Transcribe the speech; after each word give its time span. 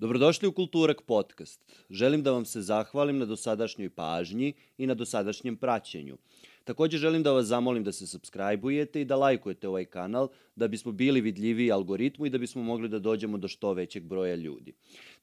Dobrodošli 0.00 0.48
u 0.48 0.52
Kulturak 0.52 1.02
podcast. 1.02 1.64
Želim 1.90 2.22
da 2.22 2.32
vam 2.32 2.44
se 2.44 2.62
zahvalim 2.62 3.18
na 3.18 3.24
dosadašnjoj 3.26 3.90
pažnji 3.90 4.52
i 4.78 4.86
na 4.86 4.94
dosadašnjem 4.94 5.56
praćenju. 5.56 6.16
Takođe 6.64 6.98
želim 6.98 7.22
da 7.22 7.32
vas 7.32 7.46
zamolim 7.46 7.84
da 7.84 7.92
se 7.92 8.06
subscribe-ujete 8.06 9.00
i 9.00 9.04
da 9.04 9.16
lajkujete 9.16 9.68
ovaj 9.68 9.84
kanal 9.84 10.28
da 10.56 10.68
bismo 10.68 10.92
bili 10.92 11.20
vidljiviji 11.20 11.72
algoritmu 11.72 12.26
i 12.26 12.30
da 12.30 12.38
bismo 12.38 12.62
mogli 12.62 12.88
da 12.88 12.98
dođemo 12.98 13.38
do 13.38 13.48
što 13.48 13.72
većeg 13.72 14.04
broja 14.04 14.34
ljudi. 14.34 14.72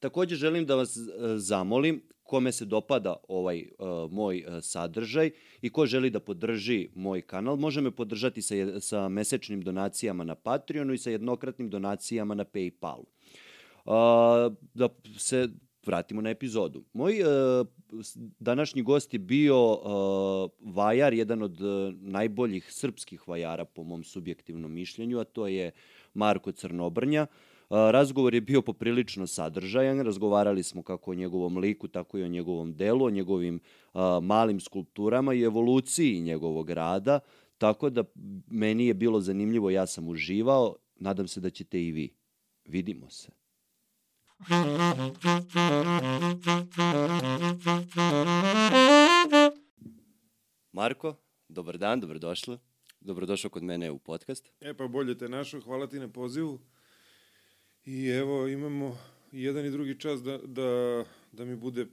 Takođe 0.00 0.36
želim 0.36 0.66
da 0.66 0.74
vas 0.74 0.96
e, 0.96 1.00
zamolim 1.36 2.02
kome 2.22 2.52
se 2.52 2.64
dopada 2.64 3.16
ovaj 3.28 3.66
uh, 3.78 4.12
moj 4.12 4.44
uh, 4.48 4.54
sadržaj 4.62 5.30
i 5.62 5.70
ko 5.70 5.86
želi 5.86 6.10
da 6.10 6.20
podrži 6.20 6.88
moj 6.94 7.22
kanal, 7.22 7.56
može 7.56 7.80
me 7.80 7.90
podržati 7.90 8.42
sa, 8.42 8.54
sa 8.80 9.08
mesečnim 9.08 9.62
donacijama 9.62 10.24
na 10.24 10.34
Patreonu 10.34 10.92
i 10.92 10.98
sa 10.98 11.10
jednokratnim 11.10 11.70
donacijama 11.70 12.34
na 12.34 12.44
Paypalu. 12.44 13.04
Uh, 13.86 14.52
da 14.74 14.88
se 15.16 15.48
vratimo 15.86 16.20
na 16.20 16.30
epizodu. 16.30 16.84
Moj 16.92 17.22
uh, 17.22 17.66
današnji 18.38 18.82
gost 18.82 19.12
je 19.12 19.18
bio 19.18 19.72
uh, 19.72 20.74
vajar, 20.74 21.14
jedan 21.14 21.42
od 21.42 21.60
uh, 21.60 21.94
najboljih 21.94 22.72
srpskih 22.72 23.28
vajara 23.28 23.64
po 23.64 23.82
mom 23.82 24.04
subjektivnom 24.04 24.72
mišljenju, 24.72 25.18
a 25.18 25.24
to 25.24 25.46
je 25.46 25.70
Marko 26.14 26.52
Crnobrnja. 26.52 27.26
Uh, 27.70 27.76
razgovor 27.76 28.34
je 28.34 28.40
bio 28.40 28.62
poprilično 28.62 29.26
sadržajan, 29.26 30.00
razgovarali 30.00 30.62
smo 30.62 30.82
kako 30.82 31.10
o 31.10 31.14
njegovom 31.14 31.58
liku, 31.58 31.88
tako 31.88 32.18
i 32.18 32.22
o 32.22 32.28
njegovom 32.28 32.74
delu, 32.74 33.04
o 33.04 33.10
njegovim 33.10 33.60
uh, 33.94 34.00
malim 34.22 34.60
skulpturama 34.60 35.34
i 35.34 35.42
evoluciji 35.42 36.20
njegovog 36.20 36.70
rada, 36.70 37.20
tako 37.58 37.90
da 37.90 38.04
meni 38.50 38.86
je 38.86 38.94
bilo 38.94 39.20
zanimljivo, 39.20 39.70
ja 39.70 39.86
sam 39.86 40.08
uživao, 40.08 40.76
nadam 40.96 41.28
se 41.28 41.40
da 41.40 41.50
ćete 41.50 41.82
i 41.82 41.92
vi. 41.92 42.14
Vidimo 42.64 43.10
se. 43.10 43.45
Marko, 50.72 51.16
dobar 51.48 51.78
dan, 51.78 52.00
dobrodošla. 52.00 52.58
Dobrodošao 53.00 53.50
kod 53.50 53.62
mene 53.62 53.90
u 53.90 53.98
podcast. 53.98 54.48
E 54.60 54.74
pa 54.74 54.88
bolje 54.88 55.18
te 55.18 55.28
našao, 55.28 55.60
hvala 55.60 55.86
ti 55.86 55.98
na 55.98 56.08
pozivu. 56.08 56.60
I 57.84 58.08
evo 58.08 58.48
imamo 58.48 58.98
jedan 59.32 59.66
i 59.66 59.70
drugi 59.70 60.00
čas 60.00 60.22
da, 60.22 60.38
da, 60.38 61.04
da 61.32 61.44
mi 61.44 61.56
bude, 61.56 61.86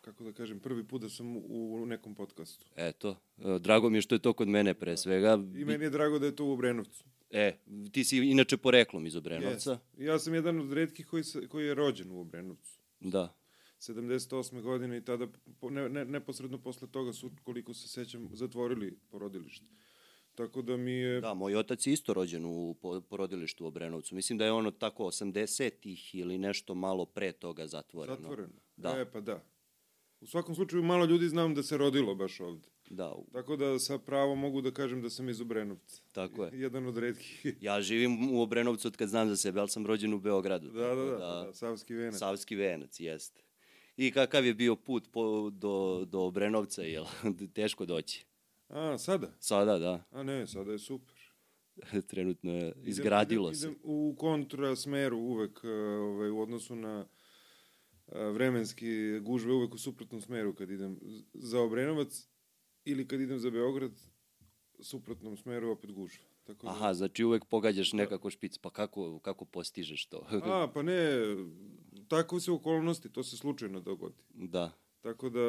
kako 0.00 0.24
da 0.24 0.32
kažem, 0.32 0.60
prvi 0.60 0.84
put 0.88 1.02
da 1.02 1.08
sam 1.08 1.36
u, 1.36 1.82
u 1.82 1.86
nekom 1.86 2.14
podcastu. 2.14 2.66
Eto, 2.76 3.16
drago 3.60 3.90
mi 3.90 3.98
je 3.98 4.02
što 4.02 4.14
je 4.14 4.18
to 4.18 4.32
kod 4.32 4.48
mene 4.48 4.74
pre 4.74 4.96
svega. 4.96 5.38
I 5.56 5.64
meni 5.64 5.84
je 5.84 5.90
drago 5.90 6.18
da 6.18 6.26
je 6.26 6.36
to 6.36 6.44
u 6.44 6.52
Obrenovcu. 6.52 7.04
E, 7.30 7.56
ti 7.92 8.04
si 8.04 8.16
inače 8.16 8.56
poreklom 8.56 9.06
iz 9.06 9.16
Obrenovca. 9.16 9.78
Yes. 9.96 10.04
Ja 10.04 10.18
sam 10.18 10.34
jedan 10.34 10.60
od 10.60 10.72
redkih 10.72 11.06
koji, 11.06 11.24
se, 11.24 11.48
koji 11.48 11.66
je 11.66 11.74
rođen 11.74 12.10
u 12.10 12.20
Obrenovcu. 12.20 12.78
Da. 13.00 13.34
78. 13.80 14.60
godine 14.62 14.96
i 14.96 15.04
tada, 15.04 15.26
ne, 15.62 15.88
ne, 15.88 16.04
neposredno 16.04 16.58
posle 16.58 16.88
toga 16.88 17.12
su, 17.12 17.30
koliko 17.42 17.74
se 17.74 17.88
sećam, 17.88 18.28
zatvorili 18.32 18.98
porodilište. 19.10 19.66
Tako 20.34 20.62
da 20.62 20.76
mi 20.76 20.92
je... 20.92 21.20
Da, 21.20 21.34
moj 21.34 21.56
otac 21.56 21.86
je 21.86 21.92
isto 21.92 22.14
rođen 22.14 22.44
u 22.44 22.74
porodilištu 23.08 23.64
u 23.64 23.66
Obrenovcu. 23.66 24.14
Mislim 24.14 24.38
da 24.38 24.44
je 24.44 24.52
ono 24.52 24.70
tako 24.70 25.04
80-ih 25.04 26.14
ili 26.14 26.38
nešto 26.38 26.74
malo 26.74 27.04
pre 27.04 27.32
toga 27.32 27.66
zatvoreno. 27.66 28.16
Zatvoreno? 28.16 28.54
Da. 28.76 28.98
E, 28.98 29.10
pa 29.12 29.20
da. 29.20 29.44
U 30.20 30.26
svakom 30.26 30.54
slučaju 30.54 30.82
malo 30.82 31.04
ljudi 31.04 31.28
znam 31.28 31.54
da 31.54 31.62
se 31.62 31.76
rodilo 31.76 32.14
baš 32.14 32.40
ovde. 32.40 32.68
Da. 32.90 33.14
Tako 33.32 33.56
da 33.56 33.78
sa 33.78 33.98
pravo 33.98 34.34
mogu 34.34 34.60
da 34.60 34.70
kažem 34.70 35.02
da 35.02 35.10
sam 35.10 35.28
iz 35.28 35.40
Obrenovca. 35.40 36.02
Tako 36.12 36.44
je. 36.44 36.60
Jedan 36.60 36.86
od 36.86 36.98
redkih. 36.98 37.46
ja 37.60 37.80
živim 37.80 38.34
u 38.34 38.42
Obrenovcu 38.42 38.88
od 38.88 38.96
kad 38.96 39.08
znam 39.08 39.28
za 39.28 39.36
sebe, 39.36 39.60
ali 39.60 39.68
sam 39.68 39.86
rođen 39.86 40.14
u 40.14 40.20
Beogradu. 40.20 40.70
Da, 40.70 40.88
da, 40.88 40.94
da, 40.94 41.04
da, 41.04 41.16
da 41.16 41.52
Savski 41.54 41.94
venac. 41.94 42.18
Savski 42.18 42.56
venac, 42.56 43.00
jeste. 43.00 43.42
I 43.96 44.10
kakav 44.10 44.46
je 44.46 44.54
bio 44.54 44.76
put 44.76 45.08
po, 45.12 45.50
do, 45.50 46.04
do 46.04 46.20
Obrenovca, 46.20 46.82
jel? 46.82 47.04
Teško 47.54 47.86
doći. 47.86 48.26
A, 48.68 48.98
sada? 48.98 49.32
Sada, 49.38 49.78
da. 49.78 50.04
A 50.10 50.22
ne, 50.22 50.46
sada 50.46 50.72
je 50.72 50.78
super. 50.78 51.16
Trenutno 52.10 52.52
je 52.52 52.72
izgradilo 52.84 53.50
idem, 53.50 53.54
idem, 53.54 53.60
se. 53.60 53.66
Idem 53.66 53.80
u 53.82 54.14
kontra 54.18 54.76
smeru 54.76 55.18
uvek 55.18 55.64
ovaj, 55.64 56.30
u 56.30 56.40
odnosu 56.40 56.76
na 56.76 57.06
vremenski 58.12 59.20
gužve 59.20 59.52
uvek 59.52 59.74
u 59.74 59.78
suprotnom 59.78 60.20
smeru 60.20 60.54
kad 60.54 60.70
idem 60.70 60.98
za 61.34 61.60
Obrenovac 61.60 62.28
ili 62.84 63.08
kad 63.08 63.20
idem 63.20 63.38
za 63.38 63.50
Beograd 63.50 63.92
suprotnom 64.80 65.36
smeru 65.36 65.70
opet 65.70 65.92
gužva. 65.92 66.24
Tako 66.44 66.66
da... 66.66 66.72
Aha, 66.72 66.94
znači 66.94 67.24
uvek 67.24 67.44
pogađaš 67.44 67.90
da. 67.90 67.96
nekako 67.96 68.30
špic, 68.30 68.58
pa 68.58 68.70
kako, 68.70 69.18
kako 69.18 69.44
postižeš 69.44 70.06
to? 70.06 70.26
A, 70.30 70.68
pa 70.74 70.82
ne, 70.82 71.10
tako 72.08 72.40
se 72.40 72.52
okolnosti, 72.52 73.12
to 73.12 73.22
se 73.22 73.36
slučajno 73.36 73.80
dogodi. 73.80 74.22
Da. 74.34 74.72
Tako 75.00 75.30
da 75.30 75.40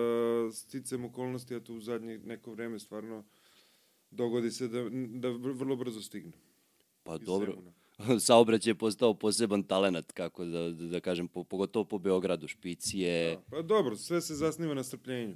sticam 0.51 1.05
okolnosti, 1.05 1.55
a 1.55 1.59
tu 1.59 1.75
u 1.75 1.81
zadnje 1.81 2.17
neko 2.17 2.51
vreme 2.51 2.79
stvarno 2.79 3.25
dogodi 4.11 4.51
se 4.51 4.67
da, 4.67 4.89
da 5.19 5.29
vrlo 5.29 5.75
brzo 5.75 6.01
stignem. 6.01 6.39
Pa 7.03 7.17
dobro. 7.17 7.57
Saobraćaj 8.25 8.71
je 8.71 8.75
postao 8.75 9.13
poseban 9.13 9.63
talenat, 9.63 10.11
kako 10.11 10.45
da, 10.45 10.69
da, 10.69 10.87
da 10.87 10.99
kažem, 10.99 11.27
po, 11.27 11.43
pogotovo 11.43 11.85
po 11.85 11.99
Beogradu, 11.99 12.47
špicije. 12.47 13.35
Da, 13.35 13.41
pa 13.49 13.61
dobro, 13.61 13.95
sve 13.95 14.21
se 14.21 14.35
zasniva 14.35 14.73
na 14.73 14.83
strpljenju 14.83 15.35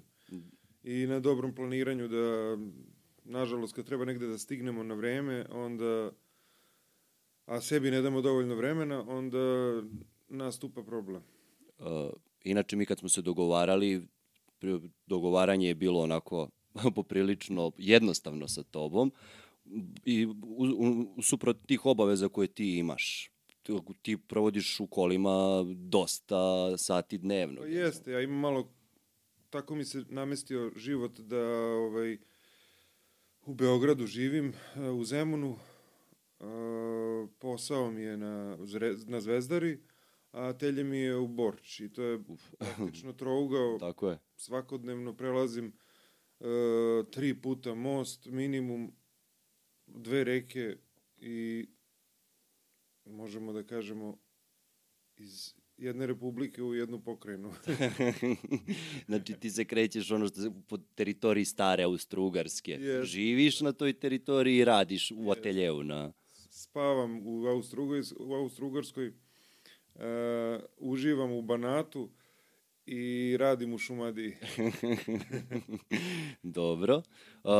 i 0.83 1.07
na 1.07 1.19
dobrom 1.19 1.55
planiranju 1.55 2.07
da, 2.07 2.57
nažalost, 3.23 3.75
kad 3.75 3.85
treba 3.85 4.05
negde 4.05 4.27
da 4.27 4.37
stignemo 4.37 4.83
na 4.83 4.95
vreme, 4.95 5.45
onda, 5.51 6.11
a 7.45 7.61
sebi 7.61 7.91
ne 7.91 8.01
damo 8.01 8.21
dovoljno 8.21 8.55
vremena, 8.55 9.05
onda 9.07 9.81
nastupa 10.29 10.83
problem. 10.83 11.21
Uh, 11.79 11.85
inače, 12.43 12.75
mi 12.75 12.85
kad 12.85 12.99
smo 12.99 13.09
se 13.09 13.21
dogovarali, 13.21 14.07
dogovaranje 15.05 15.67
je 15.67 15.75
bilo 15.75 16.01
onako 16.01 16.49
poprilično 16.95 17.71
jednostavno 17.77 18.47
sa 18.47 18.63
tobom 18.63 19.11
i 20.05 20.25
u, 20.25 20.35
u, 20.41 21.13
u 21.17 21.21
suprot 21.21 21.57
tih 21.67 21.85
obaveza 21.85 22.29
koje 22.29 22.47
ti 22.47 22.77
imaš 22.77 23.31
ti 24.01 24.17
provodiš 24.17 24.79
u 24.79 24.87
kolima 24.87 25.63
dosta 25.75 26.37
sati 26.77 27.17
dnevno. 27.17 27.61
Pa 27.61 27.67
jeste, 27.67 28.11
ja 28.11 28.21
imam 28.21 28.39
malo 28.39 28.73
tako 29.49 29.75
mi 29.75 29.85
se 29.85 30.03
namestio 30.09 30.71
život 30.75 31.19
da 31.19 31.41
ovaj 31.71 32.17
u 33.45 33.53
Beogradu 33.53 34.07
živim, 34.07 34.53
u 34.99 35.03
Zemunu, 35.03 35.55
posao 37.39 37.91
mi 37.91 38.01
je 38.01 38.17
na, 38.17 38.57
na 39.07 39.21
Zvezdari, 39.21 39.79
a 40.31 40.53
telje 40.53 40.83
mi 40.83 40.97
je 40.97 41.17
u 41.17 41.27
Borč 41.27 41.79
i 41.79 41.93
to 41.93 42.03
je 42.03 42.23
praktično 42.59 43.13
trougao. 43.13 43.77
Tako 43.79 44.09
je. 44.09 44.19
Svakodnevno 44.35 45.13
prelazim 45.13 45.73
uh, 46.39 46.47
tri 47.11 47.41
puta 47.41 47.75
most, 47.75 48.25
minimum 48.25 48.91
dve 49.95 50.23
reke 50.23 50.77
i 51.17 51.65
možemo 53.05 53.53
da 53.53 53.63
kažemo 53.63 54.17
iz 55.17 55.53
jedne 55.77 56.07
republike 56.07 56.63
u 56.63 56.73
jednu 56.73 56.99
pokrajinu. 56.99 57.53
znači 59.07 59.33
ti 59.33 59.49
se 59.49 59.65
krećeš 59.65 60.11
ono 60.11 60.27
što 60.27 60.53
po 60.67 60.77
teritoriji 60.77 61.45
stare 61.45 61.83
Austro-Ugarske. 61.83 62.79
Yes. 62.79 63.03
Živiš 63.03 63.61
na 63.61 63.71
toj 63.71 63.93
teritoriji 63.93 64.57
i 64.57 64.65
radiš 64.65 65.11
u 65.11 65.15
yes. 65.15 65.39
ateljevu 65.39 65.83
na... 65.83 66.13
Spavam 66.49 67.27
u, 67.27 67.45
Austro-Ugarskoj, 67.45 68.15
u 68.19 68.33
Austro-Ugarskoj 68.33 69.07
uh, 69.07 70.01
uživam 70.77 71.31
u 71.31 71.41
Banatu 71.41 72.09
i 72.85 73.37
radim 73.37 73.73
u 73.73 73.77
Šumadiji. 73.77 74.35
Dobro. 76.43 77.01
Uh, 77.43 77.51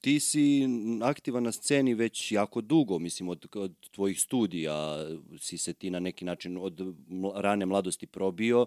ti 0.00 0.20
si 0.20 0.62
aktivan 1.02 1.42
na 1.42 1.52
sceni 1.52 1.94
već 1.94 2.32
jako 2.32 2.60
dugo, 2.60 2.98
mislim, 2.98 3.28
od, 3.28 3.46
od 3.54 3.90
tvojih 3.90 4.20
studija 4.20 5.06
si 5.38 5.58
se 5.58 5.72
ti 5.72 5.90
na 5.90 6.00
neki 6.00 6.24
način 6.24 6.58
od 6.60 6.80
rane 7.34 7.66
mladosti 7.66 8.06
probio, 8.06 8.66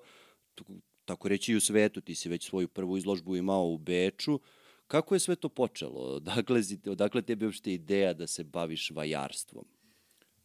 tako 1.06 1.27
reći 1.27 1.51
i 1.51 1.56
u 1.56 1.62
svetu, 1.62 2.01
ti 2.01 2.15
si 2.15 2.30
već 2.30 2.47
svoju 2.47 2.68
prvu 2.68 2.97
izložbu 2.97 3.36
imao 3.36 3.65
u 3.68 3.77
Beču. 3.77 4.39
Kako 4.88 5.15
je 5.15 5.19
sve 5.19 5.36
to 5.36 5.50
počelo? 5.50 6.19
Dakle, 6.19 6.62
odakle 6.86 7.21
tebi 7.21 7.45
uopšte 7.45 7.74
ideja 7.74 8.13
da 8.13 8.27
se 8.27 8.44
baviš 8.44 8.91
vajarstvom? 8.91 9.65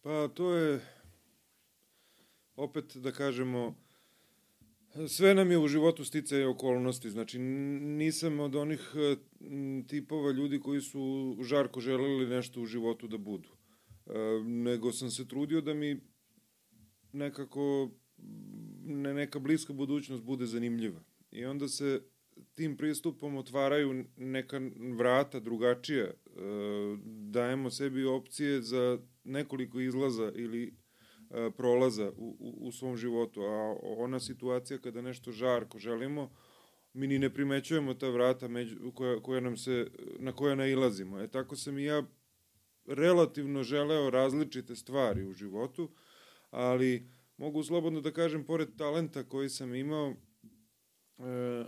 Pa 0.00 0.28
to 0.34 0.54
je, 0.54 0.80
opet 2.56 2.96
da 2.96 3.12
kažemo, 3.12 3.74
Sve 5.08 5.34
nam 5.34 5.50
je 5.50 5.58
u 5.58 5.68
životu 5.68 6.04
sticaje 6.04 6.48
okolnosti, 6.48 7.10
znači 7.10 7.38
nisam 7.38 8.40
od 8.40 8.56
onih 8.56 8.94
e, 8.94 9.16
tipova 9.86 10.32
ljudi 10.32 10.60
koji 10.60 10.80
su 10.80 11.36
žarko 11.40 11.80
želeli 11.80 12.26
nešto 12.26 12.60
u 12.60 12.66
životu 12.66 13.08
da 13.08 13.18
budu. 13.18 13.48
E, 14.06 14.12
nego 14.44 14.92
sam 14.92 15.10
se 15.10 15.28
trudio 15.28 15.60
da 15.60 15.74
mi 15.74 16.00
nekako 17.12 17.90
ne, 18.84 19.14
neka 19.14 19.38
bliska 19.38 19.72
budućnost 19.72 20.22
bude 20.22 20.46
zanimljiva. 20.46 21.00
I 21.30 21.44
onda 21.44 21.68
se 21.68 22.02
tim 22.54 22.76
pristupom 22.76 23.36
otvaraju 23.36 24.04
neka 24.16 24.60
vrata 24.98 25.40
drugačija. 25.40 26.04
E, 26.04 26.14
dajemo 27.30 27.70
sebi 27.70 28.04
opcije 28.04 28.62
za 28.62 28.98
nekoliko 29.24 29.80
izlaza 29.80 30.32
ili 30.34 30.81
prolaza 31.56 32.12
u, 32.16 32.36
u, 32.40 32.68
u 32.68 32.72
svom 32.72 32.96
životu, 32.96 33.42
a 33.42 33.76
ona 33.82 34.20
situacija 34.20 34.78
kada 34.78 35.02
nešto 35.02 35.32
žarko 35.32 35.78
želimo, 35.78 36.30
mi 36.92 37.06
ni 37.06 37.18
ne 37.18 37.34
primećujemo 37.34 37.94
ta 37.94 38.08
vrata 38.08 38.48
među, 38.48 38.92
koja, 38.94 39.22
koja 39.22 39.40
nam 39.40 39.56
se, 39.56 39.90
na 40.18 40.32
koja 40.32 40.54
nailazimo. 40.54 41.20
E 41.20 41.28
tako 41.28 41.56
sam 41.56 41.78
i 41.78 41.84
ja 41.84 42.02
relativno 42.86 43.62
želeo 43.62 44.10
različite 44.10 44.76
stvari 44.76 45.24
u 45.24 45.32
životu, 45.32 45.90
ali 46.50 47.10
mogu 47.36 47.62
slobodno 47.62 48.00
da 48.00 48.10
kažem, 48.10 48.44
pored 48.44 48.68
talenta 48.76 49.24
koji 49.24 49.48
sam 49.48 49.74
imao, 49.74 50.14
e, 51.18 51.64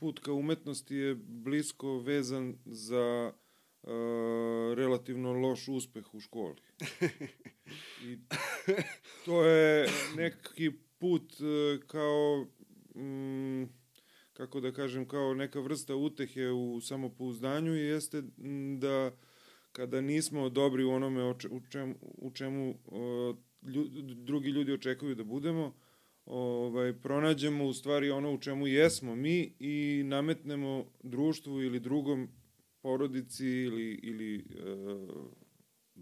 put 0.00 0.18
ka 0.18 0.32
umetnosti 0.32 0.94
je 0.94 1.14
blisko 1.14 1.98
vezan 1.98 2.56
za 2.64 3.32
e, 3.34 3.39
relativno 4.74 5.32
loš 5.32 5.68
uspeh 5.68 6.14
u 6.14 6.20
školi. 6.20 6.56
I 8.08 8.18
to 9.24 9.44
je 9.44 9.88
neki 10.16 10.70
put 10.98 11.32
e, 11.40 11.78
kao 11.86 12.46
mm, 12.96 13.64
kako 14.32 14.60
da 14.60 14.72
kažem, 14.72 15.08
kao 15.08 15.34
neka 15.34 15.60
vrsta 15.60 15.96
utehe 15.96 16.48
u 16.48 16.80
samopouzdanju 16.80 17.74
jeste 17.74 18.22
da 18.78 19.12
kada 19.72 20.00
nismo 20.00 20.48
dobri 20.48 20.84
u 20.84 20.90
onome 20.90 21.24
u 21.50 21.60
čemu, 21.70 21.94
u 22.00 22.30
čemu 22.30 22.74
ljudi, 23.62 24.14
drugi 24.14 24.48
ljudi 24.48 24.72
očekuju 24.72 25.14
da 25.14 25.24
budemo, 25.24 25.74
ovaj, 26.24 26.92
pronađemo 26.92 27.64
u 27.64 27.72
stvari 27.72 28.10
ono 28.10 28.34
u 28.34 28.38
čemu 28.38 28.66
jesmo 28.66 29.14
mi 29.14 29.54
i 29.58 30.02
nametnemo 30.04 30.84
društvu 31.02 31.62
ili 31.62 31.80
drugom 31.80 32.28
porodici 32.82 33.46
ili, 33.46 34.00
ili 34.02 34.44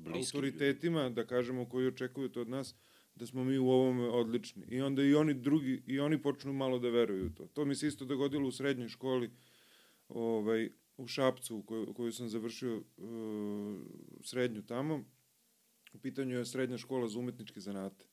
uh, 0.03 0.15
autoritetima, 0.15 1.11
da 1.11 1.27
kažemo, 1.27 1.69
koji 1.69 1.87
očekuju 1.87 2.29
to 2.29 2.41
od 2.41 2.49
nas, 2.49 2.75
da 3.15 3.27
smo 3.27 3.45
mi 3.45 3.59
u 3.59 3.69
ovome 3.69 4.09
odlični. 4.09 4.65
I 4.69 4.81
onda 4.81 5.03
i 5.03 5.15
oni 5.15 5.35
drugi, 5.35 5.83
i 5.87 6.01
oni 6.01 6.23
počnu 6.23 6.53
malo 6.53 6.79
da 6.79 6.89
veruju 6.89 7.27
u 7.27 7.31
to. 7.31 7.47
To 7.47 7.65
mi 7.65 7.75
se 7.75 7.87
isto 7.87 8.05
dogodilo 8.05 8.49
u 8.49 8.53
srednjoj 8.53 8.89
školi, 8.89 9.31
ovaj, 10.09 10.71
u 10.97 11.07
Šapcu, 11.07 11.63
koju, 11.63 11.95
koju 11.95 12.13
sam 12.13 12.29
završio 12.29 12.77
uh, 12.77 13.77
srednju 14.21 14.63
tamo. 14.63 15.05
U 15.93 15.99
pitanju 15.99 16.37
je 16.37 16.47
srednja 16.47 16.79
škola 16.79 17.09
za 17.09 17.19
umetničke 17.19 17.61
zanate. 17.61 18.05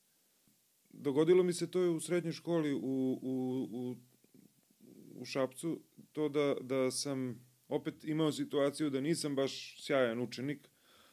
Dogodilo 0.90 1.42
mi 1.42 1.52
se 1.52 1.70
to 1.70 1.80
je 1.80 1.88
u 1.88 2.00
srednjoj 2.00 2.32
školi 2.32 2.74
u, 2.74 2.78
u, 3.22 3.68
u, 3.72 3.96
u 5.14 5.24
Šapcu, 5.24 5.80
to 6.12 6.28
da, 6.28 6.56
da 6.60 6.90
sam 6.90 7.45
opet 7.68 8.04
imao 8.04 8.32
situaciju 8.32 8.90
da 8.90 9.00
nisam 9.00 9.36
baš 9.36 9.84
sjajan 9.84 10.20
učenik, 10.20 10.68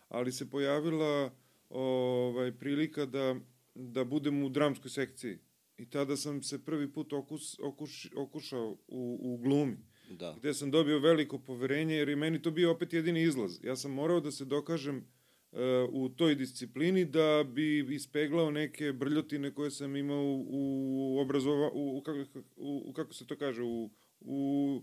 ali 0.07 0.31
se 0.31 0.50
pojavila 0.50 1.31
ovaj, 1.69 2.51
prilika 2.51 3.05
da 3.05 3.35
da 3.75 4.03
budem 4.03 4.44
u 4.44 4.50
dramskoj 4.50 4.89
sekciji. 4.89 5.38
I 5.77 5.89
tada 5.89 6.17
sam 6.17 6.44
se 6.44 6.65
prvi 6.65 6.94
put 6.94 7.13
okus, 7.13 7.59
okuš, 7.59 8.09
okušao 8.15 8.77
u, 8.88 9.19
u 9.21 9.38
glumi. 9.38 9.77
Da. 10.09 10.35
Gde 10.39 10.53
sam 10.53 10.71
dobio 10.71 11.00
veliko 11.00 11.39
poverenje, 11.39 11.95
jer 11.95 12.09
i 12.09 12.15
meni 12.15 12.41
to 12.41 12.51
bio 12.51 12.71
opet 12.71 12.94
jedini 12.94 13.21
izlaz. 13.21 13.59
Ja 13.63 13.75
sam 13.75 13.91
morao 13.91 14.19
da 14.19 14.31
se 14.31 14.45
dokažem 14.45 14.97
uh, 14.97 15.59
u 15.89 16.09
toj 16.09 16.35
disciplini 16.35 17.06
da 17.06 17.44
bi 17.44 17.95
ispeglao 17.95 18.51
neke 18.51 18.94
brljotine 18.94 19.53
koje 19.53 19.71
sam 19.71 19.95
imao 19.95 20.23
u, 20.23 20.45
u 20.49 21.19
obrazova, 21.19 21.69
u, 21.73 21.97
u, 21.97 22.01
kako, 22.01 22.39
u, 22.56 22.83
u, 22.85 22.94
kako 22.94 23.13
se 23.13 23.27
to 23.27 23.38
kaže, 23.38 23.63
u, 23.63 23.89
u 24.19 24.81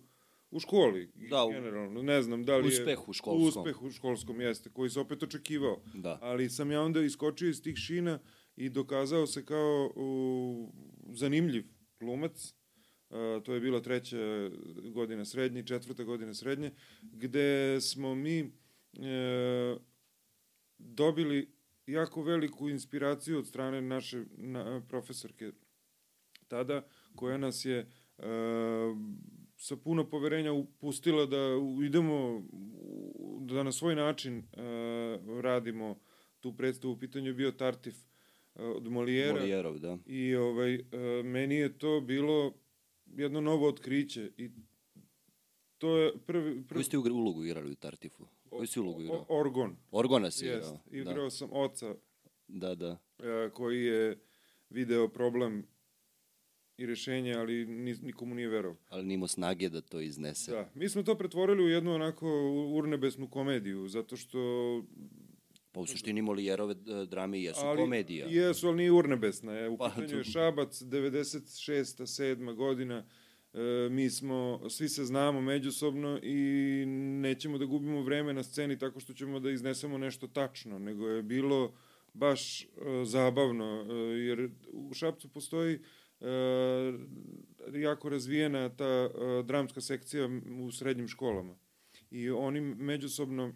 u 0.50 0.60
školi, 0.60 1.10
da, 1.30 1.46
generalno, 1.52 2.02
ne 2.02 2.22
znam 2.22 2.44
da 2.44 2.56
li 2.56 2.68
uspeh 2.68 2.86
je... 2.86 3.04
u 3.06 3.12
školskom. 3.12 3.62
Uspeh 3.62 3.82
u 3.82 3.90
školskom, 3.90 4.40
jeste, 4.40 4.70
koji 4.70 4.90
se 4.90 5.00
opet 5.00 5.22
očekivao. 5.22 5.82
Da. 5.94 6.18
Ali 6.22 6.50
sam 6.50 6.70
ja 6.70 6.82
onda 6.82 7.00
iskočio 7.00 7.48
iz 7.48 7.62
tih 7.62 7.76
šina 7.76 8.18
i 8.56 8.68
dokazao 8.68 9.26
se 9.26 9.44
kao 9.44 9.92
u, 9.96 10.72
zanimljiv 11.12 11.64
glumac. 12.00 12.54
Uh, 13.10 13.42
to 13.42 13.54
je 13.54 13.60
bila 13.60 13.80
treća 13.80 14.50
godina 14.94 15.24
srednje, 15.24 15.66
četvrta 15.66 16.04
godina 16.04 16.34
srednje, 16.34 16.70
gde 17.02 17.80
smo 17.80 18.14
mi 18.14 18.42
uh, 18.42 19.80
dobili 20.78 21.52
jako 21.86 22.22
veliku 22.22 22.68
inspiraciju 22.68 23.38
od 23.38 23.46
strane 23.46 23.82
naše 23.82 24.24
na, 24.36 24.82
profesorke 24.88 25.52
tada, 26.48 26.86
koja 27.14 27.38
nas 27.38 27.64
je 27.64 27.90
uh, 28.18 28.24
sa 29.60 29.76
puno 29.76 30.04
poverenja 30.10 30.52
upustila 30.52 31.26
da 31.26 31.38
idemo, 31.84 32.42
da 33.40 33.62
na 33.62 33.72
svoj 33.72 33.94
način 33.94 34.38
uh, 34.38 35.40
radimo 35.40 35.98
tu 36.40 36.56
predstavu. 36.56 36.92
U 36.92 36.98
pitanju 36.98 37.26
je 37.26 37.34
bio 37.34 37.52
Tartif 37.52 37.94
od 38.54 38.90
Molijera. 38.90 39.38
Molijerov, 39.38 39.78
da. 39.78 39.98
I 40.06 40.34
ovaj, 40.34 40.74
e, 40.74 40.82
meni 41.24 41.54
je 41.54 41.78
to 41.78 42.00
bilo 42.00 42.54
jedno 43.06 43.40
novo 43.40 43.68
otkriće 43.68 44.30
i 44.36 44.50
to 45.78 45.96
je 45.96 46.12
prvi... 46.26 46.54
prvi... 46.54 46.68
Koju 46.68 46.84
ste 46.84 46.98
ulogu 46.98 47.44
igrali 47.44 47.72
u 47.72 47.74
Tartifu? 47.74 48.26
Koju 48.50 48.66
si 48.66 48.80
ulogu 48.80 49.02
igrao? 49.02 49.26
Orgon. 49.28 49.76
Orgona 49.90 50.30
si 50.30 50.44
igrao. 50.44 50.58
Jest. 50.58 50.74
Igrao 50.90 51.24
da. 51.24 51.30
sam 51.30 51.48
oca. 51.52 51.94
Da, 52.48 52.74
da. 52.74 52.98
E, 53.18 53.50
koji 53.50 53.84
je 53.84 54.18
video 54.70 55.08
problem 55.08 55.66
i 56.80 56.86
rešenje, 56.86 57.34
ali 57.34 57.66
nikomu 58.02 58.34
nije 58.34 58.48
verao. 58.48 58.76
Ali 58.88 59.06
nimo 59.06 59.28
snage 59.28 59.68
da 59.68 59.80
to 59.80 60.00
iznese. 60.00 60.50
Da. 60.50 60.70
Mi 60.74 60.88
smo 60.88 61.02
to 61.02 61.14
pretvorili 61.14 61.64
u 61.64 61.68
jednu 61.68 61.94
onako 61.94 62.28
urnebesnu 62.74 63.28
komediju, 63.28 63.88
zato 63.88 64.16
što 64.16 64.38
Pa 65.72 65.80
u 65.80 65.86
suštini 65.86 66.22
Molijerove 66.22 66.74
e, 66.74 67.06
drame 67.06 67.42
jesu 67.42 67.60
ali, 67.64 67.82
komedija. 67.82 68.26
Jesu, 68.30 68.66
ali 68.66 68.76
nije 68.76 68.92
urnebesna. 68.92 69.52
Je. 69.52 69.68
U 69.68 69.78
pa, 69.78 69.88
pitanju 69.88 70.18
je 70.18 70.24
Šabac, 70.24 70.82
96. 70.82 72.02
7. 72.02 72.54
godina. 72.54 73.04
E, 73.54 73.88
mi 73.90 74.10
smo, 74.10 74.60
svi 74.68 74.88
se 74.88 75.04
znamo 75.04 75.40
međusobno 75.40 76.18
i 76.22 76.84
nećemo 77.20 77.58
da 77.58 77.64
gubimo 77.64 78.02
vreme 78.02 78.32
na 78.32 78.42
sceni 78.42 78.78
tako 78.78 79.00
što 79.00 79.12
ćemo 79.12 79.40
da 79.40 79.50
iznesemo 79.50 79.98
nešto 79.98 80.26
tačno, 80.26 80.78
nego 80.78 81.08
je 81.08 81.22
bilo 81.22 81.74
baš 82.14 82.62
e, 82.62 82.66
zabavno, 83.04 83.86
e, 83.90 83.94
jer 84.18 84.50
u 84.72 84.94
Šapcu 84.94 85.28
postoji 85.28 85.78
jako 87.72 88.08
razvijena 88.08 88.68
ta 88.68 88.84
e, 88.84 89.42
dramska 89.42 89.80
sekcija 89.80 90.28
u 90.60 90.72
srednjim 90.72 91.08
školama. 91.08 91.56
I 92.10 92.30
oni 92.30 92.60
međusobno 92.60 93.52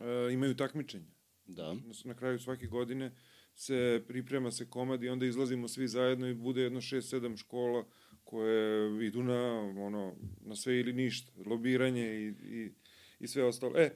e, 0.00 0.32
imaju 0.32 0.56
takmičenje. 0.56 1.06
Da. 1.46 1.74
Na, 1.74 1.80
na 2.04 2.14
kraju 2.14 2.38
svake 2.38 2.66
godine 2.66 3.12
se 3.54 4.04
priprema 4.08 4.50
se 4.50 4.70
komad 4.70 5.02
i 5.02 5.08
onda 5.08 5.26
izlazimo 5.26 5.68
svi 5.68 5.88
zajedno 5.88 6.28
i 6.28 6.34
bude 6.34 6.62
jedno 6.62 6.80
6-7 6.80 7.36
škola 7.36 7.84
koje 8.24 9.06
idu 9.06 9.22
na, 9.22 9.60
ono, 9.78 10.16
na 10.40 10.56
sve 10.56 10.80
ili 10.80 10.92
ništa, 10.92 11.32
lobiranje 11.46 12.14
i, 12.14 12.28
i, 12.28 12.72
i 13.20 13.28
sve 13.28 13.44
ostalo. 13.44 13.78
E, 13.78 13.90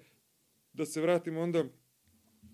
da 0.73 0.87
se 0.87 1.01
vratimo 1.01 1.41
onda 1.41 1.65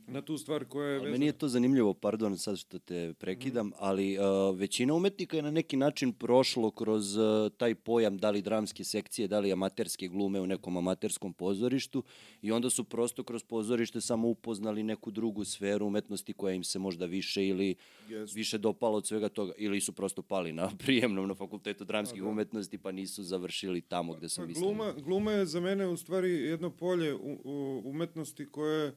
na 0.06 0.22
tu 0.22 0.38
stvar 0.38 0.64
koja 0.64 0.88
je... 0.88 0.94
Ali 0.94 0.98
vezana... 0.98 1.12
Meni 1.12 1.26
je 1.26 1.32
to 1.32 1.48
zanimljivo, 1.48 1.94
pardon 1.94 2.38
sad 2.38 2.58
što 2.58 2.78
te 2.78 3.12
prekidam, 3.18 3.66
mm. 3.66 3.72
ali 3.78 4.18
uh, 4.18 4.58
većina 4.58 4.94
umetnika 4.94 5.36
je 5.36 5.42
na 5.42 5.50
neki 5.50 5.76
način 5.76 6.12
prošlo 6.12 6.70
kroz 6.70 7.16
uh, 7.16 7.52
taj 7.56 7.74
pojam 7.74 8.18
da 8.18 8.30
li 8.30 8.42
dramske 8.42 8.84
sekcije, 8.84 9.28
da 9.28 9.40
li 9.40 9.52
amaterske 9.52 10.08
glume 10.08 10.40
u 10.40 10.46
nekom 10.46 10.76
amaterskom 10.76 11.32
pozorištu 11.32 12.02
i 12.42 12.52
onda 12.52 12.70
su 12.70 12.84
prosto 12.84 13.24
kroz 13.24 13.44
pozorište 13.44 14.00
samo 14.00 14.28
upoznali 14.28 14.82
neku 14.82 15.10
drugu 15.10 15.44
sferu 15.44 15.86
umetnosti 15.86 16.32
koja 16.32 16.54
im 16.54 16.64
se 16.64 16.78
možda 16.78 17.06
više 17.06 17.46
ili 17.46 17.74
yes. 18.08 18.34
više 18.34 18.58
dopala 18.58 18.96
od 18.96 19.06
svega 19.06 19.28
toga 19.28 19.52
ili 19.58 19.80
su 19.80 19.92
prosto 19.92 20.22
pali 20.22 20.52
na 20.52 20.70
prijemnom 20.84 21.28
na 21.28 21.34
fakultetu 21.34 21.84
dramskih 21.84 22.22
da. 22.22 22.28
umetnosti 22.28 22.78
pa 22.78 22.92
nisu 22.92 23.22
završili 23.22 23.80
tamo 23.80 24.14
gde 24.14 24.28
sam 24.28 24.48
mislio. 24.48 24.66
Gluma, 24.66 24.92
gluma 24.92 25.32
je 25.32 25.46
za 25.46 25.60
mene 25.60 25.86
u 25.86 25.96
stvari 25.96 26.30
jedno 26.30 26.70
polje 26.70 27.14
u, 27.14 27.40
u, 27.44 27.82
umetnosti 27.84 28.46
koje 28.46 28.84
je 28.84 28.94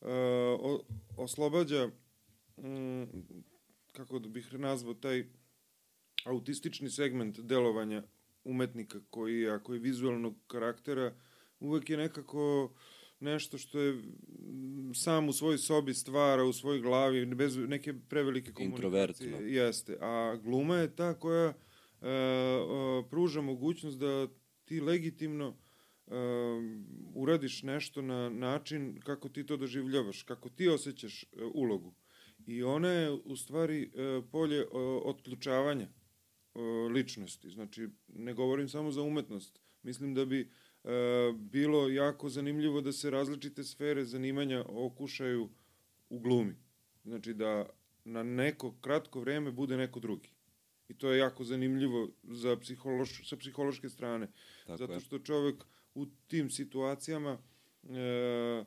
uh, 0.00 0.80
oslobađa, 1.16 1.90
um, 2.56 3.08
kako 3.92 4.18
da 4.18 4.28
bih 4.28 4.52
nazvao, 4.52 4.94
taj 4.94 5.24
autistični 6.24 6.90
segment 6.90 7.40
delovanja 7.40 8.02
umetnika 8.44 9.00
koji, 9.10 9.48
ako 9.48 9.74
je 9.74 9.80
vizualnog 9.80 10.34
karaktera, 10.46 11.14
uvek 11.60 11.90
je 11.90 11.96
nekako 11.96 12.72
nešto 13.20 13.58
što 13.58 13.80
je 13.80 14.02
sam 14.94 15.28
u 15.28 15.32
svojoj 15.32 15.58
sobi 15.58 15.94
stvara, 15.94 16.44
u 16.44 16.52
svojoj 16.52 16.80
glavi, 16.80 17.26
bez 17.26 17.56
neke 17.56 17.94
prevelike 18.08 18.52
komunikacije. 18.52 18.86
Introvertno. 18.86 19.46
Jeste. 19.46 19.98
A 20.00 20.36
gluma 20.42 20.76
je 20.76 20.96
ta 20.96 21.18
koja 21.18 21.48
uh, 21.48 21.54
uh, 22.06 23.10
pruža 23.10 23.40
mogućnost 23.40 23.98
da 23.98 24.28
ti 24.64 24.80
legitimno 24.80 25.56
um, 26.10 26.86
uradiš 27.14 27.62
nešto 27.62 28.02
na 28.02 28.28
način 28.28 29.00
kako 29.04 29.28
ti 29.28 29.46
to 29.46 29.56
doživljavaš, 29.56 30.22
kako 30.22 30.48
ti 30.48 30.68
osjećaš 30.68 31.22
uh, 31.22 31.50
ulogu. 31.54 31.94
I 32.46 32.62
ona 32.62 32.88
je 32.88 33.10
u 33.10 33.36
stvari 33.36 33.90
uh, 33.94 34.24
polje 34.30 34.66
uh, 34.66 34.70
otključavanja 35.04 35.88
uh, 36.54 36.62
ličnosti. 36.92 37.50
Znači, 37.50 37.88
ne 38.08 38.34
govorim 38.34 38.68
samo 38.68 38.92
za 38.92 39.02
umetnost. 39.02 39.60
Mislim 39.82 40.14
da 40.14 40.24
bi 40.24 40.40
uh, 40.84 40.90
bilo 41.36 41.88
jako 41.88 42.28
zanimljivo 42.28 42.80
da 42.80 42.92
se 42.92 43.10
različite 43.10 43.64
sfere 43.64 44.04
zanimanja 44.04 44.64
okušaju 44.68 45.48
u 46.10 46.18
glumi. 46.18 46.54
Znači 47.04 47.34
da 47.34 47.68
na 48.04 48.22
neko 48.22 48.74
kratko 48.80 49.20
vreme 49.20 49.50
bude 49.50 49.76
neko 49.76 50.00
drugi. 50.00 50.30
I 50.88 50.94
to 50.94 51.12
je 51.12 51.18
jako 51.18 51.44
zanimljivo 51.44 52.08
za 52.22 52.56
psihološ, 52.56 53.28
sa 53.28 53.36
psihološke 53.36 53.88
strane. 53.88 54.28
Tako 54.66 54.76
Zato 54.76 55.00
što 55.00 55.18
čovek 55.18 55.64
u 55.98 56.06
tim 56.26 56.50
situacijama 56.50 57.38
e, 57.84 57.94
e, 57.94 58.64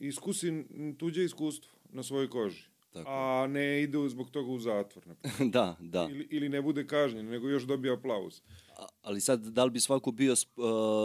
iskusi 0.00 0.64
tuđe 0.98 1.24
iskustvo 1.24 1.72
na 1.84 2.02
svojoj 2.02 2.30
koži. 2.30 2.62
Tako 2.92 3.10
A 3.10 3.46
ne 3.46 3.82
ide 3.82 4.08
zbog 4.08 4.30
toga 4.30 4.50
u 4.50 4.58
zatvor. 4.58 5.04
Da, 5.52 5.76
da. 5.80 6.08
ili, 6.10 6.28
ili 6.30 6.48
ne 6.48 6.62
bude 6.62 6.86
kažnjen, 6.86 7.26
nego 7.26 7.48
još 7.48 7.62
dobije 7.62 7.94
aplauz. 7.94 8.40
A- 8.70 8.86
Ali 9.02 9.20
sad, 9.20 9.40
da 9.42 9.64
li 9.64 9.70
bi 9.70 9.80
svako 9.80 10.10
bio 10.12 10.32
sp- 10.32 10.60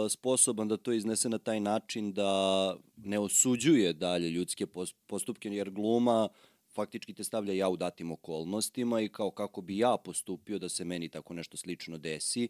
e, 0.06 0.10
sposoban 0.10 0.68
da 0.68 0.76
to 0.76 0.92
iznese 0.92 1.28
na 1.28 1.38
taj 1.38 1.60
način 1.60 2.12
da 2.12 2.30
ne 2.96 3.18
osuđuje 3.18 3.92
dalje 3.92 4.30
ljudske 4.30 4.66
pos- 4.66 4.94
postupke, 5.06 5.48
jer 5.48 5.70
gluma 5.70 6.28
faktički 6.68 7.14
te 7.14 7.24
stavlja 7.24 7.52
ja 7.52 7.68
u 7.68 7.76
datim 7.76 8.10
okolnostima 8.10 9.00
i 9.00 9.08
kao 9.08 9.30
kako 9.30 9.60
bi 9.60 9.78
ja 9.78 9.96
postupio 9.96 10.58
da 10.58 10.68
se 10.68 10.84
meni 10.84 11.08
tako 11.08 11.34
nešto 11.34 11.56
slično 11.56 11.98
desi, 11.98 12.48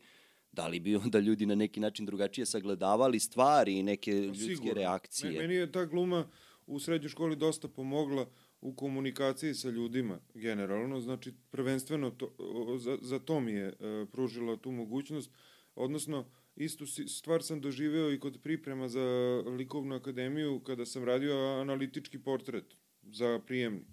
da 0.57 0.67
li 0.67 0.81
bi 0.81 0.97
onda 0.97 1.19
ljudi 1.19 1.47
na 1.47 1.55
neki 1.55 1.81
način 1.81 2.07
drugačije 2.07 2.47
sagledavali 2.47 3.21
stvari 3.21 3.79
i 3.79 3.83
neke 3.83 4.13
ljudske 4.13 4.47
Pa 4.47 4.55
Sigurno. 4.55 4.75
reakcije? 4.75 5.33
Me- 5.33 5.39
Meni 5.39 5.55
je 5.55 5.73
ta 5.73 5.85
gluma 5.85 6.29
u 6.67 6.79
srednjoj 6.81 7.09
školi 7.09 7.37
dosta 7.37 7.69
pomogla 7.69 8.27
u 8.61 8.75
komunikaciji 8.75 9.55
sa 9.55 9.71
ljudima 9.71 10.19
generalno, 10.35 11.01
znači 11.01 11.35
prvenstveno 11.51 12.11
to, 12.11 12.35
za, 12.79 12.99
za 13.03 13.19
to 13.19 13.41
mi 13.41 13.53
je 13.53 13.67
e, 13.67 14.07
pružila 14.13 14.57
tu 14.57 14.71
mogućnost, 14.73 15.31
odnosno 15.75 16.25
istu 16.57 16.87
stvar 16.87 17.43
sam 17.43 17.61
doživeo 17.61 18.13
i 18.13 18.21
kod 18.21 18.39
priprema 18.43 18.89
za 18.89 19.05
likovnu 19.47 19.95
akademiju 19.97 20.61
kada 20.61 20.87
sam 20.87 21.05
radio 21.05 21.35
analitički 21.61 22.19
portret 22.19 22.65
za 23.03 23.41
prijemni. 23.47 23.85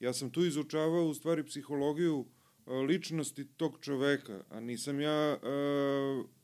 Ja 0.00 0.12
sam 0.12 0.30
tu 0.30 0.44
izučavao 0.44 1.06
u 1.06 1.14
stvari 1.14 1.44
psihologiju 1.44 2.26
ličnosti 2.66 3.44
tog 3.44 3.78
čoveka, 3.80 4.44
a 4.48 4.60
nisam 4.60 5.00
ja 5.00 5.10
e, 5.10 5.38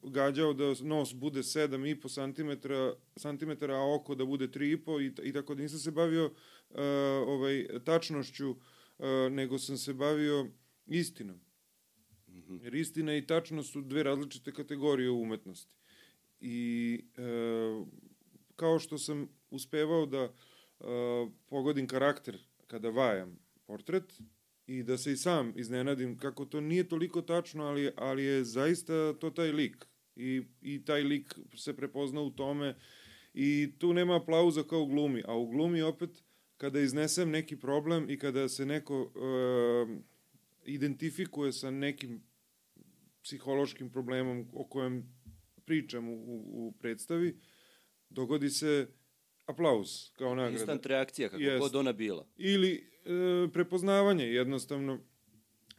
gađao 0.03 0.53
da 0.53 0.75
nos 0.83 1.15
bude 1.15 1.41
7,5 1.41 2.35
cm, 2.35 2.73
santimetara, 3.17 3.75
a 3.75 3.95
oko 3.95 4.15
da 4.15 4.25
bude 4.25 4.49
3,5 4.49 5.23
i, 5.25 5.29
i 5.29 5.33
tako 5.33 5.55
da 5.55 5.63
nisam 5.63 5.79
se 5.79 5.91
bavio 5.91 6.31
e, 6.71 6.83
ovaj, 7.27 7.67
tačnošću, 7.85 8.57
e, 8.99 9.31
nego 9.31 9.59
sam 9.59 9.77
se 9.77 9.95
bavio 9.95 10.47
istinom. 10.87 11.41
Jer 12.63 12.75
istina 12.75 13.17
i 13.17 13.27
tačnost 13.27 13.73
su 13.73 13.81
dve 13.81 14.03
različite 14.03 14.53
kategorije 14.53 15.11
u 15.11 15.23
umetnosti. 15.23 15.77
I 16.41 17.01
e, 17.17 17.23
kao 18.57 18.79
što 18.79 18.99
sam 18.99 19.29
uspevao 19.51 20.07
da 20.07 20.19
e, 20.19 20.33
pogodim 21.49 21.87
karakter 21.87 22.39
kada 22.67 22.91
vajam 22.91 23.39
portret 23.67 24.21
i 24.69 24.83
da 24.83 24.99
se 24.99 25.13
i 25.13 25.17
sam 25.17 25.53
iznenadim 25.57 26.19
kako 26.19 26.45
to 26.45 26.61
nije 26.61 26.89
toliko 26.89 27.23
tačno, 27.23 27.65
ali, 27.65 27.91
ali 27.97 28.25
je 28.25 28.45
zaista 28.45 29.13
to 29.21 29.31
taj 29.31 29.53
lik. 29.53 29.87
I, 30.17 30.43
I 30.63 30.85
taj 30.85 31.03
lik 31.03 31.35
se 31.57 31.77
prepozna 31.77 32.21
u 32.21 32.31
tome 32.31 32.77
i 33.35 33.73
tu 33.79 33.93
nema 33.93 34.17
aplauza 34.17 34.63
kao 34.63 34.83
u 34.83 34.87
glumi, 34.87 35.23
a 35.27 35.37
u 35.37 35.47
glumi 35.47 35.83
opet 35.83 36.11
kada 36.57 36.81
iznesem 36.81 37.31
neki 37.31 37.57
problem 37.57 38.11
i 38.11 38.19
kada 38.19 38.49
se 38.49 38.67
neko 38.67 39.13
e, 39.15 40.01
identifikuje 40.65 41.53
sa 41.53 41.71
nekim 41.71 42.23
psihološkim 43.23 43.91
problemom 43.91 44.49
o 44.53 44.65
kojem 44.65 45.15
pričam 45.65 46.09
u, 46.09 46.15
u, 46.15 46.67
u 46.69 46.73
predstavi, 46.73 47.41
dogodi 48.09 48.51
se 48.51 48.89
aplauz 49.47 49.89
kao 50.13 50.35
nagrada. 50.35 50.59
Instant 50.59 50.87
reakcija, 50.87 51.29
kako 51.29 51.43
Jest. 51.43 51.61
god 51.61 51.77
ona 51.77 51.93
bila. 51.93 52.27
Ili 52.37 52.91
prepoznavanje 53.53 54.25
jednostavno. 54.25 54.99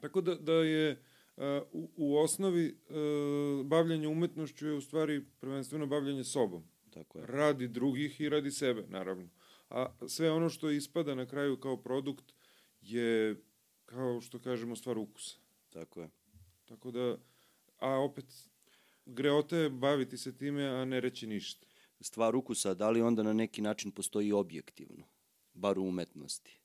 Tako 0.02 0.22
da, 0.22 0.36
da 0.36 0.54
je 0.54 0.90
e, 0.92 1.62
u, 1.72 1.92
u 1.96 2.18
osnovi 2.18 2.68
e, 2.68 2.94
bavljanje 3.64 4.08
umetnošću 4.08 4.68
je 4.68 4.74
u 4.74 4.82
stvari 4.82 5.26
prvenstveno 5.40 5.88
bavljanje 5.88 6.24
sobom. 6.24 6.64
Tako 6.90 7.20
je. 7.20 7.26
Radi 7.26 7.68
drugih 7.68 8.22
i 8.22 8.30
radi 8.30 8.52
sebe, 8.52 8.86
naravno. 8.88 9.30
A 9.70 9.96
sve 10.08 10.32
ono 10.32 10.50
što 10.50 10.70
ispada 10.70 11.16
na 11.16 11.26
kraju 11.26 11.60
kao 11.60 11.78
produkt 11.78 12.34
je, 12.82 13.42
kao 13.86 14.22
što 14.22 14.40
kažemo, 14.40 14.76
stvar 14.76 14.98
ukusa. 14.98 15.38
Tako 15.70 16.02
je. 16.02 16.10
Tako 16.66 16.92
da, 16.92 17.18
a 17.78 17.90
opet, 17.90 18.26
greota 19.06 19.58
je 19.58 19.70
baviti 19.70 20.18
se 20.18 20.38
time, 20.38 20.66
a 20.66 20.86
ne 20.86 21.00
reći 21.00 21.28
ništa. 21.28 21.68
Stvar 22.02 22.36
ukusa, 22.36 22.74
da 22.74 22.90
li 22.90 23.02
onda 23.02 23.24
na 23.24 23.34
neki 23.34 23.62
način 23.62 23.92
postoji 23.92 24.32
objektivno? 24.32 25.04
Bar 25.54 25.80
u 25.80 25.84
umetnosti. 25.84 26.59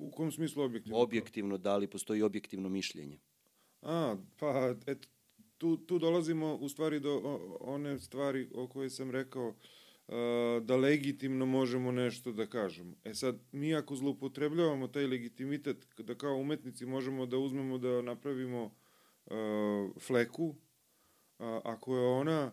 U 0.00 0.10
kom 0.10 0.32
smislu 0.32 0.62
objektivno? 0.62 0.98
Objektivno, 0.98 1.58
da 1.58 1.76
li 1.76 1.86
postoji 1.86 2.22
objektivno 2.22 2.68
mišljenje? 2.68 3.18
A, 3.82 4.16
pa, 4.38 4.74
eto, 4.86 5.08
tu, 5.58 5.76
tu 5.76 5.98
dolazimo 5.98 6.54
u 6.54 6.68
stvari 6.68 7.00
do 7.00 7.20
o, 7.24 7.58
one 7.60 7.98
stvari 7.98 8.48
o 8.54 8.68
koje 8.68 8.90
sam 8.90 9.10
rekao 9.10 9.54
a, 10.08 10.60
da 10.64 10.76
legitimno 10.76 11.46
možemo 11.46 11.92
nešto 11.92 12.32
da 12.32 12.46
kažemo. 12.46 12.94
E 13.04 13.14
sad, 13.14 13.38
mi 13.52 13.74
ako 13.74 13.96
zloupotrebljavamo 13.96 14.88
taj 14.88 15.06
legitimitet, 15.06 15.86
da 15.98 16.14
kao 16.14 16.36
umetnici 16.36 16.86
možemo 16.86 17.26
da 17.26 17.38
uzmemo 17.38 17.78
da 17.78 18.02
napravimo 18.02 18.74
a, 19.26 19.88
fleku, 19.98 20.54
a, 21.38 21.60
ako 21.64 21.96
je 21.96 22.06
ona 22.06 22.52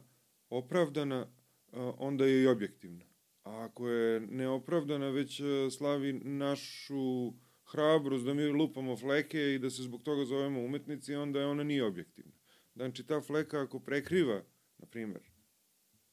opravdana, 0.49 1.27
a, 1.71 1.93
onda 1.97 2.25
je 2.25 2.43
i 2.43 2.47
objektivna. 2.47 3.06
A 3.47 3.65
ako 3.65 3.89
je 3.89 4.19
neopravdana, 4.19 5.09
već 5.09 5.39
a, 5.39 5.69
slavi 5.71 6.13
našu 6.13 7.33
hrabrost 7.65 8.25
da 8.25 8.33
mi 8.33 8.45
lupamo 8.45 8.97
fleke 8.97 9.53
i 9.53 9.59
da 9.59 9.69
se 9.69 9.83
zbog 9.83 10.03
toga 10.03 10.25
zovemo 10.25 10.61
umetnici, 10.61 11.15
onda 11.15 11.39
je 11.39 11.45
ona 11.45 11.63
nije 11.63 11.85
objektivna. 11.85 12.31
Znači, 12.75 13.05
ta 13.05 13.21
fleka 13.21 13.61
ako 13.61 13.79
prekriva, 13.79 14.43
na 14.77 14.87
primjer, 14.87 15.21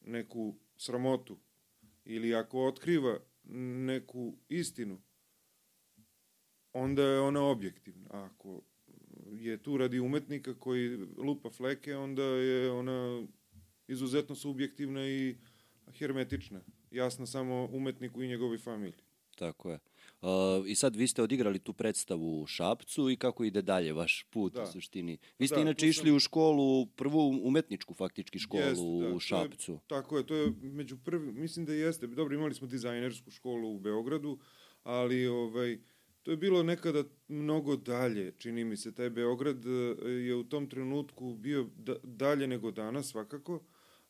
neku 0.00 0.54
sramotu 0.76 1.38
ili 2.04 2.34
ako 2.34 2.66
otkriva 2.66 3.18
neku 3.86 4.36
istinu, 4.48 5.02
onda 6.72 7.02
je 7.02 7.20
ona 7.20 7.42
objektivna. 7.42 8.08
A 8.10 8.24
ako 8.24 8.62
je 9.32 9.62
tu 9.62 9.76
radi 9.76 10.00
umetnika 10.00 10.58
koji 10.58 10.96
lupa 11.16 11.50
fleke, 11.50 11.96
onda 11.96 12.22
je 12.22 12.70
ona 12.70 13.26
izuzetno 13.88 14.34
subjektivna 14.34 15.08
i 15.08 15.36
hermetična. 15.92 16.60
Jasna 16.94 17.26
samo 17.26 17.68
umetniku 17.72 18.22
i 18.22 18.28
njegovoj 18.28 18.58
familiji. 18.58 18.94
Tako 19.36 19.70
je. 19.70 19.78
Uh, 20.22 20.28
I 20.66 20.74
sad 20.74 20.96
vi 20.96 21.06
ste 21.06 21.22
odigrali 21.22 21.58
tu 21.58 21.72
predstavu 21.72 22.42
u 22.42 22.46
Šapcu 22.46 23.10
i 23.10 23.16
kako 23.16 23.44
ide 23.44 23.62
dalje 23.62 23.92
vaš 23.92 24.26
put 24.30 24.54
Da. 24.54 24.62
u 24.62 24.66
suštini? 24.66 25.18
Vi 25.38 25.46
ste 25.46 25.56
Da, 25.56 25.60
inače 25.62 25.88
išli 25.88 26.04
sam- 26.04 26.16
u 26.16 26.20
školu, 26.20 26.86
prvu 26.86 27.40
umetničku 27.42 27.94
faktički 27.94 28.38
školu 28.38 28.62
Jeste, 28.62 28.74
da, 29.00 29.08
u 29.08 29.12
je- 29.12 29.20
Šapcu. 29.20 29.78
Tako 29.86 30.18
je, 30.18 30.26
to 30.26 30.34
je 30.34 30.52
među 30.62 30.96
prvi, 30.98 31.32
mislim 31.32 31.66
da 31.66 31.72
jeste. 31.72 32.06
Dobro, 32.06 32.34
imali 32.34 32.54
smo 32.54 32.66
dizajnersku 32.66 33.30
školu 33.30 33.70
u 33.70 33.80
Beogradu, 33.80 34.38
ali 34.82 35.26
ovaj, 35.26 35.78
to 36.22 36.30
je 36.30 36.36
bilo 36.36 36.62
nekada 36.62 37.04
mnogo 37.28 37.76
dalje, 37.76 38.32
čini 38.32 38.64
mi 38.64 38.76
se. 38.76 38.94
Taj 38.94 39.10
Beograd 39.10 39.64
eh, 39.66 39.70
je 40.08 40.34
u 40.34 40.44
tom 40.44 40.66
trenutku 40.66 41.34
bio 41.34 41.66
da, 41.76 41.96
dalje 42.02 42.46
nego 42.46 42.70
danas, 42.70 43.06
svakako. 43.06 43.60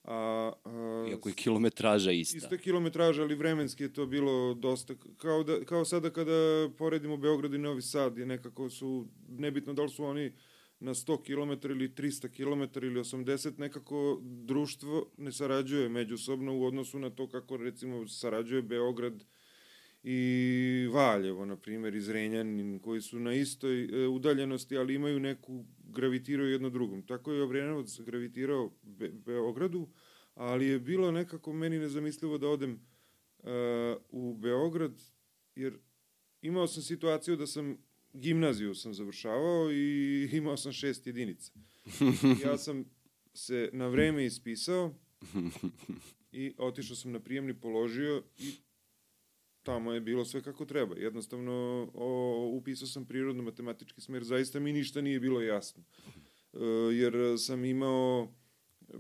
A, 0.04 0.52
a, 0.64 1.06
Iako 1.10 1.28
je 1.28 1.34
kilometraža 1.34 2.12
ista. 2.12 2.36
Ista 2.36 2.56
kilometraža, 2.56 3.22
ali 3.22 3.34
vremenski 3.34 3.82
je 3.82 3.92
to 3.92 4.06
bilo 4.06 4.54
dosta, 4.54 4.94
kao, 5.16 5.42
da, 5.42 5.64
kao 5.64 5.84
sada 5.84 6.10
kada 6.10 6.68
poredimo 6.78 7.16
Beograd 7.16 7.54
i 7.54 7.58
Novi 7.58 7.82
Sad, 7.82 8.18
je 8.18 8.26
nekako 8.26 8.70
su, 8.70 9.06
nebitno 9.28 9.72
da 9.72 9.82
li 9.82 9.88
su 9.88 10.04
oni 10.04 10.32
na 10.80 10.94
100 10.94 11.22
km 11.22 11.70
ili 11.70 11.88
300 11.88 12.28
km 12.28 12.84
ili 12.86 13.00
80, 13.00 13.58
nekako 13.58 14.20
društvo 14.22 15.10
ne 15.16 15.32
sarađuje 15.32 15.88
međusobno 15.88 16.58
u 16.58 16.64
odnosu 16.64 16.98
na 16.98 17.10
to 17.10 17.28
kako 17.28 17.56
recimo 17.56 18.08
sarađuje 18.08 18.62
Beograd 18.62 19.24
i 20.06 20.88
Valjevo, 20.92 21.44
na 21.44 21.56
primjer, 21.56 21.94
i 21.94 22.00
Zrenjanin, 22.00 22.78
koji 22.78 23.00
su 23.00 23.18
na 23.18 23.34
istoj 23.34 23.84
e, 23.84 24.08
udaljenosti, 24.08 24.76
ali 24.76 24.94
imaju 24.94 25.20
neku, 25.20 25.64
gravitiraju 25.78 26.50
jedno 26.50 26.70
drugom. 26.70 27.06
Tako 27.06 27.32
je 27.32 27.42
Obrenovac 27.42 28.00
gravitirao 28.00 28.72
Be 28.82 29.08
Beogradu, 29.08 29.88
ali 30.34 30.66
je 30.66 30.78
bilo 30.78 31.12
nekako 31.12 31.52
meni 31.52 31.78
nezamislivo 31.78 32.38
da 32.38 32.48
odem 32.48 32.80
uh, 33.38 33.46
u 34.08 34.34
Beograd, 34.34 35.02
jer 35.54 35.78
imao 36.42 36.66
sam 36.66 36.82
situaciju 36.82 37.36
da 37.36 37.46
sam 37.46 37.78
gimnaziju 38.12 38.74
sam 38.74 38.94
završavao 38.94 39.72
i 39.72 40.28
imao 40.38 40.56
sam 40.56 40.72
šest 40.72 41.06
jedinica. 41.06 41.52
ja 42.44 42.58
sam 42.58 42.84
se 43.34 43.70
na 43.72 43.86
vreme 43.88 44.26
ispisao 44.26 44.94
i 46.32 46.54
otišao 46.58 46.96
sam 46.96 47.12
na 47.12 47.20
prijemni, 47.20 47.60
položio 47.60 48.22
i 48.38 48.52
tamo 49.64 49.92
je 49.92 50.00
bilo 50.00 50.24
sve 50.24 50.42
kako 50.42 50.64
treba. 50.64 50.96
Jednostavno, 50.96 51.88
o, 51.94 52.50
upisao 52.52 52.88
sam 52.88 53.06
prirodno-matematički 53.06 54.00
smer, 54.00 54.24
zaista 54.24 54.60
mi 54.60 54.72
ništa 54.72 55.00
nije 55.00 55.20
bilo 55.20 55.40
jasno. 55.40 55.84
E, 56.52 56.58
jer 56.92 57.14
sam 57.38 57.64
imao 57.64 58.34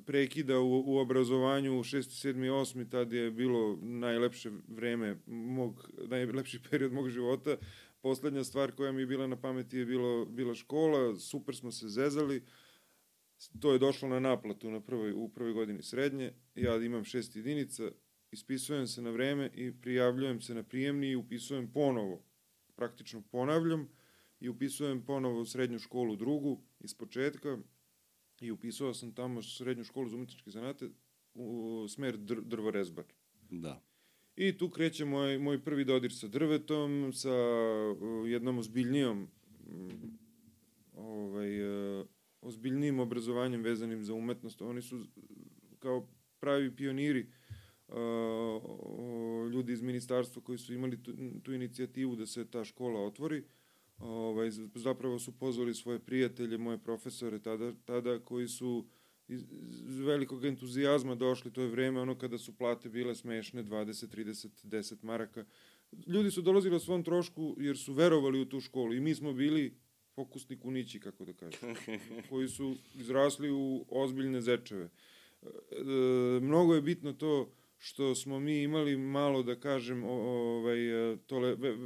prekida 0.06 0.60
u, 0.60 0.84
u 0.86 0.98
obrazovanju 0.98 1.78
u 1.78 1.82
6. 1.82 2.28
7. 2.28 2.50
8. 2.50 2.90
tad 2.90 3.12
je 3.12 3.30
bilo 3.30 3.78
najlepše 3.82 4.50
vreme 4.68 5.16
mog, 5.26 5.90
najlepši 6.08 6.62
period 6.70 6.92
mog 6.92 7.08
života. 7.08 7.56
Poslednja 8.00 8.44
stvar 8.44 8.72
koja 8.72 8.92
mi 8.92 9.02
je 9.02 9.06
bila 9.06 9.26
na 9.26 9.36
pameti 9.36 9.78
je 9.78 9.86
bilo, 9.86 10.24
bila 10.24 10.54
škola, 10.54 11.18
super 11.18 11.56
smo 11.56 11.72
se 11.72 11.88
zezali, 11.88 12.44
to 13.60 13.72
je 13.72 13.78
došlo 13.78 14.08
na 14.08 14.20
naplatu 14.20 14.70
na 14.70 14.80
prvoj, 14.80 15.12
u 15.12 15.28
prvoj 15.28 15.52
godini 15.52 15.82
srednje, 15.82 16.32
ja 16.54 16.76
imam 16.76 17.04
šest 17.04 17.36
jedinica, 17.36 17.90
ispisujem 18.34 18.86
se 18.86 19.02
na 19.02 19.10
vreme 19.10 19.50
i 19.54 19.72
prijavljujem 19.72 20.40
se 20.40 20.54
na 20.54 20.62
prijemni 20.62 21.10
i 21.10 21.16
upisujem 21.16 21.72
ponovo, 21.72 22.22
praktično 22.76 23.22
ponavljam 23.30 23.88
i 24.40 24.48
upisujem 24.48 25.04
ponovo 25.04 25.40
u 25.40 25.44
srednju 25.44 25.78
školu 25.78 26.16
drugu 26.16 26.60
iz 26.80 26.94
početka 26.94 27.58
i 28.40 28.50
upisao 28.50 28.94
sam 28.94 29.14
tamo 29.14 29.42
srednju 29.42 29.84
školu 29.84 30.08
za 30.08 30.16
umetničke 30.16 30.50
zanate 30.50 30.90
u 31.34 31.86
smer 31.88 32.16
dr 32.16 32.40
drvorezbar. 32.42 33.04
Da. 33.50 33.82
I 34.36 34.58
tu 34.58 34.70
kreće 34.70 35.04
moj, 35.04 35.38
moj 35.38 35.64
prvi 35.64 35.84
dodir 35.84 36.12
sa 36.12 36.28
drvetom, 36.28 37.12
sa 37.12 37.34
uh, 38.00 38.30
jednom 38.30 38.58
ozbiljnijom 38.58 39.28
ovaj, 40.94 41.62
uh, 41.62 42.06
ozbiljnijim 42.40 42.98
obrazovanjem 43.00 43.62
vezanim 43.62 44.04
za 44.04 44.14
umetnost. 44.14 44.62
Oni 44.62 44.82
su 44.82 45.06
kao 45.78 46.08
pravi 46.40 46.76
pioniri 46.76 47.20
uh, 47.20 47.43
ljudi 49.52 49.72
iz 49.72 49.82
ministarstva 49.82 50.42
koji 50.42 50.58
su 50.58 50.74
imali 50.74 51.02
tu, 51.02 51.12
tu 51.42 51.52
inicijativu 51.52 52.16
da 52.16 52.26
se 52.26 52.44
ta 52.50 52.64
škola 52.64 53.00
otvori. 53.00 53.44
Ovaj, 53.98 54.50
zapravo 54.74 55.18
su 55.18 55.38
pozvali 55.38 55.74
svoje 55.74 55.98
prijatelje, 55.98 56.58
moje 56.58 56.78
profesore 56.78 57.38
tada, 57.38 57.72
tada 57.84 58.18
koji 58.18 58.48
su 58.48 58.86
iz 59.28 59.44
velikog 59.98 60.44
entuzijazma 60.44 61.14
došli, 61.14 61.52
to 61.52 61.62
je 61.62 61.68
vreme 61.68 62.00
ono 62.00 62.18
kada 62.18 62.38
su 62.38 62.56
plate 62.56 62.88
bile 62.88 63.14
smešne, 63.14 63.64
20, 63.64 64.16
30, 64.16 64.48
10 64.64 65.04
maraka. 65.04 65.44
Ljudi 66.06 66.30
su 66.30 66.42
dolazili 66.42 66.76
o 66.76 66.80
svom 66.80 67.04
trošku 67.04 67.56
jer 67.58 67.78
su 67.78 67.92
verovali 67.92 68.40
u 68.40 68.48
tu 68.48 68.60
školu 68.60 68.94
i 68.94 69.00
mi 69.00 69.14
smo 69.14 69.32
bili 69.32 69.74
pokusni 70.14 70.58
kunići, 70.58 71.00
kako 71.00 71.24
da 71.24 71.32
kažem, 71.32 71.74
koji 72.30 72.48
su 72.48 72.74
izrasli 72.94 73.50
u 73.50 73.84
ozbiljne 73.88 74.40
zečeve. 74.40 74.90
E, 75.42 75.50
mnogo 76.40 76.74
je 76.74 76.82
bitno 76.82 77.12
to 77.12 77.52
što 77.84 78.14
smo 78.14 78.40
mi 78.40 78.62
imali 78.62 78.96
malo, 78.96 79.42
da 79.42 79.60
kažem, 79.60 80.04
ovaj, 80.04 81.12
e, 81.12 81.16
tole, 81.16 81.54
ve, 81.54 81.76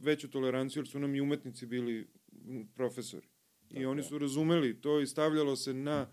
veću 0.00 0.30
toleranciju, 0.30 0.80
jer 0.80 0.88
su 0.88 0.98
nam 0.98 1.14
i 1.14 1.20
umetnici 1.20 1.66
bili 1.66 2.08
profesori. 2.74 3.26
I 3.70 3.74
Tako 3.74 3.90
oni 3.90 4.02
su 4.02 4.18
razumeli 4.18 4.80
to 4.80 5.00
i 5.00 5.06
stavljalo 5.06 5.56
se 5.56 5.74
na 5.74 6.12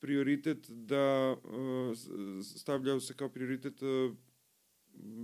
prioritet 0.00 0.70
da 0.70 1.36
e, 1.36 2.42
stavljao 2.42 3.00
se 3.00 3.14
kao 3.14 3.28
prioritet 3.28 3.82
e, 3.82 3.86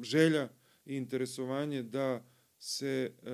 želja 0.02 0.49
i 0.87 0.97
interesovanje 0.97 1.83
da 1.83 2.26
se 2.59 3.12
e, 3.23 3.30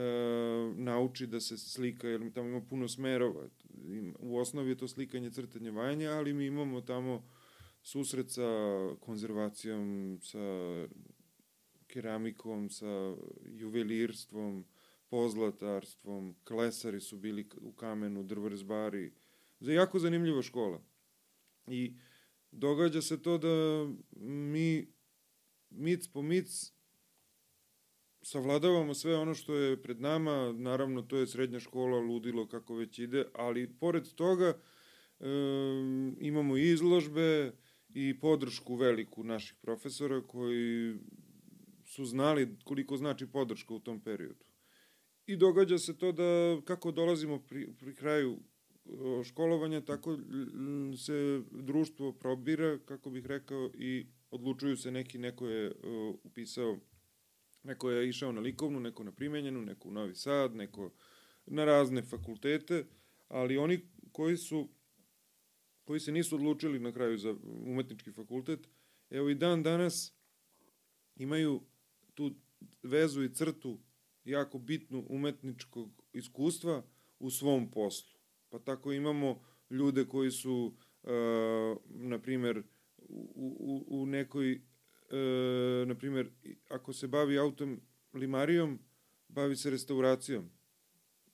nauči 0.76 1.26
da 1.26 1.40
se 1.40 1.58
slika, 1.58 2.08
jer 2.08 2.32
tamo 2.32 2.48
ima 2.48 2.60
puno 2.60 2.88
smerova. 2.88 3.48
U 4.18 4.38
osnovi 4.38 4.70
je 4.70 4.78
to 4.78 4.88
slikanje, 4.88 5.30
crtanje, 5.30 5.70
vajanje, 5.70 6.06
ali 6.06 6.32
mi 6.32 6.46
imamo 6.46 6.80
tamo 6.80 7.33
susret 7.84 8.30
sa 8.30 8.48
konzervacijom, 9.00 10.18
sa 10.22 10.46
keramikom, 11.86 12.70
sa 12.70 13.14
juvelirstvom, 13.44 14.64
pozlatarstvom, 15.08 16.34
klesari 16.44 17.00
su 17.00 17.16
bili 17.16 17.48
u 17.60 17.72
kamenu, 17.72 18.22
drvorezbari. 18.22 19.12
Za 19.60 19.72
jako 19.72 19.98
zanimljiva 19.98 20.42
škola. 20.42 20.80
I 21.66 21.94
događa 22.50 23.02
se 23.02 23.22
to 23.22 23.38
da 23.38 23.86
mi 24.20 24.86
mic 25.70 26.08
po 26.08 26.22
mic 26.22 26.72
savladavamo 28.22 28.94
sve 28.94 29.16
ono 29.16 29.34
što 29.34 29.54
je 29.54 29.82
pred 29.82 30.00
nama, 30.00 30.52
naravno 30.52 31.02
to 31.02 31.16
je 31.16 31.26
srednja 31.26 31.60
škola, 31.60 31.98
ludilo 31.98 32.48
kako 32.48 32.74
već 32.74 32.98
ide, 32.98 33.24
ali 33.34 33.74
pored 33.80 34.14
toga 34.14 34.48
e, 34.48 35.26
imamo 36.20 36.56
izložbe 36.56 37.52
i 37.94 38.20
podršku 38.20 38.76
veliku 38.76 39.24
naših 39.24 39.56
profesora 39.62 40.22
koji 40.26 40.94
su 41.84 42.04
znali 42.04 42.56
koliko 42.64 42.96
znači 42.96 43.26
podrška 43.26 43.74
u 43.74 43.80
tom 43.80 44.00
periodu. 44.00 44.44
I 45.26 45.36
događa 45.36 45.78
se 45.78 45.98
to 45.98 46.12
da 46.12 46.60
kako 46.64 46.92
dolazimo 46.92 47.38
pri, 47.38 47.68
pri 47.78 47.94
kraju 47.94 48.38
školovanja, 49.24 49.80
tako 49.80 50.18
se 50.96 51.42
društvo 51.50 52.12
probira, 52.12 52.78
kako 52.78 53.10
bih 53.10 53.26
rekao, 53.26 53.70
i 53.74 54.06
odlučuju 54.30 54.76
se 54.76 54.90
neki, 54.90 55.18
neko 55.18 55.48
je 55.48 55.72
upisao 56.24 56.78
Neko 57.64 57.90
je 57.90 58.08
išao 58.08 58.32
na 58.32 58.40
likovnu, 58.40 58.80
neko 58.80 59.04
na 59.04 59.12
primenjenu, 59.12 59.62
neko 59.62 59.88
u 59.88 59.92
Novi 59.92 60.14
Sad, 60.14 60.54
neko 60.54 60.90
na 61.46 61.64
razne 61.64 62.02
fakultete, 62.02 62.84
ali 63.28 63.58
oni 63.58 63.80
koji 64.12 64.36
su 64.36 64.68
koji 65.84 66.00
se 66.00 66.12
nisu 66.12 66.34
odlučili 66.34 66.78
na 66.78 66.92
kraju 66.92 67.18
za 67.18 67.34
umetnički 67.44 68.12
fakultet, 68.12 68.68
evo 69.10 69.30
i 69.30 69.34
dan 69.34 69.62
danas 69.62 70.14
imaju 71.16 71.62
tu 72.14 72.34
vezu 72.82 73.22
i 73.22 73.34
crtu 73.34 73.80
jako 74.24 74.58
bitnu 74.58 75.06
umetničkog 75.08 76.02
iskustva 76.12 76.82
u 77.18 77.30
svom 77.30 77.70
poslu. 77.70 78.18
Pa 78.48 78.58
tako 78.58 78.92
imamo 78.92 79.42
ljude 79.70 80.04
koji 80.04 80.30
su, 80.30 80.76
uh, 81.02 81.10
na 81.88 82.18
primer, 82.18 82.62
u, 83.08 83.84
u, 83.88 84.02
u 84.02 84.06
nekoj 84.06 84.60
e, 85.10 85.86
na 85.86 85.94
primjer, 85.94 86.30
ako 86.68 86.92
se 86.92 87.08
bavi 87.08 87.38
autom 87.38 87.80
limarijom, 88.12 88.78
bavi 89.28 89.56
se 89.56 89.70
restauracijom 89.70 90.50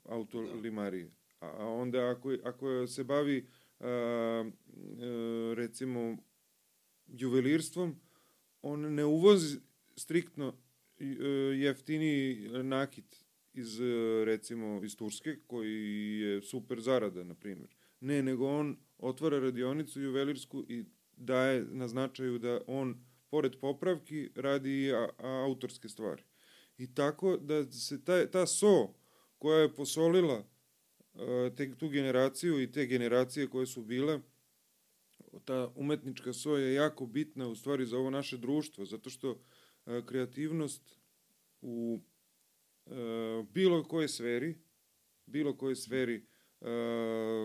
auto 0.04 0.42
da. 0.42 0.52
limarije. 0.52 1.10
A 1.40 1.66
onda 1.66 2.10
ako, 2.10 2.36
ako 2.44 2.86
se 2.86 3.04
bavi 3.04 3.38
e, 3.38 3.44
recimo 5.54 6.16
juvelirstvom, 7.06 8.00
on 8.62 8.94
ne 8.94 9.04
uvozi 9.04 9.58
striktno 9.96 10.56
e, 10.98 11.04
jeftini 11.56 12.48
nakit 12.62 13.24
iz 13.52 13.80
recimo 14.24 14.80
iz 14.84 14.96
Turske 14.96 15.36
koji 15.46 16.20
je 16.20 16.42
super 16.42 16.80
zarada 16.80 17.24
na 17.24 17.34
primjer. 17.34 17.74
Ne, 18.00 18.22
nego 18.22 18.48
on 18.48 18.76
otvara 18.98 19.38
radionicu 19.38 20.00
juvelirsku 20.00 20.64
i 20.68 20.84
daje 21.16 21.64
na 21.70 21.88
značaju 21.88 22.38
da 22.38 22.60
on 22.66 23.04
pored 23.30 23.56
popravki, 23.60 24.30
radi 24.34 24.70
i 24.70 24.92
autorske 25.18 25.88
stvari. 25.88 26.22
I 26.78 26.94
tako 26.94 27.36
da 27.36 27.72
se 27.72 28.04
ta, 28.04 28.26
ta 28.26 28.46
so 28.46 28.94
koja 29.38 29.58
je 29.58 29.74
posolila 29.74 30.44
te, 31.56 31.76
tu 31.78 31.88
generaciju 31.88 32.62
i 32.62 32.72
te 32.72 32.86
generacije 32.86 33.48
koje 33.48 33.66
su 33.66 33.82
bile, 33.82 34.20
ta 35.44 35.72
umetnička 35.76 36.32
so 36.32 36.56
je 36.56 36.74
jako 36.74 37.06
bitna 37.06 37.48
u 37.48 37.54
stvari 37.54 37.86
za 37.86 37.98
ovo 37.98 38.10
naše 38.10 38.38
društvo, 38.38 38.84
zato 38.84 39.10
što 39.10 39.42
a, 39.86 40.02
kreativnost 40.06 40.96
u 41.60 42.00
a, 42.86 43.44
bilo 43.50 43.84
koje 43.84 44.08
sferi, 44.08 44.58
bilo 45.26 45.56
koje 45.56 45.76
sferi 45.76 46.26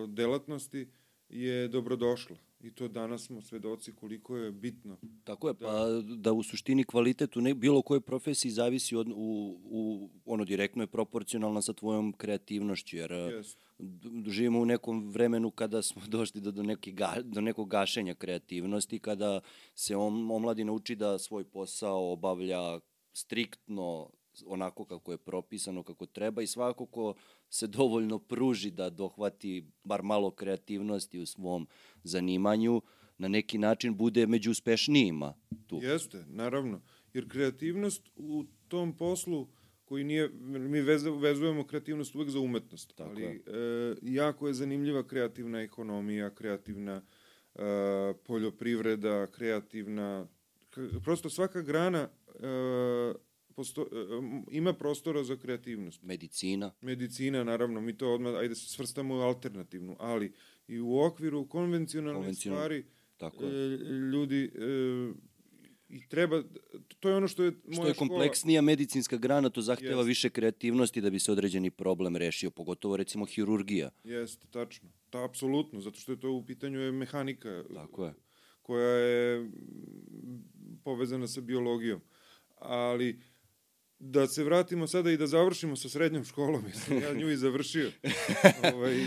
delatnosti 0.07 0.87
je 1.29 1.67
dobrodošla. 1.67 2.44
I 2.59 2.71
to 2.71 2.87
danas 2.87 3.25
smo 3.25 3.41
svedoci 3.41 3.91
koliko 3.91 4.37
je 4.37 4.51
bitno. 4.51 4.97
Tako 5.23 5.47
je, 5.47 5.53
da... 5.53 5.65
pa 5.65 5.85
da 6.15 6.33
u 6.33 6.43
suštini 6.43 6.83
kvalitet 6.83 7.37
u 7.37 7.41
ne, 7.41 7.53
bilo 7.53 7.81
kojoj 7.81 8.01
profesiji 8.01 8.51
zavisi 8.51 8.95
od, 8.95 9.07
u, 9.15 9.59
u, 9.63 10.09
ono 10.25 10.45
direktno 10.45 10.83
je 10.83 10.87
proporcionalno 10.87 11.61
sa 11.61 11.73
tvojom 11.73 12.13
kreativnošću, 12.13 12.97
jer 12.97 13.11
yes. 13.11 13.55
živimo 14.27 14.59
u 14.59 14.65
nekom 14.65 15.11
vremenu 15.11 15.51
kada 15.51 15.81
smo 15.81 16.01
došli 16.17 16.41
do, 16.41 16.51
do, 16.51 16.63
neki 16.63 16.91
ga, 16.91 17.13
do 17.23 17.41
nekog 17.41 17.69
gašenja 17.69 18.15
kreativnosti, 18.15 18.99
kada 18.99 19.41
se 19.75 19.95
omladina 19.95 20.71
uči 20.71 20.95
da 20.95 21.17
svoj 21.17 21.43
posao 21.43 22.11
obavlja 22.11 22.79
striktno 23.13 24.09
onako 24.45 24.85
kako 24.85 25.11
je 25.11 25.17
propisano, 25.17 25.83
kako 25.83 26.05
treba 26.05 26.41
i 26.41 26.47
svako 26.47 26.85
ko 26.85 27.13
se 27.49 27.67
dovoljno 27.67 28.19
pruži 28.19 28.71
da 28.71 28.89
dohvati 28.89 29.65
bar 29.83 30.03
malo 30.03 30.31
kreativnosti 30.31 31.19
u 31.19 31.25
svom 31.25 31.67
zanimanju, 32.03 32.81
na 33.17 33.27
neki 33.27 33.57
način 33.57 33.95
bude 33.97 34.27
među 34.27 34.51
uspešnijima 34.51 35.33
tu. 35.67 35.79
Jeste, 35.83 36.25
naravno. 36.27 36.81
Jer 37.13 37.29
kreativnost 37.29 38.09
u 38.15 38.45
tom 38.67 38.97
poslu 38.97 39.47
koji 39.85 40.03
nije, 40.03 40.29
mi 40.43 40.81
vezujemo 41.21 41.67
kreativnost 41.67 42.15
uvek 42.15 42.29
za 42.29 42.39
umetnost, 42.39 42.93
Tako 42.95 43.09
ali 43.09 43.21
je. 43.21 43.29
E, 43.29 43.95
jako 44.01 44.47
je 44.47 44.53
zanimljiva 44.53 45.07
kreativna 45.07 45.61
ekonomija, 45.61 46.29
kreativna 46.29 47.01
e, 47.55 47.61
poljoprivreda, 48.23 49.27
kreativna, 49.27 50.27
prosto 51.03 51.29
svaka 51.29 51.61
grana 51.61 52.09
e, 52.27 52.39
posto, 53.55 53.81
e, 53.81 53.85
ima 54.51 54.73
prostora 54.73 55.23
za 55.23 55.35
kreativnost. 55.37 56.03
Medicina. 56.03 56.71
Medicina, 56.81 57.43
naravno, 57.43 57.81
mi 57.81 57.93
to 57.93 58.09
odmah, 58.09 58.33
ajde 58.35 58.55
se 58.55 58.67
svrstamo 58.67 59.15
u 59.15 59.21
alternativnu, 59.21 59.95
ali 59.99 60.33
i 60.67 60.79
u 60.79 60.97
okviru 60.97 61.47
konvencionalne 61.47 62.19
Konvencional. 62.19 62.57
stvari 62.57 62.83
Tako 63.17 63.45
e, 63.45 63.47
je. 63.47 63.77
ljudi 64.07 64.51
e, 64.55 65.13
i 65.89 66.07
treba, 66.09 66.43
to 66.99 67.09
je 67.09 67.15
ono 67.15 67.27
što 67.27 67.43
je 67.43 67.51
moja 67.51 67.73
Što 67.73 67.87
je 67.87 67.93
škola- 67.93 67.97
kompleksnija 67.97 68.61
medicinska 68.61 69.17
grana, 69.17 69.49
to 69.49 69.61
zahteva 69.61 69.91
Jeste. 69.91 70.07
više 70.07 70.29
kreativnosti 70.29 71.01
da 71.01 71.09
bi 71.09 71.19
se 71.19 71.31
određeni 71.31 71.71
problem 71.71 72.15
rešio, 72.15 72.51
pogotovo 72.51 72.97
recimo 72.97 73.25
hirurgija. 73.25 73.89
Jeste, 74.03 74.47
tačno. 74.47 74.89
Ta, 75.09 75.25
apsolutno, 75.25 75.81
zato 75.81 75.99
što 75.99 76.11
je 76.11 76.19
to 76.19 76.31
u 76.31 76.45
pitanju 76.45 76.79
je 76.79 76.91
mehanika 76.91 77.63
Tako 77.73 78.05
je. 78.05 78.13
koja 78.61 78.87
je 78.89 79.51
povezana 80.83 81.27
sa 81.27 81.41
biologijom. 81.41 82.01
Ali 82.57 83.19
da 84.05 84.27
se 84.27 84.43
vratimo 84.43 84.87
sada 84.87 85.11
i 85.11 85.17
da 85.17 85.27
završimo 85.27 85.75
sa 85.75 85.89
srednjom 85.89 86.23
školom, 86.23 86.63
mislim, 86.65 87.01
ja 87.01 87.13
nju 87.13 87.31
i 87.31 87.37
završio. 87.37 87.91
ovaj, 88.73 89.05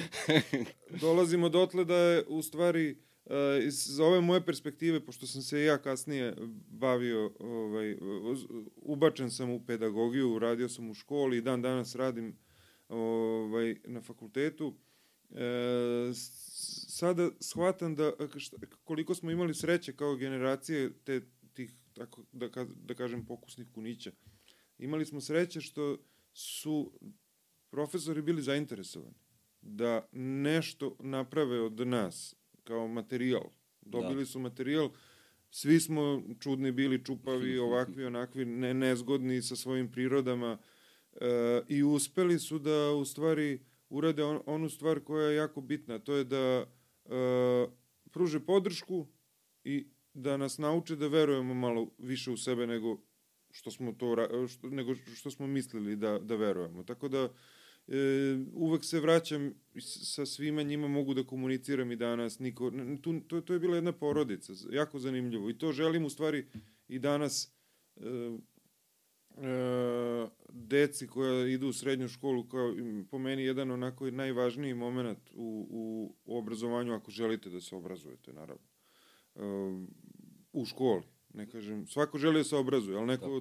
dolazimo 1.00 1.48
dotle 1.48 1.84
da 1.84 1.96
je 1.96 2.24
u 2.28 2.42
stvari 2.42 2.98
eh, 3.26 3.61
iz 3.66 4.00
ove 4.00 4.20
moje 4.20 4.44
perspektive, 4.46 5.04
pošto 5.04 5.26
sam 5.26 5.42
se 5.42 5.62
ja 5.62 5.78
kasnije 5.78 6.34
bavio, 6.68 7.32
ovaj, 7.38 7.96
ubačen 8.76 9.30
sam 9.30 9.50
u 9.50 9.66
pedagogiju, 9.66 10.38
radio 10.38 10.68
sam 10.68 10.90
u 10.90 10.94
školi 10.94 11.38
i 11.38 11.42
dan 11.42 11.62
danas 11.62 11.94
radim 11.94 12.37
ovaj, 12.88 13.76
na 13.84 14.00
fakultetu, 14.00 14.74
e, 15.30 16.12
sada 16.88 17.30
shvatam 17.40 17.94
da 17.94 18.12
šta, 18.37 18.56
koliko 18.84 19.14
smo 19.14 19.30
imali 19.30 19.54
sreće 19.54 19.96
kao 19.96 20.16
generacije 20.16 20.92
te, 21.04 21.20
tih, 21.54 21.72
tako 21.94 22.24
da, 22.32 22.48
ka- 22.48 22.74
da 22.84 22.94
kažem, 22.94 23.26
pokusnih 23.26 23.66
kunića. 23.74 24.12
Imali 24.78 25.06
smo 25.06 25.20
sreće 25.20 25.60
što 25.60 25.96
su 26.32 26.92
profesori 27.70 28.22
bili 28.22 28.42
zainteresovani 28.42 29.14
da 29.60 30.08
nešto 30.12 30.96
naprave 31.00 31.60
od 31.60 31.86
nas 31.86 32.36
kao 32.64 32.88
materijal. 32.88 33.44
Dobili 33.80 34.26
su 34.26 34.38
materijal, 34.38 34.90
svi 35.50 35.80
smo 35.80 36.22
čudni 36.40 36.72
bili, 36.72 37.04
čupavi, 37.04 37.58
ovakvi, 37.68 38.04
onakvi, 38.04 38.44
ne, 38.44 38.74
nezgodni 38.74 39.42
sa 39.42 39.56
svojim 39.56 39.90
prirodama 39.90 40.58
e, 41.12 41.62
i 41.68 41.82
uspeli 41.82 42.38
su 42.38 42.58
da 42.58 42.92
u 42.92 43.04
stvari 43.04 43.60
urade 43.88 44.24
on, 44.24 44.40
onu 44.46 44.68
stvar 44.68 45.00
koja 45.00 45.28
je 45.28 45.36
jako 45.36 45.60
bitna, 45.60 45.98
to 45.98 46.14
je 46.14 46.24
da 46.24 46.36
e, 46.36 46.66
pruže 48.10 48.40
podršku 48.40 49.06
i 49.64 49.86
da 50.14 50.36
nas 50.36 50.58
nauče 50.58 50.96
da 50.96 51.08
verujemo 51.08 51.54
malo 51.54 51.90
više 51.98 52.30
u 52.30 52.36
sebe 52.36 52.66
nego 52.66 53.08
što 53.50 53.70
smo 53.70 53.92
to 53.92 54.46
što, 54.48 54.70
nego 54.70 54.94
što 54.94 55.30
smo 55.30 55.46
mislili 55.46 55.96
da 55.96 56.18
da 56.18 56.37
verujemo. 56.37 56.82
Tako 56.82 57.08
da 57.08 57.28
e, 57.88 58.38
uvek 58.52 58.84
se 58.84 59.00
vraćam 59.00 59.54
sa 59.80 60.26
svima 60.26 60.62
njima 60.62 60.88
mogu 60.88 61.14
da 61.14 61.26
komuniciram 61.26 61.92
i 61.92 61.96
danas 61.96 62.38
niko 62.38 62.72
tu, 63.02 63.20
to, 63.20 63.40
to 63.40 63.52
je 63.52 63.58
bila 63.58 63.74
jedna 63.74 63.92
porodica 63.92 64.52
jako 64.70 64.98
zanimljivo. 64.98 65.50
I 65.50 65.58
to 65.58 65.72
želim 65.72 66.04
u 66.04 66.11
stvari 66.11 66.46
i 66.88 66.98
danas 66.98 67.52
e, 67.96 68.02
e, 69.42 70.28
deci 70.48 71.06
koja 71.06 71.46
idu 71.46 71.68
u 71.68 71.72
srednju 71.72 72.08
školu 72.08 72.46
im, 72.78 73.08
po 73.11 73.18
meni 73.18 73.44
jedan 73.44 73.70
onako 73.70 74.11
najvažniji 74.11 74.74
moment 74.74 75.30
u, 75.34 75.68
u 76.24 76.38
obrazovanju 76.38 76.94
ako 76.94 77.11
želite 77.11 77.50
da 77.50 77.61
se 77.61 77.76
obrazujete 77.76 78.32
naravno. 78.32 78.64
E, 79.34 79.40
u 80.52 80.64
školi 80.64 81.02
ne 81.38 81.51
kažem 81.51 81.87
svako 81.87 82.18
želi 82.18 82.40
da 82.40 82.44
se 82.44 82.57
obrazuje 82.57 82.96
ali 82.96 83.07
neko 83.07 83.40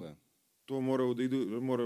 to 0.64 0.80
mora 0.80 1.14
da 1.14 1.22
idu, 1.22 1.60
mora 1.60 1.84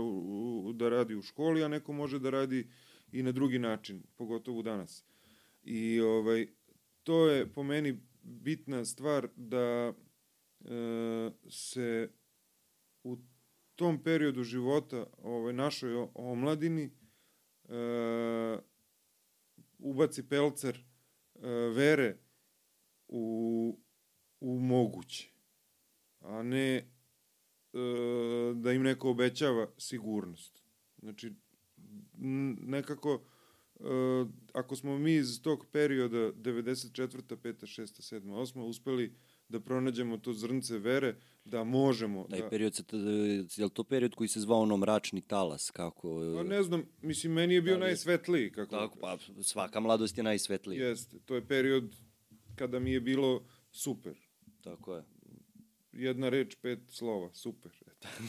da 0.74 0.88
radi 0.88 1.14
u 1.14 1.22
školi, 1.22 1.64
a 1.64 1.68
neko 1.68 1.92
može 1.92 2.18
da 2.18 2.30
radi 2.30 2.68
i 3.12 3.22
na 3.22 3.32
drugi 3.32 3.58
način, 3.58 4.02
pogotovo 4.16 4.62
danas. 4.62 5.04
I 5.62 6.00
ovaj 6.00 6.46
to 7.02 7.28
je 7.28 7.52
po 7.52 7.62
meni 7.62 8.00
bitna 8.22 8.84
stvar 8.84 9.28
da 9.36 9.92
e, 10.64 11.30
se 11.50 12.10
u 13.04 13.16
tom 13.74 14.02
periodu 14.02 14.42
života 14.42 15.06
ovaj 15.22 15.52
našoj 15.52 16.06
omladini 16.14 16.84
e, 16.84 16.90
ubaci 19.78 20.28
pelcer 20.28 20.76
e, 20.76 21.48
vere 21.50 22.16
u, 23.08 23.78
u 24.40 24.58
moguće, 24.58 25.31
a 26.22 26.42
ne 26.42 26.76
e, 26.76 26.84
da 28.54 28.72
im 28.72 28.82
neko 28.82 29.10
obećava 29.10 29.68
sigurnost. 29.78 30.62
Znači, 30.98 31.32
nekako, 32.60 33.22
e, 33.80 33.84
ako 34.52 34.76
smo 34.76 34.98
mi 34.98 35.14
iz 35.14 35.42
tog 35.42 35.66
perioda 35.72 36.16
94. 36.16 37.36
5. 37.36 37.80
6. 37.80 38.14
7. 38.14 38.20
8. 38.22 38.60
uspeli 38.60 39.14
da 39.48 39.60
pronađemo 39.60 40.16
to 40.16 40.32
zrnce 40.32 40.78
vere, 40.78 41.14
da 41.44 41.64
možemo. 41.64 42.26
Taj 42.30 42.40
da, 42.40 42.48
period, 42.48 42.74
se, 42.74 42.82
je 43.56 43.64
li 43.64 43.70
to 43.70 43.84
period 43.84 44.14
koji 44.14 44.28
se 44.28 44.40
zvao 44.40 44.60
ono 44.60 44.76
mračni 44.76 45.20
talas, 45.20 45.70
kako... 45.70 46.20
Pa 46.36 46.42
ne 46.42 46.62
znam, 46.62 46.82
mislim, 47.02 47.32
meni 47.32 47.54
je 47.54 47.62
bio 47.62 47.74
Da 47.74 47.78
li- 47.78 47.86
najsvetliji. 47.86 48.52
Kako, 48.52 48.70
Tako, 48.76 48.98
pa 49.00 49.18
svaka 49.42 49.80
mladost 49.80 50.18
je 50.18 50.24
najsvetlija. 50.24 50.88
Jeste, 50.88 51.18
to 51.18 51.34
je 51.34 51.46
period 51.46 51.96
kada 52.56 52.78
mi 52.78 52.92
je 52.92 53.00
bilo 53.00 53.42
super. 53.70 54.14
Tako 54.60 54.94
je. 54.94 55.04
Jedna 55.92 56.28
reč, 56.28 56.56
pet 56.62 56.78
slova, 56.88 57.30
super. 57.34 57.72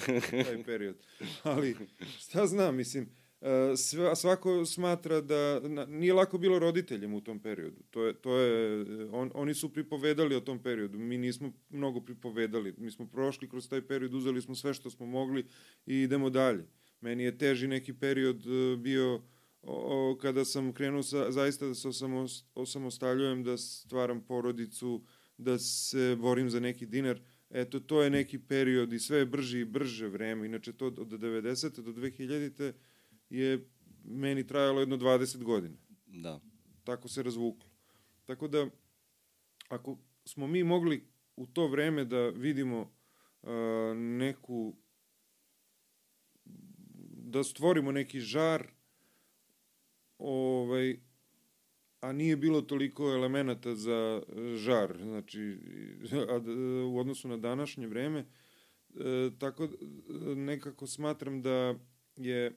Eto, 0.08 0.44
taj 0.44 0.64
period. 0.64 0.96
Ali, 1.44 1.76
šta 2.20 2.48
znam, 2.48 2.76
mislim, 2.76 3.10
e, 3.42 3.48
sva- 3.76 4.16
svako 4.16 4.66
smatra 4.66 5.22
da 5.22 5.60
na, 5.60 5.86
nije 5.86 6.14
lako 6.14 6.38
bilo 6.38 6.60
roditeljima 6.60 7.16
u 7.16 7.22
tom 7.22 7.40
periodu. 7.40 7.84
To 7.90 8.06
je, 8.06 8.14
to 8.14 8.38
je, 8.38 8.86
on, 9.12 9.32
oni 9.34 9.54
su 9.54 9.74
pripovedali 9.74 10.36
o 10.36 10.42
tom 10.42 10.64
periodu. 10.64 10.98
Mi 11.00 11.18
nismo 11.18 11.54
mnogo 11.70 12.02
pripovedali. 12.02 12.74
Mi 12.78 12.92
smo 12.92 13.08
prošli 13.08 13.50
kroz 13.50 13.70
taj 13.70 13.82
period, 13.82 14.14
uzeli 14.14 14.42
smo 14.42 14.56
sve 14.56 14.74
što 14.74 14.90
smo 14.90 15.06
mogli 15.06 15.46
i 15.86 15.96
idemo 15.96 16.30
dalje. 16.30 16.66
Meni 17.02 17.24
je 17.24 17.38
teži 17.38 17.68
neki 17.68 17.94
period 17.94 18.46
e, 18.46 18.78
bio 18.78 19.22
o, 19.62 20.12
o, 20.12 20.18
kada 20.22 20.46
sam 20.46 20.74
krenuo 20.74 21.04
sa, 21.04 21.32
zaista 21.32 21.68
da 21.68 21.76
se 21.76 21.88
osamos, 21.88 22.46
osamostaljujem, 22.56 23.44
da 23.44 23.58
stvaram 23.58 24.22
porodicu, 24.22 25.04
da 25.38 25.60
se 25.60 26.16
borim 26.20 26.50
za 26.50 26.60
neki 26.60 26.86
dinar. 26.86 27.22
Eto, 27.54 27.80
to 27.80 28.02
je 28.02 28.10
neki 28.10 28.40
period 28.40 28.94
i 28.94 29.00
sve 29.00 29.18
je 29.18 29.26
brže 29.26 29.60
i 29.62 29.66
brže 29.66 30.08
vreme. 30.08 30.46
Inače, 30.46 30.74
to 30.74 30.86
od 30.86 31.12
90. 31.12 31.82
do 31.82 31.92
2000. 31.92 32.74
je 33.30 33.70
meni 34.04 34.48
trajalo 34.48 34.80
jedno 34.80 34.98
20 34.98 35.44
godina. 35.44 35.78
Da. 36.06 36.42
Tako 36.84 37.08
se 37.08 37.24
razvuklo. 37.24 37.70
Tako 38.26 38.48
da, 38.48 38.68
ako 39.68 39.98
smo 40.26 40.48
mi 40.48 40.64
mogli 40.64 41.08
u 41.36 41.48
to 41.48 41.68
vreme 41.68 42.06
da 42.06 42.30
vidimo 42.30 42.82
uh, 42.82 43.50
neku 43.96 44.76
da 47.34 47.44
stvorimo 47.44 47.92
neki 47.92 48.20
žar 48.20 48.68
ovaj 50.18 51.00
a 52.04 52.12
nije 52.12 52.36
bilo 52.38 52.62
toliko 52.62 53.14
elemenata 53.14 53.76
za 53.76 54.22
žar 54.56 54.98
znači 55.04 55.58
a, 56.30 56.40
u 56.88 57.00
odnosu 57.00 57.28
na 57.28 57.38
današnje 57.38 57.88
vreme 57.88 58.20
e, 58.20 58.26
tako 59.40 59.68
d- 59.68 59.76
nekako 60.36 60.88
smatram 60.88 61.42
da 61.42 61.76
je 62.18 62.46
e, 62.46 62.52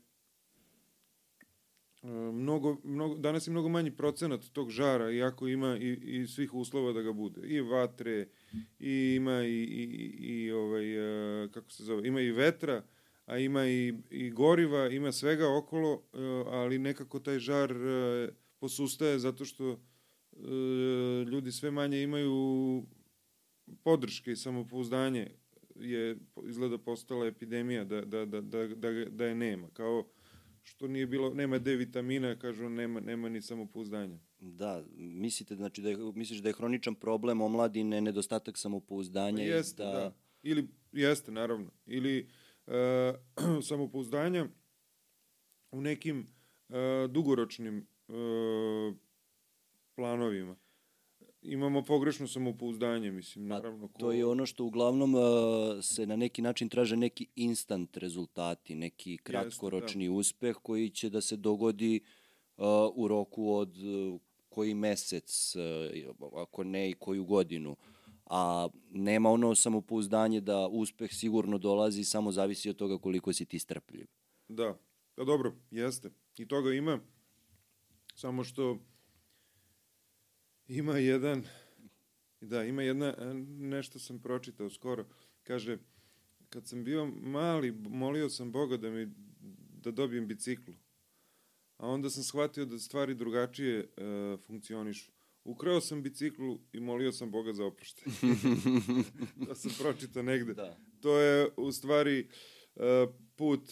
mnogo, 2.32 2.80
mnogo, 2.84 3.14
danas 3.14 3.46
je 3.46 3.50
mnogo 3.50 3.68
manji 3.68 3.90
procenat 3.96 4.40
tog 4.52 4.70
žara, 4.70 5.10
iako 5.10 5.48
ima 5.48 5.76
i, 5.80 5.92
i 5.92 6.26
svih 6.26 6.54
uslova 6.54 6.92
da 6.92 7.02
ga 7.02 7.12
bude. 7.12 7.40
I 7.48 7.60
vatre, 7.60 8.28
i 8.78 9.14
ima 9.16 9.42
i, 9.44 9.62
i, 9.62 9.82
i 10.18 10.52
ovaj, 10.52 10.94
e, 11.44 11.48
kako 11.50 11.70
se 11.70 11.84
zove, 11.84 12.08
ima 12.08 12.20
i 12.20 12.30
vetra, 12.30 12.82
a 13.26 13.38
ima 13.38 13.66
i, 13.66 13.94
i 14.10 14.30
goriva, 14.30 14.88
ima 14.88 15.12
svega 15.12 15.56
okolo, 15.56 16.02
e, 16.14 16.18
ali 16.46 16.78
nekako 16.78 17.20
taj 17.20 17.38
žar 17.38 17.72
e, 17.72 18.28
posustaje 18.58 19.18
zato 19.18 19.44
što 19.44 19.70
e, 19.72 19.76
ljudi 21.30 21.52
sve 21.52 21.70
manje 21.70 22.02
imaju 22.02 22.82
podrške 23.82 24.32
i 24.32 24.36
samopouzdanje 24.36 25.30
je 25.80 26.16
izgleda 26.48 26.78
postala 26.78 27.26
epidemija 27.26 27.84
da, 27.84 28.00
da, 28.00 28.24
da, 28.24 28.40
da, 28.40 28.66
da, 28.66 29.04
da 29.04 29.24
je 29.24 29.34
nema. 29.34 29.68
Kao 29.72 30.04
što 30.62 30.88
nije 30.88 31.06
bilo, 31.06 31.34
nema 31.34 31.58
D 31.58 31.76
vitamina, 31.76 32.38
kažu, 32.38 32.68
nema, 32.68 33.00
nema 33.00 33.28
ni 33.28 33.42
samopouzdanja. 33.42 34.18
Da, 34.38 34.84
mislite, 34.96 35.54
znači 35.54 35.82
da 35.82 35.88
je, 35.88 35.96
misliš 36.14 36.38
da 36.38 36.48
je 36.48 36.52
hroničan 36.52 36.94
problem 36.94 37.40
omladine 37.40 38.00
nedostatak 38.00 38.58
samopouzdanja 38.58 39.44
i 39.44 39.48
Jeste, 39.48 39.82
da. 39.82 39.90
da. 39.90 40.14
Ili, 40.42 40.68
jeste, 40.92 41.32
naravno. 41.32 41.70
Ili 41.86 42.28
e, 42.66 43.12
samopouzdanja 43.68 44.46
u 45.70 45.80
nekim 45.80 46.26
e, 46.68 47.08
dugoročnim 47.08 47.86
planovima. 49.94 50.56
Imamo 51.42 51.82
pogrešno 51.82 52.28
samopouzdanje, 52.28 53.10
mislim, 53.10 53.48
Pa, 53.48 53.54
naravno. 53.54 53.88
Ko... 53.88 53.98
To 53.98 54.12
je 54.12 54.26
ono 54.26 54.46
što 54.46 54.64
uglavnom 54.64 55.14
uh, 55.14 55.22
se 55.82 56.06
na 56.06 56.16
neki 56.16 56.42
način 56.42 56.68
traže 56.68 56.96
neki 56.96 57.26
instant 57.36 57.96
rezultati, 57.96 58.74
neki 58.74 59.16
kratkoročni 59.16 60.08
uspeh 60.08 60.56
koji 60.62 60.90
će 60.90 61.10
da 61.10 61.20
se 61.20 61.36
dogodi 61.36 62.00
uh, 62.56 62.64
u 62.94 63.08
roku 63.08 63.52
od 63.52 63.76
uh, 63.78 64.20
koji 64.56 64.74
mesec, 64.74 65.56
e, 65.56 66.04
ako 66.36 66.64
ne 66.64 66.90
i 66.90 66.94
koju 66.94 67.24
godinu, 67.24 67.76
a 68.26 68.68
nema 68.90 69.30
ono 69.30 69.54
samopouzdanje 69.54 70.40
da 70.40 70.66
uspeh 70.66 71.10
sigurno 71.12 71.58
dolazi, 71.58 72.04
samo 72.04 72.32
zavisi 72.32 72.70
od 72.70 72.76
toga 72.76 72.98
koliko 72.98 73.32
si 73.32 73.44
ti 73.44 73.58
strpljiv. 73.58 74.06
Da, 74.48 74.78
pa 75.14 75.24
dobro, 75.24 75.52
jeste. 75.70 76.10
I 76.38 76.48
toga 76.48 76.72
ima, 76.72 77.00
samo 78.16 78.44
što 78.44 78.78
ima 80.68 80.98
jedan, 80.98 81.44
da, 82.40 82.64
ima 82.64 82.82
jedna, 82.82 83.14
nešto 83.46 83.98
sam 83.98 84.18
pročitao 84.18 84.70
skoro, 84.70 85.06
kaže, 85.42 85.78
kad 86.48 86.68
sam 86.68 86.84
bio 86.84 87.06
mali, 87.06 87.72
molio 87.72 88.28
sam 88.28 88.52
Boga 88.52 88.76
da 88.76 88.90
mi, 88.90 89.08
da 89.82 89.90
dobijem 89.90 90.28
biciklu. 90.28 90.74
A 91.76 91.88
onda 91.88 92.10
sam 92.10 92.22
shvatio 92.22 92.64
da 92.64 92.78
stvari 92.78 93.14
drugačije 93.14 93.80
uh, 93.80 94.40
funkcionišu. 94.46 95.12
Ukrao 95.44 95.80
sam 95.80 96.02
biciklu 96.02 96.60
i 96.72 96.80
molio 96.80 97.12
sam 97.12 97.30
Boga 97.30 97.52
za 97.52 97.64
oproštaj. 97.64 98.04
to 99.46 99.54
sam 99.54 99.70
pročitao 99.78 100.22
negde. 100.22 100.54
Da. 100.54 100.78
To 101.00 101.18
je 101.18 101.48
u 101.56 101.72
stvari 101.72 102.28
uh, 102.74 102.82
put 103.36 103.68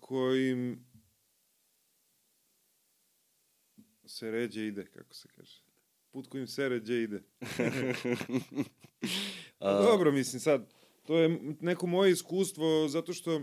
kojim 0.00 0.87
se 4.08 4.30
ređe 4.30 4.66
ide, 4.66 4.84
kako 4.84 5.14
se 5.14 5.28
kaže. 5.36 5.62
Put 6.10 6.26
kojim 6.26 6.46
se 6.46 6.68
ređe 6.68 7.02
ide. 7.02 7.22
A... 9.58 9.82
Dobro, 9.82 10.12
mislim 10.12 10.40
sad, 10.40 10.74
to 11.06 11.18
je 11.18 11.40
neko 11.60 11.86
moje 11.86 12.12
iskustvo, 12.12 12.88
zato 12.88 13.12
što 13.12 13.40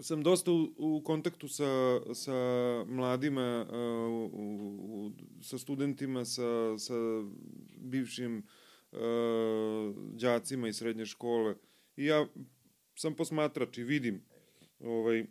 sam 0.00 0.22
dosta 0.22 0.52
u, 0.52 0.68
u 0.76 1.02
kontaktu 1.04 1.48
sa, 1.48 2.00
sa 2.14 2.34
mladima, 2.86 3.66
uh, 3.68 3.74
u, 4.32 4.56
u, 4.80 5.12
sa 5.42 5.58
studentima, 5.58 6.24
sa, 6.24 6.78
sa 6.78 6.94
bivšim 7.76 8.46
uh, 8.92 8.98
đacima 10.12 10.68
iz 10.68 10.76
srednje 10.76 11.06
škole. 11.06 11.54
I 11.96 12.04
ja 12.04 12.26
sam 12.94 13.14
posmatrač 13.14 13.78
i 13.78 13.84
vidim, 13.84 14.22
ovaj, 14.80 15.26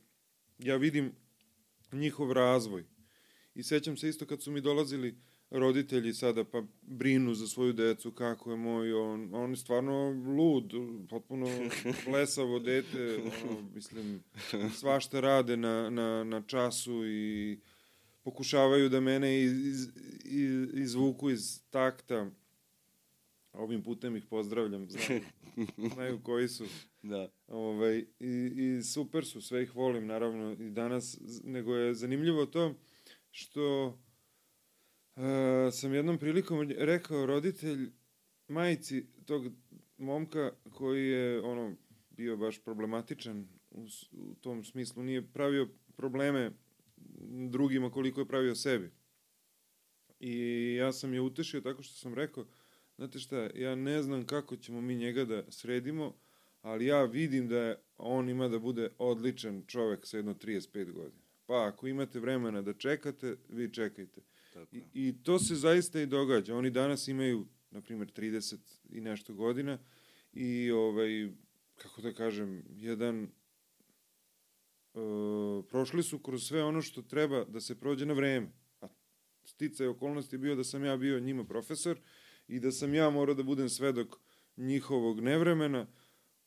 ja 0.60 0.76
vidim 0.76 1.12
njihov 1.92 2.32
razvoj. 2.32 2.86
I 3.56 3.64
sećam 3.64 3.98
se 3.98 4.10
isto 4.10 4.26
kad 4.26 4.42
su 4.42 4.52
mi 4.52 4.62
dolazili 4.62 5.16
roditelji 5.50 6.14
sada 6.14 6.44
pa 6.44 6.64
brinu 6.82 7.34
za 7.34 7.48
svoju 7.48 7.74
decu, 7.74 8.12
kako 8.12 8.52
je 8.52 8.58
moj, 8.58 8.94
on, 8.94 9.30
on 9.34 9.50
je 9.50 9.56
stvarno 9.56 10.10
lud, 10.38 10.74
potpuno 11.10 11.48
blesavo 12.10 12.60
dete, 12.60 13.16
ono, 13.16 13.62
mislim, 13.76 14.24
svašta 14.76 15.20
rade 15.20 15.58
na, 15.58 15.90
na, 15.90 16.24
na 16.24 16.42
času 16.42 17.06
i 17.06 17.60
pokušavaju 18.24 18.90
da 18.90 19.00
mene 19.00 19.44
iz, 19.44 19.52
iz, 19.52 19.90
iz, 20.24 20.70
izvuku 20.74 21.30
iz 21.30 21.62
takta. 21.70 22.32
Ovim 23.54 23.84
putem 23.84 24.16
ih 24.16 24.26
pozdravljam, 24.26 24.88
znaju, 24.90 25.22
znaju 25.94 26.20
koji 26.24 26.48
su. 26.48 26.66
Da. 27.04 27.30
Ovaj, 27.48 28.06
i, 28.20 28.52
I 28.56 28.84
super 28.84 29.26
su, 29.26 29.42
sve 29.42 29.64
ih 29.64 29.76
volim, 29.76 30.08
naravno, 30.08 30.52
i 30.52 30.70
danas, 30.70 31.20
nego 31.44 31.76
je 31.76 31.94
zanimljivo 31.94 32.46
to 32.46 32.74
što 33.36 33.98
Uh, 35.16 35.24
sam 35.72 35.94
jednom 35.94 36.18
prilikom 36.18 36.72
rekao 36.78 37.26
roditelj 37.26 37.92
majici 38.48 39.06
tog 39.26 39.52
momka 39.98 40.52
koji 40.72 41.08
je 41.08 41.42
ono 41.42 41.76
bio 42.10 42.38
baš 42.38 42.64
problematičan 42.64 43.48
u, 43.72 43.86
u 44.12 44.36
tom 44.36 44.64
smislu, 44.64 45.04
nije 45.04 45.34
pravio 45.34 45.70
probleme 45.96 46.52
drugima 47.50 47.92
koliko 47.92 48.22
je 48.22 48.28
pravio 48.28 48.56
sebi. 48.56 48.92
I 50.20 50.76
ja 50.80 50.94
sam 50.94 51.14
je 51.14 51.22
utešio 51.22 51.62
tako 51.62 51.84
što 51.84 51.96
sam 51.96 52.14
rekao, 52.14 52.46
znate 52.96 53.20
šta, 53.20 53.50
ja 53.56 53.76
ne 53.76 54.02
znam 54.02 54.26
kako 54.26 54.56
ćemo 54.56 54.82
mi 54.82 54.96
njega 54.96 55.26
da 55.26 55.52
sredimo, 55.52 56.16
ali 56.62 56.86
ja 56.86 57.04
vidim 57.04 57.48
da 57.48 57.58
je, 57.58 57.78
on 57.98 58.30
ima 58.30 58.48
da 58.48 58.60
bude 58.60 58.90
odličan 58.98 59.64
čovek 59.68 60.06
sa 60.06 60.18
jedno 60.18 60.34
35 60.34 60.92
godina. 60.92 61.25
Pa 61.46 61.68
ako 61.68 61.88
imate 61.88 62.20
vremena 62.20 62.62
da 62.62 62.74
čekate, 62.74 63.36
vi 63.50 63.74
čekajte. 63.74 64.22
Tako. 64.54 64.76
I, 64.76 64.84
I 64.94 65.24
to 65.24 65.40
se 65.40 65.56
zaista 65.56 66.02
i 66.02 66.06
događa. 66.06 66.56
Oni 66.56 66.70
danas 66.70 67.08
imaju, 67.08 67.48
na 67.72 67.82
primjer, 67.82 68.12
30 68.12 68.58
i 68.90 69.02
nešto 69.02 69.34
godina 69.34 69.78
i, 70.34 70.72
ovaj, 70.72 71.30
kako 71.76 72.02
da 72.02 72.14
kažem, 72.14 72.64
jedan 72.70 73.28
uh, 74.94 75.66
prošli 75.70 76.04
su 76.04 76.20
kroz 76.20 76.44
sve 76.44 76.64
ono 76.64 76.82
što 76.82 77.02
treba 77.02 77.46
da 77.46 77.62
se 77.62 77.80
prođe 77.80 78.06
na 78.06 78.14
vreme. 78.14 78.52
A 78.82 78.88
sticaj 79.44 79.88
okolnosti 79.88 80.36
je 80.36 80.40
bio 80.40 80.56
da 80.56 80.64
sam 80.64 80.86
ja 80.86 80.98
bio 80.98 81.20
njima 81.20 81.44
profesor 81.44 82.00
i 82.48 82.60
da 82.60 82.72
sam 82.72 82.94
ja 82.94 83.10
morao 83.10 83.36
da 83.36 83.44
budem 83.44 83.70
svedok 83.70 84.16
njihovog 84.58 85.20
nevremena 85.20 85.88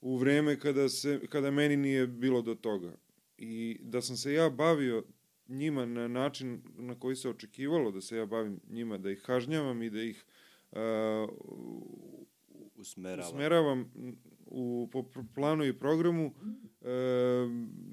u 0.00 0.16
vreme 0.16 0.60
kada, 0.60 0.88
se, 0.88 1.20
kada 1.28 1.50
meni 1.50 1.76
nije 1.76 2.06
bilo 2.06 2.42
do 2.42 2.54
toga. 2.54 2.96
I 3.38 3.78
da 3.82 4.00
sam 4.02 4.16
se 4.16 4.32
ja 4.32 4.50
bavio 4.50 5.04
njima 5.48 5.86
na 5.86 6.08
način 6.08 6.62
na 6.76 6.98
koji 6.98 7.16
se 7.16 7.28
očekivalo 7.28 7.90
da 7.90 8.00
se 8.00 8.16
ja 8.16 8.26
bavim 8.26 8.60
njima, 8.68 8.98
da 8.98 9.10
ih 9.10 9.22
kažnjavam 9.22 9.82
i 9.82 9.90
da 9.90 10.02
ih 10.02 10.24
uh, 10.70 10.78
usmeravam. 12.74 13.26
usmeravam 13.26 13.92
u, 14.46 14.88
po 14.92 15.04
planu 15.34 15.64
i 15.64 15.78
programu, 15.78 16.26
uh, 16.26 16.88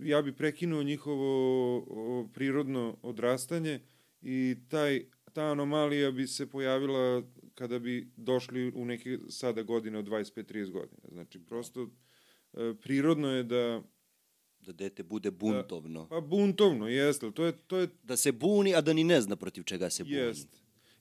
ja 0.03 0.21
bi 0.21 0.35
prekinuo 0.35 0.83
njihovo 0.83 2.29
prirodno 2.33 2.97
odrastanje 3.01 3.79
i 4.21 4.55
taj, 4.69 5.05
ta 5.33 5.51
anomalija 5.51 6.11
bi 6.11 6.27
se 6.27 6.49
pojavila 6.49 7.23
kada 7.53 7.79
bi 7.79 8.11
došli 8.17 8.71
u 8.75 8.85
neke 8.85 9.17
sada 9.29 9.63
godine 9.63 9.97
od 9.99 10.05
25-30 10.05 10.71
godina. 10.71 11.01
Znači, 11.11 11.39
prosto 11.45 11.83
uh, 11.83 11.89
prirodno 12.81 13.31
je 13.31 13.43
da 13.43 13.81
da 14.65 14.73
dete 14.73 15.03
bude 15.03 15.31
buntovno. 15.31 16.01
Da, 16.03 16.09
pa 16.09 16.21
buntovno, 16.21 16.87
jeste. 16.87 17.31
To 17.31 17.45
je, 17.45 17.51
to 17.67 17.77
je... 17.77 17.87
Da 18.03 18.17
se 18.17 18.31
buni, 18.31 18.75
a 18.75 18.81
da 18.81 18.93
ni 18.93 19.03
ne 19.03 19.21
zna 19.21 19.35
protiv 19.35 19.63
čega 19.63 19.89
se 19.89 20.03
buni. 20.03 20.15
Jest. 20.15 20.47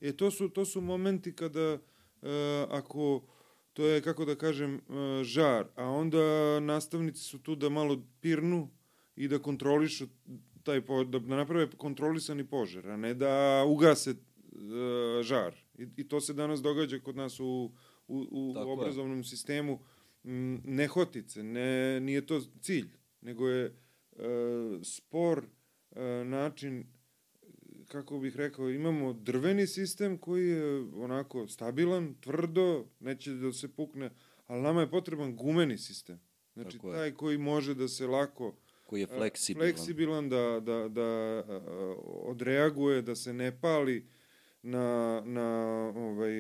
E, 0.00 0.12
to 0.12 0.31
su, 0.31 0.48
to 0.48 0.64
su 0.64 0.81
momenti 0.81 1.33
kada, 1.33 1.72
uh, 1.74 2.29
ako, 2.70 3.24
to 3.72 3.87
je, 3.87 4.03
kako 4.03 4.24
da 4.24 4.35
kažem, 4.35 4.74
uh, 4.74 5.22
žar, 5.22 5.66
a 5.77 5.88
onda 5.88 6.61
nastavnici 6.61 7.22
su 7.22 7.38
tu 7.38 7.57
da 7.57 7.68
malo 7.68 8.03
pirnu 8.20 8.70
i 9.16 9.29
da 9.29 9.38
kontrolišu 9.38 10.07
taj, 10.62 10.81
po, 10.81 11.05
da 11.05 11.18
naprave 11.18 11.70
kontrolisani 11.70 12.44
požar, 12.44 12.88
a 12.88 12.96
ne 12.96 13.14
da 13.14 13.64
ugase 13.66 14.11
uh, 14.11 15.22
žar. 15.22 15.55
I, 15.79 15.88
I 15.96 16.09
to 16.09 16.20
se 16.20 16.33
danas 16.33 16.62
događa 16.62 16.98
kod 16.98 17.16
nas 17.16 17.40
u, 17.40 17.72
u, 18.09 18.27
u 18.31 18.55
obrazovnom 18.72 19.18
je. 19.18 19.24
sistemu. 19.24 19.81
M, 20.24 20.62
nehotice, 20.64 21.42
ne, 21.42 22.00
nije 22.00 22.27
to 22.27 22.40
cilj 22.61 22.88
nego 23.25 23.49
je 23.49 23.65
e, 23.65 23.73
spor 24.83 25.45
e, 25.91 26.25
način 26.25 26.87
kako 27.89 28.19
bih 28.19 28.37
rekao, 28.37 28.71
imamo 28.71 29.13
drveni 29.13 29.67
sistem 29.67 30.19
koji 30.19 30.49
je 30.49 30.81
onako 30.95 31.49
stabilan, 31.49 32.15
tvrdo, 32.21 32.87
neće 33.01 33.33
da 33.33 33.53
se 33.53 33.69
pukne, 33.69 34.11
ali 34.47 34.63
nama 34.63 34.81
je 34.81 34.91
potreban 34.91 35.37
gumeni 35.37 35.79
sistem. 35.79 36.21
Znači, 36.55 36.77
Tako 36.77 36.93
taj 36.93 37.07
je. 37.07 37.15
koji 37.15 37.39
može 37.39 37.75
da 37.75 37.89
se 37.89 38.07
lako 38.07 38.55
koji 38.87 39.01
je 39.01 39.07
fleksibilan, 39.07 39.69
fleksibilan 39.69 40.29
da, 40.29 40.61
da, 40.61 40.89
da 40.89 41.43
odreaguje, 42.07 43.03
da 43.03 43.15
se 43.15 43.33
ne 43.33 43.61
pali 43.61 44.07
na, 44.63 45.23
na 45.25 45.51
ovaj, 45.97 46.33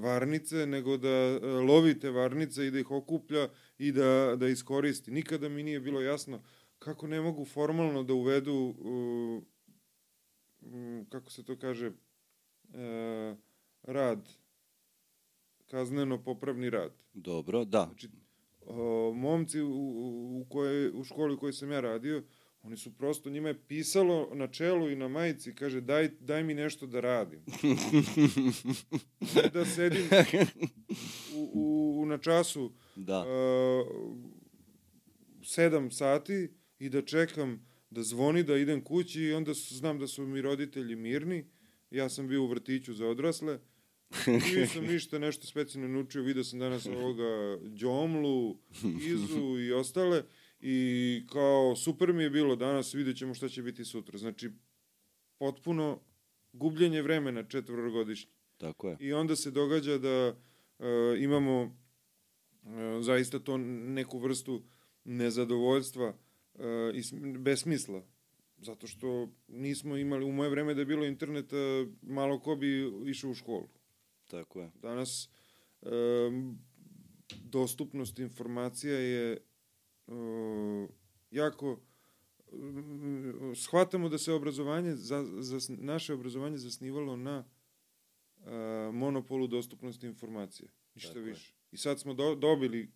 varnice, 0.00 0.66
nego 0.66 0.96
da 0.96 1.38
lovite 1.68 2.10
varnice 2.10 2.66
i 2.66 2.70
da 2.70 2.78
ih 2.78 2.90
okuplja 2.90 3.48
i 3.78 3.92
da, 3.92 4.36
da 4.36 4.48
iskoristi. 4.48 5.10
Nikada 5.10 5.48
mi 5.48 5.62
nije 5.62 5.80
bilo 5.80 6.00
jasno 6.00 6.42
kako 6.78 7.06
ne 7.06 7.20
mogu 7.20 7.44
formalno 7.44 8.02
da 8.02 8.14
uvedu, 8.14 8.74
uh, 8.78 9.42
kako 11.08 11.30
se 11.30 11.44
to 11.44 11.58
kaže, 11.58 11.86
uh, 11.88 11.94
rad, 13.82 14.28
kazneno-popravni 15.66 16.70
rad. 16.70 16.92
Dobro, 17.14 17.64
da. 17.64 17.84
Znači, 17.84 18.08
uh, 18.60 19.16
momci 19.16 19.60
u, 19.60 19.70
u, 20.40 20.46
koje, 20.48 20.92
u 20.92 21.04
školi 21.04 21.34
u 21.34 21.38
kojoj 21.38 21.52
sam 21.52 21.72
ja 21.72 21.80
radio, 21.80 22.22
Oni 22.64 22.76
su 22.76 22.96
prosto, 22.96 23.30
njima 23.30 23.48
je 23.48 23.66
pisalo 23.66 24.30
na 24.34 24.46
čelu 24.48 24.90
i 24.90 24.96
na 24.96 25.08
majici, 25.08 25.54
kaže, 25.54 25.80
daj, 25.80 26.08
daj 26.20 26.44
mi 26.44 26.54
nešto 26.54 26.86
da 26.86 27.00
radim. 27.00 27.44
da 29.54 29.64
sedim 29.64 30.08
u, 31.34 32.00
u, 32.00 32.06
na 32.06 32.18
času 32.18 32.72
da. 32.96 33.20
Uh, 33.20 34.16
sedam 35.44 35.90
sati 35.90 36.48
i 36.78 36.88
da 36.88 37.02
čekam 37.02 37.66
da 37.90 38.02
zvoni, 38.02 38.42
da 38.42 38.56
idem 38.56 38.84
kući 38.84 39.22
i 39.22 39.32
onda 39.32 39.52
znam 39.54 39.98
da 39.98 40.06
su 40.06 40.26
mi 40.26 40.40
roditelji 40.40 40.96
mirni. 40.96 41.46
Ja 41.90 42.08
sam 42.08 42.28
bio 42.28 42.42
u 42.42 42.46
vrtiću 42.46 42.94
za 42.94 43.06
odrasle. 43.06 43.58
Nisam 44.26 44.84
ništa 44.84 45.18
nešto 45.18 45.46
specijalno 45.46 45.88
naučio, 45.88 46.22
vidio 46.22 46.44
sam 46.44 46.58
danas 46.58 46.86
ovoga 46.86 47.58
Đomlu, 47.62 48.56
Izu 49.00 49.58
i 49.60 49.72
ostale 49.72 50.22
i 50.60 51.22
kao 51.32 51.76
super 51.76 52.12
mi 52.12 52.22
je 52.22 52.30
bilo 52.30 52.56
danas, 52.56 52.94
vidjet 52.94 53.16
ćemo 53.16 53.34
šta 53.34 53.48
će 53.48 53.62
biti 53.62 53.84
sutra. 53.84 54.18
Znači, 54.18 54.50
potpuno 55.38 56.00
gubljenje 56.52 57.02
vremena 57.02 57.42
četvorogodišnje. 57.42 58.30
Tako 58.56 58.88
je. 58.88 58.96
I 59.00 59.12
onda 59.12 59.36
se 59.36 59.50
događa 59.50 59.98
da 59.98 60.34
uh, 60.78 60.86
imamo 61.18 61.83
zaista 63.00 63.38
to 63.38 63.56
neku 63.58 64.18
vrstu 64.18 64.62
nezadovoljstva 65.04 66.08
uh, 66.54 66.62
i 66.94 67.02
besmisla. 67.38 68.02
Zato 68.58 68.86
što 68.86 69.28
nismo 69.48 69.96
imali, 69.96 70.24
u 70.24 70.32
moje 70.32 70.50
vreme 70.50 70.74
da 70.74 70.80
je 70.80 70.86
bilo 70.86 71.04
interneta, 71.04 71.56
malo 72.02 72.40
ko 72.40 72.56
bi 72.56 72.92
išao 73.06 73.30
u 73.30 73.34
školu. 73.34 73.68
Tako 74.26 74.60
je. 74.60 74.70
Danas 74.82 75.28
uh, 75.82 75.90
dostupnost 77.42 78.18
informacija 78.18 78.98
je 78.98 79.40
uh, 80.06 80.88
jako 81.30 81.80
shvatamo 83.54 84.08
da 84.08 84.18
se 84.18 84.32
obrazovanje 84.32 84.94
za, 84.94 85.24
za 85.38 85.74
naše 85.78 86.14
obrazovanje 86.14 86.58
zasnivalo 86.58 87.16
na 87.16 87.44
uh, 88.36 88.44
monopolu 88.94 89.46
dostupnosti 89.46 90.06
informacija. 90.06 90.68
Ništa 90.94 91.12
Tako 91.12 91.24
više. 91.24 91.52
Je. 91.52 91.63
I 91.74 91.76
sad 91.76 92.00
smo 92.00 92.14
do, 92.14 92.34
dobili 92.34 92.90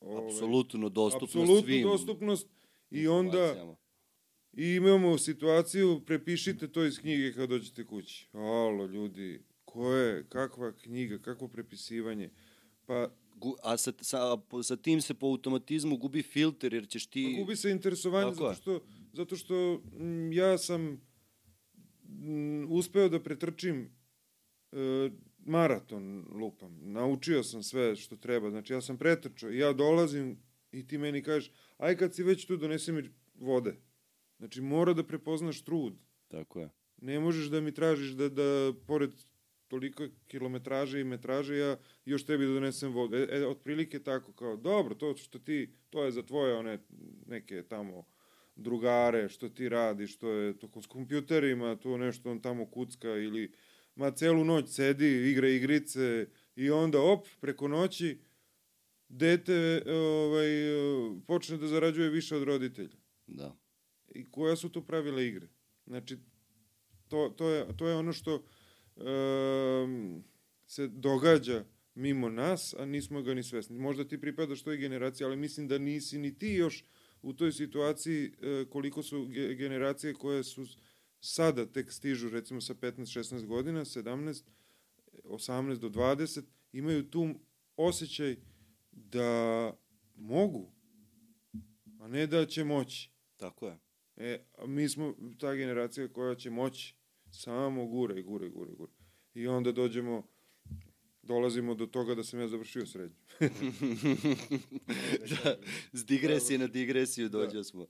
ovaj, 0.00 0.26
apsolutno 0.26 0.88
dostupnost 0.88 1.24
apsolutnu 1.24 1.62
svim 1.62 1.82
dostupnost 1.82 2.48
i 2.90 3.08
onda 3.08 3.76
i 4.52 4.66
imamo 4.74 5.18
situaciju 5.18 6.00
prepišite 6.06 6.68
to 6.68 6.84
iz 6.84 6.98
knjige 6.98 7.32
kad 7.32 7.48
dođete 7.48 7.86
kući. 7.86 8.28
Alo 8.32 8.86
ljudi, 8.86 9.44
ko 9.64 9.92
je, 9.92 10.26
kakva 10.28 10.72
knjiga, 10.72 11.18
kakvo 11.18 11.48
prepisivanje? 11.48 12.30
Pa 12.86 13.08
a 13.62 13.76
sa, 13.76 13.92
sa, 14.00 14.38
sa 14.62 14.76
tim 14.76 15.00
se 15.00 15.14
po 15.14 15.26
automatizmu 15.26 15.96
gubi 15.96 16.22
filter, 16.22 16.74
jer 16.74 16.88
ćeš 16.88 17.06
ti... 17.06 17.32
Pa 17.34 17.40
gubi 17.40 17.56
se 17.56 17.70
interesovanje, 17.70 18.30
Tako 18.32 18.44
zato 18.44 18.54
što, 18.54 18.80
zato 19.12 19.36
što 19.36 19.82
m, 19.96 20.28
mm, 20.28 20.32
ja 20.32 20.58
sam 20.58 20.80
m, 20.82 21.00
mm, 22.08 22.72
uspeo 22.72 23.08
da 23.08 23.22
pretrčim 23.22 23.90
e, 24.72 25.10
maraton, 25.44 26.26
lupam. 26.30 26.78
Naučio 26.82 27.42
sam 27.42 27.62
sve 27.62 27.96
što 27.96 28.16
treba, 28.16 28.50
znači 28.50 28.72
ja 28.72 28.80
sam 28.80 28.98
pretrčao 28.98 29.50
i 29.50 29.58
ja 29.58 29.72
dolazim 29.72 30.42
i 30.72 30.86
ti 30.86 30.98
meni 30.98 31.22
kažeš, 31.22 31.52
aj 31.78 31.96
kad 31.96 32.14
si 32.14 32.22
već 32.22 32.46
tu, 32.46 32.56
donesi 32.56 32.92
mi 32.92 33.10
vode. 33.34 33.76
Znači, 34.38 34.60
mora 34.60 34.92
da 34.92 35.06
prepoznaš 35.06 35.64
trud. 35.64 35.94
Tako 36.28 36.60
je. 36.60 36.70
Ne 36.96 37.20
možeš 37.20 37.46
da 37.46 37.60
mi 37.60 37.74
tražiš 37.74 38.10
da, 38.10 38.28
da 38.28 38.72
pored 38.86 39.10
toliko 39.68 40.04
kilometraže 40.26 41.00
i 41.00 41.04
metraže, 41.04 41.56
ja 41.56 41.76
još 42.04 42.24
tebi 42.24 42.46
da 42.46 42.52
donesem 42.52 42.92
vodu. 42.92 43.16
E, 43.16 43.28
e, 43.30 43.46
otprilike 43.46 44.02
tako 44.02 44.32
kao, 44.32 44.56
dobro, 44.56 44.94
to 44.94 45.16
što 45.16 45.38
ti, 45.38 45.74
to 45.90 46.04
je 46.04 46.10
za 46.10 46.22
tvoje 46.22 46.54
one 46.54 46.78
neke 47.26 47.62
tamo 47.62 48.04
drugare, 48.56 49.28
što 49.28 49.48
ti 49.48 49.68
radiš, 49.68 50.14
što 50.14 50.30
je 50.30 50.58
to 50.58 50.82
s 50.82 50.86
kompjuterima, 50.86 51.76
to 51.76 51.96
nešto 51.96 52.30
on 52.30 52.40
tamo 52.40 52.66
kucka 52.66 53.08
ili 53.08 53.52
ma 53.94 54.10
celu 54.10 54.44
noć 54.44 54.68
sedi, 54.68 55.30
igra 55.30 55.48
igrice 55.48 56.26
i 56.56 56.70
onda 56.70 57.00
op, 57.00 57.26
preko 57.40 57.68
noći 57.68 58.18
dete 59.08 59.82
ovaj, 59.86 60.48
počne 61.26 61.56
da 61.56 61.66
zarađuje 61.66 62.10
više 62.10 62.36
od 62.36 62.42
roditelja. 62.42 62.96
Da. 63.26 63.56
I 64.14 64.30
koja 64.30 64.56
su 64.56 64.68
to 64.68 64.86
pravila 64.86 65.22
igre? 65.22 65.48
Znači, 65.86 66.18
to, 67.08 67.34
to, 67.36 67.48
je, 67.48 67.76
to 67.76 67.88
je 67.88 67.94
ono 67.94 68.12
što 68.12 68.44
um, 68.96 70.24
se 70.66 70.88
događa 70.88 71.64
mimo 71.94 72.28
nas, 72.28 72.74
a 72.78 72.84
nismo 72.84 73.22
ga 73.22 73.34
ni 73.34 73.42
svesni. 73.42 73.78
Možda 73.78 74.08
ti 74.08 74.20
pripadaš 74.20 74.62
toj 74.62 74.76
generaciji, 74.76 75.24
ali 75.24 75.36
mislim 75.36 75.68
da 75.68 75.78
nisi 75.78 76.18
ni 76.18 76.38
ti 76.38 76.48
još 76.48 76.84
u 77.22 77.32
toj 77.32 77.52
situaciji 77.52 78.28
uh, 78.28 78.68
koliko 78.68 79.02
su 79.02 79.26
ge 79.26 79.54
generacije 79.54 80.14
koje 80.14 80.44
su 80.44 80.66
sada 81.22 81.66
tek 81.66 81.92
stižu 81.92 82.28
recimo 82.28 82.60
sa 82.60 82.74
15-16 82.74 83.46
godina, 83.46 83.84
17, 83.84 84.42
18 85.24 85.78
do 85.78 85.88
20, 85.88 86.42
imaju 86.72 87.10
tu 87.10 87.34
osjećaj 87.76 88.36
da 88.90 89.72
mogu, 90.16 90.72
a 92.00 92.08
ne 92.08 92.26
da 92.26 92.46
će 92.46 92.64
moći. 92.64 93.10
Tako 93.36 93.66
je. 93.66 93.78
E, 94.16 94.44
a 94.58 94.66
mi 94.66 94.88
smo 94.88 95.14
ta 95.38 95.54
generacija 95.54 96.08
koja 96.08 96.34
će 96.34 96.50
moći 96.50 96.94
Samo 97.32 97.86
gure 97.86 98.20
i 98.20 98.22
gure 98.22 98.46
i 98.46 98.50
gure 98.50 98.72
i 98.72 98.76
gure. 98.76 98.92
I 99.34 99.46
onda 99.46 99.72
dođemo, 99.72 100.26
dolazimo 101.22 101.74
do 101.74 101.86
toga 101.86 102.14
da 102.14 102.24
sam 102.24 102.40
ja 102.40 102.48
završio 102.48 102.86
srednju. 102.86 103.16
da, 105.30 105.56
s 105.92 106.04
digresije 106.04 106.58
na 106.58 106.66
digresiju 106.66 107.28
dođe 107.28 107.56
da. 107.56 107.64
smo. 107.64 107.80
Uh, 107.82 107.86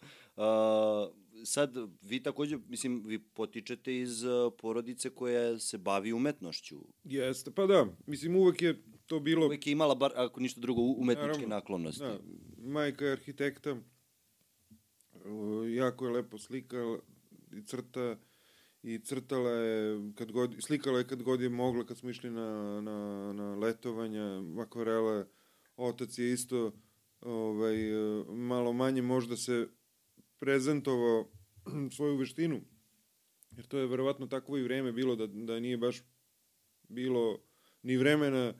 sad, 1.44 1.76
vi 2.02 2.22
takođe, 2.22 2.58
mislim, 2.68 3.02
vi 3.06 3.18
potičete 3.18 3.98
iz 3.98 4.24
porodice 4.58 5.10
koja 5.10 5.58
se 5.58 5.78
bavi 5.78 6.12
umetnošću. 6.12 6.78
Jeste, 7.04 7.50
pa 7.50 7.66
da. 7.66 7.86
Mislim, 8.06 8.36
uvek 8.36 8.62
je 8.62 8.82
to 9.06 9.20
bilo... 9.20 9.46
Uvek 9.46 9.66
je 9.66 9.72
imala, 9.72 9.94
bar, 9.94 10.12
ako 10.16 10.40
ništa 10.40 10.60
drugo, 10.60 10.82
umetničke 10.82 11.26
Naravno, 11.26 11.48
naklonosti. 11.48 12.02
Da, 12.02 12.18
majka 12.58 13.04
je 13.04 13.12
arhitekta, 13.12 13.76
jako 15.76 16.06
je 16.06 16.12
lepo 16.12 16.38
slika 16.38 16.98
i 17.52 17.62
crta, 17.64 18.16
i 18.82 18.98
crtala 18.98 19.50
je, 19.50 20.12
kad 20.14 20.32
god, 20.32 20.56
slikala 20.60 20.98
je 20.98 21.06
kad 21.06 21.22
god 21.22 21.40
je 21.40 21.48
mogla, 21.48 21.86
kad 21.86 21.98
smo 21.98 22.10
išli 22.10 22.30
na, 22.30 22.80
na, 22.80 23.32
na 23.32 23.54
letovanja, 23.54 24.42
akvarele, 24.60 25.26
otac 25.76 26.18
je 26.18 26.32
isto 26.32 26.72
ovaj, 27.20 27.76
malo 28.28 28.72
manje 28.72 29.02
možda 29.02 29.36
se 29.36 29.68
prezentovao 30.42 31.30
svoju 31.96 32.16
veštinu, 32.16 32.60
jer 33.56 33.66
to 33.66 33.78
je 33.78 33.86
verovatno 33.86 34.26
takvo 34.26 34.58
i 34.58 34.62
vreme 34.62 34.92
bilo 34.92 35.16
da, 35.16 35.26
da 35.26 35.60
nije 35.60 35.76
baš 35.76 36.02
bilo 36.88 37.38
ni 37.82 37.96
vremena 37.96 38.54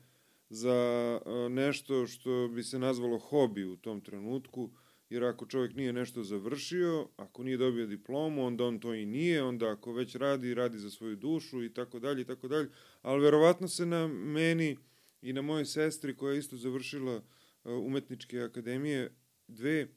za 0.49 1.19
nešto 1.49 2.07
što 2.07 2.47
bi 2.47 2.63
se 2.63 2.79
nazvalo 2.79 3.19
hobi 3.19 3.65
u 3.65 3.75
tom 3.77 4.01
trenutku, 4.01 4.71
jer 5.09 5.23
ako 5.23 5.45
čovjek 5.45 5.75
nije 5.75 5.93
nešto 5.93 6.23
završio, 6.23 7.07
ako 7.17 7.43
nije 7.43 7.57
dobio 7.57 7.87
diplomu, 7.87 8.45
onda 8.45 8.65
on 8.65 8.79
to 8.79 8.93
i 8.93 9.05
nije, 9.05 9.43
onda 9.43 9.71
ako 9.71 9.93
već 9.93 10.15
radi, 10.15 10.53
radi 10.53 10.77
za 10.77 10.89
svoju 10.89 11.15
dušu 11.15 11.63
i 11.63 11.73
tako 11.73 11.99
dalje 11.99 12.21
i 12.21 12.25
tako 12.25 12.47
dalje, 12.47 12.69
ali 13.01 13.23
verovatno 13.23 13.67
se 13.67 13.85
na 13.85 14.07
meni 14.07 14.77
i 15.21 15.33
na 15.33 15.41
mojoj 15.41 15.65
sestri 15.65 16.17
koja 16.17 16.33
je 16.33 16.39
isto 16.39 16.57
završila 16.57 17.21
umetničke 17.63 18.41
akademije, 18.41 19.15
dve 19.47 19.87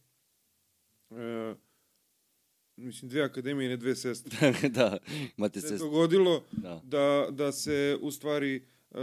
uh, 1.10 1.18
mislim 2.76 3.08
dve 3.08 3.22
akademije 3.22 3.68
ne 3.68 3.76
dve 3.76 3.96
sestre. 3.96 4.52
da, 4.76 4.98
imate 5.36 5.60
sestre. 5.60 5.78
Se 5.78 5.84
dogodilo 5.84 6.44
da. 6.52 6.80
da, 6.84 7.28
da 7.30 7.52
se 7.52 7.98
u 8.00 8.10
stvari 8.10 8.66
uh, 8.90 8.98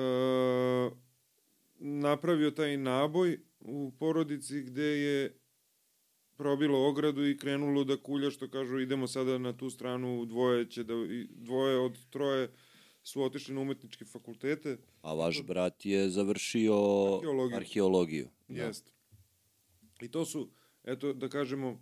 napravio 1.79 2.51
taj 2.51 2.77
naboj 2.77 3.39
u 3.59 3.91
porodici 3.99 4.61
gde 4.61 4.83
je 4.83 5.37
probilo 6.35 6.87
ogradu 6.87 7.27
i 7.27 7.37
krenulo 7.37 7.83
da 7.83 7.97
kulja, 7.97 8.31
što 8.31 8.49
kažu, 8.49 8.79
idemo 8.79 9.07
sada 9.07 9.37
na 9.37 9.57
tu 9.57 9.69
stranu, 9.69 10.25
dvoje 10.25 10.69
će 10.69 10.83
da, 10.83 10.93
dvoje 11.29 11.79
od 11.79 12.09
troje 12.09 12.51
su 13.03 13.23
otišli 13.23 13.55
na 13.55 13.61
umetničke 13.61 14.05
fakultete. 14.05 14.77
A 15.01 15.13
vaš 15.13 15.43
brat 15.43 15.85
je 15.85 16.09
završio 16.09 16.73
arheologiju. 17.15 17.57
arheologiju. 17.57 18.29
Da. 18.47 18.63
Jeste. 18.63 18.91
I 20.01 20.11
to 20.11 20.25
su, 20.25 20.49
eto, 20.83 21.13
da 21.13 21.29
kažemo, 21.29 21.79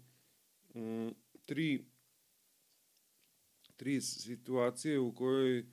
m, 0.76 1.14
tri, 1.52 1.86
tri 3.76 4.02
situacije 4.02 5.00
u 5.00 5.16
kojoj 5.16 5.66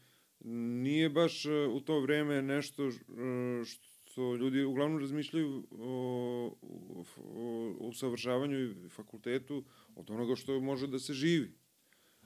nije 0.85 1.11
baš 1.11 1.47
e, 1.47 1.67
u 1.67 1.81
to 1.81 2.01
vreme 2.01 2.43
nešto 2.43 2.91
što 3.64 3.88
što 4.11 4.37
ljudi 4.37 4.64
uglavnom 4.64 5.01
razmišljaju 5.01 5.67
o, 5.71 6.57
o, 6.62 7.05
o 7.79 7.88
usavršavanju 7.88 8.59
i 8.59 8.88
fakultetu 8.88 9.64
od 9.95 10.11
onoga 10.11 10.37
što 10.37 10.61
može 10.61 10.87
da 10.87 10.99
se 10.99 11.12
živi 11.12 11.53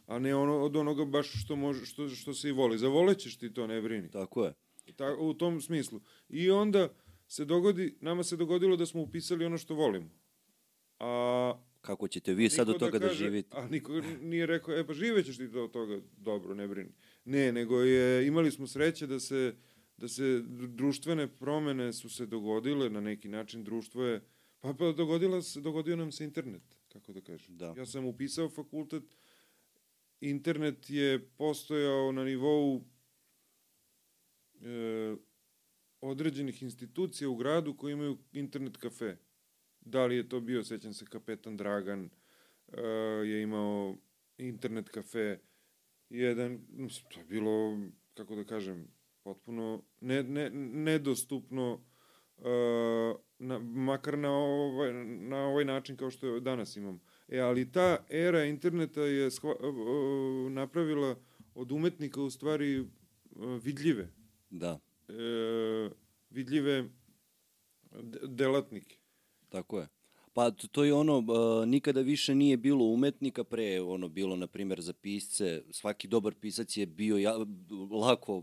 a 0.07 0.19
ne 0.19 0.35
ono 0.35 0.61
od 0.61 0.77
onoga 0.77 1.05
baš 1.05 1.45
što 1.45 1.57
može 1.57 1.87
što 1.87 2.09
što 2.09 2.35
se 2.35 2.49
i 2.49 2.53
voli. 2.53 2.79
Zavolećeš 2.79 3.39
ti 3.39 3.55
to, 3.55 3.67
ne 3.67 3.81
brini. 3.81 4.11
Tako 4.11 4.45
je. 4.45 4.55
Ta, 4.97 5.17
u 5.19 5.35
tom 5.35 5.61
smislu. 5.61 6.01
I 6.29 6.51
onda 6.51 6.89
se 7.29 7.45
dogodi, 7.45 7.97
nama 8.01 8.23
se 8.23 8.37
dogodilo 8.37 8.77
da 8.77 8.87
smo 8.87 9.03
upisali 9.03 9.45
ono 9.45 9.59
što 9.59 9.75
volimo. 9.75 10.11
A 10.99 11.55
kako 11.83 12.09
ćete 12.09 12.35
vi 12.35 12.49
sad 12.51 12.69
od 12.69 12.79
toga 12.79 12.99
da, 12.99 13.09
kaže, 13.09 13.25
da 13.25 13.31
živite? 13.31 13.57
A 13.57 13.69
niko 13.69 13.93
nije 14.21 14.47
rekao, 14.47 14.75
e 14.75 14.87
pa 14.87 14.93
živećeš 14.93 15.37
ti 15.37 15.45
od 15.45 15.71
toga, 15.71 16.01
dobro, 16.17 16.55
ne 16.55 16.69
brini. 16.69 16.91
Ne, 17.25 17.53
nego 17.53 17.81
je, 17.81 18.27
imali 18.27 18.51
smo 18.51 18.67
sreće 18.67 19.07
da 19.07 19.21
se 19.21 19.55
da 19.97 20.09
se 20.09 20.43
društvene 20.69 21.29
promene 21.29 21.93
su 21.93 22.11
se 22.11 22.27
dogodile 22.27 22.91
na 22.91 23.01
neki 23.01 23.29
način, 23.29 23.65
društvo 23.65 24.05
je, 24.05 24.21
pa, 24.61 24.75
pa 24.75 24.93
dogodila 24.93 25.43
se, 25.43 25.61
dogodio 25.61 25.97
nam 25.97 26.13
se 26.13 26.25
internet, 26.25 26.63
kako 26.89 27.13
da 27.13 27.21
kažem. 27.21 27.57
Da. 27.57 27.75
Ja 27.77 27.87
sam 27.87 28.05
upisao 28.05 28.49
fakultet, 28.49 29.17
internet 30.21 30.91
je 30.91 31.29
postojao 31.29 32.13
na 32.13 32.25
nivou 32.25 32.85
e, 34.61 35.17
određenih 36.01 36.63
institucija 36.63 37.29
u 37.29 37.37
gradu 37.37 37.77
koji 37.77 37.93
imaju 37.93 38.19
internet 38.33 38.77
kafe. 38.77 39.17
Da 39.85 40.07
li 40.07 40.17
je 40.17 40.29
to 40.29 40.41
bio, 40.41 40.65
sećam 40.65 40.93
se, 40.93 41.05
kapetan 41.05 41.57
Dragan 41.57 42.11
e, 42.73 42.83
je 43.27 43.43
imao 43.43 43.97
internet 44.39 44.89
kafe, 44.89 45.39
jedan, 46.11 46.61
mislim, 46.69 47.11
to 47.11 47.21
je 47.21 47.25
bilo, 47.27 47.79
kako 48.15 48.35
da 48.35 48.45
kažem, 48.45 48.89
potpuno 49.23 49.83
ne, 50.01 50.23
ne, 50.23 50.51
nedostupno, 50.51 51.85
uh, 52.37 53.21
na, 53.39 53.59
makar 53.59 54.19
na 54.19 54.31
ovaj, 54.31 54.93
na 55.05 55.47
ovaj 55.47 55.65
način 55.65 55.97
kao 55.97 56.11
što 56.11 56.41
danas 56.41 56.77
imam. 56.77 57.01
E, 57.29 57.39
ali 57.39 57.73
ta 57.73 58.05
era 58.11 58.45
interneta 58.45 59.01
je 59.01 59.31
shva, 59.31 59.55
uh, 59.55 60.53
napravila 60.53 61.17
od 61.55 61.73
umetnika 61.73 62.21
u 62.21 62.31
stvari 62.31 62.81
uh, 62.81 62.89
vidljive. 63.63 64.09
Da. 64.51 64.81
E, 65.09 65.91
vidljive 66.31 66.89
delatnike. 68.29 69.02
Tako 69.53 69.79
je. 69.79 69.89
Pa 70.35 70.51
to 70.51 70.85
je 70.85 70.95
ono, 70.95 71.19
uh, 71.19 71.69
nikada 71.69 72.01
više 72.01 72.35
nije 72.35 72.57
bilo 72.57 72.85
umetnika, 72.85 73.45
pre 73.45 73.81
ono 73.81 74.09
bilo, 74.09 74.37
na 74.37 74.47
primjer, 74.47 74.81
za 74.81 74.93
pisce, 74.93 75.63
svaki 75.71 76.09
dobar 76.09 76.35
pisac 76.35 76.77
je 76.77 76.87
bio 76.87 77.17
ja, 77.17 77.37
lako, 78.01 78.43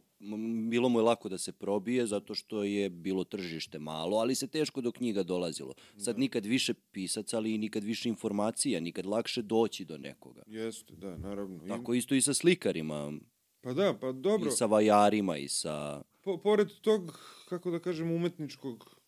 bilo 0.69 0.89
mu 0.89 0.99
je 0.99 1.03
lako 1.03 1.29
da 1.29 1.37
se 1.37 1.51
probije, 1.51 2.07
zato 2.07 2.35
što 2.35 2.63
je 2.63 2.89
bilo 2.89 3.23
tržište 3.23 3.79
malo, 3.79 4.17
ali 4.17 4.35
se 4.35 4.47
teško 4.47 4.81
do 4.81 4.91
knjiga 4.91 5.23
dolazilo. 5.23 5.73
Sad 5.97 6.15
da. 6.15 6.19
nikad 6.19 6.45
više 6.45 6.73
pisaca, 6.73 7.37
ali 7.37 7.53
i 7.53 7.57
nikad 7.57 7.83
više 7.83 8.09
informacija, 8.09 8.79
nikad 8.79 9.05
lakše 9.05 9.41
doći 9.41 9.85
do 9.85 9.97
nekoga. 9.97 10.43
Jeste, 10.47 10.95
da, 10.95 11.17
naravno. 11.17 11.67
Tako 11.67 11.93
isto 11.93 12.15
i 12.15 12.21
sa 12.21 12.33
slikarima. 12.33 13.13
Pa 13.61 13.73
da, 13.73 13.93
pa 14.01 14.11
dobro. 14.11 14.49
I 14.49 14.51
sa 14.51 14.65
vajarima 14.65 15.37
i 15.37 15.47
sa... 15.47 16.01
Po, 16.23 16.37
pored 16.37 16.69
tog, 16.81 17.19
kako 17.49 17.71
da 17.71 17.79
kažem, 17.79 18.11
umetničkog 18.11 18.98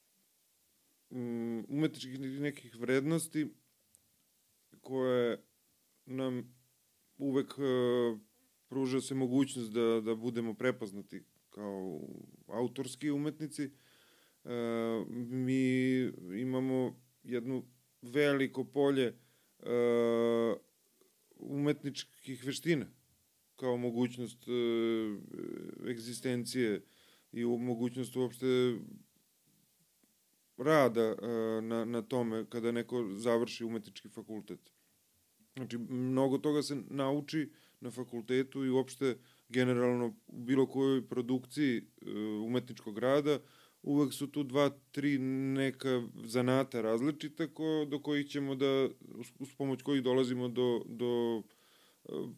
um, 1.12 1.66
umetničkih 1.70 2.20
nekih 2.20 2.76
vrednosti 2.76 3.48
koje 4.82 5.44
nam 6.06 6.56
uvek 7.18 7.58
uh, 7.58 8.20
pruža 8.68 9.02
se 9.02 9.16
mogućnost 9.16 9.72
da, 9.72 10.02
da 10.06 10.16
budemo 10.16 10.54
prepoznati 10.54 11.24
kao 11.50 12.02
autorski 12.48 13.12
umetnici. 13.12 13.70
Uh, 14.44 14.52
mi 15.28 16.00
imamo 16.42 17.02
jednu 17.24 17.66
veliko 18.02 18.64
polje 18.64 19.08
uh, 19.60 20.58
umetničkih 21.36 22.46
veština 22.46 22.86
kao 23.56 23.78
mogućnost 23.78 24.44
egzistencije 25.90 26.86
i 27.32 27.46
mogućnost 27.46 28.16
uopšte 28.16 28.46
rada 30.64 31.12
uh, 31.12 31.64
na, 31.64 31.86
na 31.86 32.02
tome 32.02 32.46
kada 32.50 32.72
neko 32.72 33.04
završi 33.16 33.66
umetnički 33.66 34.10
fakultet. 34.10 34.60
Znači, 35.56 35.78
mnogo 35.78 36.38
toga 36.38 36.64
se 36.64 36.76
nauči 36.90 37.50
na 37.80 37.92
fakultetu 37.92 38.66
i 38.66 38.70
uopšte 38.70 39.18
generalno 39.50 40.14
u 40.28 40.40
bilo 40.40 40.68
kojoj 40.68 41.08
produkciji 41.08 41.82
uh, 41.82 42.46
umetničkog 42.46 42.98
rada 42.98 43.40
uvek 43.84 44.14
su 44.14 44.28
tu 44.28 44.44
dva, 44.44 44.70
tri 44.92 45.18
neka 45.20 46.04
zanata 46.26 46.82
različita 46.82 47.48
ko, 47.48 47.88
do 47.90 48.00
kojih 48.00 48.28
ćemo 48.28 48.56
da, 48.56 48.90
uz 49.40 49.54
pomoć 49.58 49.82
kojih 49.82 50.04
dolazimo 50.04 50.48
do, 50.48 50.84
do 50.86 51.42
uh, 52.04 52.30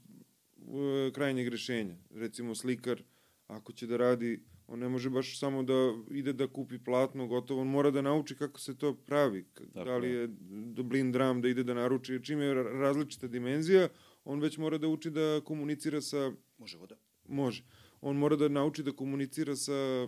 krajnjeg 1.13 1.47
rešenja. 1.47 1.95
Recimo 2.09 2.55
slikar, 2.55 3.03
ako 3.47 3.73
će 3.73 3.87
da 3.87 3.97
radi 3.97 4.43
On 4.67 4.79
ne 4.79 4.89
može 4.89 5.09
baš 5.09 5.39
samo 5.39 5.63
da 5.63 5.93
ide 6.11 6.33
da 6.33 6.47
kupi 6.47 6.79
platno 6.79 7.27
gotovo, 7.27 7.61
on 7.61 7.67
mora 7.67 7.91
da 7.91 8.01
nauči 8.01 8.35
kako 8.35 8.59
se 8.59 8.77
to 8.77 8.93
pravi. 8.95 9.45
Tako. 9.53 9.83
Da 9.83 9.97
li 9.97 10.09
je 10.09 10.27
Dublin 10.73 11.11
dram 11.11 11.41
da 11.41 11.47
ide 11.47 11.63
da 11.63 11.73
naruči, 11.73 12.23
čim 12.23 12.41
je 12.41 12.53
različita 12.53 13.27
dimenzija, 13.27 13.89
on 14.25 14.39
već 14.39 14.57
mora 14.57 14.77
da 14.77 14.87
uči 14.87 15.11
da 15.11 15.41
komunicira 15.43 16.01
sa... 16.01 16.31
Može 16.57 16.77
voda. 16.77 16.95
Može. 17.27 17.63
On 18.01 18.17
mora 18.17 18.35
da 18.35 18.47
nauči 18.47 18.83
da 18.83 18.91
komunicira 18.91 19.55
sa 19.55 19.73
e, 19.73 20.07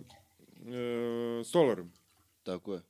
stolarom. 1.44 1.92
Tako 2.44 2.74
je 2.74 2.82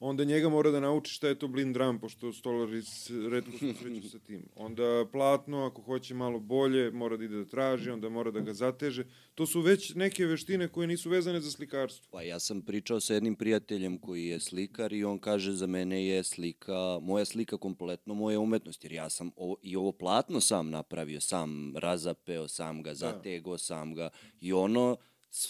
onda 0.00 0.24
njega 0.24 0.48
mora 0.48 0.70
da 0.70 0.80
nauči 0.80 1.14
šta 1.14 1.28
je 1.28 1.38
to 1.38 1.48
blind 1.48 1.74
drum, 1.74 1.98
pošto 2.00 2.32
stolari 2.32 2.82
redko 3.30 3.58
se 3.58 3.74
sreću 3.80 4.08
sa 4.08 4.18
tim. 4.18 4.48
Onda 4.56 5.06
platno, 5.12 5.66
ako 5.66 5.82
hoće 5.82 6.14
malo 6.14 6.38
bolje, 6.38 6.90
mora 6.90 7.16
da 7.16 7.24
ide 7.24 7.36
da 7.36 7.44
traži, 7.44 7.90
onda 7.90 8.08
mora 8.08 8.30
da 8.30 8.40
ga 8.40 8.54
zateže. 8.54 9.04
To 9.34 9.46
su 9.46 9.60
već 9.60 9.94
neke 9.94 10.26
veštine 10.26 10.68
koje 10.68 10.86
nisu 10.86 11.10
vezane 11.10 11.40
za 11.40 11.50
slikarstvo. 11.50 12.06
Pa 12.10 12.22
ja 12.22 12.38
sam 12.38 12.62
pričao 12.62 13.00
sa 13.00 13.14
jednim 13.14 13.36
prijateljem 13.36 13.98
koji 13.98 14.26
je 14.26 14.40
slikar 14.40 14.92
i 14.92 15.04
on 15.04 15.18
kaže 15.18 15.52
za 15.52 15.66
mene 15.66 16.06
je 16.06 16.24
slika, 16.24 16.98
moja 17.02 17.24
slika 17.24 17.56
kompletno 17.56 18.14
moja 18.14 18.40
umetnost, 18.40 18.84
jer 18.84 18.92
ja 18.92 19.10
sam 19.10 19.30
ovo, 19.36 19.56
i 19.62 19.76
ovo 19.76 19.92
platno 19.92 20.40
sam 20.40 20.70
napravio, 20.70 21.20
sam 21.20 21.76
razapeo, 21.76 22.48
sam 22.48 22.82
ga 22.82 22.90
da. 22.90 22.94
zatego, 22.94 23.50
da. 23.50 23.58
sam 23.58 23.94
ga 23.94 24.10
i 24.40 24.52
ono 24.52 24.96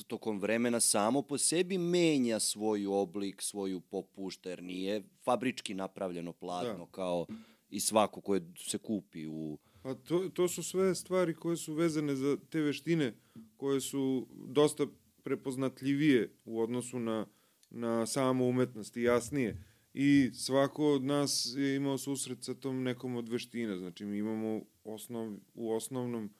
tokom 0.07 0.41
vremena 0.41 0.81
samo 0.81 1.23
po 1.23 1.39
sebi 1.39 1.79
menja 1.79 2.41
svoj 2.41 2.87
oblik, 2.87 3.43
svoju 3.43 3.81
popušta, 3.81 4.51
jer 4.51 4.63
nije 4.63 5.03
fabrički 5.25 5.75
napravljeno 5.75 6.33
platno 6.33 6.85
da. 6.85 6.93
kao 6.93 7.27
i 7.71 7.81
svako 7.81 8.21
koje 8.21 8.53
se 8.57 8.79
kupi 8.79 9.27
u... 9.27 9.59
Pa 9.83 9.95
to, 9.95 10.29
to 10.35 10.49
su 10.49 10.63
sve 10.63 10.95
stvari 10.95 11.35
koje 11.35 11.57
su 11.57 11.75
vezane 11.75 12.15
za 12.17 12.37
te 12.51 12.61
veštine, 12.61 13.15
koje 13.57 13.81
su 13.81 14.27
dosta 14.47 14.87
prepoznatljivije 15.23 16.33
u 16.45 16.61
odnosu 16.61 16.99
na, 16.99 17.27
na 17.71 18.07
samu 18.07 18.49
umetnost 18.49 18.97
i 18.97 19.03
jasnije. 19.03 19.65
I 19.95 20.31
svako 20.35 20.93
od 20.93 21.05
nas 21.05 21.55
je 21.57 21.77
imao 21.77 21.99
susret 21.99 22.45
sa 22.45 22.55
tom 22.55 22.83
nekom 22.83 23.17
od 23.17 23.29
veština. 23.29 23.77
Znači, 23.77 24.05
mi 24.05 24.19
imamo 24.19 24.63
osnov, 24.85 25.37
u 25.55 25.73
osnovnom 25.73 26.31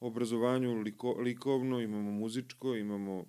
obrazovanju 0.00 0.80
liko, 0.82 1.12
likovno, 1.12 1.80
imamo 1.80 2.10
muzičko, 2.10 2.76
imamo 2.76 3.24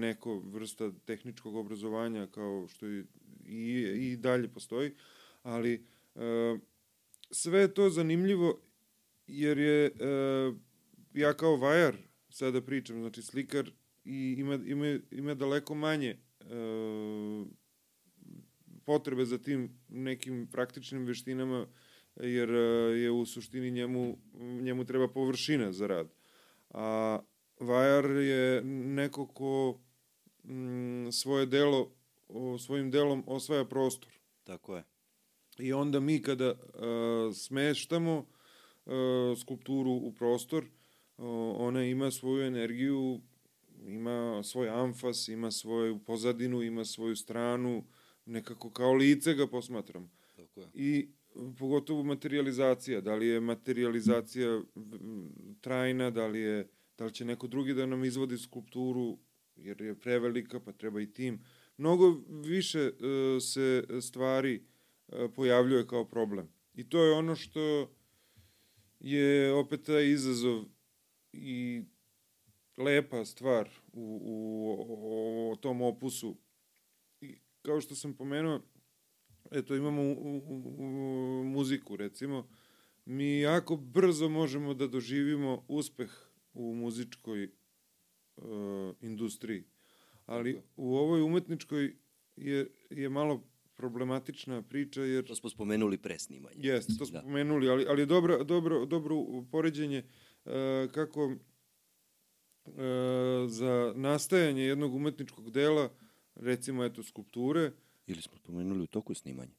neko 0.00 0.38
vrsta 0.38 0.92
tehničkog 1.04 1.56
obrazovanja 1.56 2.26
kao 2.26 2.66
što 2.68 2.86
i, 2.86 3.04
i, 3.46 4.10
i 4.12 4.16
dalje 4.16 4.48
postoji, 4.48 4.92
ali 5.42 5.86
e, 6.14 6.58
sve 7.30 7.60
je 7.60 7.74
to 7.74 7.90
zanimljivo 7.90 8.60
jer 9.26 9.58
je 9.58 9.84
e, 9.84 9.92
ja 11.14 11.34
kao 11.34 11.56
vajar 11.56 11.96
sada 12.28 12.60
pričam, 12.60 13.00
znači 13.00 13.22
slikar 13.22 13.70
i 14.04 14.34
ima, 14.38 14.58
ima, 14.66 14.98
ima 15.10 15.34
daleko 15.34 15.74
manje 15.74 16.16
e, 16.40 16.44
potrebe 18.84 19.24
za 19.24 19.38
tim 19.38 19.80
nekim 19.88 20.48
praktičnim 20.52 21.04
veštinama 21.04 21.66
jer 22.16 22.50
e, 22.50 22.58
je 23.00 23.10
u 23.10 23.26
suštini 23.26 23.70
njemu, 23.70 24.18
njemu 24.60 24.84
treba 24.84 25.08
površina 25.08 25.72
za 25.72 25.86
rad. 25.86 26.14
A 26.70 27.18
vajar 27.60 28.04
je 28.04 28.62
neko 28.64 29.26
ko 29.26 29.80
m, 30.44 31.06
mm, 31.06 31.12
svoje 31.12 31.46
delo, 31.46 31.90
svojim 32.58 32.90
delom 32.90 33.24
osvaja 33.26 33.64
prostor. 33.64 34.12
Tako 34.44 34.76
je. 34.76 34.84
I 35.58 35.72
onda 35.72 36.00
mi 36.00 36.22
kada 36.22 36.54
a, 36.54 37.30
smeštamo 37.34 38.26
a, 38.86 39.34
skulpturu 39.40 39.90
u 39.90 40.12
prostor, 40.12 40.64
a, 40.64 41.24
ona 41.56 41.84
ima 41.84 42.10
svoju 42.10 42.46
energiju, 42.46 43.20
ima 43.86 44.42
svoj 44.42 44.68
amfas, 44.68 45.28
ima 45.28 45.50
svoju 45.50 45.98
pozadinu, 45.98 46.62
ima 46.62 46.84
svoju 46.84 47.16
stranu, 47.16 47.84
nekako 48.26 48.70
kao 48.70 48.92
lice 48.92 49.34
ga 49.34 49.46
posmatram. 49.46 50.10
Tako 50.36 50.60
je. 50.60 50.66
I 50.74 51.08
pogotovo 51.58 52.02
materializacija, 52.02 53.00
da 53.00 53.14
li 53.14 53.26
je 53.26 53.40
materializacija 53.40 54.62
trajna, 55.60 56.10
da 56.10 56.26
li 56.26 56.40
je 56.40 56.68
da 56.98 57.04
li 57.04 57.12
će 57.12 57.24
neko 57.24 57.46
drugi 57.46 57.74
da 57.74 57.86
nam 57.86 58.04
izvodi 58.04 58.38
skulpturu 58.38 59.18
jer 59.56 59.80
je 59.80 60.00
prevelika 60.00 60.60
pa 60.60 60.72
treba 60.72 61.00
i 61.00 61.12
tim. 61.12 61.44
Mnogo 61.76 62.22
više 62.44 62.90
uh, 62.90 63.42
se 63.42 63.84
stvari 64.00 64.62
uh, 65.08 65.30
pojavljuje 65.34 65.86
kao 65.86 66.04
problem. 66.04 66.48
I 66.74 66.88
to 66.88 67.04
je 67.04 67.12
ono 67.12 67.36
što 67.36 67.90
je 69.00 69.52
opet 69.52 69.82
taj 69.82 70.10
izazov 70.10 70.64
i 71.32 71.82
lepa 72.76 73.24
stvar 73.24 73.70
u, 73.92 74.20
u, 74.24 74.36
u, 74.88 75.50
u 75.52 75.56
tom 75.56 75.82
opusu. 75.82 76.36
I 77.20 77.38
kao 77.62 77.80
što 77.80 77.94
sam 77.94 78.16
pomenuo, 78.16 78.60
eto 79.52 79.74
imamo 79.74 80.02
u, 80.02 80.42
u, 80.46 80.74
u, 80.78 81.44
muziku 81.44 81.96
recimo, 81.96 82.48
mi 83.04 83.40
jako 83.40 83.76
brzo 83.76 84.28
možemo 84.28 84.74
da 84.74 84.86
doživimo 84.86 85.64
uspeh 85.68 86.10
u 86.54 86.74
muzičkoj 86.74 87.44
uh, 88.36 88.44
industriji. 89.00 89.64
Ali 90.26 90.62
u 90.76 90.96
ovoj 90.96 91.22
umetničkoj 91.22 91.96
je, 92.36 92.66
je 92.90 93.08
malo 93.08 93.44
problematična 93.74 94.62
priča 94.62 95.02
jer... 95.02 95.26
To 95.26 95.34
smo 95.34 95.50
spomenuli 95.50 95.98
pre 95.98 96.18
snimanja. 96.18 96.56
Jeste, 96.56 96.92
to 96.98 97.06
smo 97.06 97.18
da. 97.18 97.20
spomenuli, 97.20 97.68
ali, 97.68 97.86
ali 97.88 98.06
dobro, 98.06 98.44
dobro, 98.44 98.86
dobro 98.86 99.16
poređenje 99.50 100.02
uh, 100.44 100.52
kako 100.92 101.26
uh, 101.26 101.36
za 103.48 103.92
nastajanje 103.96 104.62
jednog 104.62 104.94
umetničkog 104.94 105.50
dela, 105.50 105.90
recimo 106.34 106.84
eto 106.84 107.02
skulpture, 107.02 107.72
Ili 108.06 108.22
smo 108.22 108.36
spomenuli 108.36 108.82
u 108.82 108.86
toku 108.86 109.14
snimanja? 109.14 109.54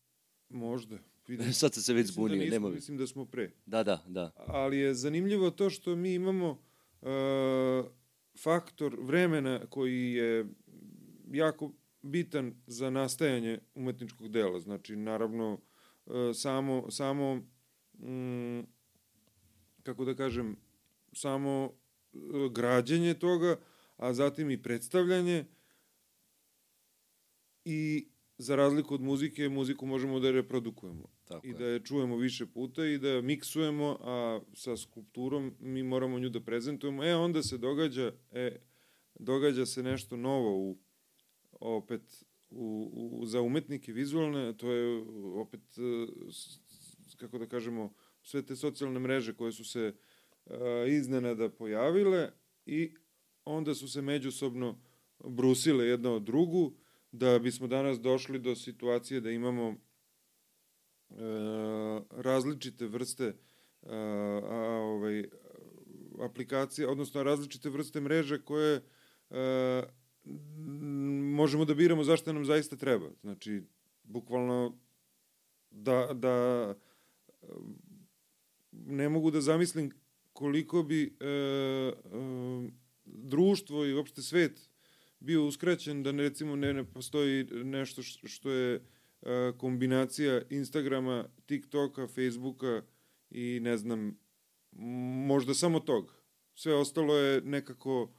Možda. 0.49 0.97
Vidim. 1.27 1.53
Sad 1.53 1.73
sam 1.73 1.83
se 1.83 1.93
već 1.93 2.07
da 2.07 2.11
zbunio, 2.11 2.37
da 2.37 2.43
nismo, 2.43 2.69
Mislim 2.69 2.97
da 2.97 3.07
smo 3.07 3.25
pre. 3.25 3.51
Da, 3.65 3.83
da, 3.83 4.03
da. 4.07 4.31
Ali 4.35 4.77
je 4.77 4.93
zanimljivo 4.93 5.51
to 5.51 5.69
što 5.69 5.95
mi 5.95 6.13
imamo 6.13 6.61
faktor 8.37 8.95
vremena 8.99 9.65
koji 9.69 10.13
je 10.13 10.45
jako 11.31 11.71
bitan 12.01 12.53
za 12.67 12.89
nastajanje 12.89 13.59
umetničkog 13.75 14.29
dela. 14.31 14.59
Znači, 14.59 14.95
naravno, 14.95 15.59
e, 16.07 16.33
samo, 16.33 16.91
samo 16.91 17.35
mm, 17.93 18.61
kako 19.83 20.05
da 20.05 20.15
kažem, 20.15 20.55
samo 21.13 21.71
e, 22.13 22.17
građenje 22.51 23.13
toga, 23.13 23.55
a 23.97 24.13
zatim 24.13 24.51
i 24.51 24.61
predstavljanje 24.61 25.45
i 27.65 28.07
za 28.37 28.55
razliku 28.55 28.93
od 28.93 29.01
muzike, 29.01 29.49
muziku 29.49 29.85
možemo 29.85 30.19
da 30.19 30.31
reprodukujemo. 30.31 31.09
Tako 31.25 31.47
I 31.47 31.49
je. 31.49 31.55
da 31.55 31.65
je 31.65 31.79
čujemo 31.79 32.17
više 32.17 32.45
puta 32.45 32.85
i 32.85 32.97
da 32.97 33.09
je 33.09 33.21
miksujemo, 33.21 33.97
a 34.01 34.39
sa 34.53 34.77
skulpturom 34.77 35.53
mi 35.59 35.83
moramo 35.83 36.19
nju 36.19 36.29
da 36.29 36.39
prezentujemo. 36.39 37.03
E, 37.03 37.15
onda 37.15 37.43
se 37.43 37.57
događa, 37.57 38.11
e, 38.31 38.59
događa 39.19 39.65
se 39.65 39.83
nešto 39.83 40.17
novo 40.17 40.57
u, 40.57 40.77
opet, 41.51 42.25
u, 42.49 42.89
u, 42.93 43.25
za 43.25 43.41
umetnike 43.41 43.91
vizualne, 43.91 44.57
to 44.57 44.71
je 44.71 45.03
opet, 45.35 45.61
e, 45.77 46.07
kako 47.17 47.37
da 47.37 47.45
kažemo, 47.45 47.93
sve 48.23 48.45
te 48.45 48.55
socijalne 48.55 48.99
mreže 48.99 49.33
koje 49.33 49.51
su 49.51 49.65
se 49.65 49.93
uh, 50.45 50.53
iznenada 50.87 51.49
pojavile 51.49 52.31
i 52.65 52.95
onda 53.45 53.75
su 53.75 53.87
se 53.87 54.01
međusobno 54.01 54.79
brusile 55.19 55.87
jedna 55.87 56.11
od 56.11 56.23
drugu, 56.23 56.73
da 57.13 57.39
bismo 57.39 57.67
danas 57.67 57.99
došli 57.99 58.39
do 58.39 58.55
situacije 58.55 59.21
da 59.21 59.31
imamo 59.31 59.69
e, 59.69 59.75
različite 62.11 62.87
vrste 62.87 63.23
e, 63.23 63.35
a, 64.49 64.55
ovaj, 64.81 65.23
aplikacije, 66.19 66.87
odnosno 66.87 67.23
različite 67.23 67.69
vrste 67.69 68.01
mreže 68.01 68.41
koje 68.41 68.81
e, 69.29 69.83
možemo 71.35 71.65
da 71.65 71.73
biramo 71.73 72.03
zašto 72.03 72.33
nam 72.33 72.45
zaista 72.45 72.75
treba. 72.75 73.09
Znači, 73.21 73.61
bukvalno 74.03 74.77
da, 75.71 76.09
da 76.13 76.75
ne 78.71 79.09
mogu 79.09 79.31
da 79.31 79.41
zamislim 79.41 79.91
koliko 80.33 80.83
bi 80.83 81.03
e, 81.03 81.25
e, 81.25 81.93
društvo 83.05 83.85
i 83.85 83.93
uopšte 83.93 84.21
svet 84.21 84.72
bio 85.23 85.45
uskraćen 85.45 86.03
da 86.03 86.11
ne, 86.11 86.23
recimo 86.23 86.55
ne, 86.55 86.73
ne 86.73 86.83
postoji 86.83 87.43
nešto 87.43 88.03
što 88.03 88.51
je 88.51 88.81
a, 89.21 89.51
kombinacija 89.57 90.41
Instagrama, 90.49 91.25
TikToka, 91.45 92.07
Facebooka 92.07 92.81
i 93.29 93.59
ne 93.61 93.77
znam, 93.77 94.17
možda 95.27 95.53
samo 95.53 95.79
tog. 95.79 96.15
Sve 96.55 96.75
ostalo 96.75 97.15
je 97.15 97.41
nekako, 97.41 98.13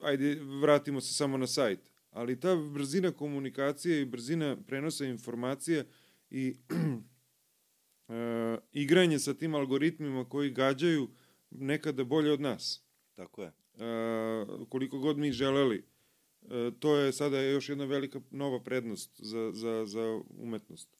ajde, 0.00 0.40
vratimo 0.62 1.00
se 1.00 1.14
samo 1.14 1.36
na 1.36 1.46
sajt. 1.46 1.90
Ali 2.10 2.40
ta 2.40 2.56
brzina 2.56 3.12
komunikacije 3.12 4.00
i 4.00 4.06
brzina 4.06 4.56
prenosa 4.66 5.04
informacija 5.04 5.84
i 6.30 6.56
e, 8.08 8.58
igranje 8.72 9.18
sa 9.18 9.34
tim 9.34 9.54
algoritmima 9.54 10.28
koji 10.28 10.50
gađaju 10.50 11.08
nekada 11.50 12.04
bolje 12.04 12.32
od 12.32 12.40
nas. 12.40 12.84
Tako 13.14 13.42
je. 13.42 13.48
E, 13.48 13.52
koliko 14.68 14.98
god 14.98 15.18
mi 15.18 15.32
želeli 15.32 15.97
to 16.78 16.96
je 16.96 17.12
sada 17.12 17.40
još 17.40 17.68
jedna 17.68 17.84
velika 17.84 18.20
nova 18.30 18.60
prednost 18.60 19.10
za, 19.18 19.50
za, 19.52 19.86
za 19.86 20.20
umetnost. 20.38 20.98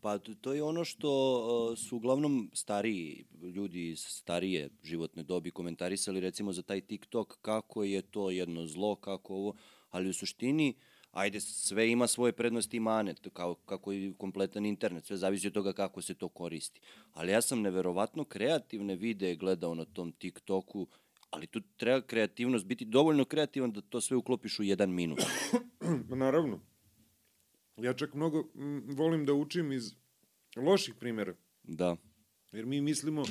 Pa 0.00 0.18
to 0.18 0.52
je 0.52 0.62
ono 0.62 0.84
što 0.84 1.72
e, 1.72 1.76
su 1.76 1.96
uglavnom 1.96 2.50
stariji 2.54 3.26
ljudi 3.54 3.88
iz 3.88 4.00
starije 4.00 4.70
životne 4.82 5.22
dobi 5.22 5.50
komentarisali 5.50 6.20
recimo 6.20 6.52
za 6.52 6.62
taj 6.62 6.80
TikTok 6.80 7.38
kako 7.42 7.84
je 7.84 8.02
to 8.02 8.30
jedno 8.30 8.66
zlo, 8.66 8.96
kako 8.96 9.34
ovo, 9.34 9.54
ali 9.90 10.08
u 10.08 10.12
suštini 10.12 10.74
ajde 11.10 11.40
sve 11.40 11.90
ima 11.90 12.06
svoje 12.06 12.32
prednosti 12.32 12.76
i 12.76 12.80
mane, 12.80 13.14
kao, 13.32 13.54
kako 13.54 13.92
i 13.92 14.14
kompletan 14.18 14.66
internet, 14.66 15.06
sve 15.06 15.16
zavisi 15.16 15.46
od 15.46 15.52
toga 15.52 15.72
kako 15.72 16.02
se 16.02 16.14
to 16.14 16.28
koristi. 16.28 16.80
Ali 17.12 17.32
ja 17.32 17.42
sam 17.42 17.60
neverovatno 17.60 18.24
kreativne 18.24 18.96
videe 18.96 19.36
gledao 19.36 19.74
na 19.74 19.84
tom 19.84 20.12
TikToku 20.12 20.86
ali 21.30 21.46
tu 21.46 21.60
treba 21.76 22.06
kreativnost, 22.06 22.66
biti 22.66 22.84
dovoljno 22.84 23.24
kreativan 23.24 23.72
da 23.72 23.80
to 23.80 24.00
sve 24.00 24.16
uklopiš 24.16 24.58
u 24.58 24.62
jedan 24.62 24.94
minut. 24.94 25.18
Naravno. 26.24 26.60
Ja 27.76 27.94
čak 27.94 28.14
mnogo 28.14 28.44
volim 28.96 29.24
da 29.24 29.32
učim 29.32 29.72
iz 29.72 29.94
loših 30.56 30.94
primjera. 30.94 31.34
Da. 31.62 31.96
Jer 32.52 32.66
mi 32.66 32.80
mislimo, 32.80 33.22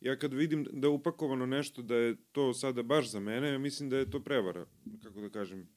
ja 0.00 0.18
kad 0.18 0.34
vidim 0.34 0.66
da 0.72 0.86
je 0.86 0.90
upakovano 0.90 1.46
nešto 1.46 1.82
da 1.82 1.94
je 1.96 2.16
to 2.32 2.52
sada 2.54 2.82
baš 2.82 3.10
za 3.10 3.20
mene, 3.20 3.48
ja 3.48 3.58
mislim 3.58 3.90
da 3.90 3.96
je 3.96 4.10
to 4.10 4.20
prevara, 4.20 4.66
kako 5.02 5.20
da 5.20 5.30
kažem. 5.30 5.68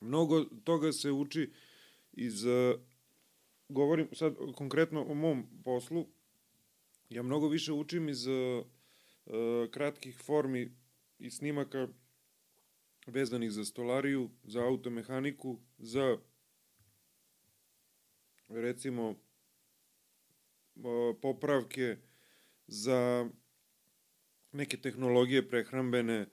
Mnogo 0.00 0.44
toga 0.44 0.92
se 0.92 1.10
uči 1.10 1.50
iz, 2.12 2.44
uh, 2.44 2.80
govorim 3.68 4.08
sad 4.12 4.34
konkretno 4.56 5.04
o 5.04 5.14
mom 5.14 5.46
poslu, 5.64 6.06
ja 7.08 7.22
mnogo 7.22 7.48
više 7.48 7.72
učim 7.72 8.08
iz 8.08 8.26
uh, 8.26 8.64
kratkih 9.70 10.18
formi 10.24 10.83
i 11.18 11.30
snimaka 11.30 11.88
vezanih 13.06 13.50
za 13.50 13.64
stolariju, 13.64 14.30
za 14.44 14.60
automehaniku, 14.60 15.60
za 15.78 16.18
recimo 18.48 19.14
popravke, 21.22 21.96
za 22.66 23.30
neke 24.52 24.76
tehnologije 24.76 25.48
prehrambene, 25.48 26.26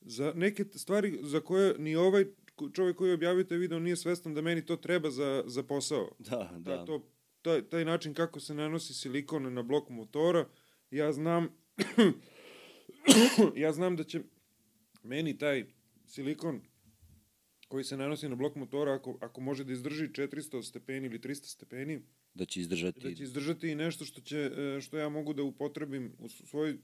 za 0.00 0.32
neke 0.36 0.64
stvari 0.64 1.18
za 1.22 1.40
koje 1.40 1.78
ni 1.78 1.96
ovaj 1.96 2.24
čovjek 2.72 2.96
koji 2.96 3.12
objavio 3.12 3.44
taj 3.44 3.58
video 3.58 3.78
nije 3.78 3.96
svestan 3.96 4.34
da 4.34 4.42
meni 4.42 4.66
to 4.66 4.76
treba 4.76 5.10
za, 5.10 5.44
za 5.46 5.62
posao. 5.62 6.10
Da, 6.30 6.50
da. 6.52 6.76
da 6.76 6.84
to, 6.84 7.10
taj, 7.42 7.62
taj 7.68 7.84
način 7.84 8.14
kako 8.14 8.40
se 8.40 8.54
nanosi 8.54 8.94
silikon 8.94 9.54
na 9.54 9.62
blok 9.62 9.88
motora, 9.88 10.48
ja 10.90 11.12
znam 11.12 11.48
ja 13.62 13.72
znam 13.72 13.96
da 13.96 14.04
će 14.04 14.20
meni 15.02 15.38
taj 15.38 15.64
silikon 16.06 16.60
koji 17.68 17.84
se 17.84 17.96
nanosi 17.96 18.28
na 18.28 18.36
blok 18.36 18.54
motora, 18.54 18.94
ako, 18.94 19.18
ako 19.20 19.40
može 19.40 19.64
da 19.64 19.72
izdrži 19.72 20.08
400 20.08 20.62
stepeni 20.62 21.06
ili 21.06 21.18
300 21.18 21.44
stepeni, 21.44 22.02
da 22.34 22.44
će 22.44 22.60
izdržati. 22.60 23.00
Da 23.00 23.14
će 23.14 23.22
izdržati 23.22 23.68
i 23.68 23.74
nešto 23.74 24.04
što, 24.04 24.20
će, 24.20 24.38
e, 24.38 24.80
što 24.80 24.98
ja 24.98 25.08
mogu 25.08 25.34
da 25.34 25.42
upotrebim 25.42 26.12
u 26.18 26.28
svojoj 26.28 26.78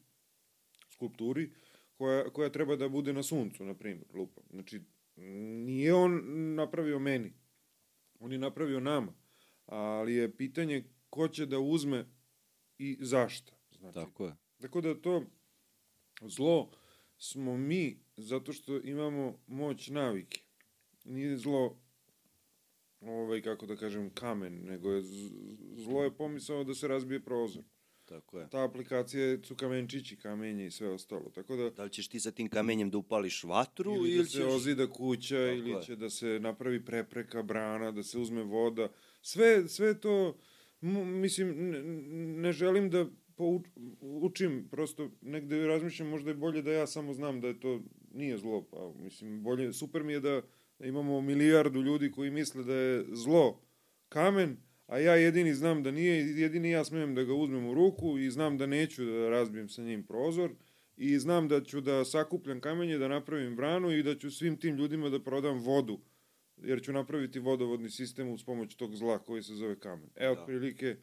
skulpturi, 0.90 1.50
koja, 1.94 2.30
koja 2.30 2.50
treba 2.50 2.76
da 2.76 2.88
bude 2.88 3.12
na 3.12 3.22
suncu, 3.22 3.64
na 3.64 3.74
primjer, 3.74 4.06
lupa. 4.14 4.40
Znači, 4.50 4.80
nije 5.66 5.94
on 5.94 6.22
napravio 6.54 6.98
meni, 6.98 7.32
on 8.20 8.32
je 8.32 8.38
napravio 8.38 8.80
nama, 8.80 9.14
ali 9.66 10.14
je 10.14 10.36
pitanje 10.36 10.84
ko 11.10 11.28
će 11.28 11.46
da 11.46 11.58
uzme 11.58 12.06
i 12.78 12.98
zašto. 13.00 13.52
Znači, 13.78 13.94
Tako 13.94 14.26
je. 14.26 14.36
Tako 14.60 14.80
da 14.80 15.00
to 15.00 15.24
zlo 16.28 16.70
smo 17.18 17.56
mi, 17.56 17.98
zato 18.16 18.52
što 18.52 18.80
imamo 18.80 19.38
moć 19.46 19.88
navike. 19.88 20.40
Nije 21.04 21.36
zlo, 21.36 21.78
ovaj, 23.00 23.42
kako 23.42 23.66
da 23.66 23.76
kažem, 23.76 24.10
kamen, 24.10 24.64
nego 24.64 24.92
je 24.92 25.02
zlo 25.76 26.04
je 26.04 26.16
pomisao 26.16 26.64
da 26.64 26.74
se 26.74 26.88
razbije 26.88 27.20
prozor. 27.20 27.64
Tako 28.04 28.38
je. 28.38 28.48
Ta 28.50 28.64
aplikacija 28.64 29.38
su 29.42 29.56
kamenčići, 29.56 30.16
kamenje 30.16 30.66
i 30.66 30.70
sve 30.70 30.88
ostalo. 30.88 31.30
Tako 31.34 31.56
da, 31.56 31.70
da 31.70 31.84
li 31.84 31.90
ćeš 31.90 32.08
ti 32.08 32.20
sa 32.20 32.30
tim 32.30 32.48
kamenjem 32.48 32.90
da 32.90 32.98
upališ 32.98 33.44
vatru 33.44 33.94
ili, 33.94 34.10
ili 34.10 34.18
da 34.18 34.24
se 34.24 34.38
ćeš... 34.38 34.44
ozida 34.46 34.90
kuća 34.90 35.34
Tako 35.34 35.56
ili 35.58 35.70
je. 35.70 35.82
će 35.82 35.96
da 35.96 36.10
se 36.10 36.38
napravi 36.40 36.84
prepreka, 36.84 37.42
brana, 37.42 37.90
da 37.90 38.02
se 38.02 38.18
uzme 38.18 38.42
voda. 38.42 38.88
Sve, 39.22 39.68
sve 39.68 40.00
to, 40.00 40.36
mislim, 40.80 41.70
ne, 41.70 41.82
ne 42.42 42.52
želim 42.52 42.90
da 42.90 43.06
učim, 44.00 44.68
prosto 44.70 45.10
negde 45.20 45.66
razmišljam, 45.66 46.08
možda 46.08 46.30
je 46.30 46.36
bolje 46.36 46.62
da 46.62 46.72
ja 46.72 46.86
samo 46.86 47.14
znam 47.14 47.40
da 47.40 47.48
je 47.48 47.60
to 47.60 47.80
nije 48.14 48.38
zlo, 48.38 48.62
pa 48.70 48.92
mislim, 48.98 49.42
bolje, 49.42 49.72
super 49.72 50.02
mi 50.02 50.12
je 50.12 50.20
da 50.20 50.42
imamo 50.78 51.20
milijardu 51.20 51.82
ljudi 51.82 52.10
koji 52.10 52.30
misle 52.30 52.64
da 52.64 52.74
je 52.74 53.04
zlo 53.12 53.60
kamen, 54.08 54.56
a 54.86 54.98
ja 54.98 55.14
jedini 55.14 55.54
znam 55.54 55.82
da 55.82 55.90
nije, 55.90 56.40
jedini 56.40 56.70
ja 56.70 56.84
smem 56.84 57.14
da 57.14 57.24
ga 57.24 57.34
uzmem 57.34 57.66
u 57.66 57.74
ruku 57.74 58.18
i 58.18 58.30
znam 58.30 58.58
da 58.58 58.66
neću 58.66 59.04
da 59.04 59.28
razbijem 59.28 59.68
sa 59.68 59.82
njim 59.82 60.02
prozor 60.02 60.50
i 60.96 61.18
znam 61.18 61.48
da 61.48 61.64
ću 61.64 61.80
da 61.80 62.04
sakupljam 62.04 62.60
kamenje, 62.60 62.98
da 62.98 63.08
napravim 63.08 63.56
branu 63.56 63.92
i 63.92 64.02
da 64.02 64.18
ću 64.18 64.30
svim 64.30 64.56
tim 64.56 64.76
ljudima 64.76 65.08
da 65.08 65.22
prodam 65.22 65.58
vodu, 65.58 66.00
jer 66.56 66.82
ću 66.82 66.92
napraviti 66.92 67.38
vodovodni 67.38 67.90
sistem 67.90 68.28
uz 68.28 68.44
pomoć 68.44 68.74
tog 68.74 68.96
zla 68.96 69.18
koji 69.18 69.42
se 69.42 69.54
zove 69.54 69.78
kamen. 69.78 70.10
Evo, 70.14 70.34
da. 70.34 70.40
otprilike, 70.40 70.96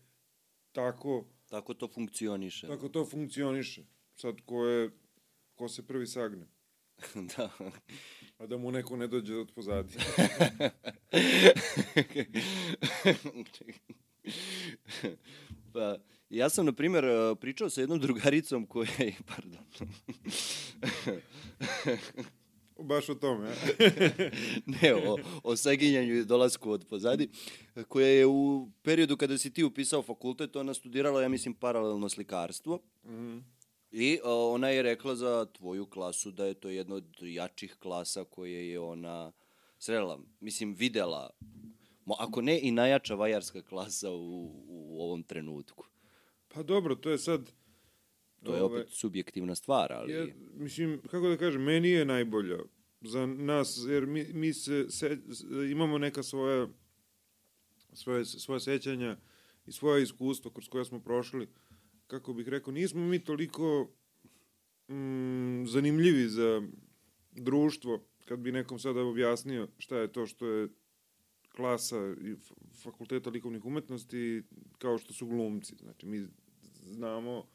tako 0.71 1.25
Tako 1.51 1.73
to 1.73 1.87
funkcioniše. 1.87 2.67
Tako 2.67 2.89
to 2.89 3.05
funkcioniše. 3.05 3.83
Sad, 4.15 4.35
ko, 4.45 4.65
je, 4.65 4.89
ko 5.55 5.69
se 5.69 5.87
prvi 5.87 6.07
sagne? 6.07 6.47
da. 7.37 7.49
A 8.37 8.47
da 8.47 8.57
mu 8.57 8.71
neko 8.71 8.97
ne 8.97 9.07
dođe 9.07 9.35
od 9.35 9.51
pozadi. 9.51 9.93
pa, 15.73 15.97
Ja 16.31 16.49
sam, 16.49 16.65
na 16.65 16.71
primjer, 16.71 17.05
uh, 17.05 17.37
pričao 17.41 17.69
sa 17.69 17.81
jednom 17.81 17.99
drugaricom 17.99 18.65
koja 18.65 18.89
je, 18.97 19.13
pardon, 19.35 19.65
Baš 22.81 23.09
o 23.09 23.15
tome, 23.15 23.49
a? 23.49 23.53
ne, 24.81 24.93
o, 24.95 25.17
o 25.43 25.55
saginjanju 25.55 26.15
i 26.15 26.25
dolasku 26.25 26.71
od 26.71 26.85
pozadi, 26.89 27.29
koja 27.87 28.07
je 28.07 28.25
u 28.25 28.69
periodu 28.81 29.17
kada 29.17 29.37
si 29.37 29.53
ti 29.53 29.63
upisao 29.63 30.03
fakultet, 30.03 30.55
ona 30.55 30.73
studirala, 30.73 31.21
ja 31.21 31.29
mislim, 31.29 31.53
paralelno 31.53 32.09
slikarstvo. 32.09 32.79
Mhm. 33.05 33.37
I 33.91 34.19
o, 34.23 34.53
ona 34.53 34.69
je 34.69 34.81
rekla 34.81 35.15
za 35.15 35.45
tvoju 35.45 35.85
klasu 35.85 36.31
da 36.31 36.45
je 36.45 36.53
to 36.53 36.69
jedna 36.69 36.95
od 36.95 37.17
jačih 37.21 37.75
klasa 37.79 38.23
koje 38.23 38.69
je 38.69 38.79
ona 38.79 39.31
srela, 39.77 40.19
mislim, 40.39 40.73
videla. 40.73 41.29
Mo, 42.05 42.15
ako 42.19 42.41
ne 42.41 42.59
i 42.61 42.71
najjača 42.71 43.15
vajarska 43.15 43.61
klasa 43.61 44.11
u, 44.11 44.51
u 44.67 45.01
ovom 45.01 45.23
trenutku. 45.23 45.85
Pa 46.47 46.63
dobro, 46.63 46.95
to 46.95 47.09
je 47.09 47.17
sad... 47.17 47.51
To 48.43 48.55
je 48.55 48.63
ovaj, 48.63 48.81
opet 48.81 48.93
subjektivna 48.93 49.55
stvar, 49.55 49.93
ali... 49.93 50.13
Ja, 50.13 50.25
mislim, 50.53 51.01
kako 51.11 51.29
da 51.29 51.37
kažem, 51.37 51.61
meni 51.61 51.89
je 51.89 52.05
najbolja 52.05 52.57
za 53.01 53.25
nas, 53.25 53.85
jer 53.89 54.05
mi, 54.05 54.33
mi 54.33 54.53
se, 54.53 54.89
se, 54.89 55.17
imamo 55.71 55.97
neka 55.97 56.23
svoja, 56.23 56.67
svoje, 57.93 58.25
svoje 58.25 58.59
sećanja 58.59 59.17
i 59.65 59.71
svoje 59.71 60.03
iskustva 60.03 60.51
kroz 60.53 60.69
koja 60.69 60.85
smo 60.85 60.99
prošli. 60.99 61.47
Kako 62.07 62.33
bih 62.33 62.47
rekao, 62.47 62.73
nismo 62.73 63.07
mi 63.07 63.23
toliko 63.23 63.91
mm, 64.89 65.65
zanimljivi 65.65 66.29
za 66.29 66.61
društvo, 67.31 68.05
kad 68.25 68.39
bi 68.39 68.51
nekom 68.51 68.79
sada 68.79 69.01
objasnio 69.01 69.67
šta 69.77 69.97
je 69.97 70.11
to 70.11 70.25
što 70.25 70.47
je 70.47 70.67
klasa 71.55 72.15
i 72.21 72.35
fakulteta 72.83 73.29
likovnih 73.29 73.65
umetnosti 73.65 74.43
kao 74.77 74.97
što 74.97 75.13
su 75.13 75.27
glumci. 75.27 75.75
Znači, 75.75 76.05
mi 76.05 76.27
znamo 76.85 77.47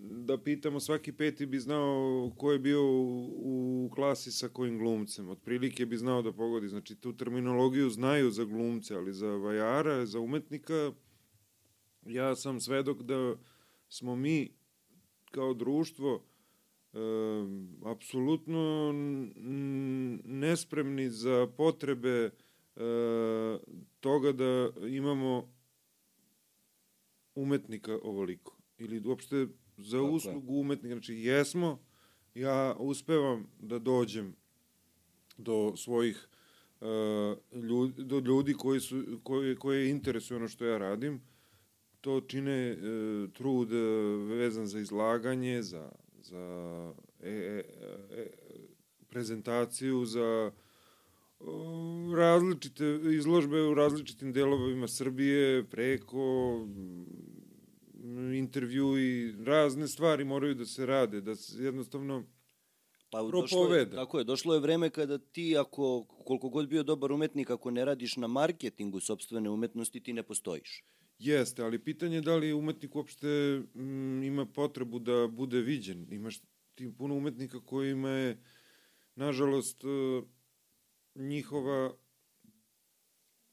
da 0.00 0.38
pitamo 0.38 0.80
svaki 0.80 1.12
peti 1.12 1.46
bi 1.46 1.58
znao 1.58 2.32
ko 2.36 2.52
je 2.52 2.58
bio 2.58 2.82
u, 2.82 3.84
u 3.84 3.90
klasi 3.94 4.32
sa 4.32 4.48
kojim 4.48 4.78
glumcem. 4.78 5.28
Otprilike 5.28 5.86
bi 5.86 5.96
znao 5.96 6.22
da 6.22 6.32
pogodi. 6.32 6.68
Znači, 6.68 6.94
tu 6.94 7.16
terminologiju 7.16 7.90
znaju 7.90 8.30
za 8.30 8.44
glumce, 8.44 8.94
ali 8.94 9.12
za 9.12 9.28
vajara, 9.28 10.06
za 10.06 10.20
umetnika, 10.20 10.92
ja 12.06 12.36
sam 12.36 12.60
svedok 12.60 13.02
da 13.02 13.36
smo 13.88 14.16
mi 14.16 14.52
kao 15.30 15.54
društvo 15.54 16.24
e, 16.92 16.98
apsolutno 17.84 18.92
nespremni 20.24 21.10
za 21.10 21.46
potrebe 21.56 22.30
e, 22.30 22.30
toga 24.00 24.32
da 24.32 24.70
imamo 24.88 25.52
umetnika 27.34 27.98
ovoliko. 28.02 28.58
Ili 28.78 29.02
uopšte 29.06 29.46
za 29.82 29.98
Tako 29.98 30.10
uslugu 30.10 30.54
umetnika. 30.54 30.94
Znači, 30.94 31.14
jesmo, 31.14 31.78
ja 32.34 32.76
uspevam 32.78 33.46
da 33.60 33.78
dođem 33.78 34.36
do 35.38 35.76
svojih 35.76 36.28
uh, 36.80 36.88
ljudi, 37.62 38.04
do 38.04 38.18
ljudi 38.18 38.54
koji 38.54 38.80
su, 38.80 39.20
koji, 39.22 39.56
koje 39.56 39.90
interesuje 39.90 40.36
ono 40.36 40.48
što 40.48 40.64
ja 40.64 40.78
radim. 40.78 41.20
To 42.00 42.20
čine 42.20 42.70
e, 42.70 42.76
trud 43.32 43.72
e, 43.72 43.76
vezan 44.34 44.66
za 44.66 44.80
izlaganje, 44.80 45.62
za, 45.62 45.92
za 46.22 46.94
e, 47.20 47.30
e, 47.30 47.64
e, 48.10 48.26
prezentaciju, 49.08 50.04
za 50.04 50.52
različite 52.16 53.00
izložbe 53.16 53.62
u 53.62 53.74
različitim 53.74 54.32
delovima 54.32 54.88
Srbije, 54.88 55.64
preko 55.64 56.58
intervju 58.34 58.98
i 58.98 59.32
razne 59.44 59.88
stvari 59.88 60.24
moraju 60.24 60.54
da 60.54 60.66
se 60.66 60.86
rade, 60.86 61.20
da 61.20 61.34
se 61.34 61.64
jednostavno 61.64 62.24
Pa 63.10 63.22
došlo 63.22 63.40
je, 63.40 63.48
propoveda. 63.48 63.96
tako 63.96 64.18
je, 64.18 64.24
došlo 64.24 64.54
je 64.54 64.60
vreme 64.60 64.90
kada 64.90 65.18
ti, 65.18 65.56
ako, 65.58 66.04
koliko 66.04 66.48
god 66.48 66.68
bio 66.68 66.82
dobar 66.82 67.12
umetnik, 67.12 67.50
ako 67.50 67.70
ne 67.70 67.84
radiš 67.84 68.16
na 68.16 68.26
marketingu 68.26 69.00
sobstvene 69.00 69.50
umetnosti, 69.50 70.00
ti 70.00 70.12
ne 70.12 70.22
postojiš. 70.22 70.84
Jeste, 71.18 71.62
ali 71.62 71.84
pitanje 71.84 72.16
je 72.16 72.20
da 72.20 72.36
li 72.36 72.52
umetnik 72.52 72.96
uopšte 72.96 73.62
mm, 73.74 74.22
ima 74.22 74.46
potrebu 74.46 74.98
da 74.98 75.28
bude 75.28 75.60
viđen. 75.60 76.06
Imaš 76.10 76.40
ti 76.74 76.94
puno 76.98 77.14
umetnika 77.14 77.60
kojima 77.60 78.10
je, 78.10 78.42
nažalost, 79.14 79.84
e, 79.84 80.22
njihova 81.14 81.94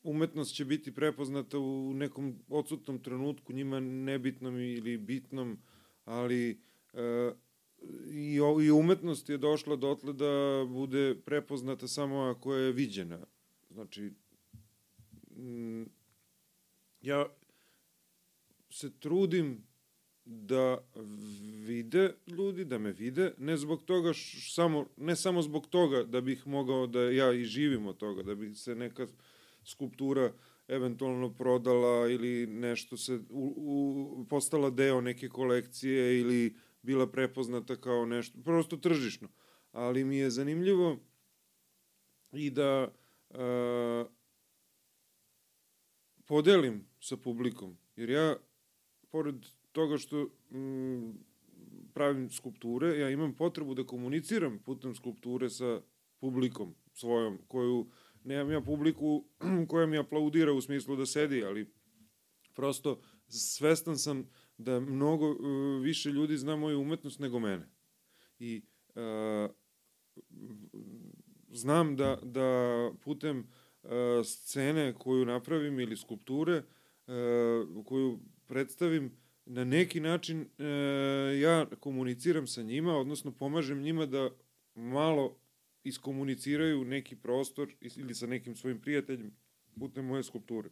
umetnost 0.04 0.56
će 0.56 0.66
biti 0.66 0.95
prepoznata 0.95 1.60
u 1.60 1.93
nekom 1.93 2.36
odsutnom 2.50 3.00
trenutku, 3.04 3.54
njima 3.54 3.80
nebitnom 3.80 4.60
ili 4.60 4.97
bitnom, 4.97 5.58
ali 6.06 6.62
e, 6.93 7.32
i, 8.12 8.39
i 8.64 8.72
umetnost 8.72 9.30
je 9.30 9.38
došla 9.38 9.76
dotle 9.76 10.14
da 10.14 10.66
bude 10.70 11.16
prepoznata 11.26 11.88
samo 11.88 12.20
ako 12.20 12.56
je 12.56 12.72
viđena. 12.72 13.26
Znači, 13.70 14.12
mm, 15.38 15.84
ja 17.02 17.26
se 18.70 19.00
trudim 19.00 19.70
da 20.26 20.78
vide 21.66 22.14
ljudi, 22.28 22.66
da 22.66 22.78
me 22.78 22.91
vide, 22.91 23.34
ne 23.38 23.58
zbog 23.58 23.84
toga 23.84 24.14
š, 24.14 24.54
samo, 24.54 24.86
ne 24.97 25.16
samo 25.16 25.41
zbog 25.41 25.68
toga 25.68 26.04
da 26.04 26.22
bih 26.22 26.47
mogao 26.47 26.88
da 26.88 27.02
ja 27.02 27.34
i 27.34 27.43
živim 27.43 27.88
od 27.88 27.97
toga, 27.97 28.24
da 28.24 28.36
bi 28.36 28.56
se 28.56 28.76
neka 28.76 29.08
skulptura 29.70 30.34
eventualno 30.67 31.34
prodala 31.34 32.09
ili 32.09 32.47
nešto 32.47 32.97
se 32.97 33.20
u, 33.30 33.53
u, 33.57 34.26
postala 34.30 34.70
deo 34.70 35.01
neke 35.01 35.30
kolekcije 35.30 36.20
ili 36.20 36.55
bila 36.82 37.11
prepoznata 37.11 37.76
kao 37.76 38.05
nešto, 38.05 38.39
prosto 38.43 38.78
tržišno. 38.78 39.28
Ali 39.72 40.03
mi 40.03 40.17
je 40.17 40.30
zanimljivo 40.30 40.97
i 42.32 42.49
da 42.49 42.93
a, 43.30 44.05
podelim 46.26 46.86
sa 46.99 47.17
publikom, 47.17 47.78
jer 47.95 48.09
ja, 48.09 48.36
pored 49.09 49.36
toga 49.72 49.97
što 49.97 50.24
mm, 50.51 51.11
pravim 51.93 52.30
skulpture, 52.30 52.99
ja 52.99 53.09
imam 53.09 53.34
potrebu 53.34 53.74
da 53.74 53.84
komuniciram 53.84 54.59
putem 54.59 54.95
skulpture 54.95 55.49
sa 55.49 55.82
publikom 56.20 56.76
svojom, 56.93 57.38
koju, 57.47 57.89
nemam 58.30 58.51
ja 58.51 58.61
publiku 58.61 59.25
koja 59.69 59.86
mi 59.86 59.97
aplaudira 59.97 60.53
u 60.53 60.61
smislu 60.61 60.95
da 60.95 61.05
sedi, 61.05 61.43
ali 61.43 61.73
prosto 62.55 63.01
svestan 63.27 63.97
sam 63.97 64.30
da 64.57 64.80
mnogo 64.80 65.30
uh, 65.30 65.38
više 65.84 66.09
ljudi 66.09 66.38
zna 66.38 66.55
moju 66.55 66.82
umetnost 66.82 67.19
nego 67.19 67.39
mene. 67.39 67.69
I 68.39 68.61
uh, 68.95 69.51
znam 71.49 71.95
da, 71.95 72.19
da 72.23 72.91
putem 73.03 73.39
uh, 73.39 73.89
scene 74.23 74.93
koju 74.93 75.25
napravim 75.25 75.80
ili 75.80 75.97
skulpture 75.97 76.57
uh, 76.57 77.86
koju 77.86 78.19
predstavim, 78.45 79.11
na 79.45 79.63
neki 79.63 79.99
način 79.99 80.41
uh, 80.41 80.65
ja 81.41 81.65
komuniciram 81.80 82.47
sa 82.47 82.61
njima, 82.61 82.97
odnosno 82.97 83.32
pomažem 83.32 83.82
njima 83.82 84.05
da 84.05 84.30
malo 84.75 85.39
iskomuniciraju 85.84 86.86
neki 86.86 87.15
prostor 87.15 87.73
ili 87.95 88.15
sa 88.15 88.27
nekim 88.27 88.55
svojim 88.55 88.82
prijateljem 88.82 89.36
putem 89.80 90.05
moje 90.05 90.23
skulpture. 90.23 90.69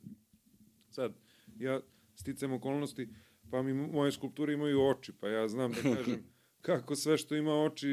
Sad, 0.89 1.13
ja 1.59 1.81
sticam 2.15 2.53
okolnosti, 2.53 3.09
pa 3.51 3.61
mi 3.61 3.73
moje 3.73 4.11
skulpture 4.11 4.53
imaju 4.53 4.81
oči, 4.81 5.13
pa 5.19 5.27
ja 5.27 5.47
znam 5.47 5.71
da 5.71 5.95
kažem 5.95 6.23
kako 6.67 6.95
sve 6.95 7.17
što 7.17 7.35
ima 7.35 7.63
oči 7.63 7.87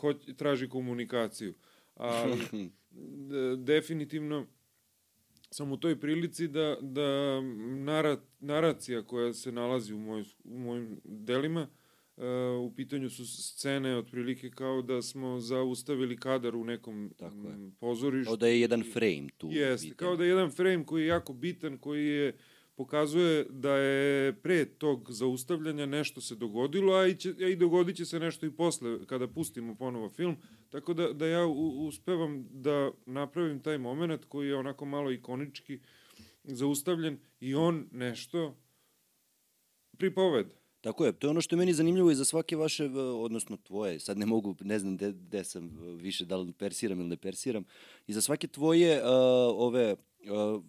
hoć, 0.00 0.16
traži 0.36 0.68
komunikaciju. 0.68 1.54
D- 3.28 3.56
definitivno 3.56 4.46
sam 5.50 5.72
u 5.72 5.76
toj 5.76 6.00
prilici 6.00 6.48
da, 6.48 6.76
da 6.80 7.40
narat, 7.84 8.20
naracija 8.40 9.02
koja 9.02 9.32
se 9.32 9.52
nalazi 9.52 9.94
u, 9.94 9.98
moj, 9.98 10.24
u 10.44 10.58
mojim 10.58 11.00
delima, 11.04 11.62
uh, 11.62 11.83
u 12.60 12.72
pitanju 12.76 13.10
su 13.10 13.26
scene 13.26 13.96
otprilike 13.96 14.50
kao 14.50 14.82
da 14.82 15.02
smo 15.02 15.40
zaustavili 15.40 16.16
kadar 16.16 16.56
u 16.56 16.64
nekom 16.64 17.10
Tako 17.16 17.48
je. 17.48 17.70
pozorištu. 17.80 18.28
Kao 18.28 18.36
da 18.36 18.46
je 18.46 18.60
jedan 18.60 18.82
frame 18.92 19.28
tu. 19.38 19.48
Jeste, 19.50 19.88
bitan. 19.88 19.96
kao 19.96 20.16
da 20.16 20.24
je 20.24 20.28
jedan 20.28 20.50
frame 20.50 20.86
koji 20.86 21.02
je 21.02 21.06
jako 21.06 21.32
bitan, 21.32 21.78
koji 21.78 22.06
je 22.06 22.36
pokazuje 22.76 23.46
da 23.50 23.76
je 23.76 24.32
pre 24.32 24.64
tog 24.64 25.12
zaustavljanja 25.12 25.86
nešto 25.86 26.20
se 26.20 26.34
dogodilo, 26.34 26.94
a 26.94 27.06
i, 27.06 27.14
će, 27.14 27.34
a 27.40 27.48
i 27.48 27.56
dogodit 27.56 27.96
će 27.96 28.04
se 28.04 28.20
nešto 28.20 28.46
i 28.46 28.50
posle 28.50 29.06
kada 29.06 29.28
pustimo 29.28 29.74
ponovo 29.74 30.08
film, 30.08 30.36
tako 30.70 30.94
da, 30.94 31.12
da 31.12 31.26
ja 31.26 31.46
u, 31.46 31.86
uspevam 31.86 32.46
da 32.50 32.90
napravim 33.06 33.60
taj 33.60 33.78
moment 33.78 34.24
koji 34.24 34.48
je 34.48 34.56
onako 34.56 34.84
malo 34.84 35.12
ikonički 35.12 35.80
zaustavljen 36.44 37.18
i 37.40 37.54
on 37.54 37.88
nešto 37.92 38.56
pripoveda. 39.98 40.63
Tako 40.84 41.04
je, 41.04 41.12
to 41.12 41.26
je 41.26 41.30
ono 41.30 41.40
što 41.40 41.54
je 41.54 41.58
meni 41.58 41.74
zanimljivo 41.74 42.10
i 42.10 42.14
za 42.14 42.24
svake 42.24 42.56
vaše, 42.56 42.84
odnosno 43.16 43.56
tvoje, 43.56 44.00
sad 44.00 44.18
ne 44.18 44.26
mogu, 44.26 44.56
ne 44.60 44.78
znam 44.78 44.96
gde, 44.96 45.12
gde 45.12 45.44
sam 45.44 45.70
više, 46.00 46.24
da 46.24 46.36
li 46.36 46.52
persiram 46.52 47.00
ili 47.00 47.08
ne 47.08 47.16
persiram, 47.16 47.64
i 48.06 48.12
za 48.12 48.20
svake 48.20 48.46
tvoje 48.46 49.02
uh, 49.02 49.08
ove 49.56 49.92
uh, 49.92 50.62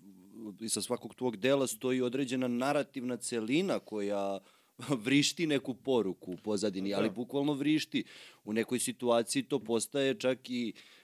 sa 0.70 0.82
svakog 0.82 1.16
tvog 1.16 1.38
dela 1.38 1.68
stoji 1.68 2.02
određena 2.02 2.48
narativna 2.48 3.18
celina 3.18 3.80
koja 3.80 4.40
vrišti 5.06 5.48
neku 5.48 5.74
poruku 5.74 6.32
u 6.32 6.38
pozadini, 6.38 6.90
da. 6.90 6.98
ali 6.98 7.10
bukvalno 7.10 7.54
vrišti. 7.54 8.04
U 8.46 8.54
nekoj 8.54 8.80
situaciji 8.80 9.44
to 9.44 9.60
postaje 9.60 10.20
čak 10.20 10.50
i 10.50 10.74
uh, 10.76 10.95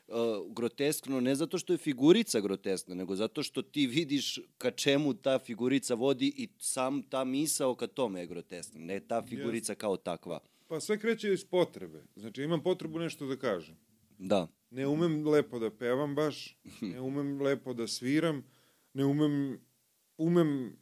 groteskno, 0.49 1.20
ne 1.22 1.36
zato 1.36 1.57
što 1.57 1.74
je 1.74 1.78
figurica 1.78 2.39
groteskna, 2.39 2.95
nego 2.95 3.16
zato 3.16 3.43
što 3.43 3.62
ti 3.62 3.88
vidiš 3.88 4.39
ka 4.57 4.72
čemu 4.72 5.14
ta 5.14 5.39
figurica 5.39 5.93
vodi 5.93 6.34
i 6.38 6.49
sam 6.57 7.03
ta 7.03 7.24
misao 7.24 7.76
ka 7.76 7.88
tome 7.88 8.20
je 8.20 8.28
groteskna, 8.28 8.80
ne 8.80 8.99
ta 8.99 9.22
figurica 9.22 9.74
yes. 9.74 9.78
kao 9.78 9.97
takva. 9.97 10.39
Pa 10.68 10.80
sve 10.80 10.99
kreće 10.99 11.34
iz 11.34 11.45
potrebe. 11.45 12.03
Znači 12.16 12.43
imam 12.43 12.64
potrebu 12.64 12.99
nešto 12.99 13.26
da 13.26 13.36
kažem. 13.36 13.76
Da. 14.18 14.47
Ne 14.70 14.88
umem 14.88 15.28
lepo 15.28 15.59
da 15.59 15.70
pevam 15.70 16.16
baš, 16.16 16.57
ne 16.82 17.01
umem 17.01 17.41
lepo 17.41 17.74
da 17.74 17.88
sviram, 17.88 18.43
ne 18.93 19.05
umem, 19.05 19.59
umem 20.18 20.78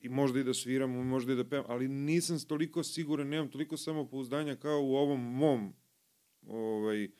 i 0.00 0.08
možda 0.08 0.40
i 0.40 0.44
da 0.44 0.54
sviram, 0.54 0.90
možda 0.90 1.32
i 1.32 1.36
da 1.36 1.44
pevam, 1.44 1.64
ali 1.68 1.88
nisam 1.88 2.38
toliko 2.48 2.82
siguran, 2.82 3.28
nemam 3.28 3.50
toliko 3.50 3.76
samopouzdanja 3.76 4.56
kao 4.56 4.80
u 4.82 4.94
ovom 4.94 5.20
mom, 5.20 5.72
ovaj, 6.46 7.04
uh, 7.04 7.10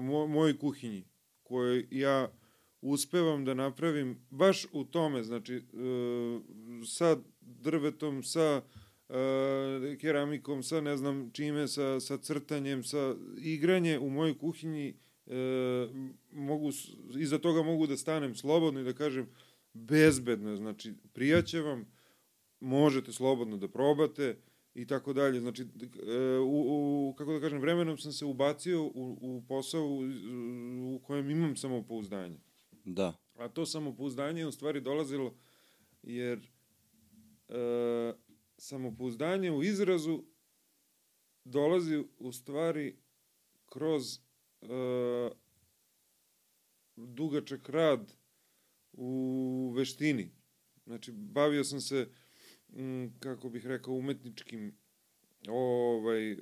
mo, 0.00 0.26
mojoj 0.26 0.58
kuhinji, 0.58 1.04
koje 1.42 1.88
ja 1.90 2.32
uspevam 2.82 3.44
da 3.44 3.54
napravim 3.54 4.26
baš 4.30 4.66
u 4.72 4.84
tome, 4.84 5.22
znači, 5.22 5.56
uh, 5.56 6.42
sa 6.86 7.16
drvetom, 7.40 8.22
sa 8.22 8.62
uh, 9.08 9.14
keramikom, 10.00 10.62
sa 10.62 10.80
ne 10.80 10.96
znam 10.96 11.30
čime, 11.32 11.68
sa, 11.68 12.00
sa 12.00 12.18
crtanjem, 12.18 12.84
sa 12.84 13.14
igranje 13.38 13.98
u 13.98 14.10
mojoj 14.10 14.38
kuhinji, 14.38 14.94
uh, 15.26 15.34
mogu, 16.32 16.70
iza 17.18 17.38
toga 17.38 17.62
mogu 17.62 17.86
da 17.86 17.96
stanem 17.96 18.34
slobodno 18.34 18.80
i 18.80 18.84
da 18.84 18.92
kažem, 18.92 19.28
bezbedno, 19.72 20.56
znači 20.56 20.94
prijaće 21.12 21.60
vam, 21.60 21.86
možete 22.60 23.12
slobodno 23.12 23.56
da 23.56 23.68
probate 23.68 24.36
i 24.74 24.86
tako 24.86 25.12
dalje. 25.12 25.40
Znači, 25.40 25.62
e, 25.62 26.38
u, 26.38 27.08
u, 27.08 27.14
kako 27.18 27.32
da 27.32 27.40
kažem, 27.40 27.60
vremenom 27.60 27.98
sam 27.98 28.12
se 28.12 28.24
ubacio 28.24 28.84
u, 28.84 29.18
u 29.20 29.42
posao 29.48 29.86
u, 29.86 30.00
u 30.94 31.00
kojem 31.02 31.30
imam 31.30 31.56
samopouzdanje. 31.56 32.38
Da. 32.84 33.14
A 33.34 33.48
to 33.48 33.66
samopouzdanje 33.66 34.40
je 34.40 34.46
u 34.46 34.52
stvari 34.52 34.80
dolazilo 34.80 35.34
jer 36.02 36.50
e, 37.48 38.12
samopouzdanje 38.58 39.50
u 39.50 39.62
izrazu 39.62 40.24
dolazi 41.44 42.04
u 42.18 42.32
stvari 42.32 42.96
kroz 43.66 44.18
e, 44.62 44.66
dugačak 46.96 47.68
rad 47.68 48.12
u 48.92 49.72
veštini. 49.76 50.30
Znači, 50.84 51.12
bavio 51.12 51.64
sam 51.64 51.80
se, 51.80 52.08
m, 52.76 53.12
kako 53.20 53.48
bih 53.48 53.66
rekao, 53.66 53.94
umetničkim 53.94 54.74
ovaj, 55.48 56.32
e, 56.32 56.36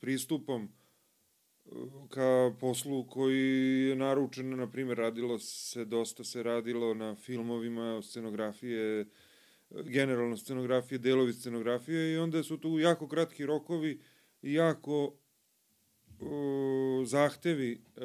pristupom 0.00 0.62
e, 0.64 1.70
ka 2.08 2.54
poslu 2.60 3.06
koji 3.06 3.88
je 3.88 3.96
naručen, 3.96 4.56
na 4.56 4.70
primjer, 4.70 4.98
radilo 4.98 5.38
se, 5.38 5.84
dosta 5.84 6.24
se 6.24 6.42
radilo 6.42 6.94
na 6.94 7.14
filmovima, 7.16 8.02
scenografije, 8.02 9.06
generalno 9.70 10.36
scenografije, 10.36 10.98
delovi 10.98 11.32
scenografije 11.32 12.12
i 12.12 12.16
onda 12.16 12.42
su 12.42 12.58
tu 12.58 12.78
jako 12.78 13.08
kratki 13.08 13.46
rokovi 13.46 14.00
i 14.42 14.54
jako 14.54 15.16
zahtevi 17.04 17.72
e, 17.72 18.04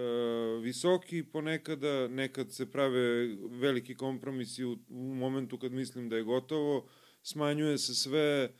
visoki, 0.61 1.23
ponekada 1.23 2.07
nekad 2.07 2.51
se 2.51 2.71
prave 2.71 3.27
veliki 3.49 3.95
kompromisi 3.95 4.65
u, 4.65 4.77
u 4.89 5.15
momentu 5.15 5.57
kad 5.57 5.71
mislim 5.71 6.09
da 6.09 6.15
je 6.15 6.23
gotovo, 6.23 6.87
smanjuje 7.22 7.78
se 7.78 7.95
sve, 7.95 8.53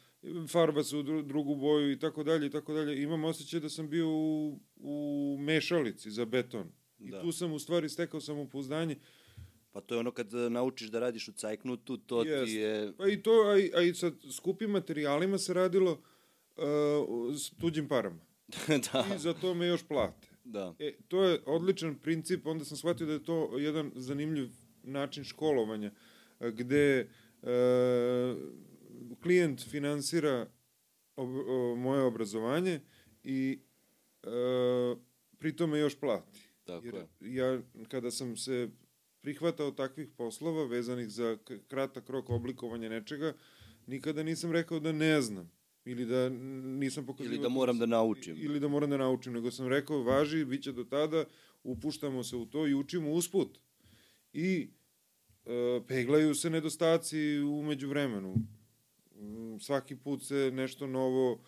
farba 0.52 0.84
se 0.84 0.98
u 0.98 1.22
drugu 1.22 1.56
boju 1.56 1.92
i 1.92 2.00
tako 2.00 2.24
dalje 2.24 2.48
i 2.48 2.50
tako 2.50 2.74
dalje. 2.74 3.02
Imam 3.02 3.24
osjećaj 3.24 3.60
da 3.60 3.70
sam 3.70 3.90
bio 3.90 4.10
u, 4.10 4.60
u 4.76 5.38
mešalici 5.40 6.12
za 6.12 6.26
beton. 6.26 6.72
I 7.00 7.12
da. 7.12 7.22
tu 7.22 7.32
sam 7.32 7.54
u 7.54 7.60
stvari 7.60 7.90
stekao 7.90 8.22
samopouzdanje. 8.22 8.96
Pa 9.72 9.82
to 9.82 9.96
je 9.96 10.00
ono 10.00 10.12
kad 10.12 10.34
naučiš 10.34 10.90
da 10.90 11.00
radiš 11.00 11.28
u 11.28 11.32
cajknutu, 11.32 11.98
to 11.98 12.24
Jest. 12.24 12.46
ti 12.46 12.58
je... 12.58 12.94
Pa 12.98 13.08
i 13.08 13.22
to, 13.24 13.32
a 13.32 13.60
i, 13.60 13.72
a 13.76 13.82
i 13.82 13.94
sa 13.94 14.12
skupim 14.32 14.70
materijalima 14.70 15.38
se 15.38 15.54
radilo 15.54 15.92
uh, 15.92 17.36
s 17.36 17.50
tuđim 17.50 17.88
parama. 17.88 18.22
da. 18.94 19.06
I 19.16 19.20
za 19.20 19.34
to 19.34 19.54
me 19.54 19.68
još 19.68 19.84
plate. 19.84 20.28
Da. 20.44 20.76
E, 20.80 20.98
to 21.08 21.24
je 21.24 21.40
odličan 21.46 21.96
princip, 21.96 22.46
onda 22.46 22.66
sam 22.66 22.78
shvatio 22.78 23.08
da 23.08 23.14
je 23.14 23.24
to 23.24 23.58
jedan 23.58 23.92
zanimljiv 23.96 24.50
način 24.84 25.24
školovanja, 25.24 25.92
gde 26.40 27.00
e, 27.00 27.08
klijent 29.22 29.62
finansira 29.70 30.48
ob, 31.16 31.30
o, 31.30 31.76
moje 31.76 32.02
obrazovanje 32.02 32.80
i 33.24 33.60
e, 34.24 34.30
pritome 35.38 35.80
još 35.80 36.00
plati. 36.00 36.40
Tako 36.64 36.86
Jer 36.86 36.96
je. 36.96 37.36
ja, 37.36 37.62
kada 37.88 38.12
sam 38.12 38.38
se 38.38 38.70
prihvatao 39.22 39.72
takvih 39.72 40.08
poslova 40.18 40.66
vezanih 40.66 41.10
za 41.10 41.38
kratak 41.68 42.10
rok 42.10 42.30
oblikovanja 42.30 42.90
nečega, 42.90 43.34
nikada 43.88 44.24
nisam 44.24 44.52
rekao 44.52 44.80
da 44.80 44.92
ne 44.92 45.22
znam 45.22 45.52
ili 45.86 46.06
da 46.06 46.30
nisam 46.30 47.06
pokazivao... 47.06 47.34
Ili 47.34 47.44
da 47.44 47.50
moram 47.50 47.80
da 47.80 47.86
naučim. 47.86 48.38
Ili 48.40 48.60
da 48.60 48.68
moram 48.68 48.90
da 48.90 48.98
naučim, 48.98 49.34
nego 49.34 49.52
sam 49.52 49.68
rekao, 49.68 50.04
važi, 50.04 50.46
bit 50.46 50.64
će 50.64 50.72
do 50.72 50.84
tada, 50.84 51.26
upuštamo 51.64 52.24
se 52.24 52.36
u 52.36 52.46
to 52.46 52.68
i 52.68 52.74
učimo 52.74 53.12
usput. 53.12 53.60
I 54.34 54.70
e, 54.72 54.79
peglaju 55.88 56.36
se 56.36 56.50
nedostaci 56.50 57.40
umeđu 57.40 57.90
vremenu. 57.90 58.36
Mm, 59.16 59.60
svaki 59.60 59.96
put 59.96 60.24
se 60.24 60.52
nešto 60.54 60.88
novo 60.88 61.40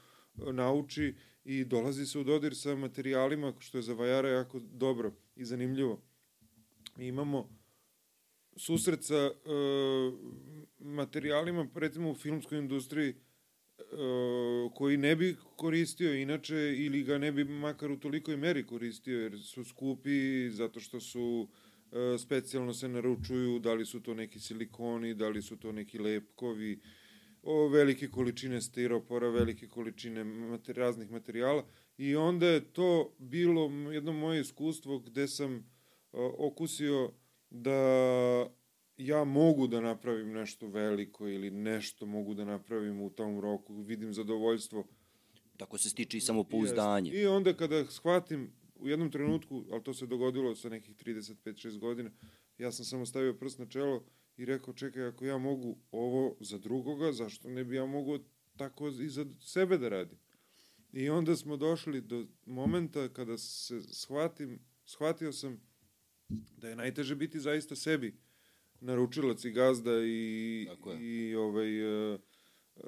e, 0.48 0.54
nauči 0.54 1.16
i 1.46 1.66
dolazi 1.66 2.06
se 2.06 2.20
u 2.20 2.24
dodir 2.24 2.56
sa 2.56 2.76
materijalima, 2.76 3.54
što 3.60 3.78
je 3.78 3.82
za 3.82 3.94
vajara 3.94 4.30
jako 4.30 4.60
dobro 4.60 5.14
i 5.36 5.46
zanimljivo. 5.46 6.02
Mi 6.98 7.08
imamo 7.08 7.50
susret 8.56 9.04
sa 9.04 9.16
e, 9.16 9.32
materijalima, 10.80 11.68
recimo 11.76 12.12
u 12.12 12.16
filmskoj 12.16 12.58
industriji, 12.58 13.14
Uh, 13.92 14.74
koji 14.76 14.98
ne 14.98 15.16
bi 15.16 15.36
koristio 15.56 16.14
inače 16.14 16.76
ili 16.78 17.04
ga 17.04 17.18
ne 17.18 17.32
bi 17.32 17.44
makar 17.44 17.92
u 17.92 18.00
tolikoj 18.00 18.38
meri 18.38 18.66
koristio 18.68 19.22
jer 19.22 19.40
su 19.40 19.64
skupi 19.64 20.50
zato 20.50 20.80
što 20.80 21.00
su 21.00 21.48
uh, 21.50 21.50
specijalno 22.20 22.74
se 22.74 22.88
naručuju 22.88 23.60
da 23.60 23.74
li 23.74 23.86
su 23.86 24.00
to 24.00 24.14
neki 24.14 24.40
silikoni, 24.40 25.14
da 25.14 25.30
li 25.30 25.42
su 25.42 25.58
to 25.58 25.72
neki 25.72 26.00
lepkovi, 26.00 26.80
o, 27.44 27.68
velike 27.68 28.08
količine 28.08 28.62
stiropora, 28.62 29.30
velike 29.30 29.68
količine 29.68 30.24
mater, 30.24 30.76
raznih 30.76 31.12
materijala 31.12 31.66
i 31.98 32.16
onda 32.16 32.48
je 32.48 32.74
to 32.74 33.16
bilo 33.18 33.72
jedno 33.92 34.14
moje 34.14 34.42
iskustvo 34.42 35.00
gde 35.00 35.28
sam 35.28 35.56
uh, 35.56 35.62
okusio 36.38 37.12
da 37.50 37.72
ja 38.98 39.24
mogu 39.24 39.68
da 39.68 39.82
napravim 39.82 40.32
nešto 40.32 40.68
veliko 40.68 41.28
ili 41.28 41.52
nešto 41.52 42.06
mogu 42.06 42.34
da 42.34 42.46
napravim 42.46 43.02
u 43.02 43.10
tom 43.10 43.40
roku, 43.40 43.82
vidim 43.82 44.14
zadovoljstvo. 44.14 44.88
Tako 45.58 45.78
se 45.78 45.90
stiče 45.90 46.18
i 46.18 46.22
samopouzdanje. 46.22 47.12
I 47.12 47.26
onda 47.26 47.54
kada 47.54 47.86
shvatim 47.86 48.52
u 48.82 48.88
jednom 48.88 49.12
trenutku, 49.12 49.66
ali 49.72 49.84
to 49.84 49.94
se 49.94 50.08
dogodilo 50.08 50.56
sa 50.56 50.70
nekih 50.70 50.96
35-6 50.96 51.80
godina, 51.80 52.12
ja 52.58 52.72
sam 52.72 52.86
samo 52.86 53.06
stavio 53.06 53.34
prst 53.34 53.60
na 53.60 53.66
čelo 53.66 54.06
i 54.38 54.46
rekao, 54.46 54.74
čekaj, 54.74 55.08
ako 55.08 55.26
ja 55.26 55.38
mogu 55.38 55.78
ovo 55.92 56.38
za 56.40 56.58
drugoga, 56.58 57.12
zašto 57.12 57.50
ne 57.50 57.64
bi 57.64 57.76
ja 57.76 57.86
mogu 57.86 58.20
tako 58.58 58.88
i 58.88 59.10
za 59.10 59.26
sebe 59.40 59.78
da 59.78 59.90
radim? 59.90 60.18
I 60.94 61.10
onda 61.10 61.36
smo 61.36 61.58
došli 61.58 62.02
do 62.02 62.28
momenta 62.46 63.10
kada 63.10 63.38
se 63.38 63.82
shvatim, 63.82 64.60
shvatio 64.86 65.32
sam 65.32 65.62
da 66.58 66.70
je 66.70 66.76
najteže 66.76 67.16
biti 67.16 67.40
zaista 67.40 67.76
sebi 67.76 68.18
naručilac 68.80 69.46
i 69.46 69.52
gazda 69.52 69.92
i, 70.06 70.68
i 71.02 71.36
ovaj, 71.36 72.14
uh, 72.14 72.20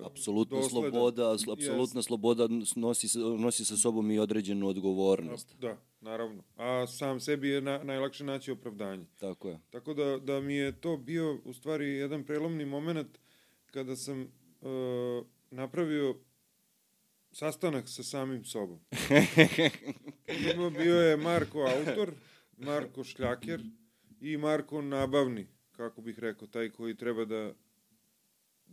Apsolutna 0.02 0.58
dosledan. 0.58 0.92
sloboda, 0.92 1.32
apsolutna 1.32 2.02
yes. 2.02 2.06
sloboda 2.06 2.48
nosi, 2.76 3.20
nosi 3.38 3.66
sa 3.66 3.78
sobom 3.78 4.12
i 4.12 4.20
određenu 4.20 4.68
odgovornost. 4.68 5.56
Da, 5.60 5.78
naravno. 6.02 6.44
A 6.58 6.88
sam 6.88 7.20
sebi 7.20 7.50
je 7.50 7.62
na, 7.62 7.84
najlakše 7.84 8.24
naći 8.24 8.52
opravdanje. 8.52 9.06
Tako 9.20 9.50
je. 9.50 9.60
Tako 9.70 9.94
da, 9.94 10.18
da 10.18 10.40
mi 10.40 10.56
je 10.56 10.82
to 10.82 10.98
bio 10.98 11.40
u 11.46 11.54
stvari 11.54 11.90
jedan 11.90 12.24
prelomni 12.24 12.66
moment 12.66 13.18
kada 13.72 13.96
sam 13.96 14.22
uh, 14.22 15.26
napravio 15.52 16.16
sastanak 17.32 17.90
sa 17.90 18.04
samim 18.04 18.46
sobom. 18.46 18.80
bio 20.78 20.96
je 20.96 21.18
Marko 21.18 21.60
autor, 21.60 22.12
Marko 22.58 23.04
šljaker 23.04 23.62
i 24.22 24.38
Marko 24.38 24.82
nabavni 24.82 25.48
kako 25.78 26.02
bih 26.02 26.20
rekao, 26.20 26.48
taj 26.48 26.70
koji 26.70 26.96
treba 26.96 27.26
da 27.26 27.54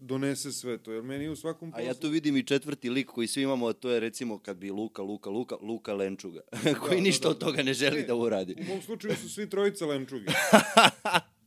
donese 0.00 0.52
sve 0.52 0.78
to, 0.78 0.92
jer 0.92 1.02
meni 1.02 1.28
u 1.28 1.36
svakom 1.36 1.70
poslu... 1.70 1.84
A 1.84 1.86
ja 1.86 1.94
tu 1.94 2.08
vidim 2.08 2.36
i 2.36 2.42
četvrti 2.42 2.90
lik 2.90 3.06
koji 3.06 3.26
svi 3.26 3.42
imamo, 3.42 3.66
a 3.66 3.72
to 3.72 3.90
je 3.90 4.00
recimo 4.00 4.38
kad 4.38 4.56
bi 4.56 4.70
Luka, 4.70 5.02
Luka, 5.02 5.30
Luka, 5.30 5.56
Luka 5.62 5.94
Lenčuga, 5.94 6.40
koji 6.82 6.96
da, 6.96 7.02
ništa 7.02 7.28
da, 7.28 7.28
da. 7.28 7.30
od 7.30 7.40
toga 7.40 7.62
ne 7.62 7.74
želi 7.74 8.00
ne, 8.00 8.06
da 8.06 8.14
uradi. 8.14 8.56
U 8.60 8.64
mom 8.64 8.82
slučaju 8.82 9.16
su 9.16 9.28
svi 9.28 9.50
trojica 9.50 9.86
Lenčuge. 9.86 10.26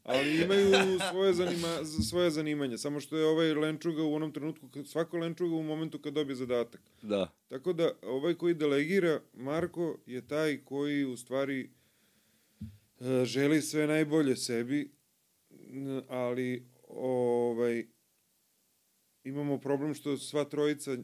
Ali 0.03 0.41
imaju 0.41 0.99
svoje, 1.11 1.33
zanima, 1.33 1.85
svoje 2.09 2.31
zanimanje. 2.31 2.77
Samo 2.77 2.99
što 2.99 3.17
je 3.17 3.25
ovaj 3.25 3.53
Lenčuga 3.53 4.03
u 4.03 4.13
onom 4.13 4.31
trenutku, 4.31 4.69
svako 4.85 5.17
Lenčuga 5.17 5.55
u 5.55 5.63
momentu 5.63 5.99
kad 5.99 6.13
dobije 6.13 6.35
zadatak. 6.35 6.81
Da. 7.01 7.29
Tako 7.47 7.73
da 7.73 7.91
ovaj 8.01 8.33
koji 8.33 8.53
delegira, 8.53 9.21
Marko, 9.33 9.97
je 10.05 10.27
taj 10.27 10.57
koji 10.65 11.05
u 11.05 11.17
stvari 11.17 11.69
e, 12.99 13.25
želi 13.25 13.61
sve 13.61 13.87
najbolje 13.87 14.35
sebi, 14.35 14.91
ali 16.07 16.65
ovaj 16.87 17.85
imamo 19.23 19.59
problem 19.59 19.93
što 19.93 20.17
sva 20.17 20.43
trojica 20.43 20.91
e, 20.91 20.97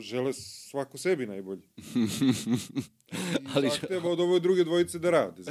žele 0.00 0.32
svako 0.32 0.98
sebi 0.98 1.26
najbolje. 1.26 1.62
I 1.76 3.46
Ali- 3.54 3.68
zahteva 3.68 4.10
od 4.10 4.20
ove 4.20 4.40
druge 4.40 4.64
dvojice 4.64 4.98
da 4.98 5.10
rade. 5.10 5.42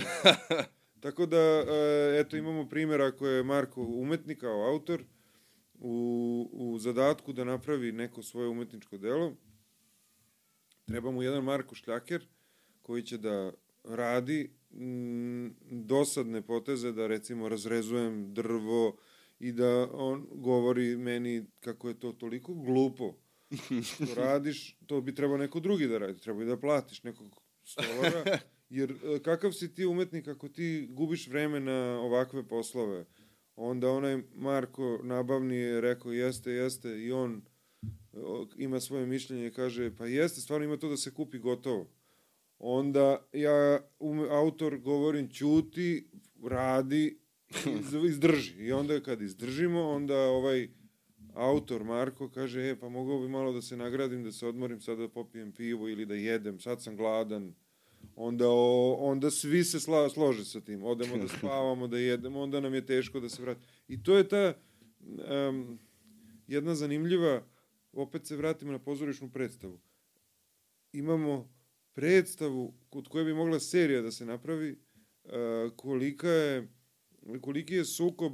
Tako 1.03 1.25
da, 1.25 1.37
e, 1.37 2.19
eto, 2.19 2.37
imamo 2.37 2.69
primjer 2.69 3.01
ako 3.01 3.27
je 3.27 3.43
Marko 3.43 3.81
umetnik 3.81 4.39
kao 4.39 4.67
autor, 4.69 5.03
u, 5.73 6.49
u 6.51 6.77
zadatku 6.79 7.33
da 7.33 7.43
napravi 7.43 7.91
neko 7.91 8.23
svoje 8.23 8.47
umetničko 8.47 8.97
delo, 8.97 9.33
treba 10.85 11.11
mu 11.11 11.23
jedan 11.23 11.43
Marko 11.43 11.75
Šljaker 11.75 12.27
koji 12.81 13.03
će 13.03 13.17
da 13.17 13.51
radi 13.83 14.51
mm, 14.71 15.47
dosadne 15.71 16.41
poteze 16.41 16.91
da 16.91 17.07
recimo 17.07 17.49
razrezujem 17.49 18.33
drvo 18.33 18.97
i 19.43 19.51
da 19.51 19.89
on 19.93 20.27
govori 20.31 20.97
meni 20.97 21.45
kako 21.59 21.87
je 21.87 21.99
to 21.99 22.11
toliko 22.11 22.53
glupo 22.53 23.13
što 23.83 24.15
radiš, 24.23 24.77
to 24.87 25.01
bi 25.01 25.15
trebao 25.15 25.37
neko 25.37 25.59
drugi 25.59 25.87
da 25.87 25.97
radi, 25.97 26.21
treba 26.21 26.43
i 26.43 26.45
da 26.45 26.57
platiš 26.57 27.03
nekog 27.03 27.41
stolara, 27.63 28.23
jer 28.69 28.91
e, 28.91 29.19
kakav 29.23 29.51
si 29.51 29.73
ti 29.73 29.85
umetnik 29.85 30.27
ako 30.27 30.49
ti 30.49 30.87
gubiš 30.89 31.27
vreme 31.27 31.59
na 31.59 31.99
ovakve 31.99 32.47
poslove, 32.47 33.05
onda 33.55 33.89
onaj 33.91 34.21
Marko 34.35 34.99
nabavni 35.03 35.55
je 35.55 35.81
rekao 35.81 36.11
jeste, 36.11 36.51
jeste 36.51 37.03
i 37.03 37.11
on 37.11 37.41
o, 38.13 38.47
ima 38.57 38.79
svoje 38.79 39.05
mišljenje 39.05 39.47
i 39.47 39.53
kaže 39.53 39.95
pa 39.95 40.05
jeste, 40.05 40.41
stvarno 40.41 40.65
ima 40.65 40.77
to 40.77 40.89
da 40.89 40.97
se 40.97 41.13
kupi 41.13 41.39
gotovo. 41.39 41.89
Onda 42.59 43.27
ja, 43.33 43.79
um, 43.99 44.19
autor, 44.19 44.77
govorim 44.77 45.29
ćuti, 45.29 46.09
radi, 46.43 47.22
izdrži. 48.09 48.53
I 48.57 48.71
onda 48.71 48.99
kad 48.99 49.21
izdržimo, 49.21 49.89
onda 49.89 50.17
ovaj 50.17 50.69
autor 51.33 51.83
Marko 51.83 52.29
kaže, 52.29 52.69
e, 52.69 52.79
pa 52.79 52.89
mogao 52.89 53.19
bi 53.19 53.27
malo 53.27 53.53
da 53.53 53.61
se 53.61 53.77
nagradim, 53.77 54.23
da 54.23 54.31
se 54.31 54.47
odmorim, 54.47 54.81
sad 54.81 54.97
da 54.97 55.07
popijem 55.07 55.51
pivo 55.51 55.89
ili 55.89 56.05
da 56.05 56.15
jedem, 56.15 56.59
sad 56.59 56.83
sam 56.83 56.97
gladan. 56.97 57.53
Onda, 58.15 58.49
o, 58.49 58.93
onda 58.99 59.31
svi 59.31 59.63
se 59.63 59.79
sla, 59.79 60.09
slože 60.09 60.45
sa 60.45 60.61
tim. 60.61 60.83
Odemo 60.83 61.17
da 61.17 61.27
spavamo, 61.27 61.87
da 61.87 61.97
jedemo, 61.97 62.41
onda 62.41 62.59
nam 62.59 62.73
je 62.73 62.85
teško 62.85 63.19
da 63.19 63.29
se 63.29 63.41
vrati. 63.41 63.61
I 63.87 64.03
to 64.03 64.17
je 64.17 64.27
ta 64.27 64.53
um, 64.99 65.79
jedna 66.47 66.75
zanimljiva, 66.75 67.43
opet 67.93 68.27
se 68.27 68.35
vratimo 68.35 68.71
na 68.71 68.79
pozorišnu 68.79 69.29
predstavu. 69.29 69.79
Imamo 70.93 71.49
predstavu 71.93 72.73
kod 72.89 73.07
koje 73.07 73.25
bi 73.25 73.33
mogla 73.33 73.59
serija 73.59 74.01
da 74.01 74.11
se 74.11 74.25
napravi, 74.25 74.71
uh, 75.23 75.31
kolika 75.75 76.27
je, 76.27 76.67
koliki 77.41 77.73
je 77.73 77.85
sukob 77.85 78.33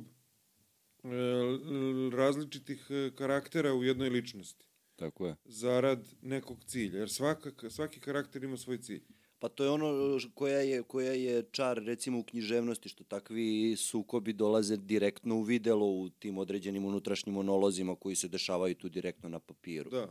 l- 1.03 2.09
različitih 2.09 2.87
uh, 2.89 3.15
karaktera 3.15 3.73
u 3.73 3.83
jednoj 3.83 4.09
ličnosti 4.09 4.65
Tako 4.95 5.27
je. 5.27 5.35
zarad 5.45 6.07
nekog 6.21 6.63
cilja. 6.63 6.99
Jer 6.99 7.09
svaka, 7.09 7.69
svaki 7.69 7.99
karakter 7.99 8.43
ima 8.43 8.57
svoj 8.57 8.77
cilj. 8.77 9.01
Pa 9.39 9.49
to 9.49 9.63
je 9.63 9.69
ono 9.69 10.19
ž- 10.19 10.29
koja 10.33 10.59
je, 10.59 10.83
koja 10.83 11.11
je 11.11 11.43
čar 11.51 11.77
recimo 11.77 12.19
u 12.19 12.23
književnosti, 12.23 12.89
što 12.89 13.03
takvi 13.03 13.75
sukobi 13.77 14.33
dolaze 14.33 14.77
direktno 14.77 15.35
u 15.35 15.41
videlo 15.41 15.85
u 15.85 16.09
tim 16.09 16.37
određenim 16.37 16.85
unutrašnjim 16.85 17.35
monolozima 17.35 17.95
koji 17.95 18.15
se 18.15 18.27
dešavaju 18.27 18.75
tu 18.75 18.89
direktno 18.89 19.29
na 19.29 19.39
papiru. 19.39 19.89
Da. 19.89 20.07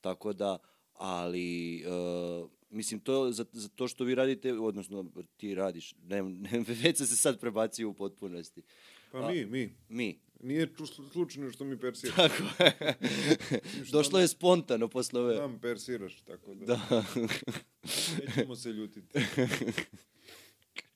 Tako 0.00 0.32
da, 0.32 0.58
ali, 0.92 1.84
uh, 1.86 2.50
mislim, 2.74 3.00
to 3.00 3.32
za, 3.32 3.44
za 3.52 3.68
to 3.68 3.88
što 3.88 4.04
vi 4.04 4.14
radite, 4.14 4.52
odnosno 4.52 5.06
ti 5.36 5.54
radiš, 5.54 5.94
ne, 6.02 6.22
ne, 6.22 6.64
već 6.82 6.98
se 6.98 7.06
sad 7.06 7.40
prebacio 7.40 7.88
u 7.88 7.94
potpunosti. 7.94 8.62
Pa 9.12 9.18
A- 9.18 9.30
mi, 9.30 9.46
mi. 9.46 9.74
Mi. 9.88 10.18
Nije 10.40 10.68
slučajno 11.12 11.50
što 11.50 11.64
mi 11.64 11.80
persiraš. 11.80 12.16
Tako 12.28 12.62
je. 12.62 12.94
Došlo 13.92 14.20
je 14.20 14.28
spontano 14.28 14.88
posle 14.88 15.20
ove... 15.20 15.34
Nam 15.34 15.58
persiraš, 15.60 16.20
tako 16.20 16.54
da, 16.54 16.64
Da. 16.66 17.04
nećemo 18.26 18.56
se 18.56 18.72
ljutiti. 18.72 19.18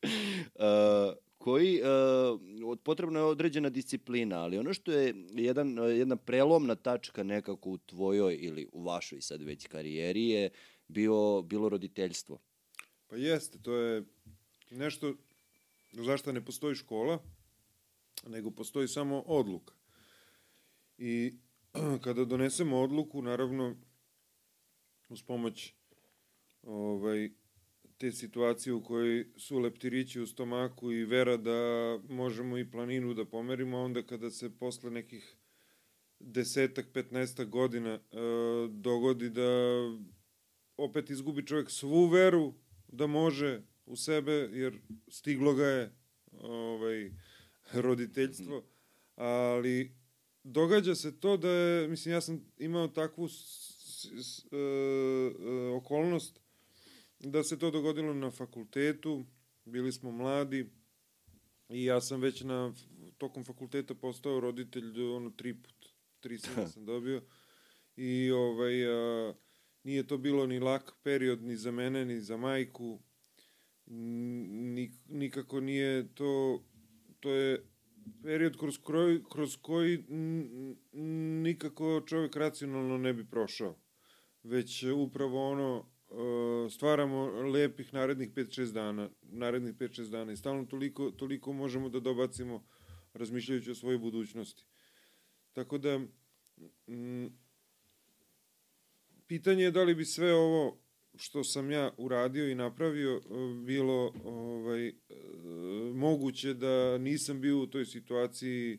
Uh, 0.03 1.16
koji 1.39 1.81
uh, 1.83 2.79
potrebna 2.85 3.18
je 3.18 3.24
određena 3.24 3.68
disciplina, 3.68 4.43
ali 4.43 4.59
ono 4.59 4.74
što 4.74 4.93
je 4.93 5.14
jedan, 5.35 5.79
uh, 5.79 5.97
jedna 5.97 6.16
prelomna 6.16 6.74
tačka 6.74 7.22
nekako 7.22 7.70
u 7.70 7.79
tvojoj 7.79 8.39
ili 8.41 8.68
u 8.72 8.83
vašoj 8.83 9.20
sad 9.20 9.43
već 9.43 9.66
karijeri 9.66 10.29
je 10.29 10.51
bio, 10.89 11.43
bilo 11.43 11.68
roditeljstvo. 11.68 12.39
Pa 13.07 13.16
jeste, 13.16 13.59
to 13.62 13.76
je 13.76 14.05
nešto 14.70 15.14
zašto 15.93 16.32
ne 16.32 16.45
postoji 16.45 16.74
škola, 16.74 17.22
nego 18.26 18.51
postoji 18.51 18.89
samo 18.89 19.20
odluka. 19.20 19.74
I 20.99 21.34
kada 22.05 22.24
donesemo 22.24 22.80
odluku, 22.80 23.22
naravno, 23.22 23.76
uz 25.09 25.22
pomoć 25.22 25.74
ovaj, 26.62 27.30
te 27.99 28.12
situacije 28.12 28.72
u 28.72 28.84
kojoj 28.84 29.26
su 29.36 29.59
leptirići 29.59 30.20
u 30.20 30.26
stomaku 30.26 30.93
i 30.93 31.05
vera 31.05 31.36
da 31.36 31.53
možemo 32.09 32.59
i 32.59 32.70
planinu 32.70 33.14
da 33.14 33.24
pomerimo, 33.24 33.78
onda 33.78 34.03
kada 34.03 34.30
se 34.30 34.59
posle 34.59 34.91
nekih 34.91 35.36
desetak, 36.20 36.86
petnaestak 36.93 37.49
godina 37.49 37.91
e, 37.91 38.01
dogodi 38.70 39.30
da 39.30 39.51
opet 40.79 41.11
izgubi 41.11 41.47
čovjek 41.47 41.70
svu 41.70 42.07
veru 42.07 42.55
da 42.89 43.07
može 43.07 43.62
u 43.87 43.97
sebe, 43.97 44.33
jer 44.33 44.79
stiglo 45.09 45.55
ga 45.55 45.66
je 45.66 45.93
ovaj, 46.41 47.11
roditeljstvo, 47.72 48.64
ali 49.16 49.97
događa 50.45 50.95
se 50.95 51.20
to 51.20 51.37
da 51.37 51.51
je, 51.51 51.89
mislim, 51.89 52.12
ja 52.12 52.20
sam 52.20 52.53
imao 52.59 52.89
takvu 52.89 53.29
s, 53.29 53.68
s, 53.99 54.45
e, 54.53 54.57
e, 54.57 55.68
okolnost 55.76 56.41
da 57.18 57.43
se 57.43 57.59
to 57.59 57.70
dogodilo 57.70 58.14
na 58.14 58.31
fakultetu, 58.31 59.24
bili 59.64 59.93
smo 59.93 60.12
mladi 60.12 60.70
i 61.68 61.85
ja 61.85 62.01
sam 62.01 62.20
već 62.20 62.43
na, 62.43 62.74
tokom 63.18 63.45
fakulteta 63.45 63.95
postao 63.95 64.41
roditelj 64.41 65.03
ono 65.03 65.31
tri 65.31 65.55
put, 65.55 65.87
tri 66.20 66.39
sina 66.39 66.68
sam 66.72 66.85
dobio. 66.85 67.22
I 67.97 68.31
ovaj, 68.31 68.87
a, 68.87 69.35
nije 69.89 70.07
to 70.07 70.18
bilo 70.18 70.47
ni 70.47 70.59
lak 70.61 70.93
period 71.03 71.43
ni 71.43 71.57
za 71.57 71.70
mene, 71.70 72.05
ni 72.05 72.20
za 72.20 72.36
majku, 72.36 72.99
ni, 73.86 74.93
nikako 75.09 75.61
nije 75.61 76.14
to, 76.14 76.62
to 77.20 77.30
je 77.30 77.64
period 78.22 78.59
kroz 78.59 78.78
koji, 78.78 79.24
kroz 79.32 79.57
koji 79.57 80.05
nikako 81.43 82.03
čovjek 82.07 82.36
racionalno 82.36 82.99
ne 82.99 83.12
bi 83.12 83.24
prošao. 83.30 83.78
Već 84.43 84.84
upravo 84.84 85.51
ono, 85.51 85.86
e, 86.11 86.70
stvaramo 86.70 87.24
lepih 87.26 87.95
narednih 87.95 88.30
5-6 88.32 88.72
dana, 88.72 89.11
narednih 89.22 89.74
5-6 89.74 90.11
dana 90.11 90.32
i 90.32 90.36
stalno 90.36 90.64
toliko, 90.64 91.11
toliko 91.11 91.53
možemo 91.53 91.89
da 91.89 92.01
dobacimo 92.01 92.64
razmišljajući 93.12 93.70
o 93.70 93.74
svojoj 93.74 93.99
budućnosti. 93.99 94.64
Tako 95.53 95.78
da, 95.78 96.01
pitanje 99.29 99.64
je 99.64 99.70
da 99.70 99.83
li 99.83 99.95
bi 99.95 100.05
sve 100.05 100.35
ovo 100.35 100.79
što 101.16 101.45
sam 101.45 101.70
ja 101.70 101.95
uradio 101.97 102.51
i 102.51 102.55
napravio 102.55 103.16
e, 103.16 103.20
bilo 103.66 104.12
ovaj, 104.24 104.89
e, 104.89 104.95
moguće 105.95 106.55
da 106.55 106.99
nisam 106.99 107.41
bio 107.41 107.62
u 107.62 107.66
toj 107.66 107.87
situaciji 107.87 108.74
e, 108.74 108.79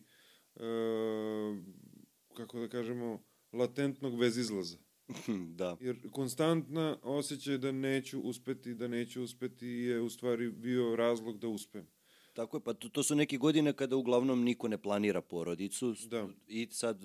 kako 2.34 2.60
da 2.60 2.68
kažemo 2.68 3.24
latentnog 3.54 4.20
vezizlaza. 4.20 4.78
da. 5.60 5.78
Jer 5.82 5.98
konstantna 6.12 6.98
osjećaj 7.04 7.58
da 7.58 7.72
neću 7.72 8.22
uspeti, 8.22 8.74
da 8.74 8.88
neću 8.88 9.24
uspeti 9.24 9.68
je 9.68 10.02
u 10.02 10.10
stvari 10.10 10.52
bio 10.52 10.96
razlog 10.96 11.40
da 11.40 11.48
uspem. 11.48 11.88
Tako 12.34 12.58
je, 12.58 12.62
pa 12.64 12.74
to, 12.74 12.90
to 12.90 13.04
su 13.04 13.16
neke 13.16 13.38
godine 13.38 13.74
kada 13.74 13.96
uglavnom 13.96 14.44
niko 14.44 14.68
ne 14.68 14.78
planira 14.78 15.22
porodicu 15.22 15.96
Da. 16.10 16.28
i 16.48 16.68
sad 16.72 17.02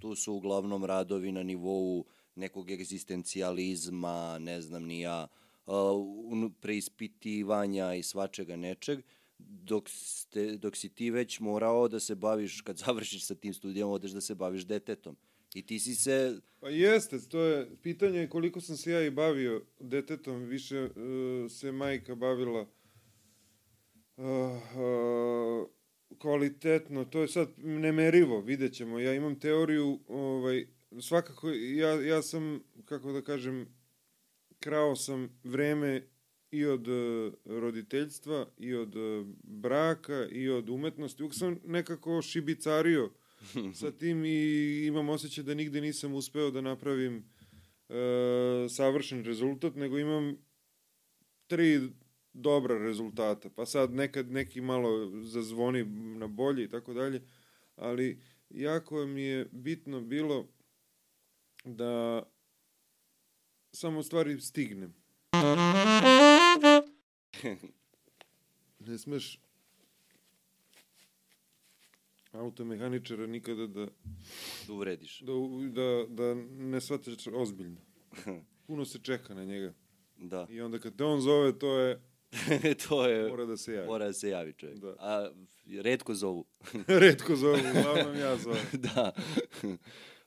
tu 0.00 0.14
su 0.14 0.34
uglavnom 0.34 0.84
radovi 0.84 1.32
na 1.32 1.42
nivou 1.42 2.06
nekog 2.34 2.70
egzistencijalizma, 2.70 4.38
ne 4.38 4.60
znam 4.60 4.84
ni 4.84 5.00
ja, 5.00 5.26
unu- 5.66 6.52
preispitivanja 6.60 7.94
i 7.94 8.02
svačega 8.02 8.56
nečeg, 8.56 9.00
dok, 9.38 9.88
ste, 9.88 10.56
dok 10.56 10.76
si 10.76 10.88
ti 10.88 11.10
već 11.10 11.40
morao 11.40 11.88
da 11.88 12.00
se 12.00 12.14
baviš, 12.14 12.60
kad 12.60 12.76
završiš 12.86 13.26
sa 13.26 13.34
tim 13.34 13.54
studijama, 13.54 13.92
odeš 13.92 14.10
da 14.10 14.20
se 14.20 14.34
baviš 14.34 14.62
detetom. 14.62 15.16
I 15.54 15.66
ti 15.66 15.78
si 15.78 15.94
se, 15.94 16.40
Pa 16.60 16.68
jeste, 16.68 17.20
to 17.28 17.40
je 17.40 17.76
pitanje 17.82 18.18
je 18.18 18.28
koliko 18.28 18.60
sam 18.60 18.76
se 18.76 18.90
ja 18.90 19.02
i 19.02 19.10
bavio 19.10 19.62
detetom, 19.80 20.44
više 20.44 20.82
uh, 20.82 20.90
se 21.50 21.72
majka 21.72 22.14
bavila 22.14 22.66
uh, 24.16 24.24
uh, 24.24 25.68
kvalitetno, 26.18 27.04
to 27.04 27.20
je 27.20 27.28
sad 27.28 27.48
nemerivo, 27.58 28.40
vidjet 28.40 28.72
ćemo. 28.72 28.98
Ja 28.98 29.14
imam 29.14 29.40
teoriju, 29.40 30.00
ovaj, 30.08 30.66
svakako, 31.00 31.50
ja, 31.50 31.88
ja 31.88 32.22
sam, 32.22 32.60
kako 32.84 33.12
da 33.12 33.22
kažem, 33.22 33.66
krao 34.60 34.96
sam 34.96 35.40
vreme 35.44 36.08
i 36.50 36.64
od 36.64 36.88
uh, 36.88 37.32
roditeljstva, 37.44 38.46
i 38.58 38.74
od 38.74 38.96
uh, 38.96 39.26
braka, 39.42 40.26
i 40.30 40.48
od 40.48 40.68
umetnosti. 40.68 41.22
Uvijek 41.22 41.34
sam 41.34 41.58
nekako 41.64 42.22
šibicario 42.22 43.10
sa 43.74 43.90
tim 43.98 44.24
i 44.24 44.86
imam 44.86 45.08
osjećaj 45.08 45.44
da 45.44 45.54
nigde 45.54 45.80
nisam 45.80 46.14
uspeo 46.14 46.50
da 46.50 46.60
napravim 46.60 47.16
uh, 47.88 47.94
savršen 48.70 49.24
rezultat, 49.24 49.74
nego 49.74 49.98
imam 49.98 50.36
tri 51.46 51.80
dobra 52.32 52.78
rezultata. 52.78 53.50
Pa 53.50 53.66
sad 53.66 53.94
nekad 53.94 54.30
neki 54.30 54.60
malo 54.60 55.22
zazvoni 55.22 55.84
na 56.18 56.26
bolje 56.26 56.64
i 56.64 56.68
tako 56.68 56.94
dalje, 56.94 57.22
ali 57.76 58.20
jako 58.50 59.06
mi 59.06 59.22
je 59.22 59.48
bitno 59.52 60.00
bilo 60.00 60.48
da 61.64 62.22
samo 63.72 64.02
stvari 64.02 64.40
stignem. 64.40 64.94
ne 68.86 68.98
smeš 68.98 69.38
automehaničara 72.32 73.26
nikada 73.26 73.66
da... 73.66 73.86
Da 74.66 74.72
uvrediš. 74.72 75.20
Da, 75.20 75.32
da, 75.72 76.04
da 76.08 76.34
ne 76.50 76.80
shvataš 76.80 77.26
ozbiljno. 77.34 77.80
Puno 78.66 78.84
se 78.84 78.98
čeka 78.98 79.34
na 79.34 79.44
njega. 79.44 79.74
Da. 80.16 80.46
I 80.50 80.60
onda 80.60 80.78
kad 80.78 80.96
te 80.96 81.04
on 81.04 81.20
zove, 81.20 81.58
to 81.58 81.78
je... 81.78 82.00
to 82.88 83.08
je... 83.08 83.28
Mora 83.28 83.44
da 83.44 83.56
se 83.56 83.72
javi. 83.72 83.86
Mora 83.86 84.06
da 84.06 84.12
se 84.12 84.28
javi 84.28 84.52
čovjek. 84.52 84.78
Da. 84.78 84.94
A 84.98 85.30
redko 85.82 86.14
zovu. 86.14 86.44
Redko 86.86 87.36
zovu, 87.36 87.58
uglavnom 87.78 88.16
ja 88.16 88.36
zovem. 88.36 88.66
da. 88.72 89.12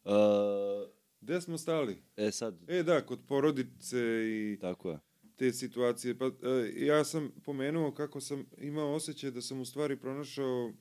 Uh, 0.06 0.95
Gde 1.26 1.41
smo 1.41 1.57
stali? 1.57 1.97
e 2.15 2.32
sad, 2.32 2.55
E 2.67 2.84
da, 2.84 3.05
kod 3.05 3.19
porodice 3.28 3.97
i 4.26 4.57
tako 4.61 4.89
je. 4.91 4.99
te 5.36 5.51
situacije. 5.53 6.17
Pa, 6.17 6.26
e, 6.26 6.32
ja 6.76 7.03
sam 7.03 7.32
pomenuo 7.43 7.91
kako 7.93 8.21
sam 8.21 8.45
imao 8.57 8.93
osjećaj 8.93 9.32
da 9.32 9.41
sam 9.41 9.59
u 9.61 9.65
stvari 9.65 9.97
pronašao 9.97 10.73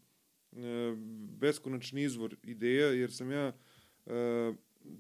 e, 0.53 0.57
beskonačni 1.38 2.03
izvor 2.03 2.36
ideja, 2.42 2.86
jer 2.86 3.12
sam 3.12 3.30
ja 3.30 3.53
e, 4.07 4.53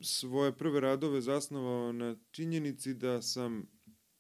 svoje 0.02 0.52
prve 0.52 0.80
radove 0.80 1.20
zasnovao 1.20 1.92
na 1.92 2.16
činjenici 2.30 2.94
da 2.94 3.22
sam, 3.22 3.66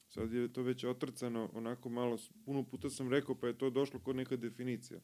sad 0.08 0.32
je 0.32 0.52
to 0.52 0.62
već 0.62 0.84
otrcano, 0.84 1.50
onako 1.54 1.88
malo, 1.88 2.18
puno 2.44 2.62
puta 2.64 2.90
sam 2.90 3.10
rekao, 3.10 3.34
pa 3.40 3.46
je 3.46 3.58
to 3.58 3.70
došlo 3.70 4.00
kod 4.00 4.16
neka 4.16 4.36
definicija. 4.36 5.00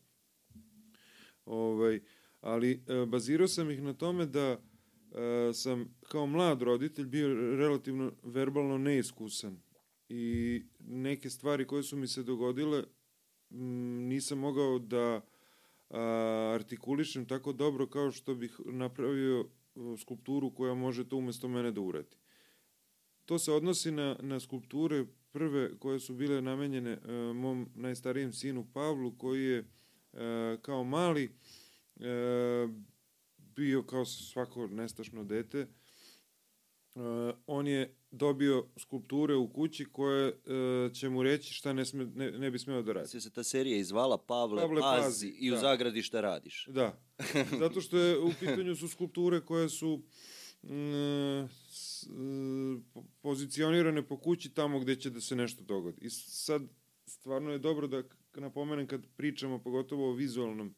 Ovaj, 1.45 2.01
ali 2.41 2.85
e, 2.87 3.07
bazirao 3.07 3.49
sam 3.49 3.71
ih 3.71 3.83
na 3.83 3.95
tome 3.95 4.27
da 4.27 4.63
sam 5.55 5.95
kao 6.09 6.27
mlad 6.27 6.63
roditelj 6.63 7.07
bio 7.07 7.29
relativno 7.57 8.13
verbalno 8.23 8.79
neiskusan 8.79 9.61
i 10.09 10.63
neke 10.79 11.31
stvari 11.31 11.67
koje 11.67 11.83
su 11.83 11.97
mi 11.97 12.07
se 12.07 12.23
dogodile 12.23 12.85
m, 13.51 13.59
nisam 14.09 14.39
mogao 14.39 14.79
da 14.79 15.21
a, 15.91 16.53
artikulišem 16.55 17.27
tako 17.27 17.53
dobro 17.53 17.87
kao 17.87 18.11
što 18.11 18.35
bih 18.35 18.61
napravio 18.65 19.49
o, 19.75 19.97
skulpturu 19.97 20.55
koja 20.55 20.75
može 20.75 21.09
to 21.09 21.17
umesto 21.17 21.49
mene 21.49 21.71
da 21.71 21.81
uradi. 21.81 22.17
To 23.25 23.39
se 23.39 23.53
odnosi 23.53 23.91
na, 23.91 24.17
na 24.21 24.41
skulpture 24.41 25.05
prve 25.33 25.79
koje 25.79 26.01
su 26.01 26.15
bile 26.15 26.43
namenjene 26.43 26.91
e, 26.91 27.13
mom 27.35 27.69
najstarijem 27.75 28.33
sinu 28.33 28.67
Pavlu 28.73 29.19
koji 29.19 29.45
je 29.45 29.59
e, 29.59 29.67
kao 30.63 30.85
mali 30.85 31.25
e, 31.25 32.69
bio 33.61 33.83
kao 33.83 34.05
svako 34.05 34.67
nestašno 34.69 35.25
dete. 35.25 35.59
E, 35.59 35.69
on 37.47 37.67
je 37.67 37.97
dobio 38.11 38.67
skulpture 38.79 39.35
u 39.35 39.49
kući 39.49 39.85
koje 39.85 40.29
e, 40.29 40.35
će 40.95 41.09
mu 41.09 41.23
reći 41.23 41.55
šta 41.55 41.73
ne, 41.73 41.85
sme, 41.85 42.05
ne, 42.07 42.31
ne 42.31 42.51
bi 42.51 42.59
smeo 42.59 42.83
da 42.83 42.93
radi. 42.93 43.09
Se 43.09 43.21
se 43.21 43.31
ta 43.31 43.43
serija 43.43 43.77
izvala 43.79 44.19
Pavle, 44.19 44.63
Pavle, 44.63 44.81
pazi, 44.81 45.03
pazi, 45.03 45.29
i 45.29 45.51
u 45.51 45.55
da. 45.55 45.61
zagradi 45.61 46.03
šta 46.03 46.21
radiš. 46.21 46.67
Da, 46.67 47.01
zato 47.61 47.81
što 47.81 47.99
je 47.99 48.19
u 48.19 48.31
pitanju 48.41 48.77
su 48.77 48.89
skulpture 48.89 49.41
koje 49.41 49.69
su 49.69 50.03
mm, 50.63 50.69
s- 51.69 52.03
e, 52.03 52.11
po- 52.93 53.05
pozicionirane 53.21 54.03
po 54.03 54.17
kući 54.17 54.51
tamo 54.51 54.81
gde 54.81 54.97
će 54.97 55.11
da 55.11 55.21
se 55.21 55.37
nešto 55.37 55.65
dogodi. 55.65 55.99
I 56.01 56.11
sad 56.11 56.63
stvarno 57.07 57.51
je 57.51 57.59
dobro 57.59 57.87
da 57.87 58.03
napomenem 58.35 58.87
kad 58.87 59.07
pričamo 59.17 59.59
pogotovo 59.59 60.11
o 60.11 60.15
vizualnom 60.15 60.75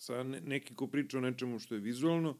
sa 0.00 0.22
ne, 0.22 0.40
neki 0.40 0.74
ko 0.74 0.86
priča 0.86 1.18
o 1.18 1.20
nečemu 1.20 1.58
što 1.58 1.74
je 1.74 1.80
vizualno, 1.80 2.36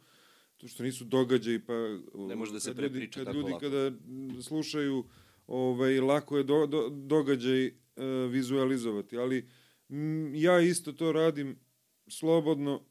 to 0.57 0.69
što 0.69 0.83
nisu 0.83 1.05
događaji, 1.05 1.59
pa... 1.59 1.73
Ne 2.15 2.37
može 2.37 2.53
da 2.53 2.61
se 2.61 2.71
ljudi- 2.71 2.81
prepriča 2.81 3.21
kad 3.21 3.27
tako 3.27 3.37
ljudi 3.37 3.53
lako. 3.53 3.61
kada 3.61 3.91
mm, 3.91 4.43
slušaju, 4.43 5.05
ovaj, 5.47 6.01
lako 6.01 6.39
je 6.39 6.45
do, 6.45 6.67
do, 6.67 6.89
događaj 6.89 7.67
e, 7.67 7.73
vizualizovati, 8.31 9.19
ali 9.19 9.49
mm, 9.89 10.35
ja 10.35 10.61
isto 10.61 10.93
to 10.93 11.13
radim 11.13 11.59
slobodno, 12.09 12.83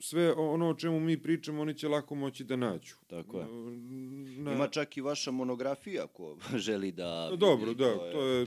sve 0.00 0.32
ono 0.32 0.70
o 0.70 0.74
čemu 0.74 1.00
mi 1.00 1.22
pričamo, 1.22 1.62
oni 1.62 1.74
će 1.74 1.88
lako 1.88 2.14
moći 2.14 2.44
da 2.44 2.56
nađu. 2.56 2.94
Tako 3.06 3.40
je. 3.40 3.46
Na, 4.38 4.52
Ima 4.52 4.68
čak 4.68 4.96
i 4.96 5.00
vaša 5.00 5.30
monografija 5.30 6.06
ko 6.06 6.36
želi 6.66 6.92
da... 6.92 7.30
Dobro, 7.36 7.68
vidi, 7.68 7.84
da, 7.84 8.12
to 8.12 8.24
je 8.24 8.46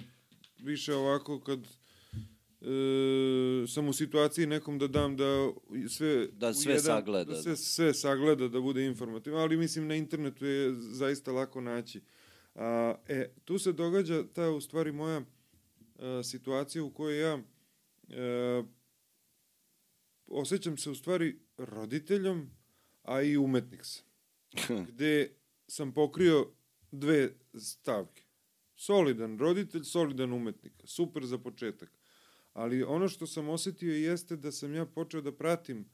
više 0.60 0.96
ovako 0.96 1.40
kad 1.40 1.81
e, 2.62 3.68
sam 3.68 3.88
u 3.88 3.94
situaciji 3.94 4.46
nekom 4.46 4.80
da 4.80 4.88
dam 4.88 5.18
da 5.18 5.52
sve 5.90 6.28
Da 6.28 6.54
sve 6.54 6.80
sagleda, 6.80 7.34
da 7.34 7.42
sve, 7.42 7.52
da. 7.52 7.56
sve 7.56 7.94
sagleda 7.94 8.48
da 8.48 8.62
bude 8.62 8.86
informativno, 8.86 9.40
ali 9.40 9.58
mislim 9.58 9.88
na 9.88 9.96
internetu 9.96 10.46
je 10.46 10.74
zaista 10.74 11.32
lako 11.32 11.62
naći. 11.62 12.02
A, 12.56 12.96
e, 13.08 13.30
tu 13.46 13.60
se 13.60 13.74
događa 13.74 14.24
ta 14.34 14.50
u 14.50 14.62
stvari 14.62 14.92
moja 14.92 15.22
a, 16.00 16.22
situacija 16.24 16.84
u 16.84 16.94
kojoj 16.94 17.22
ja 17.22 17.40
e, 18.10 18.64
osjećam 20.28 20.78
se 20.78 20.90
u 20.90 20.96
stvari 20.96 21.40
roditeljom, 21.58 22.50
a 23.04 23.22
i 23.22 23.38
umetnik 23.38 23.82
sam 23.86 24.06
gde 24.90 25.36
sam 25.68 25.94
pokrio 25.94 26.48
dve 26.92 27.34
stavke. 27.60 28.24
Solidan 28.76 29.40
roditelj, 29.40 29.84
solidan 29.84 30.34
umetnik. 30.34 30.74
Super 30.84 31.26
za 31.26 31.38
početak. 31.38 32.01
Ali 32.54 32.84
ono 32.84 33.08
što 33.08 33.28
sam 33.28 33.50
osetio 33.50 33.94
jeste 33.94 34.36
da 34.36 34.52
sam 34.52 34.74
ja 34.74 34.86
počeo 34.86 35.22
da 35.22 35.32
pratim 35.32 35.80
e, 35.80 35.86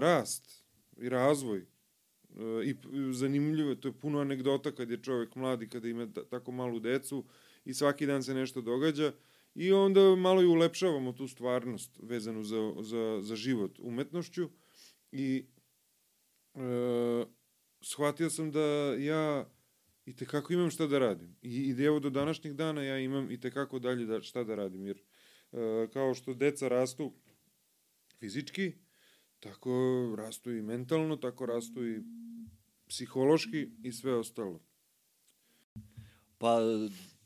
rast 0.00 0.64
i 0.96 1.08
razvoj 1.08 1.58
e, 1.58 1.64
i 2.64 2.76
zanimljivo 3.12 3.70
je, 3.70 3.80
to 3.80 3.88
je 3.88 4.00
puno 4.00 4.20
anegdota 4.20 4.72
kad 4.72 4.90
je 4.90 5.02
čovek 5.02 5.34
mlad 5.34 5.62
i 5.62 5.68
kada 5.68 5.88
ima 5.88 6.12
ta- 6.12 6.24
tako 6.24 6.52
malu 6.52 6.80
decu 6.80 7.24
i 7.64 7.74
svaki 7.74 8.06
dan 8.06 8.22
se 8.22 8.34
nešto 8.34 8.60
događa 8.60 9.12
i 9.54 9.72
onda 9.72 10.16
malo 10.16 10.42
i 10.42 10.46
ulepšavamo 10.46 11.12
tu 11.12 11.28
stvarnost 11.28 11.98
vezanu 12.02 12.44
za, 12.44 12.72
za, 12.80 13.18
za 13.22 13.36
život 13.36 13.78
umetnošću 13.78 14.50
i 15.12 15.46
e, 16.54 17.24
shvatio 17.80 18.30
sam 18.30 18.50
da 18.50 18.94
ja 18.98 19.52
i 20.06 20.16
tekako 20.16 20.52
imam 20.52 20.70
šta 20.70 20.86
da 20.86 20.98
radim. 20.98 21.36
I, 21.42 21.74
i 21.78 21.84
evo 21.84 22.00
do 22.00 22.10
današnjih 22.10 22.54
dana 22.54 22.82
ja 22.82 22.98
imam 22.98 23.30
i 23.30 23.40
tekako 23.40 23.78
dalje 23.78 24.06
da, 24.06 24.22
šta 24.22 24.44
da 24.44 24.54
radim, 24.54 24.86
jer 24.86 25.02
kao 25.92 26.14
što 26.14 26.34
deca 26.34 26.68
rastu 26.68 27.12
fizički, 28.18 28.72
tako 29.40 29.70
rastu 30.18 30.50
i 30.50 30.62
mentalno, 30.62 31.16
tako 31.16 31.46
rastu 31.46 31.86
i 31.86 32.02
psihološki 32.88 33.68
i 33.82 33.92
sve 33.92 34.14
ostalo. 34.14 34.60
Pa 36.38 36.58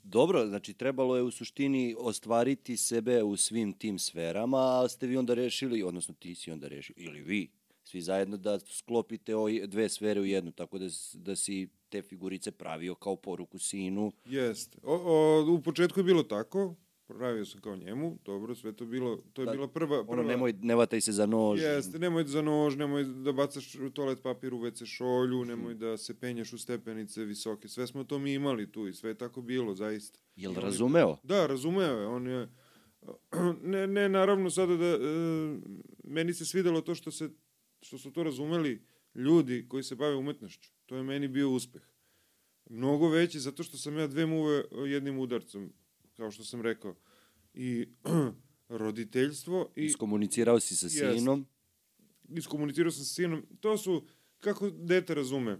dobro, 0.02 0.46
znači 0.46 0.74
trebalo 0.74 1.16
je 1.16 1.22
u 1.22 1.30
suštini 1.30 1.96
ostvariti 1.98 2.76
sebe 2.76 3.22
u 3.22 3.36
svim 3.36 3.72
tim 3.72 3.98
sferama, 3.98 4.82
a 4.82 4.88
ste 4.88 5.06
vi 5.06 5.16
onda 5.16 5.34
rešili, 5.34 5.82
odnosno 5.82 6.14
ti 6.14 6.34
si 6.34 6.50
onda 6.50 6.68
rešio, 6.68 6.94
ili 6.96 7.20
vi, 7.20 7.50
svi 7.84 8.00
zajedno 8.00 8.36
da 8.36 8.58
sklopite 8.58 9.36
ove 9.36 9.66
dve 9.66 9.88
sfere 9.88 10.20
u 10.20 10.24
jednu, 10.24 10.52
tako 10.52 10.78
da, 10.78 10.86
da 11.14 11.36
si 11.36 11.68
te 11.88 12.02
figurice 12.02 12.50
pravio 12.50 12.94
kao 12.94 13.16
poruku 13.16 13.58
sinu. 13.58 14.12
Jeste. 14.24 14.78
O, 14.82 14.94
o, 14.94 15.52
u 15.52 15.62
početku 15.62 16.00
je 16.00 16.04
bilo 16.04 16.22
tako, 16.22 16.74
pravio 17.08 17.44
sam 17.44 17.60
kao 17.60 17.76
njemu, 17.76 18.18
dobro, 18.24 18.54
sve 18.54 18.72
to 18.72 18.84
bilo, 18.86 19.16
to 19.32 19.42
je 19.42 19.46
Da, 19.46 19.52
bila 19.52 19.68
prva... 19.68 20.04
prva 20.04 20.12
Ono, 20.12 20.22
nemoj, 20.22 20.52
ne 20.52 20.74
vataj 20.74 21.00
se 21.00 21.12
za 21.12 21.26
nož. 21.26 21.60
Jeste, 21.60 21.98
nemoj 21.98 22.24
za 22.24 22.42
nož, 22.42 22.76
nemoj 22.76 23.04
da 23.04 23.32
bacaš 23.32 23.76
toalet 23.94 24.22
papir 24.22 24.54
u 24.54 24.58
WC 24.58 24.86
šolju, 24.86 25.44
nemoj 25.44 25.74
da 25.74 25.96
se 25.96 26.20
penješ 26.20 26.52
u 26.52 26.58
stepenice 26.58 27.24
visoke. 27.24 27.68
Sve 27.68 27.86
smo 27.86 28.04
to 28.04 28.18
mi 28.18 28.34
imali 28.34 28.72
tu 28.72 28.86
i 28.88 28.94
sve 28.94 29.10
je 29.10 29.14
tako 29.14 29.42
bilo, 29.42 29.74
zaista. 29.74 30.18
Jel 30.36 30.52
Imali- 30.52 30.64
razumeo? 30.64 31.16
Da, 31.22 31.46
razumeo 31.46 32.00
je. 32.00 32.06
On 32.06 32.26
je... 32.26 32.48
Ne, 33.62 33.86
ne, 33.86 34.08
naravno 34.08 34.50
sada 34.50 34.76
da... 34.76 34.86
E, 34.86 34.98
meni 36.04 36.34
se 36.34 36.44
svidelo 36.44 36.80
to 36.80 36.94
što, 36.94 37.10
se, 37.10 37.30
što 37.82 37.98
su 37.98 38.12
to 38.12 38.22
razumeli 38.22 38.86
ljudi 39.14 39.66
koji 39.68 39.82
se 39.82 39.94
bave 39.94 40.14
umetnošću. 40.14 40.70
To 40.86 40.96
je 40.96 41.02
meni 41.02 41.28
bio 41.28 41.50
uspeh. 41.50 41.82
Mnogo 42.70 43.08
veći 43.08 43.40
zato 43.40 43.62
što 43.62 43.76
sam 43.76 43.98
ja 43.98 44.06
dve 44.06 44.26
muve 44.26 44.64
jednim 44.86 45.18
udarcom, 45.18 45.72
kao 46.16 46.30
što 46.30 46.44
sam 46.44 46.60
rekao. 46.60 46.94
i 47.54 47.88
roditeljstvo 48.68 49.72
i 49.76 49.84
Iskomunicirao 49.84 50.60
si 50.60 50.76
sa 50.76 50.86
Jest. 50.86 51.18
sinom. 51.18 51.46
iskomunicirao 52.28 52.90
sam 52.90 53.04
sa 53.04 53.14
sinom. 53.14 53.46
To 53.60 53.78
su, 53.78 54.06
kako 54.40 54.70
dete 54.70 55.14
razume. 55.14 55.58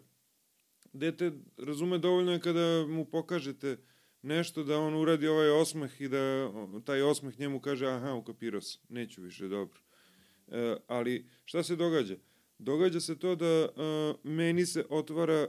Dete 0.93 1.33
razume 1.57 1.99
dovoljno 1.99 2.33
je 2.33 2.41
kada 2.41 2.87
mu 2.89 3.05
pokažete 3.05 3.77
nešto 4.23 4.65
da 4.65 4.79
on 4.79 4.95
uradi 4.95 5.27
ovaj 5.29 5.51
osmeh 5.51 6.01
i 6.01 6.09
da 6.09 6.51
taj 6.85 7.03
osmeh 7.03 7.39
njemu 7.41 7.61
kaže 7.61 7.87
aha, 7.87 8.15
ukapirao 8.15 8.61
sam, 8.61 8.83
neću 8.89 9.23
više, 9.23 9.49
dobro. 9.49 9.81
E, 10.49 10.77
ali 10.87 11.29
šta 11.45 11.63
se 11.63 11.77
događa? 11.77 12.17
Događa 12.59 13.01
se 13.01 13.19
to 13.19 13.37
da 13.37 13.47
e, 13.47 13.69
meni 14.23 14.67
se 14.67 14.85
otvara 14.91 15.35
e, 15.43 15.49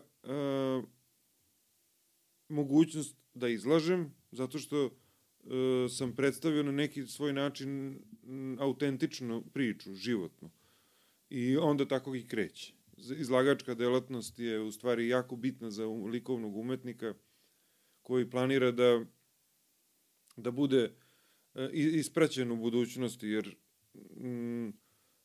mogućnost 2.49 3.15
da 3.33 3.47
izlažem, 3.47 4.15
zato 4.37 4.59
što 4.59 4.85
e, 4.85 4.89
sam 5.89 6.15
predstavio 6.15 6.63
na 6.63 6.71
neki 6.71 7.07
svoj 7.07 7.33
način 7.33 7.99
m, 8.23 8.57
autentičnu 8.59 9.43
priču, 9.53 9.93
životnu. 9.93 10.51
I 11.29 11.57
onda 11.57 11.87
tako 11.87 12.15
i 12.15 12.27
kreće. 12.27 12.73
Izlagačka 12.97 13.75
delatnost 13.75 14.39
je 14.39 14.59
u 14.59 14.71
stvari 14.71 15.07
jako 15.07 15.35
bitna 15.35 15.71
za 15.71 15.87
um- 15.87 16.09
likovnog 16.09 16.57
umetnika 16.57 17.13
koji 18.01 18.29
planira 18.29 18.71
da 18.71 19.05
da 20.37 20.51
bude 20.51 20.91
e, 21.55 21.69
ispraćen 21.73 22.51
u 22.51 22.57
budućnosti, 22.57 23.27
jer 23.27 23.55
mm, 23.93 24.69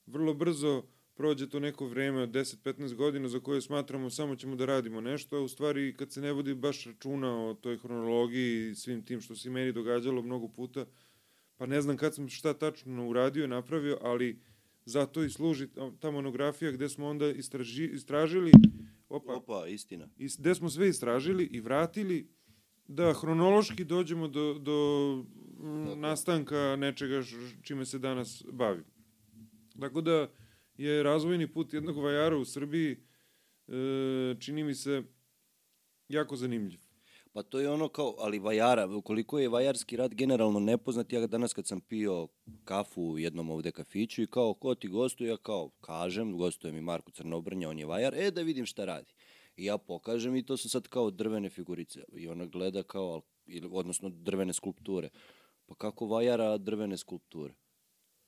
vrlo 0.07 0.35
brzo 0.35 0.83
prođe 1.15 1.49
to 1.49 1.61
neko 1.61 1.87
vreme 1.87 2.21
od 2.21 2.31
10-15 2.31 2.95
godina 2.95 3.29
za 3.29 3.41
koje 3.41 3.61
smatramo 3.61 4.11
samo 4.11 4.37
ćemo 4.37 4.57
da 4.57 4.67
radimo 4.67 5.01
nešto, 5.01 5.37
a 5.37 5.41
u 5.41 5.49
stvari 5.49 5.95
kad 5.95 6.13
se 6.13 6.21
ne 6.21 6.33
vodi 6.33 6.55
baš 6.55 6.85
računa 6.85 7.41
o 7.41 7.55
toj 7.55 7.79
hronologiji 7.79 8.71
i 8.71 8.75
svim 8.75 9.03
tim 9.03 9.21
što 9.21 9.35
se 9.35 9.51
meni 9.51 9.73
događalo 9.73 10.23
mnogo 10.23 10.49
puta, 10.49 10.87
pa 11.57 11.67
ne 11.67 11.81
znam 11.81 11.97
kad 11.97 12.15
sam 12.15 12.29
šta 12.29 12.55
tačno 12.55 13.09
uradio 13.09 13.45
i 13.45 13.49
napravio, 13.49 13.99
ali 14.03 14.41
zato 14.85 15.23
i 15.23 15.31
služi 15.31 15.69
ta- 16.01 16.11
monografija 16.11 16.71
gde 16.73 16.89
smo 16.89 17.07
onda 17.07 17.29
istraži, 17.29 17.85
istražili 17.87 18.53
opa, 19.09 19.33
Opa, 19.35 19.67
istina. 19.69 20.09
i 20.19 20.29
s- 20.29 20.39
gde 20.39 20.55
smo 20.55 20.71
sve 20.71 20.89
istražili 20.89 21.45
i 21.45 21.61
vratili 21.61 22.29
da 22.89 23.13
hronološki 23.13 23.85
dođemo 23.85 24.29
do, 24.29 24.55
do 24.55 25.25
nastanka 25.97 26.77
nečega 26.77 27.15
š- 27.17 27.37
čime 27.63 27.85
se 27.85 27.99
danas 27.99 28.45
bavim. 28.53 28.85
Tako 29.81 30.01
da 30.01 30.29
je 30.77 31.03
razvojni 31.03 31.53
put 31.53 31.73
jednog 31.73 31.97
vajara 31.97 32.37
u 32.37 32.45
Srbiji 32.45 32.93
e, 32.93 34.41
čini 34.41 34.65
mi 34.65 34.75
se 34.75 35.03
jako 36.09 36.37
zanimljiv. 36.37 36.81
Pa 37.33 37.43
to 37.43 37.61
je 37.61 37.71
ono 37.71 37.89
kao, 37.89 38.15
ali 38.19 38.39
vajara, 38.39 38.89
koliko 39.05 39.39
je 39.39 39.49
vajarski 39.49 39.97
rad 39.97 40.15
generalno 40.15 40.61
nepoznat, 40.61 41.13
ja 41.13 41.27
danas 41.27 41.53
kad 41.53 41.67
sam 41.67 41.81
pio 41.81 42.29
kafu 42.65 43.03
u 43.03 43.19
jednom 43.19 43.51
ovde 43.51 43.73
kafiću 43.73 44.23
i 44.23 44.27
kao, 44.27 44.55
ko 44.55 44.75
ti 44.75 44.89
gostuje, 44.89 45.31
ja 45.31 45.37
kao, 45.37 45.71
kažem, 45.81 46.37
gostuje 46.37 46.73
mi 46.73 46.81
Marko 46.81 47.11
Crnobrnja, 47.11 47.69
on 47.69 47.79
je 47.79 47.87
vajar, 47.87 48.15
e 48.15 48.31
da 48.31 48.43
vidim 48.43 48.67
šta 48.67 48.85
radi. 48.85 49.13
I 49.57 49.65
ja 49.65 49.79
pokažem 49.79 50.37
i 50.37 50.47
to 50.47 50.57
su 50.57 50.69
sad 50.69 50.89
kao 50.89 51.11
drvene 51.11 51.51
figurice. 51.51 52.05
I 52.17 52.29
ona 52.29 52.47
gleda 52.47 52.83
kao, 52.83 53.23
odnosno 53.71 54.09
drvene 54.09 54.53
skulpture. 54.53 55.09
Pa 55.67 55.75
kako 55.75 56.07
vajara 56.07 56.59
drvene 56.59 56.97
skulpture? 56.97 57.55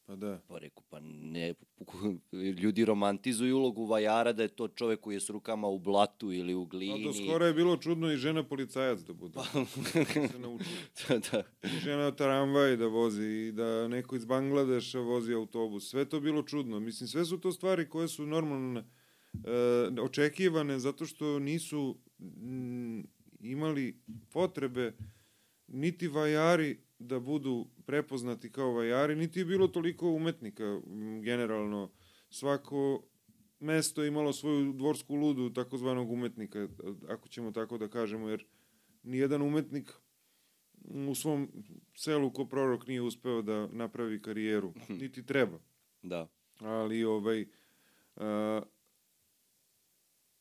Pa 0.06 0.16
da. 0.16 0.40
Pa 0.48 0.58
reku, 0.58 0.82
pa 0.90 1.00
ne, 1.00 1.54
ljudi 2.62 2.84
romantizuju 2.84 3.56
ulogu 3.56 3.84
vajara 3.84 4.32
da 4.32 4.42
je 4.42 4.48
to 4.48 4.68
čovek 4.68 5.00
koji 5.00 5.14
je 5.14 5.20
s 5.20 5.30
rukama 5.30 5.68
u 5.68 5.78
blatu 5.78 6.32
ili 6.32 6.54
u 6.54 6.62
A 6.62 6.66
glini. 6.66 7.04
do 7.04 7.12
skoro 7.12 7.46
je 7.46 7.54
bilo 7.54 7.76
čudno 7.76 8.12
i 8.12 8.16
žena 8.16 8.42
policajac 8.42 9.00
da 9.00 9.12
bude. 9.12 9.34
Pa. 9.34 9.44
se 10.32 10.38
naučila. 10.38 10.76
da, 11.08 11.18
da. 11.18 11.42
I 11.62 11.68
žena 11.68 12.10
tramvaj 12.10 12.76
da 12.76 12.86
vozi 12.86 13.26
i 13.26 13.52
da 13.52 13.88
neko 13.88 14.16
iz 14.16 14.24
Bangladeša 14.24 14.98
vozi 14.98 15.32
autobus. 15.32 15.90
Sve 15.90 16.04
to 16.04 16.20
bilo 16.20 16.42
čudno. 16.42 16.80
Mislim, 16.80 17.08
sve 17.08 17.24
su 17.24 17.38
to 17.38 17.52
stvari 17.52 17.88
koje 17.88 18.08
su 18.08 18.26
normalno 18.26 18.80
e, 18.80 20.00
očekivane 20.00 20.78
zato 20.78 21.06
što 21.06 21.38
nisu 21.38 21.96
mm, 22.18 23.00
imali 23.40 24.00
potrebe 24.30 24.92
niti 25.66 26.08
vajari 26.08 26.78
da 26.98 27.20
budu 27.20 27.66
prepoznati 27.86 28.52
kao 28.52 28.72
vajari, 28.72 29.16
niti 29.16 29.38
je 29.38 29.44
bilo 29.44 29.68
toliko 29.68 30.10
umetnika 30.10 30.80
generalno. 31.22 31.90
Svako 32.30 33.02
mesto 33.60 34.02
je 34.02 34.08
imalo 34.08 34.32
svoju 34.32 34.72
dvorsku 34.72 35.14
ludu 35.14 35.50
takozvanog 35.50 36.10
umetnika, 36.10 36.68
ako 37.08 37.28
ćemo 37.28 37.52
tako 37.52 37.78
da 37.78 37.88
kažemo, 37.88 38.28
jer 38.28 38.46
nijedan 39.02 39.42
umetnik 39.42 39.92
u 41.08 41.14
svom 41.14 41.64
selu 41.94 42.32
ko 42.32 42.44
prorok 42.46 42.86
nije 42.86 43.02
uspeo 43.02 43.42
da 43.42 43.66
napravi 43.66 44.22
karijeru, 44.22 44.74
niti 44.88 45.26
treba. 45.26 45.58
Da. 46.02 46.28
Ali 46.58 47.04
ovaj 47.04 47.46
a, 48.16 48.62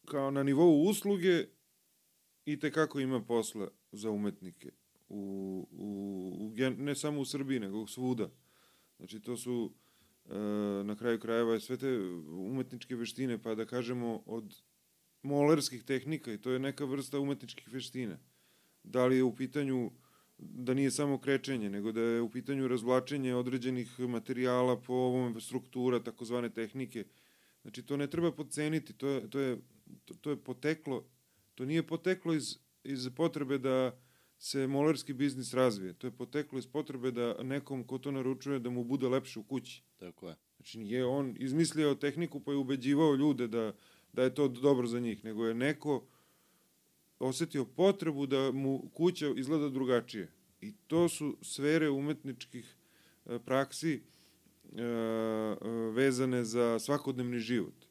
kao 0.05 0.31
na 0.31 0.43
nivou 0.43 0.83
usluge 0.89 1.45
i 2.45 2.59
te 2.59 2.71
kako 2.71 2.99
ima 2.99 3.23
posla 3.23 3.67
za 3.91 4.09
umetnike. 4.09 4.71
U, 5.13 5.67
u, 5.71 5.87
u, 6.39 6.51
ne 6.77 6.95
samo 6.95 7.21
u 7.21 7.25
Srbiji, 7.25 7.59
nego 7.59 7.87
svuda. 7.87 8.29
Znači, 8.97 9.19
to 9.19 9.37
su 9.37 9.73
e, 10.25 10.37
na 10.83 10.95
kraju 10.95 11.19
krajeva 11.19 11.59
sve 11.59 11.77
te 11.77 11.99
umetničke 12.29 12.95
veštine, 12.95 13.41
pa 13.41 13.55
da 13.55 13.65
kažemo 13.65 14.23
od 14.25 14.55
molerskih 15.21 15.83
tehnika 15.83 16.33
i 16.33 16.41
to 16.41 16.51
je 16.51 16.59
neka 16.59 16.85
vrsta 16.85 17.19
umetničkih 17.19 17.73
veština. 17.73 18.17
Da 18.83 19.05
li 19.05 19.17
je 19.17 19.23
u 19.23 19.35
pitanju 19.35 19.91
da 20.37 20.73
nije 20.73 20.91
samo 20.91 21.17
krečenje, 21.17 21.69
nego 21.69 21.91
da 21.91 22.01
je 22.01 22.21
u 22.21 22.29
pitanju 22.29 22.67
razvlačenje 22.67 23.35
određenih 23.35 23.99
materijala 23.99 24.81
po 24.81 24.93
ovom 24.93 25.41
struktura, 25.41 26.03
takozvane 26.03 26.49
tehnike. 26.49 27.05
Znači, 27.61 27.83
to 27.83 27.97
ne 27.97 28.07
treba 28.09 28.31
podceniti, 28.31 28.93
to 28.93 29.07
je, 29.07 29.29
to 29.29 29.39
je, 29.39 29.57
to, 30.05 30.13
to 30.13 30.29
je 30.29 30.43
poteklo, 30.43 31.05
to 31.55 31.65
nije 31.65 31.87
poteklo 31.87 32.33
iz, 32.33 32.57
iz 32.83 33.09
potrebe 33.15 33.57
da 33.57 33.99
se 34.43 34.67
molerski 34.67 35.13
biznis 35.13 35.53
razvije. 35.53 35.93
To 35.93 36.07
je 36.07 36.11
poteklo 36.11 36.59
iz 36.59 36.67
potrebe 36.67 37.11
da 37.11 37.43
nekom 37.43 37.83
ko 37.83 37.97
to 37.97 38.11
naručuje 38.11 38.59
da 38.59 38.69
mu 38.69 38.83
bude 38.83 39.07
lepše 39.07 39.39
u 39.39 39.43
kući. 39.43 39.83
Tako 39.97 40.29
je. 40.29 40.35
Znači, 40.57 40.79
nije 40.79 41.05
on 41.05 41.35
izmislio 41.39 41.95
tehniku 41.95 42.39
pa 42.39 42.51
je 42.51 42.57
ubeđivao 42.57 43.15
ljude 43.15 43.47
da, 43.47 43.73
da 44.13 44.23
je 44.23 44.35
to 44.35 44.47
dobro 44.47 44.87
za 44.87 44.99
njih, 44.99 45.23
nego 45.23 45.47
je 45.47 45.53
neko 45.53 46.07
osetio 47.19 47.65
potrebu 47.65 48.25
da 48.25 48.51
mu 48.51 48.89
kuća 48.93 49.33
izgleda 49.35 49.69
drugačije. 49.69 50.31
I 50.61 50.73
to 50.87 51.09
su 51.09 51.37
sfere 51.41 51.89
umetničkih 51.89 52.75
e, 53.25 53.39
praksi 53.39 53.93
e, 53.93 54.01
e, 54.81 55.55
vezane 55.93 56.43
za 56.43 56.79
svakodnevni 56.79 57.39
život. 57.39 57.85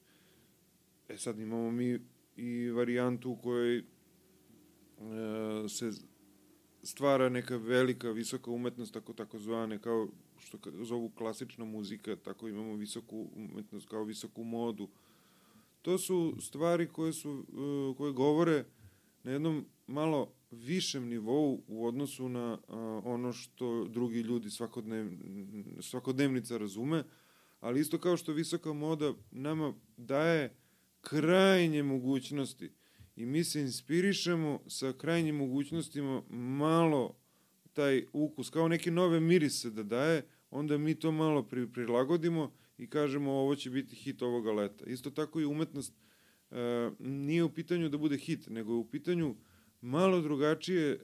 E 1.09 1.17
sad 1.17 1.39
imamo 1.39 1.71
mi 1.71 1.99
i 2.37 2.71
varijantu 2.71 3.31
u 3.31 3.37
kojoj 3.37 3.79
e, 3.79 3.85
se 5.69 6.12
stvara 6.83 7.29
neka 7.29 7.57
velika, 7.57 8.11
visoka 8.11 8.51
umetnost, 8.51 8.93
tako 8.95 9.13
takozvane, 9.13 9.79
kao 9.79 10.09
što 10.39 10.59
zovu 10.83 11.09
klasična 11.09 11.65
muzika, 11.65 12.17
tako 12.17 12.49
imamo 12.49 12.75
visoku 12.75 13.29
umetnost 13.37 13.89
kao 13.89 14.05
visoku 14.05 14.45
modu. 14.45 14.89
To 15.83 15.99
su 15.99 16.37
stvari 16.41 16.89
koje 16.89 17.13
su 17.13 17.45
e, 17.49 17.97
koje 17.97 18.13
govore 18.13 18.65
na 19.23 19.33
jednom 19.33 19.67
malo 19.87 20.33
višem 20.51 21.09
nivou 21.09 21.63
u 21.69 21.87
odnosu 21.87 22.29
na 22.29 22.59
a, 22.69 23.01
ono 23.05 23.33
što 23.33 23.89
drugi 23.89 24.21
ljudi 24.21 24.51
svakodnev, 24.51 25.11
svakodnevnica 25.81 26.59
razume, 26.59 27.05
ali 27.61 27.81
isto 27.81 27.99
kao 27.99 28.17
što 28.17 28.33
visoka 28.33 28.73
moda 28.73 29.13
nama 29.31 29.75
daje 29.97 30.55
krajnje 31.01 31.83
mogućnosti 31.83 32.71
i 33.17 33.27
mi 33.27 33.45
se 33.45 33.61
inspirišemo 33.61 34.61
sa 34.67 34.93
krajnjim 34.93 35.37
mogućnostima 35.37 36.23
malo 36.31 37.17
taj 37.73 38.07
ukus, 38.13 38.51
kao 38.51 38.69
neke 38.69 38.91
nove 38.91 39.21
mirise 39.21 39.71
da 39.71 39.83
daje, 39.83 40.23
onda 40.51 40.79
mi 40.79 40.95
to 40.95 41.13
malo 41.13 41.43
pri, 41.43 41.73
prilagodimo 41.73 42.53
i 42.79 42.91
kažemo 42.91 43.33
ovo 43.33 43.55
će 43.57 43.71
biti 43.71 43.97
hit 43.97 44.23
ovoga 44.23 44.53
leta. 44.53 44.85
Isto 44.85 45.11
tako 45.11 45.41
i 45.41 45.45
umetnost 45.45 45.95
e, 46.51 46.91
nije 46.99 47.45
u 47.45 47.55
pitanju 47.55 47.89
da 47.89 47.99
bude 47.99 48.17
hit, 48.17 48.47
nego 48.51 48.73
je 48.73 48.77
u 48.77 48.91
pitanju 48.91 49.37
malo 49.81 50.21
drugačije, 50.21 50.93
e, 50.93 50.99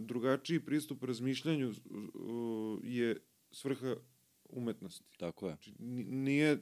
drugačiji 0.00 0.60
pristup 0.60 1.04
razmišljanju 1.04 1.70
e, 1.70 1.74
je 2.82 3.16
svrha 3.50 3.96
umetnosti. 4.48 5.04
Tako 5.16 5.46
je. 5.46 5.50
Znači, 5.50 5.72
ni- 5.78 6.04
nije... 6.04 6.58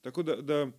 Tako 0.00 0.22
da, 0.22 0.36
da 0.36 0.70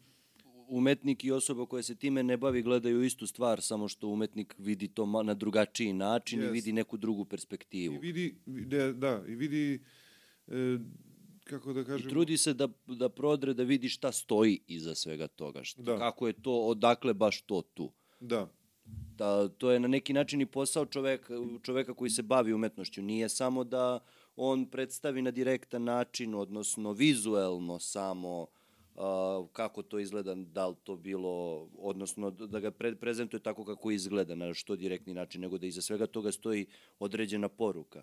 Umetnik 0.67 1.23
i 1.23 1.31
osoba 1.31 1.65
koja 1.65 1.83
se 1.83 1.95
time 1.95 2.23
ne 2.23 2.37
bavi 2.37 2.61
gledaju 2.61 3.03
istu 3.03 3.27
stvar, 3.27 3.61
samo 3.61 3.87
što 3.87 4.07
umetnik 4.07 4.55
vidi 4.57 4.87
to 4.87 5.23
na 5.23 5.33
drugačiji 5.33 5.93
način 5.93 6.39
i 6.39 6.43
Jest. 6.43 6.53
vidi 6.53 6.73
neku 6.73 6.97
drugu 6.97 7.25
perspektivu. 7.25 7.95
i 7.95 7.97
vidi, 7.97 8.35
da, 8.45 8.91
da, 8.91 9.23
i 9.27 9.35
vidi, 9.35 9.83
e, 10.47 10.77
kako 11.43 11.73
da 11.73 11.81
I 11.81 11.85
kažem... 11.85 12.09
trudi 12.09 12.37
se 12.37 12.53
da, 12.53 12.67
da 12.87 13.09
prodre 13.09 13.53
da 13.53 13.63
vidi 13.63 13.89
šta 13.89 14.11
stoji 14.11 14.59
iza 14.67 14.95
svega 14.95 15.27
toga. 15.27 15.63
Šta, 15.63 15.81
Da. 15.81 15.97
Kako 15.97 16.27
je 16.27 16.33
to, 16.33 16.61
odakle 16.61 17.13
baš 17.13 17.41
to 17.41 17.61
tu. 17.61 17.91
Da. 18.19 18.47
Da, 19.17 19.47
to 19.47 19.71
je 19.71 19.79
na 19.79 19.87
neki 19.87 20.13
način 20.13 20.41
i 20.41 20.45
posao 20.45 20.85
čoveka, 20.85 21.33
čoveka 21.63 21.93
koji 21.93 22.09
se 22.09 22.21
bavi 22.21 22.53
umetnošću. 22.53 23.01
Nije 23.01 23.29
samo 23.29 23.63
da 23.63 23.99
on 24.35 24.65
predstavi 24.65 25.21
na 25.21 25.31
direktan 25.31 25.83
način, 25.83 26.35
odnosno 26.35 26.91
vizuelno 26.91 27.79
samo 27.79 28.41
uh, 28.41 28.47
kako 29.51 29.81
to 29.81 29.99
izgleda, 29.99 30.35
da 30.35 30.67
li 30.67 30.75
to 30.83 30.95
bilo, 30.95 31.67
odnosno 31.77 32.31
da 32.31 32.59
ga 32.59 32.71
pre, 32.71 32.95
prezentuje 32.95 33.39
tako 33.39 33.65
kako 33.65 33.91
izgleda 33.91 34.35
na 34.35 34.53
što 34.53 34.75
direktni 34.75 35.13
način, 35.13 35.41
nego 35.41 35.57
da 35.57 35.67
iza 35.67 35.81
svega 35.81 36.07
toga 36.07 36.31
stoji 36.31 36.65
određena 36.99 37.49
poruka. 37.49 38.01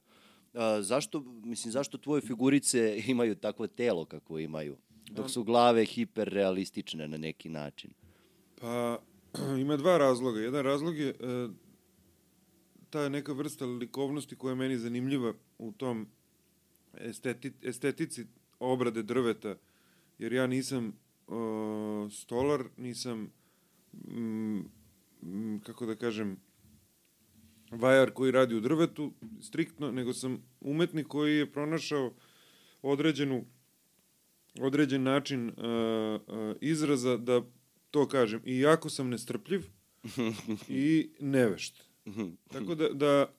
Uh, 0.52 0.60
zašto, 0.81 1.20
mislim, 1.44 1.73
zašto 1.73 1.98
tvoje 1.98 2.20
figurice 2.20 2.97
imaju 3.06 3.35
takvo 3.35 3.66
telo 3.66 4.05
kako 4.05 4.39
imaju, 4.39 4.77
dok 5.10 5.31
su 5.31 5.44
glave 5.44 5.85
hiperrealistične 5.85 7.09
na 7.09 7.16
neki 7.16 7.48
način? 7.48 7.90
Pa, 8.60 8.98
ima 9.62 9.77
dva 9.77 9.98
razloga. 9.98 10.40
Jedan 10.40 10.64
razlog 10.64 10.98
je 10.98 11.09
e, 11.09 11.14
ta 12.90 13.09
neka 13.09 13.32
vrsta 13.32 13.66
likovnosti 13.66 14.36
koja 14.36 14.52
je 14.52 14.56
meni 14.56 14.78
zanimljiva 14.78 15.35
u 15.59 15.73
tom 15.73 16.06
esteti, 16.94 17.52
estetici 17.62 18.27
obrade 18.59 19.02
drveta, 19.02 19.56
jer 20.23 20.32
ja 20.32 20.47
nisam 20.47 20.93
o, 21.27 22.09
stolar, 22.11 22.65
nisam, 22.77 23.32
mm, 23.93 24.59
mm, 25.23 25.61
kako 25.66 25.86
da 25.86 25.94
kažem, 25.94 26.36
vajar 27.70 28.11
koji 28.11 28.32
radi 28.32 28.55
u 28.55 28.61
drvetu, 28.61 29.12
striktno, 29.40 29.93
nego 29.93 30.12
sam 30.12 30.43
umetnik 30.61 31.07
koji 31.07 31.36
je 31.36 31.53
pronašao 31.53 32.12
određenu 32.82 33.44
određen 34.61 35.03
način 35.03 35.49
uh, 35.49 35.55
uh, 35.55 36.57
izraza 36.61 37.16
da 37.16 37.43
to 37.90 38.09
kažem. 38.09 38.43
I 38.44 38.59
jako 38.59 38.90
sam 38.90 39.09
nestrpljiv 39.09 39.66
i 40.69 41.11
nevešt. 41.20 41.85
Tako 42.53 42.74
da, 42.74 42.89
da 42.89 43.35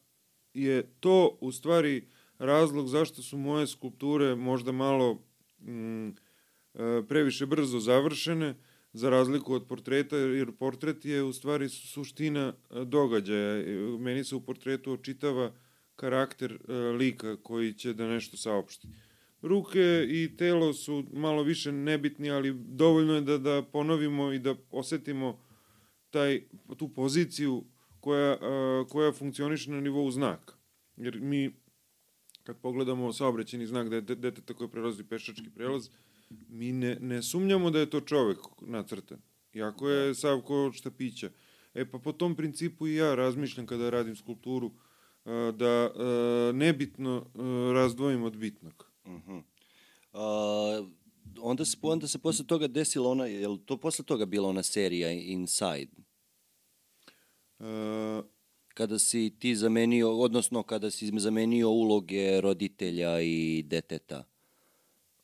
je 0.54 0.84
to 1.00 1.38
u 1.42 1.52
stvari 1.52 2.08
razlog 2.38 2.88
zašto 2.88 3.22
su 3.22 3.38
moje 3.38 3.68
skulpture 3.68 4.36
možda 4.36 4.72
malo 4.72 5.24
mm, 5.60 6.10
previše 7.08 7.46
brzo 7.46 7.80
završene, 7.80 8.56
za 8.94 9.10
razliku 9.10 9.54
od 9.54 9.68
portreta, 9.68 10.18
jer 10.18 10.52
portret 10.52 11.06
je 11.06 11.24
u 11.24 11.34
stvari 11.34 11.70
suština 11.70 12.54
e, 12.54 12.86
događaja. 12.86 13.58
E, 13.58 13.64
meni 14.00 14.24
se 14.24 14.36
u 14.36 14.42
portretu 14.42 14.92
očitava 14.92 15.52
karakter 15.96 16.58
lika 16.98 17.38
koji 17.44 17.74
će 17.74 17.94
da 17.94 18.08
nešto 18.08 18.38
saopšti. 18.38 18.88
Ruke 19.42 20.06
i 20.10 20.38
telo 20.38 20.74
su 20.74 21.06
malo 21.14 21.44
više 21.44 21.72
nebitni, 21.72 22.32
ali 22.32 22.54
dovoljno 22.54 23.16
je 23.16 23.22
da, 23.22 23.38
da 23.38 23.64
ponovimo 23.72 24.32
i 24.32 24.40
da 24.40 24.56
osetimo 24.72 25.40
taj, 26.10 26.42
tu 26.78 26.90
poziciju 26.90 27.64
koja, 28.00 28.38
koja 28.90 29.12
funkcioniše 29.12 29.72
na 29.72 29.82
nivou 29.82 30.12
znaka. 30.12 30.54
Jer 30.98 31.22
mi, 31.22 31.52
kad 32.44 32.58
pogledamo 32.58 33.14
saobraćeni 33.14 33.68
znak 33.68 33.90
da 33.90 33.96
je 33.96 34.02
deteta 34.02 34.54
koje 34.54 34.72
prelazi 34.72 35.04
pešački 35.04 35.50
prelaz, 35.56 35.90
mi 36.50 36.72
ne, 36.72 36.98
ne 37.02 37.22
sumnjamo 37.22 37.70
da 37.70 37.80
je 37.80 37.90
to 37.90 38.02
čovek 38.02 38.38
nacrtan. 38.62 39.22
Iako 39.54 39.90
je 39.90 40.16
sav 40.16 40.42
ko 40.42 40.72
štapića. 40.74 41.30
E 41.74 41.86
pa 41.92 42.00
po 42.00 42.12
tom 42.12 42.36
principu 42.36 42.88
i 42.88 42.96
ja 42.96 43.16
razmišljam 43.16 43.66
kada 43.66 43.90
radim 43.90 44.16
skulpturu, 44.16 44.72
da 45.58 45.92
nebitno 46.54 47.26
razdvojim 47.74 48.24
od 48.24 48.38
bitnog. 48.38 48.92
Uh 49.06 49.12
-huh. 49.12 49.44
uh, 50.14 50.88
onda 51.42 51.66
se 51.66 51.78
onda 51.82 52.08
se 52.08 52.20
posle 52.20 52.46
toga 52.46 52.68
desila 52.68 53.10
ona 53.10 53.26
je 53.26 53.48
li 53.48 53.60
to 53.66 53.78
posle 53.78 54.06
toga 54.06 54.26
bila 54.26 54.50
ona 54.50 54.64
serija 54.64 55.12
Inside? 55.12 55.92
Uh, 57.60 58.26
kada 58.74 59.00
si 59.00 59.36
ti 59.40 59.56
zamenio, 59.56 60.12
odnosno 60.12 60.64
kada 60.64 60.92
si 60.92 61.12
zamenio 61.20 61.70
uloge 61.70 62.42
roditelja 62.42 63.22
i 63.22 63.64
deteta. 63.68 64.24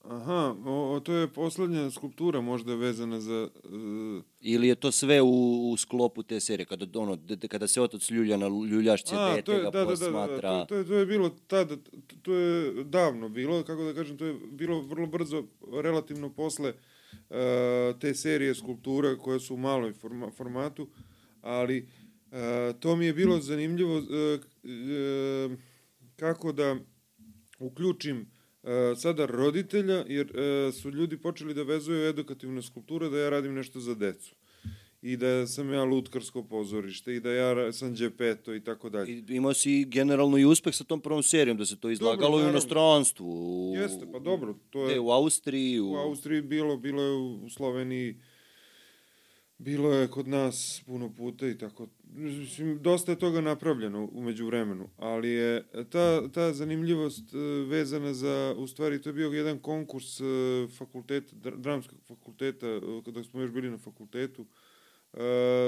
Aha, 0.04 0.56
o, 0.66 1.00
to 1.00 1.14
je 1.14 1.28
poslednja 1.28 1.92
skulptura 1.92 2.42
možda 2.42 2.76
vezana 2.76 3.20
za... 3.20 3.50
Uh... 3.64 4.24
Ili 4.42 4.68
je 4.68 4.76
to 4.76 4.92
sve 4.92 5.22
u, 5.22 5.72
u 5.72 5.78
sklopu 5.78 6.24
te 6.24 6.40
serije, 6.40 6.66
kada, 6.66 7.00
ono, 7.00 7.16
de, 7.16 7.48
kada 7.48 7.68
se 7.68 7.82
otac 7.82 8.10
ljulja 8.10 8.38
na 8.38 8.48
ljuljašće 8.48 9.16
A, 9.16 9.36
dete 9.36 9.52
je, 9.52 9.62
ga 9.62 9.70
da, 9.70 9.86
posmatra... 9.86 10.52
Da, 10.52 10.58
da, 10.58 10.58
da, 10.58 10.66
to, 10.66 10.68
to, 10.68 10.76
je, 10.76 10.88
to 10.88 10.94
je 10.94 11.06
bilo 11.06 11.30
tada, 11.48 11.76
to 12.22 12.34
je 12.34 12.84
davno 12.84 13.30
bilo, 13.30 13.64
kako 13.64 13.84
da 13.84 13.94
kažem, 13.94 14.18
to 14.18 14.26
je 14.26 14.34
bilo 14.52 14.82
vrlo 14.82 15.08
brzo, 15.08 15.44
relativno 15.82 16.30
posle 16.30 16.74
uh, 16.74 17.36
te 18.00 18.16
serije 18.16 18.56
skulptura 18.56 19.18
koje 19.18 19.40
su 19.40 19.54
u 19.54 19.58
maloj 19.58 19.94
forma, 19.94 20.32
formatu, 20.32 20.88
ali 21.42 21.88
uh, 22.32 22.38
to 22.80 22.96
mi 22.96 23.06
je 23.06 23.14
bilo 23.14 23.40
zanimljivo 23.40 23.98
uh, 23.98 24.04
uh, 24.04 25.58
kako 26.16 26.52
da 26.52 26.76
uključim 27.60 28.39
sada 28.96 29.26
roditelja, 29.26 30.06
jer 30.08 30.38
e, 30.38 30.72
su 30.72 30.90
ljudi 30.90 31.18
počeli 31.18 31.54
da 31.54 31.64
vezuju 31.64 32.10
edukativne 32.10 32.62
skulpture 32.62 33.10
da 33.10 33.20
ja 33.20 33.30
radim 33.30 33.54
nešto 33.54 33.80
za 33.80 33.96
decu 33.96 34.36
i 35.02 35.18
da 35.18 35.48
sam 35.48 35.74
ja 35.74 35.84
lutkarsko 35.84 36.44
pozorište 36.44 37.16
i 37.16 37.20
da 37.20 37.32
ja 37.32 37.72
sam 37.74 37.96
džepeto 37.96 38.56
i 38.56 38.64
tako 38.64 38.90
dalje. 38.90 39.12
I 39.12 39.24
imao 39.30 39.54
si 39.54 39.86
generalno 39.86 40.38
i 40.38 40.46
uspeh 40.46 40.76
sa 40.76 40.84
tom 40.84 41.02
prvom 41.02 41.24
serijom, 41.24 41.58
da 41.58 41.66
se 41.66 41.80
to 41.80 41.90
izlagalo 41.90 42.32
dobro, 42.32 42.48
u 42.48 42.50
inostranstvu. 42.50 43.28
U... 43.28 43.76
Jeste, 43.76 44.06
pa 44.12 44.20
dobro. 44.20 44.56
To 44.70 44.90
je, 44.90 45.00
u 45.00 45.12
Austriji? 45.12 45.80
U... 45.80 45.92
u 45.92 45.96
Austriji 45.96 46.42
bilo, 46.42 46.78
bilo 46.78 47.02
je 47.02 47.14
u 47.14 47.50
Sloveniji, 47.50 48.16
bilo 49.60 49.94
je 49.94 50.08
kod 50.08 50.28
nas 50.28 50.84
puno 50.86 51.14
puta 51.16 51.48
i 51.48 51.58
tako 51.58 51.88
mislim, 52.16 52.82
dosta 52.82 53.12
je 53.12 53.20
toga 53.20 53.42
napravljeno 53.42 54.10
umeđu 54.12 54.46
vremenu, 54.46 54.90
ali 54.98 55.30
je 55.30 55.64
ta, 55.90 56.32
ta 56.32 56.54
zanimljivost 56.54 57.34
e, 57.34 57.38
vezana 57.68 58.14
za, 58.14 58.56
u 58.58 58.68
stvari, 58.68 59.02
to 59.02 59.10
je 59.10 59.14
bio 59.14 59.30
jedan 59.30 59.60
konkurs 59.60 60.22
e, 60.22 60.24
fakulteta, 60.78 61.36
dramskog 61.36 62.00
fakulteta, 62.08 62.68
e, 62.68 62.82
kada 63.06 63.24
smo 63.24 63.42
još 63.42 63.52
bili 63.52 63.70
na 63.70 63.78
fakultetu, 63.78 64.46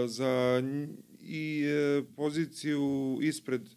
za 0.06 0.64
i 1.20 1.64
poziciju 2.16 3.18
ispred 3.22 3.70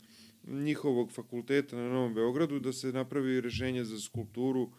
njihovog 0.47 1.13
fakulteta 1.13 1.77
na 1.77 1.89
Novom 1.89 2.15
Beogradu 2.15 2.59
da 2.61 2.73
se 2.73 2.93
napravi 2.93 3.41
rešenje 3.41 3.85
za 3.85 4.01
skulpturu 4.01 4.71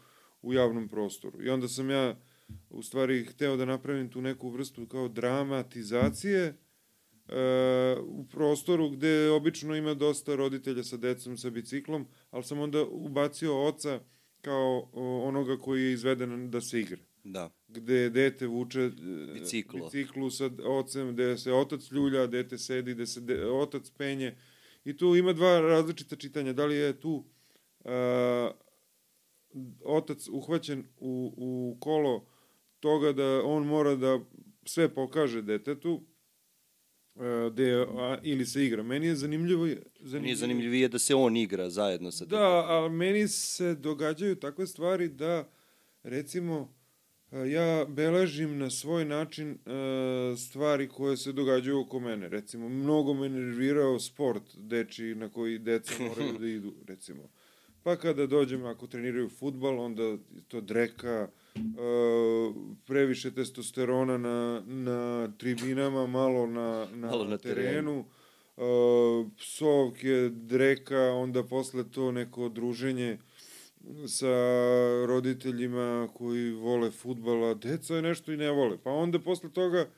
u 0.42 0.54
javnom 0.54 0.88
prostoru. 0.90 1.44
I 1.44 1.50
onda 1.50 1.68
sam 1.68 1.90
ja 1.90 2.16
u 2.70 2.84
stvari 2.84 3.26
hteo 3.26 3.58
da 3.58 3.66
napravim 3.66 4.10
tu 4.10 4.22
neku 4.22 4.50
vrstu 4.50 4.88
kao 4.88 5.08
dramatizacije 5.08 6.44
e, 6.44 6.56
u 8.06 8.26
prostoru 8.28 8.90
gde 8.90 9.30
obično 9.30 9.76
ima 9.76 9.94
dosta 9.94 10.36
roditelja 10.36 10.84
sa 10.84 10.98
decom 10.98 11.38
sa 11.38 11.50
biciklom, 11.50 12.08
ali 12.32 12.44
sam 12.44 12.60
onda 12.60 12.84
ubacio 12.84 13.64
oca 13.64 14.00
kao 14.42 14.90
onoga 15.24 15.58
koji 15.58 15.84
je 15.84 15.94
izveden 15.94 16.52
da 16.52 16.62
se 16.62 16.80
igra. 16.80 17.02
Da. 17.24 17.50
Gde 17.68 18.10
dete 18.10 18.48
vuče 18.48 18.82
e, 18.82 18.90
Biciklo. 19.34 19.86
biciklu 19.86 20.30
sa 20.30 20.50
ocem, 20.64 21.14
gde 21.14 21.38
se 21.38 21.54
otac 21.54 21.92
ljulja, 21.92 22.28
dete 22.28 22.58
sedi, 22.58 22.94
gde 22.94 23.06
se 23.06 23.22
de, 23.22 23.46
otac 23.52 23.90
penje. 23.98 24.38
I 24.86 24.98
tu 24.98 25.16
ima 25.16 25.34
dva 25.34 25.60
različita 25.60 26.16
čitanja. 26.16 26.54
Da 26.54 26.66
li 26.66 26.76
je 26.76 27.00
tu 27.00 27.26
uh, 27.80 27.92
otac 29.84 30.28
uhvaćen 30.28 30.84
u, 30.98 31.34
u 31.38 31.78
kolo 31.80 32.28
toga 32.86 33.12
da 33.12 33.42
on 33.44 33.66
mora 33.68 33.96
da 33.96 34.20
sve 34.66 34.90
pokaže 34.94 35.42
detetu, 35.42 36.02
de, 37.52 37.86
a, 37.98 38.18
ili 38.24 38.46
se 38.46 38.66
igra. 38.66 38.84
Meni 38.84 39.08
je 39.08 39.16
zanimljivo... 39.16 39.68
zanimljivo 40.00 40.24
Nije 40.24 40.36
zanimljivije 40.36 40.88
da 40.88 41.00
se 41.00 41.16
on 41.16 41.38
igra 41.38 41.70
zajedno 41.70 42.12
sa 42.12 42.26
Da, 42.26 42.66
a 42.70 42.90
meni 42.90 43.28
se 43.28 43.76
događaju 43.76 44.36
takve 44.36 44.68
stvari 44.68 45.08
da, 45.10 45.50
recimo, 46.04 46.74
ja 47.32 47.86
beležim 47.86 48.58
na 48.58 48.70
svoj 48.70 49.06
način 49.06 49.52
uh, 49.52 50.38
stvari 50.40 50.90
koje 50.90 51.18
se 51.18 51.32
događaju 51.32 51.80
oko 51.80 52.00
mene. 52.00 52.30
Recimo, 52.30 52.70
mnogo 52.70 53.14
me 53.14 53.30
nervirao 53.30 54.00
sport 54.00 54.44
deči 54.58 55.16
na 55.16 55.30
koji 55.30 55.60
deca 55.60 55.94
moraju 56.10 56.38
da 56.40 56.48
idu, 56.48 56.74
recimo. 56.88 57.30
Pa 57.84 57.96
kada 57.96 58.28
dođem, 58.28 58.66
ako 58.66 58.88
treniraju 58.88 59.30
futbal, 59.30 59.80
onda 59.80 60.18
to 60.48 60.62
dreka, 60.62 61.28
uh, 61.32 61.45
previše 62.86 63.32
testosterona 63.32 64.18
na, 64.18 64.64
na 64.66 65.32
tribinama, 65.38 66.08
malo 66.08 66.48
na, 66.48 66.88
na, 66.94 67.08
malo 67.08 67.26
na 67.26 67.38
terenu, 67.38 67.66
terenu. 67.66 68.06
Uh, 68.58 69.28
psovke, 69.38 70.30
dreka, 70.30 71.02
onda 71.02 71.44
posle 71.44 71.92
to 71.92 72.12
neko 72.12 72.50
druženje 72.50 73.18
sa 74.08 74.36
roditeljima 75.08 76.08
koji 76.14 76.52
vole 76.52 76.92
futbala, 76.92 77.54
deca 77.54 77.96
je 77.96 78.02
nešto 78.02 78.32
i 78.32 78.38
ne 78.38 78.52
vole. 78.52 78.78
Pa 78.84 78.92
onda 78.92 79.20
posle 79.20 79.50
toga 79.54 79.90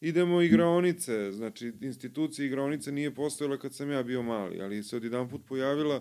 idemo 0.00 0.42
igraonice, 0.42 1.32
znači 1.32 1.72
institucija 1.80 2.46
igraonice 2.46 2.92
nije 2.92 3.14
postojala 3.14 3.58
kad 3.58 3.74
sam 3.74 3.90
ja 3.90 4.02
bio 4.02 4.22
mali, 4.22 4.60
ali 4.62 4.82
se 4.82 4.96
odjedan 4.96 5.28
put 5.28 5.40
pojavila 5.48 6.00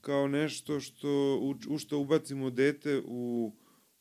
kao 0.00 0.28
nešto 0.28 0.80
što, 0.80 1.38
u, 1.42 1.54
u 1.68 1.78
što 1.78 1.98
ubacimo 1.98 2.50
dete 2.50 3.02
u, 3.06 3.52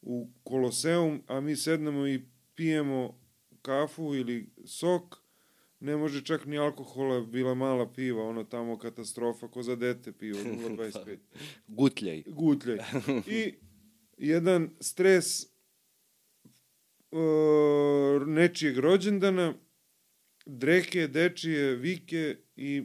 u 0.06 0.30
koloseum, 0.44 1.22
a 1.28 1.42
mi 1.42 1.56
sednemo 1.56 2.08
i 2.08 2.22
pijemo 2.56 3.20
kafu 3.62 4.16
ili 4.16 4.50
sok 4.66 5.26
ne 5.80 5.98
može 5.98 6.26
čak 6.26 6.46
ni 6.46 6.58
alkohola, 6.58 7.22
bila 7.22 7.54
mala 7.54 7.92
piva, 7.92 8.24
ono 8.24 8.44
tamo 8.44 8.78
katastrofa, 8.78 9.48
ko 9.48 9.64
za 9.64 9.76
dete 9.76 10.12
pivo, 10.12 10.40
0,25. 10.70 11.18
Gutljaj. 11.68 12.24
Gutljaj. 12.28 12.78
I 13.38 13.54
jedan 14.18 14.70
stres 14.80 15.44
uh, 17.12 18.28
nečijeg 18.28 18.78
rođendana, 18.78 19.54
dreke, 20.46 21.08
dečije, 21.08 21.76
vike 21.76 22.38
i, 22.56 22.84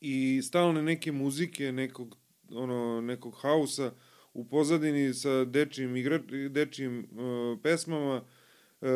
i 0.00 0.42
stalne 0.42 0.82
neke 0.82 1.12
muzike, 1.12 1.72
nekog, 1.72 2.16
ono, 2.50 3.00
nekog 3.00 3.34
hausa 3.40 3.92
u 4.38 4.44
pozadini 4.44 5.14
sa 5.14 5.44
dečijim, 5.44 5.96
igra, 5.96 6.18
dečijim 6.50 6.98
uh, 6.98 7.58
pesmama, 7.62 8.16
uh, 8.80 8.88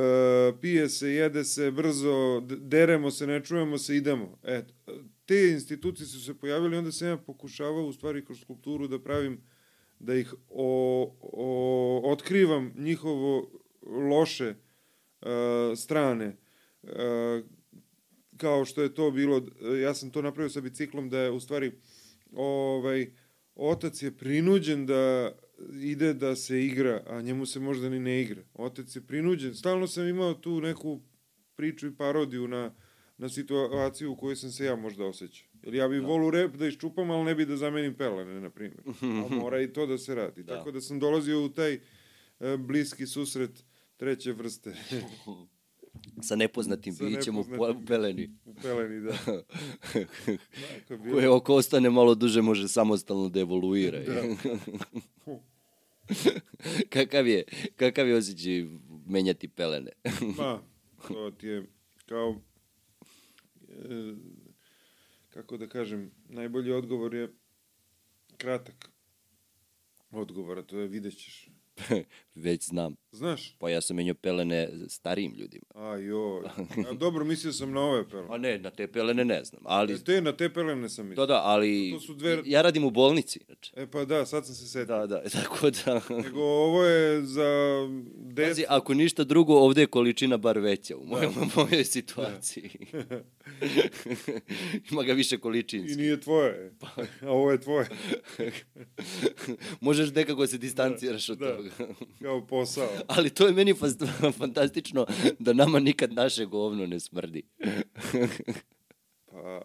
pije 0.60 0.89
se, 0.89 1.09
jede 1.09 1.44
se, 1.44 1.70
brzo, 1.70 2.40
deremo 2.40 3.10
se, 3.10 3.27
ne 3.27 3.44
čujemo 3.44 3.78
se, 3.78 3.97
idemo. 3.97 4.39
E, 4.43 4.62
te 5.27 5.51
institucije 5.51 6.06
su 6.06 6.24
se 6.24 6.35
pojavile, 6.35 6.78
onda 6.78 6.93
sam 6.93 7.09
ja 7.09 7.16
pokušavao 7.16 7.86
u 7.86 7.93
stvari 7.93 8.24
kroz 8.24 8.40
skulpturu 8.40 8.89
da 8.89 8.98
pravim 8.98 9.40
da 9.98 10.14
ih 10.14 10.35
o, 10.48 11.16
o, 11.20 12.01
otkrivam 12.05 12.73
njihovo 12.77 13.51
loše 14.10 14.55
uh, 15.20 15.28
strane 15.77 16.36
uh, 16.82 16.90
kao 18.36 18.64
što 18.64 18.82
je 18.82 18.94
to 18.94 19.10
bilo 19.10 19.43
ja 19.82 19.94
sam 19.94 20.10
to 20.10 20.23
napravio 20.23 20.51
sa 20.51 20.60
biciklom 20.60 21.10
da 21.10 21.19
je 21.19 21.31
u 21.31 21.40
stvari 21.40 21.73
ovaj 22.32 23.21
otac 23.54 24.02
je 24.02 24.16
prinuđen 24.16 24.86
da 24.86 25.32
ide 25.82 26.14
da 26.14 26.36
se 26.36 26.64
igra, 26.64 27.02
a 27.06 27.22
njemu 27.22 27.46
se 27.46 27.60
možda 27.60 27.88
ni 27.88 28.00
ne 28.00 28.22
igra. 28.22 28.42
Otac 28.54 28.96
je 28.96 29.06
prinuđen. 29.06 29.54
Stalno 29.54 29.86
sam 29.86 30.08
imao 30.08 30.34
tu 30.34 30.60
neku 30.60 31.00
priču 31.56 31.86
i 31.86 31.96
parodiju 31.96 32.48
na, 32.48 32.74
na 33.18 33.28
situaciju 33.28 34.12
u 34.12 34.16
kojoj 34.16 34.36
sam 34.36 34.50
se 34.50 34.64
ja 34.64 34.76
možda 34.76 35.04
osjećao. 35.04 35.48
Jer 35.62 35.74
ja 35.74 35.88
bih 35.88 36.00
da. 36.00 36.06
volu 36.06 36.30
rep 36.30 36.56
da 36.56 36.66
iščupam, 36.66 37.10
ali 37.10 37.24
ne 37.24 37.34
bi 37.34 37.46
da 37.46 37.56
zamenim 37.56 37.94
pelene, 37.94 38.40
na 38.40 38.50
primjer. 38.50 38.82
A 39.02 39.34
mora 39.34 39.60
i 39.60 39.72
to 39.72 39.86
da 39.86 39.98
se 39.98 40.14
radi. 40.14 40.42
Da. 40.52 40.56
Tako 40.56 40.70
da 40.70 40.80
sam 40.80 40.98
dolazio 40.98 41.44
u 41.44 41.48
taj 41.48 41.72
e, 41.72 41.80
bliski 42.56 43.06
susret 43.06 43.64
treće 43.96 44.32
vrste. 44.32 44.74
Sa 46.20 46.36
nepoznatim 46.36 46.94
Sa 46.97 47.05
bićem 47.05 47.34
nepoznatim, 47.34 47.76
u 47.82 47.86
peleni. 47.86 48.30
U 48.44 48.55
peleni, 48.55 49.01
da. 49.01 49.12
da 50.89 51.10
Koje 51.12 51.28
oko 51.28 51.55
ostane 51.55 51.90
malo 51.90 52.14
duže 52.14 52.43
može 52.43 52.68
samostalno 52.68 53.28
da 53.28 53.40
evoluira. 53.40 54.01
Da. 54.01 54.22
kakav 56.89 57.26
je, 57.26 57.44
kakav 57.76 58.09
je 58.09 58.16
osjećaj 58.16 58.66
menjati 59.06 59.48
pelene? 59.48 59.90
pa, 60.36 60.62
to 61.09 61.30
ti 61.30 61.47
je 61.47 61.66
kao 62.06 62.36
e, 63.68 64.14
kako 65.30 65.56
da 65.56 65.68
kažem, 65.68 66.10
najbolji 66.28 66.72
odgovor 66.72 67.14
je 67.14 67.32
kratak 68.36 68.90
odgovor, 70.10 70.59
a 70.59 70.62
to 70.62 70.78
je 70.78 70.89
vidjet 70.89 71.18
ćeš. 71.18 71.51
Već 72.34 72.64
znam. 72.64 72.96
Znaš? 73.12 73.56
Pa 73.58 73.70
ja 73.70 73.80
sam 73.80 73.96
menio 73.96 74.14
pelene 74.14 74.68
starijim 74.88 75.34
ljudima. 75.34 75.64
A 75.74 75.96
joj. 75.96 76.42
A 76.90 76.92
dobro, 76.92 77.24
mislio 77.24 77.52
sam 77.52 77.72
na 77.72 77.80
ove 77.80 78.08
pelene. 78.08 78.34
A 78.34 78.38
ne, 78.38 78.58
na 78.58 78.70
te 78.70 78.86
pelene 78.86 79.24
ne 79.24 79.44
znam. 79.44 79.62
Ali... 79.64 79.94
E, 79.94 80.04
te, 80.04 80.20
na 80.20 80.32
te 80.32 80.52
pelene 80.52 80.88
sam 80.88 81.08
mislio. 81.08 81.26
Da, 81.26 81.34
da, 81.34 81.40
ali... 81.44 81.90
To 81.94 82.00
su 82.00 82.14
dve... 82.14 82.42
Ja 82.44 82.62
radim 82.62 82.84
u 82.84 82.90
bolnici, 82.90 83.40
znači. 83.46 83.72
E 83.76 83.86
pa 83.86 84.04
da, 84.04 84.26
sad 84.26 84.46
sam 84.46 84.54
se 84.54 84.66
setio. 84.66 84.96
Da, 84.96 85.06
da, 85.06 85.22
tako 85.42 85.70
da... 85.70 86.00
Nego 86.24 86.40
ovo 86.40 86.84
je 86.84 87.22
za 87.22 87.48
decu... 88.16 88.50
Pazi, 88.50 88.64
ako 88.68 88.94
ništa 88.94 89.24
drugo, 89.24 89.54
ovde 89.54 89.80
je 89.80 89.86
količina 89.86 90.36
bar 90.36 90.58
veća 90.58 90.96
u 90.96 91.04
mojoj, 91.06 91.28
da. 91.34 91.62
mojoj 91.62 91.84
situaciji. 91.84 92.70
Da. 92.92 93.22
Ima 94.90 95.02
ga 95.02 95.12
više 95.12 95.38
količinski. 95.38 95.92
I 95.92 95.96
nije 95.96 96.20
tvoje. 96.20 96.72
Pa. 96.80 96.88
A 97.20 97.30
ovo 97.30 97.52
je 97.52 97.60
tvoje. 97.60 97.88
Možeš 99.80 100.14
nekako 100.14 100.46
se 100.46 100.58
distanciraš 100.58 101.26
da, 101.26 101.32
od 101.32 101.38
da. 101.38 101.56
toga. 101.56 101.61
Kao 102.22 102.47
posao. 102.47 102.89
Ali 103.06 103.30
to 103.30 103.47
je 103.47 103.52
meni 103.52 103.74
fantastično 104.39 105.06
da 105.39 105.52
nama 105.52 105.78
nikad 105.78 106.12
naše 106.12 106.47
govno 106.47 106.86
ne 106.86 107.01
smrdi. 107.01 107.43
pa... 109.30 109.62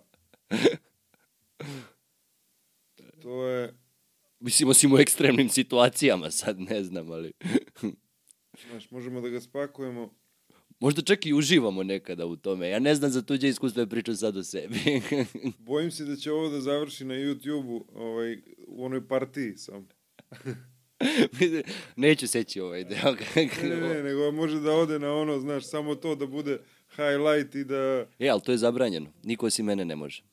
To 3.22 3.48
je... 3.48 3.74
Mislim, 4.40 4.70
osim 4.70 4.94
u 4.94 4.98
ekstremnim 4.98 5.50
situacijama, 5.50 6.32
sad 6.32 6.60
ne 6.60 6.84
znam, 6.84 7.12
ali... 7.12 7.34
Znaš, 8.70 8.92
možemo 8.92 9.22
da 9.22 9.30
ga 9.30 9.42
spakujemo 9.42 10.10
Možda 10.80 11.02
čak 11.02 11.26
i 11.26 11.34
uživamo 11.34 11.84
nekada 11.84 12.26
u 12.26 12.36
tome. 12.36 12.70
Ja 12.70 12.80
ne 12.80 12.96
znam 12.96 13.12
za 13.12 13.22
tuđe 13.22 13.50
iskustvo, 13.50 13.82
ja 13.82 13.88
pričam 13.88 14.16
sad 14.16 14.38
o 14.38 14.44
sebi. 14.44 15.02
Bojim 15.58 15.92
se 15.92 16.06
da 16.06 16.16
će 16.16 16.32
ovo 16.32 16.50
da 16.50 16.62
završi 16.62 17.06
na 17.06 17.14
YouTube-u 17.14 17.86
ovaj, 17.94 18.38
u 18.68 18.86
onoj 18.86 19.08
partiji 19.08 19.58
sam. 19.58 19.88
Neću 21.96 22.28
seći 22.28 22.62
ovaj 22.62 22.84
deo. 22.84 23.16
ne, 23.64 23.70
ne, 23.70 23.76
ne, 23.76 24.04
nego 24.10 24.32
može 24.32 24.60
da 24.60 24.72
ode 24.72 25.00
na 25.00 25.14
ono, 25.14 25.40
znaš, 25.40 25.70
samo 25.70 25.96
to 25.96 26.16
da 26.16 26.26
bude 26.26 26.60
highlight 26.96 27.56
i 27.56 27.64
da... 27.64 28.06
E, 28.20 28.30
ali 28.30 28.42
to 28.42 28.52
je 28.52 28.58
zabranjeno. 28.58 29.10
Niko 29.24 29.46
osim 29.46 29.66
mene 29.66 29.86
ne 29.86 29.96
može. 29.96 30.24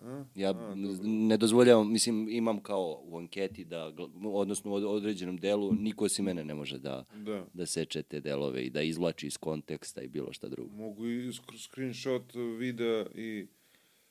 A? 0.00 0.24
Ja 0.34 0.50
A, 0.50 0.74
ne 1.02 1.36
dozvoljavam, 1.36 1.92
mislim, 1.92 2.28
imam 2.28 2.62
kao 2.62 3.00
u 3.04 3.18
anketi 3.18 3.64
da, 3.64 3.92
odnosno 4.24 4.70
u 4.70 4.74
određenom 4.74 5.36
delu, 5.36 5.72
niko 5.72 6.04
osim 6.04 6.24
mene 6.24 6.44
ne 6.44 6.54
može 6.54 6.78
da, 6.78 7.04
da. 7.14 7.46
da 7.54 7.66
seče 7.66 8.02
te 8.02 8.20
delove 8.20 8.62
i 8.64 8.70
da 8.70 8.82
izvlači 8.82 9.26
iz 9.26 9.36
konteksta 9.38 10.02
i 10.02 10.08
bilo 10.08 10.32
šta 10.32 10.48
drugo. 10.48 10.76
Mogu 10.76 11.06
i 11.06 11.32
screenshot 11.58 12.34
videa 12.58 13.06
i... 13.14 13.46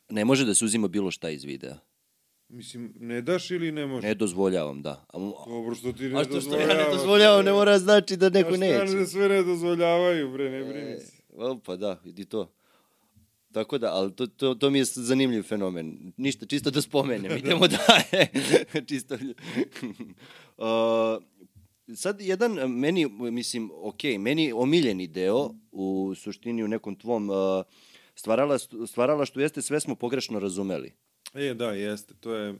Ne 0.09 0.25
može 0.25 0.45
da 0.45 0.53
se 0.53 0.65
uzima 0.65 0.87
bilo 0.87 1.11
šta 1.11 1.29
iz 1.29 1.43
videa. 1.43 1.77
Mislim, 2.49 2.93
ne 2.99 3.21
daš 3.21 3.51
ili 3.51 3.71
ne 3.71 3.85
možeš? 3.85 4.03
Ne 4.03 4.15
dozvoljavam, 4.15 4.81
da. 4.81 5.05
A, 5.13 5.17
Dobro, 5.47 5.75
što 5.75 5.93
ti 5.93 6.03
ne 6.03 6.19
a 6.19 6.23
što, 6.23 6.41
što 6.41 6.59
ja 6.59 6.67
ne 6.67 6.85
dozvoljavam, 6.93 7.45
ne 7.45 7.51
mora 7.51 7.79
znači 7.79 8.17
da 8.17 8.29
neko 8.29 8.57
neće. 8.57 8.81
A 8.81 8.87
šta 8.87 9.05
sve 9.05 9.29
ne 9.29 9.43
dozvoljavaju, 9.43 10.31
bre, 10.31 10.49
ne 10.49 10.63
brini 10.63 10.99
se. 10.99 11.11
E, 11.29 11.57
pa 11.65 11.75
da, 11.75 12.01
i 12.17 12.25
to. 12.25 12.51
Tako 13.51 13.77
da, 13.77 13.93
ali 13.93 14.15
to, 14.15 14.27
to, 14.27 14.55
to 14.55 14.69
mi 14.69 14.79
je 14.79 14.85
zanimljiv 14.85 15.43
fenomen. 15.43 16.13
Ništa, 16.17 16.45
čisto 16.45 16.71
da 16.71 16.81
spomenem, 16.81 17.37
idemo 17.37 17.67
dalje. 17.67 18.27
čisto. 18.89 19.15
uh, 19.15 19.21
sad 22.03 22.21
jedan 22.21 22.51
meni, 22.69 23.07
mislim, 23.07 23.71
ok, 23.73 24.03
meni 24.19 24.51
omiljeni 24.55 25.07
deo 25.07 25.49
u 25.71 26.13
suštini 26.15 26.63
u 26.63 26.67
nekom 26.67 26.95
tvom 26.95 27.29
uh, 27.29 27.35
stvarala, 28.15 28.57
stvarala 28.87 29.25
što 29.25 29.39
jeste 29.39 29.61
sve 29.61 29.79
smo 29.79 29.95
pogrešno 29.95 30.39
razumeli. 30.39 30.93
E, 31.33 31.53
da, 31.53 31.71
jeste, 31.71 32.13
to 32.19 32.33
je... 32.33 32.55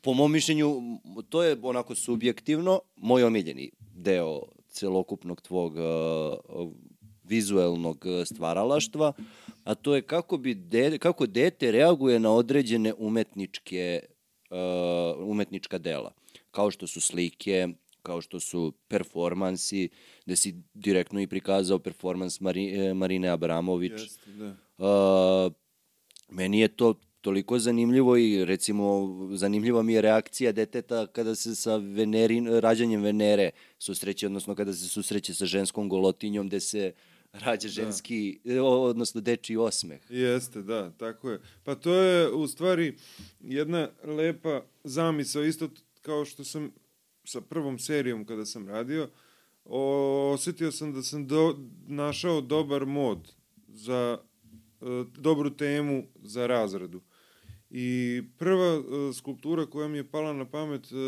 Po 0.00 0.14
mom 0.14 0.32
mišljenju, 0.32 0.80
to 1.28 1.42
je 1.42 1.56
onako 1.62 1.94
subjektivno 1.94 2.80
moj 2.96 3.24
omiljeni 3.24 3.70
deo 3.94 4.42
celokupnog 4.68 5.40
tvog 5.40 5.74
uh, 5.74 6.72
vizuelnog 7.24 8.04
stvaralaštva, 8.24 9.12
a 9.64 9.74
to 9.74 9.94
je 9.94 10.02
kako, 10.02 10.36
bi 10.36 10.54
de, 10.54 10.98
kako 10.98 11.26
dete 11.26 11.70
reaguje 11.70 12.20
na 12.20 12.32
određene 12.32 12.94
umetničke, 12.98 14.02
uh, 14.50 15.28
umetnička 15.28 15.78
dela, 15.78 16.12
kao 16.50 16.70
što 16.70 16.86
su 16.86 17.00
slike, 17.00 17.68
kao 18.02 18.20
što 18.20 18.40
su 18.40 18.72
performansi, 18.88 19.88
gde 20.24 20.36
si 20.36 20.54
direktno 20.74 21.20
i 21.20 21.26
prikazao 21.26 21.78
performans 21.78 22.40
Mari, 22.40 22.80
e, 22.80 22.94
Marine 22.94 23.28
Abramović. 23.28 23.92
Jeste, 23.92 24.30
da. 24.30 24.56
Uh, 24.78 25.52
meni 26.28 26.60
je 26.60 26.68
to 26.68 26.94
toliko 27.20 27.58
zanimljivo 27.58 28.16
i 28.16 28.44
recimo 28.44 29.08
zanimljiva 29.34 29.82
mi 29.82 29.92
je 29.92 30.00
reakcija 30.00 30.52
deteta 30.52 31.06
kada 31.06 31.34
se 31.34 31.54
sa 31.54 31.76
Venerin, 31.76 32.46
rađanjem 32.46 33.02
Venere 33.02 33.50
susreće, 33.78 34.26
odnosno 34.26 34.54
kada 34.54 34.72
se 34.72 34.88
susreće 34.88 35.34
sa 35.34 35.46
ženskom 35.46 35.88
golotinjom 35.88 36.46
gde 36.46 36.60
se 36.60 36.92
rađa 37.32 37.68
da. 37.68 37.72
ženski, 37.72 38.40
da. 38.44 38.62
odnosno 38.62 39.20
dečiji 39.20 39.56
osmeh. 39.56 40.00
Jeste, 40.08 40.62
da, 40.62 40.90
tako 40.90 41.30
je. 41.30 41.40
Pa 41.64 41.74
to 41.74 41.94
je 41.94 42.32
u 42.32 42.46
stvari 42.46 42.96
jedna 43.40 43.88
lepa 44.04 44.62
zamisao, 44.84 45.44
isto 45.44 45.68
kao 46.02 46.24
što 46.24 46.44
sam 46.44 46.72
sa 47.24 47.40
prvom 47.40 47.78
serijom 47.78 48.24
kada 48.24 48.46
sam 48.46 48.68
radio, 48.68 49.08
osetio 49.64 50.72
sam 50.72 50.92
da 50.92 51.02
sam 51.02 51.26
do, 51.26 51.58
našao 51.86 52.40
dobar 52.40 52.86
mod 52.86 53.32
za 53.68 54.18
e, 54.80 54.84
dobru 55.18 55.50
temu 55.50 56.04
za 56.22 56.46
razradu. 56.46 57.00
I 57.70 58.22
prva 58.38 58.78
uh, 58.78 58.84
skulptura 59.16 59.66
koja 59.66 59.88
mi 59.88 59.96
je 59.98 60.10
pala 60.10 60.32
na 60.32 60.44
pamet 60.50 60.92
uh, 60.92 60.98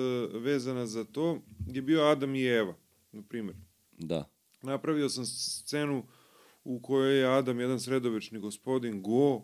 vezana 0.43 0.87
za 0.87 1.05
to 1.05 1.43
je 1.67 1.83
bio 1.83 2.03
Adam 2.03 2.35
i 2.35 2.45
Eva, 2.45 2.75
na 3.13 3.23
primjer. 3.23 3.57
Da. 3.99 4.29
Napravio 4.63 5.09
sam 5.09 5.27
scenu 5.27 6.07
u 6.65 6.81
kojoj 6.81 7.19
je 7.19 7.27
Adam 7.27 7.61
jedan 7.61 7.81
sredovečni 7.81 8.39
gospodin, 8.39 9.03
go, 9.03 9.43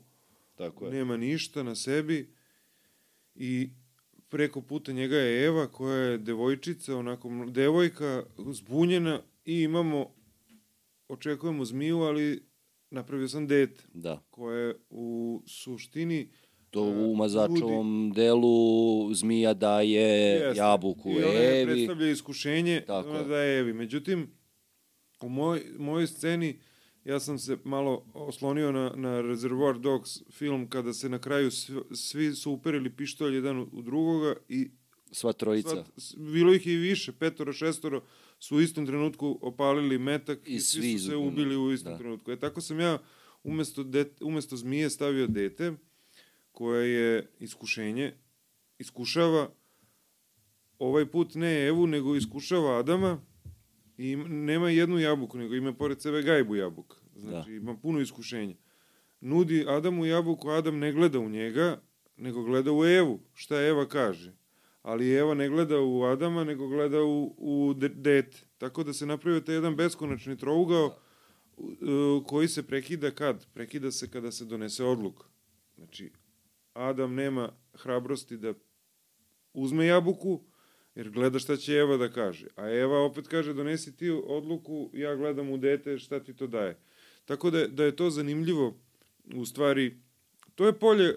Tako 0.55 0.87
je. 0.87 0.93
nema 0.93 1.17
ništa 1.17 1.63
na 1.63 1.75
sebi 1.75 2.35
i 3.35 3.71
preko 4.29 4.61
puta 4.63 4.93
njega 4.93 5.17
je 5.17 5.47
Eva 5.47 5.67
koja 5.67 5.97
je 5.97 6.19
devojčica, 6.19 6.97
onako 6.97 7.31
devojka, 7.51 8.25
zbunjena 8.53 9.23
i 9.45 9.63
imamo, 9.63 10.15
očekujemo 11.09 11.65
zmiju, 11.65 11.99
ali 11.99 12.43
napravio 12.91 13.29
sam 13.29 13.47
dete, 13.47 13.85
Da. 13.95 14.23
koje 14.31 14.77
u 14.91 15.43
suštini 15.47 16.31
To 16.71 16.81
E, 16.83 16.97
u 16.99 17.17
mazačovom 17.17 18.13
delu 18.13 18.49
zmija 19.15 19.55
daje 19.55 20.01
Jeste. 20.01 20.59
jabuku 20.59 21.11
I 21.11 21.15
ona 21.15 21.27
je 21.29 21.63
Evi. 21.63 21.67
predstavlja 21.67 22.11
iskušenje, 22.11 22.83
Tako 22.87 23.09
ona 23.11 23.19
je. 23.19 23.25
daje 23.25 23.59
Evi. 23.59 23.73
Međutim, 23.73 24.31
u 25.21 25.29
moj, 25.29 25.63
mojoj 25.79 26.07
sceni 26.07 26.61
ja 27.05 27.21
sam 27.21 27.39
se 27.39 27.59
malo 27.65 28.05
oslonio 28.15 28.73
na, 28.73 28.93
na 28.97 29.21
Reservoir 29.21 29.79
Dogs 29.79 30.11
film 30.31 30.69
kada 30.69 30.93
se 30.93 31.09
na 31.09 31.19
kraju 31.19 31.51
svi, 31.51 31.75
svi 31.93 32.33
su 32.33 32.53
uperili 32.53 32.91
pištolj 32.91 33.35
jedan 33.35 33.67
u 33.73 33.83
drugoga 33.83 34.35
i 34.49 34.71
Sva 35.11 35.33
trojica. 35.33 35.85
sva, 35.97 36.23
bilo 36.25 36.55
ih 36.55 36.67
i 36.67 36.77
više, 36.77 37.13
petoro, 37.13 37.53
šestoro 37.53 38.03
su 38.39 38.57
u 38.57 38.61
istom 38.61 38.87
trenutku 38.87 39.39
opalili 39.43 39.99
metak 39.99 40.49
i, 40.49 40.55
I 40.55 40.61
svi, 40.61 40.81
svi 40.83 40.99
su 40.99 41.07
se 41.07 41.17
ubili 41.17 41.57
u 41.57 41.73
istom 41.73 41.93
da. 41.93 41.99
trenutku. 41.99 42.33
E 42.33 42.39
tako 42.39 42.61
sam 42.61 42.81
ja 42.81 42.99
umesto, 43.43 43.83
det, 43.83 44.13
umesto 44.21 44.57
zmije 44.57 44.91
stavio 44.91 45.27
dete 45.27 45.73
koje 46.59 46.91
je 46.91 47.27
iskušenje, 47.41 48.13
iskušava 48.79 49.51
ovaj 50.79 51.07
put 51.07 51.35
ne 51.35 51.67
Evu, 51.67 51.87
nego 51.87 52.17
iskušava 52.17 52.79
Adama 52.79 53.21
i 53.99 54.17
nema 54.17 54.71
jednu 54.71 54.99
jabuku, 54.99 55.39
nego 55.39 55.55
ima 55.55 55.73
pored 55.73 56.03
sebe 56.03 56.23
gajbu 56.23 56.57
jabuka. 56.57 56.97
Znači, 57.17 57.53
ima 57.53 57.77
puno 57.77 58.01
iskušenja. 58.01 58.55
Nudi 59.21 59.65
Adamu 59.69 60.07
jabuku, 60.07 60.51
Adam 60.51 60.79
ne 60.79 60.93
gleda 60.93 61.19
u 61.19 61.29
njega, 61.29 61.81
nego 62.17 62.43
gleda 62.43 62.73
u 62.73 62.85
Evu, 62.85 63.21
šta 63.35 63.61
Eva 63.63 63.87
kaže. 63.89 64.33
Ali 64.83 65.11
Eva 65.11 65.35
ne 65.35 65.49
gleda 65.49 65.81
u 65.81 66.03
Adama, 66.03 66.45
nego 66.45 66.69
gleda 66.69 67.03
u, 67.03 67.35
u 67.39 67.75
de- 67.75 67.89
dete. 67.89 68.39
Tako 68.59 68.85
da 68.85 68.93
se 68.93 69.07
napravio 69.07 69.41
taj 69.41 69.55
jedan 69.55 69.77
beskonačni 69.77 70.37
trougao 70.37 70.97
u- 71.57 71.73
koji 72.27 72.49
se 72.49 72.63
prekida 72.63 73.11
kad? 73.11 73.47
Prekida 73.47 73.91
se 73.91 74.11
kada 74.11 74.33
se 74.33 74.45
donese 74.45 74.85
odluka. 74.85 75.25
Znači, 75.77 76.11
Adam 76.79 77.15
nema 77.15 77.53
hrabrosti 77.75 78.37
da 78.37 78.55
uzme 79.53 79.87
jabuku, 79.87 80.41
jer 80.95 81.11
gleda 81.11 81.39
šta 81.39 81.57
će 81.57 81.73
Eva 81.73 81.97
da 81.97 82.09
kaže. 82.13 82.47
A 82.57 82.69
Eva 82.69 82.99
opet 82.99 83.29
kaže, 83.29 83.55
donesi 83.55 83.97
ti 83.97 84.11
odluku, 84.11 84.91
ja 84.93 85.17
gledam 85.17 85.51
u 85.51 85.57
dete, 85.57 85.99
šta 85.99 86.21
ti 86.21 86.37
to 86.37 86.47
daje. 86.47 86.79
Tako 87.25 87.51
da, 87.51 87.67
da 87.67 87.85
je 87.85 87.97
to 87.97 88.11
zanimljivo, 88.11 88.81
u 89.35 89.45
stvari, 89.45 90.01
to 90.55 90.67
je 90.67 90.79
polje 90.79 91.09
e, 91.09 91.17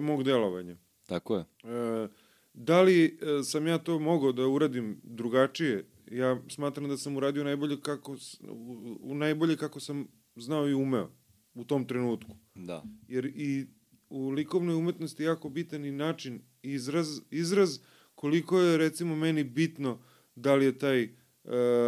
mog 0.00 0.24
delovanja. 0.24 0.76
Tako 1.06 1.36
je. 1.36 1.44
E, 1.64 2.08
da 2.54 2.82
li 2.82 3.04
e, 3.04 3.42
sam 3.42 3.66
ja 3.66 3.78
to 3.78 3.98
mogao 3.98 4.32
da 4.32 4.46
uradim 4.46 5.00
drugačije? 5.02 5.84
Ja 6.10 6.40
smatram 6.48 6.88
da 6.88 6.96
sam 6.96 7.16
uradio 7.16 7.44
najbolje 7.44 7.80
kako, 7.80 8.16
u, 8.48 8.96
u 9.00 9.14
najbolje 9.14 9.56
kako 9.56 9.80
sam 9.80 10.08
znao 10.36 10.68
i 10.68 10.74
umeo 10.74 11.10
u 11.54 11.64
tom 11.64 11.86
trenutku. 11.86 12.36
Da. 12.54 12.82
Jer 13.08 13.26
i 13.26 13.66
u 14.12 14.30
likovnoj 14.30 14.74
umetnosti 14.74 15.22
jako 15.22 15.48
bitan 15.48 15.84
i 15.84 15.92
način 15.92 16.40
izraz, 16.62 17.20
izraz 17.30 17.78
koliko 18.14 18.58
je 18.58 18.76
recimo 18.76 19.16
meni 19.16 19.44
bitno 19.44 19.98
da 20.34 20.54
li 20.54 20.64
je 20.64 20.78
taj 20.78 21.02
e, 21.02 21.10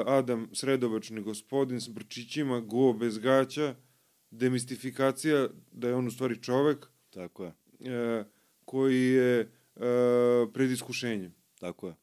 Adam 0.06 0.48
sredovačni 0.52 1.22
gospodin 1.22 1.80
s 1.80 1.88
brčićima, 1.88 2.60
go 2.60 2.92
bez 2.92 3.18
gaća, 3.18 3.74
demistifikacija 4.30 5.48
da 5.72 5.88
je 5.88 5.94
on 5.94 6.06
u 6.06 6.10
stvari 6.10 6.42
čovek, 6.42 6.86
Tako 7.10 7.44
je. 7.44 7.52
e, 7.80 8.24
koji 8.64 9.02
je 9.02 9.40
e, 9.40 9.48
pred 10.52 10.70
iskušenjem. 10.70 11.34
Tako 11.60 11.88
je. 11.88 11.94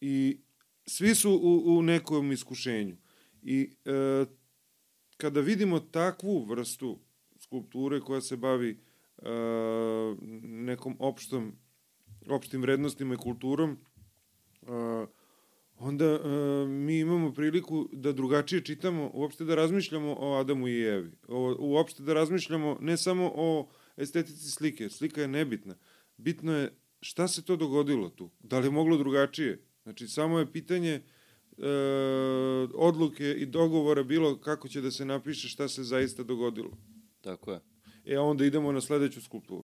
I 0.00 0.40
svi 0.86 1.14
su 1.14 1.30
u, 1.30 1.78
u 1.78 1.82
nekom 1.82 2.32
iskušenju. 2.32 2.96
I 3.42 3.70
e, 3.84 4.24
kada 5.16 5.40
vidimo 5.40 5.80
takvu 5.80 6.44
vrstu 6.44 6.98
skulpture 7.38 8.00
koja 8.00 8.20
se 8.20 8.36
bavi 8.36 8.89
nekom 10.42 10.96
opštom, 10.98 11.52
opštim 12.28 12.62
vrednostima 12.62 13.14
i 13.14 13.16
kulturom, 13.16 13.78
e, 14.62 15.06
onda 15.78 16.04
e, 16.04 16.28
mi 16.66 16.98
imamo 16.98 17.32
priliku 17.32 17.88
da 17.92 18.12
drugačije 18.12 18.64
čitamo, 18.64 19.10
uopšte 19.14 19.44
da 19.44 19.54
razmišljamo 19.54 20.16
o 20.18 20.34
Adamu 20.34 20.68
i 20.68 20.82
Evi. 20.82 21.10
Uopšte 21.58 22.02
da 22.02 22.14
razmišljamo 22.14 22.78
ne 22.80 22.96
samo 22.96 23.32
o 23.34 23.68
estetici 23.96 24.50
slike, 24.50 24.88
slika 24.88 25.20
je 25.20 25.28
nebitna. 25.28 25.74
Bitno 26.16 26.52
je 26.52 26.72
šta 27.00 27.28
se 27.28 27.44
to 27.44 27.56
dogodilo 27.56 28.08
tu? 28.08 28.30
Da 28.40 28.58
li 28.58 28.66
je 28.66 28.70
moglo 28.70 28.96
drugačije? 28.96 29.62
Znači, 29.82 30.08
samo 30.08 30.38
je 30.38 30.52
pitanje 30.52 30.90
e, 30.90 31.02
odluke 32.74 33.30
i 33.32 33.46
dogovora 33.46 34.02
bilo 34.02 34.40
kako 34.40 34.68
će 34.68 34.80
da 34.80 34.90
se 34.90 35.04
napiše 35.04 35.48
šta 35.48 35.68
se 35.68 35.82
zaista 35.82 36.22
dogodilo. 36.22 36.70
Tako 37.20 37.52
je. 37.52 37.60
E, 38.04 38.18
onda 38.18 38.44
idemo 38.44 38.72
na 38.72 38.80
sledeću 38.80 39.20
skulpturu. 39.20 39.62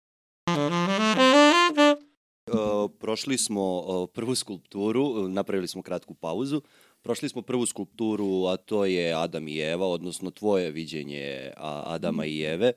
Uh, 2.52 2.90
prošli 2.98 3.38
smo 3.38 3.78
uh, 3.78 4.08
prvu 4.14 4.34
skulpturu, 4.34 5.28
napravili 5.28 5.68
smo 5.68 5.82
kratku 5.82 6.14
pauzu. 6.14 6.60
Prošli 7.02 7.28
smo 7.28 7.42
prvu 7.42 7.66
skulpturu, 7.66 8.46
a 8.46 8.56
to 8.56 8.84
je 8.84 9.14
Adam 9.14 9.48
i 9.48 9.58
Eva, 9.58 9.86
odnosno 9.86 10.30
tvoje 10.30 10.70
viđenje 10.70 11.50
Adama 11.56 12.26
i 12.26 12.42
Eve. 12.42 12.72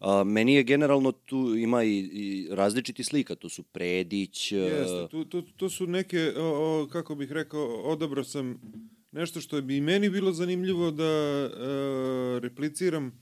A, 0.00 0.24
meni 0.24 0.54
je 0.54 0.62
generalno 0.62 1.12
tu 1.12 1.54
ima 1.56 1.84
i, 1.84 1.98
i 1.98 2.48
različiti 2.50 3.04
slika, 3.04 3.34
tu 3.34 3.48
su 3.48 3.62
Predić, 3.62 4.52
uh, 4.52 4.58
Jeste, 4.58 5.08
tu, 5.10 5.24
tu, 5.24 5.42
to 5.42 5.70
su 5.70 5.86
neke, 5.86 6.32
o, 6.36 6.82
o, 6.82 6.88
kako 6.92 7.14
bih 7.14 7.32
rekao, 7.32 7.66
odabrao 7.66 8.24
sam 8.24 8.60
nešto 9.12 9.40
što 9.40 9.62
bi 9.62 9.76
i 9.76 9.80
meni 9.80 10.10
bilo 10.10 10.32
zanimljivo 10.32 10.90
da 10.90 11.04
e, 11.04 11.48
repliciram, 12.40 13.12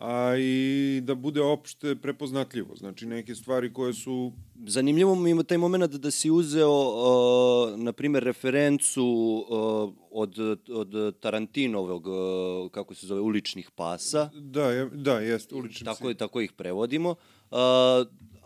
a 0.00 0.36
i 0.38 1.00
da 1.04 1.14
bude 1.14 1.42
opšte 1.42 1.94
prepoznatljivo. 1.94 2.76
Znači 2.76 3.06
neke 3.06 3.34
stvari 3.34 3.72
koje 3.72 3.94
su 3.94 4.32
Zanimljivo 4.66 5.14
mi 5.14 5.30
je 5.30 5.44
taj 5.44 5.58
moment 5.58 5.94
da 5.94 6.10
si 6.10 6.30
uzeo, 6.30 6.70
uh, 6.70 7.80
na 7.80 7.92
primjer, 7.92 8.24
referencu 8.24 9.04
uh, 9.04 9.92
od, 10.10 10.38
od 10.70 11.20
Tarantinovog, 11.20 12.06
uh, 12.06 12.70
kako 12.70 12.94
se 12.94 13.06
zove, 13.06 13.20
uličnih 13.20 13.70
pasa. 13.70 14.30
Da, 14.34 14.70
je, 14.70 14.90
da, 14.92 15.18
jest, 15.18 15.52
ulični 15.52 15.84
Tako, 15.84 16.08
psi. 16.08 16.14
tako 16.14 16.40
ih 16.40 16.52
prevodimo. 16.52 17.10
Uh, 17.50 17.58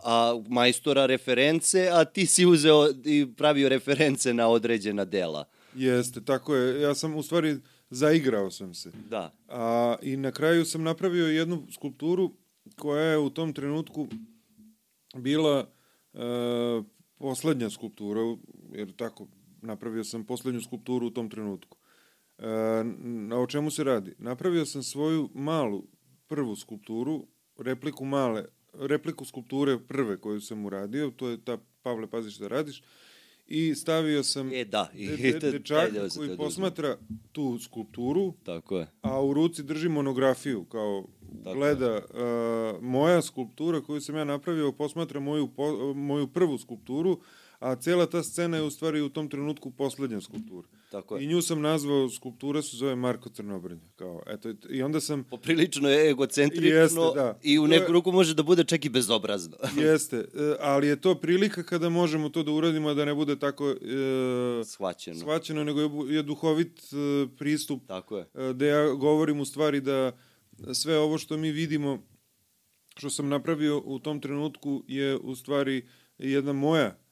a 0.03 0.41
majstora 0.49 1.05
reference, 1.05 1.89
a 1.91 2.05
ti 2.05 2.25
si 2.25 2.45
uzeo 2.45 2.89
i 3.05 3.27
pravio 3.37 3.69
reference 3.69 4.33
na 4.33 4.47
određena 4.47 5.05
dela. 5.05 5.45
Jeste, 5.75 6.21
tako 6.21 6.55
je. 6.55 6.81
Ja 6.81 6.95
sam 6.95 7.15
u 7.15 7.23
stvari 7.23 7.57
zaigrao 7.95 8.51
sam 8.51 8.73
se. 8.73 8.91
Da, 9.09 9.33
A, 9.47 9.95
I 10.01 10.17
na 10.17 10.31
kraju 10.31 10.65
sam 10.65 10.83
napravio 10.83 11.27
jednu 11.27 11.67
skulpturu 11.71 12.31
koja 12.75 13.03
je 13.03 13.17
u 13.17 13.29
tom 13.29 13.53
trenutku 13.53 14.07
bila 15.15 15.69
e, 16.13 16.19
poslednja 17.17 17.69
skulptura, 17.69 18.21
jer 18.71 18.95
tako, 18.95 19.27
napravio 19.61 20.03
sam 20.03 20.25
poslednju 20.25 20.61
skulpturu 20.61 21.07
u 21.07 21.11
tom 21.11 21.29
trenutku. 21.29 21.77
E, 22.37 22.47
na 23.03 23.39
o 23.39 23.47
čemu 23.47 23.71
se 23.71 23.83
radi? 23.83 24.15
Napravio 24.17 24.65
sam 24.65 24.83
svoju 24.83 25.29
malu 25.33 25.83
prvu 26.27 26.55
skulpturu, 26.55 27.27
repliku 27.57 28.05
male, 28.05 28.45
repliku 28.73 29.25
skulpture 29.25 29.79
prve 29.79 30.17
koju 30.17 30.41
sam 30.41 30.65
uradio, 30.65 31.11
to 31.11 31.29
je 31.29 31.43
ta 31.43 31.57
Pavle, 31.85 32.07
pazi 32.07 32.31
šta 32.31 32.47
radiš, 32.47 32.83
i 33.47 33.75
stavio 33.75 34.23
sam 34.23 34.53
e 34.53 34.65
da. 34.65 34.89
I, 34.95 35.07
de, 35.07 35.39
de, 35.39 35.59
deo 35.91 36.09
se 36.09 36.17
koji 36.17 36.29
oduzme. 36.29 36.37
posmatra 36.37 36.97
tu 37.31 37.59
skulpturu, 37.59 38.33
Tako 38.43 38.77
je. 38.77 38.87
a 39.01 39.23
u 39.23 39.33
ruci 39.33 39.63
drži 39.63 39.89
monografiju, 39.89 40.63
kao 40.63 41.05
Tako 41.43 41.55
gleda 41.55 41.95
uh, 41.95 42.83
moja 42.83 43.21
skulptura 43.21 43.81
koju 43.81 44.01
sam 44.01 44.15
ja 44.15 44.23
napravio, 44.23 44.71
posmatra 44.71 45.19
moju, 45.19 45.47
po, 45.47 45.93
moju 45.93 46.27
prvu 46.27 46.57
skulpturu, 46.57 47.19
a 47.59 47.75
cela 47.75 48.05
ta 48.05 48.23
scena 48.23 48.57
je 48.57 48.63
u 48.63 48.69
stvari 48.71 49.01
u 49.01 49.09
tom 49.09 49.29
trenutku 49.29 49.71
poslednja 49.71 50.21
skulptura. 50.21 50.67
Tako 50.95 51.17
je. 51.17 51.23
I 51.23 51.27
nju 51.27 51.41
sam 51.41 51.61
nazvao, 51.61 52.09
skulptura 52.09 52.61
se 52.61 52.77
zove 52.77 52.95
Marko 52.95 53.29
Crnobrnja. 53.29 53.89
Kao, 53.95 54.21
eto, 54.27 54.53
I 54.69 54.83
onda 54.83 55.01
sam, 55.01 55.23
Poprilično 55.23 55.89
je 55.89 56.09
egocentrično 56.09 56.69
Jeste, 56.69 56.99
da. 57.15 57.39
i 57.43 57.59
u 57.59 57.67
neku 57.67 57.91
ruku 57.91 58.11
može 58.11 58.33
da 58.33 58.43
bude 58.43 58.63
čak 58.63 58.85
i 58.85 58.89
bezobrazno. 58.89 59.57
jeste, 59.91 60.17
e, 60.17 60.55
ali 60.59 60.87
je 60.87 61.01
to 61.01 61.15
prilika 61.15 61.63
kada 61.63 61.89
možemo 61.89 62.29
to 62.29 62.43
da 62.43 62.51
uradimo, 62.51 62.93
da 62.93 63.05
ne 63.05 63.13
bude 63.13 63.39
tako 63.39 63.69
e, 63.69 63.75
Shvaćeno. 64.65 65.19
shvaćeno, 65.19 65.63
nego 65.63 65.81
je, 65.81 66.15
je 66.15 66.23
duhovit 66.23 66.79
e, 66.79 67.27
pristup 67.37 67.87
Tako 67.87 68.17
je. 68.17 68.25
e, 68.33 68.53
da 68.53 68.65
ja 68.65 68.93
govorim 68.93 69.39
u 69.39 69.45
stvari 69.45 69.81
da 69.81 70.11
sve 70.73 70.97
ovo 70.97 71.17
što 71.17 71.37
mi 71.37 71.51
vidimo, 71.51 72.03
što 72.97 73.09
sam 73.09 73.29
napravio 73.29 73.81
u 73.85 73.99
tom 73.99 74.21
trenutku 74.21 74.83
je 74.87 75.17
u 75.17 75.35
stvari 75.35 75.87
jedna 76.17 76.53
moja 76.53 77.04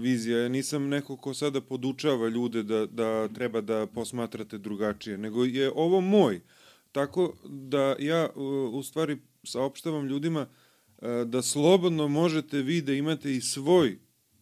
vizija. 0.00 0.38
Ja 0.38 0.48
nisam 0.48 0.88
neko 0.88 1.16
ko 1.16 1.34
sada 1.34 1.60
podučava 1.60 2.28
ljude 2.28 2.62
da, 2.62 2.86
da 2.86 3.28
treba 3.28 3.60
da 3.60 3.86
posmatrate 3.86 4.58
drugačije, 4.58 5.18
nego 5.18 5.44
je 5.44 5.72
ovo 5.74 6.00
moj. 6.00 6.40
Tako 6.92 7.34
da 7.44 7.96
ja 7.98 8.28
u, 8.72 8.82
stvari 8.82 9.18
saopštavam 9.44 10.06
ljudima 10.06 10.46
e, 11.02 11.24
da 11.24 11.42
slobodno 11.42 12.08
možete 12.08 12.62
vi 12.62 12.80
da 12.80 12.92
imate 12.92 13.34
i 13.34 13.40
svoj, 13.40 13.98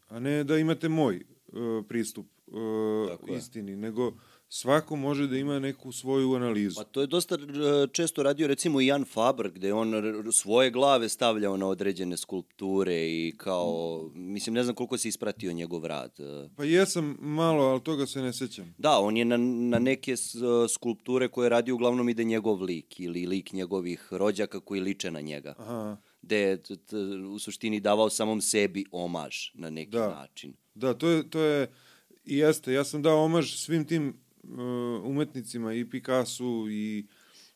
a 0.09 0.21
ne 0.21 0.45
da 0.45 0.59
imate 0.59 0.89
moj 0.89 1.17
e, 1.17 1.23
pristup 1.89 2.27
e, 3.29 3.37
istini, 3.37 3.77
nego 3.77 4.13
svako 4.53 4.97
može 4.97 5.27
da 5.27 5.37
ima 5.37 5.59
neku 5.59 5.93
svoju 5.93 6.35
analizu. 6.35 6.75
Pa 6.77 6.85
to 6.85 7.01
je 7.01 7.07
dosta 7.07 7.35
e, 7.35 7.39
često 7.89 8.23
radio 8.23 8.47
recimo 8.47 8.81
i 8.81 8.87
Jan 8.87 9.05
Faber, 9.05 9.51
gde 9.51 9.73
on 9.73 9.93
svoje 10.33 10.71
glave 10.71 11.09
stavljao 11.09 11.57
na 11.57 11.67
određene 11.67 12.17
skulpture 12.17 12.95
i 13.03 13.35
kao, 13.37 13.65
mislim, 14.15 14.55
ne 14.55 14.63
znam 14.63 14.75
koliko 14.75 14.99
si 14.99 15.09
ispratio 15.09 15.53
njegov 15.53 15.87
rad. 15.87 16.13
E, 16.21 16.49
Pa 16.57 16.65
jesam 16.65 17.17
malo, 17.21 17.65
ali 17.65 17.81
toga 17.81 18.07
se 18.07 18.23
ne 18.23 18.33
sećam. 18.33 18.75
Da, 18.79 18.99
on 18.99 19.17
je 19.17 19.25
na, 19.25 19.37
na 19.37 19.79
neke 19.79 20.17
s- 20.17 20.35
skulpture 20.71 21.29
koje 21.29 21.49
radi 21.49 21.73
uglavnom 21.73 22.09
ide 22.09 22.25
njegov 22.25 22.63
lik 22.63 23.01
ili 23.01 23.27
lik 23.27 23.53
njegovih 23.53 24.09
rođaka 24.11 24.61
koji 24.61 24.81
liče 24.81 25.11
na 25.11 25.21
njega. 25.21 25.55
Aha. 25.59 25.97
Gde 26.23 26.37
je 26.39 26.57
t- 26.59 26.77
t- 26.77 26.97
u 27.27 27.39
suštini 27.39 27.81
davao 27.81 28.11
samom 28.11 28.41
sebi 28.41 28.85
omaž 28.93 29.37
na 29.55 29.71
neki 29.71 29.91
Da. 29.91 30.09
način. 30.11 30.55
Da, 30.75 30.95
to 30.95 31.09
je, 31.09 31.31
to 31.31 31.41
je, 31.41 31.71
i 32.25 32.37
jeste, 32.37 32.73
ja 32.73 32.85
sam 32.85 33.03
dao 33.03 33.25
omaž 33.25 33.55
svim 33.55 33.85
tim 33.85 34.17
umetnicima, 35.05 35.75
i 35.75 35.85
Picasso, 35.85 36.45
i 36.71 37.07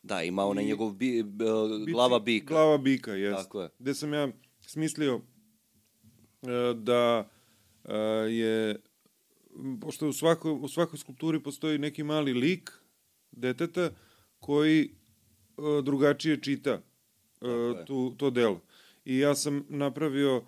Da, 0.03 0.23
ima 0.23 0.45
onaj 0.45 0.63
I- 0.63 0.67
njegov 0.67 0.93
bi, 0.93 1.23
b, 1.23 1.45
bici- 1.45 1.91
glava 1.91 2.19
bika. 2.19 2.53
Glava 2.53 2.77
bika, 2.77 3.13
jeste. 3.13 3.43
Tako 3.43 3.61
je. 3.61 3.69
Gde 3.79 3.93
sam 3.93 4.13
ja 4.13 4.27
smislio 4.61 5.15
uh, 5.15 5.21
da 6.75 7.29
uh, 7.83 7.91
je, 8.29 8.81
pošto 9.81 10.07
u 10.07 10.13
svakoj, 10.13 10.51
u 10.51 10.67
svakoj 10.67 10.99
skulpturi 10.99 11.39
postoji 11.39 11.77
neki 11.77 12.03
mali 12.03 12.33
lik 12.33 12.71
deteta 13.31 13.89
koji 14.39 14.89
uh, 15.57 15.83
drugačije 15.83 16.41
čita 16.41 16.81
uh, 17.41 17.49
tu, 17.85 18.13
to 18.17 18.29
delo. 18.29 18.61
I 19.05 19.17
ja 19.19 19.35
sam 19.35 19.65
napravio 19.69 20.37
uh, 20.37 20.43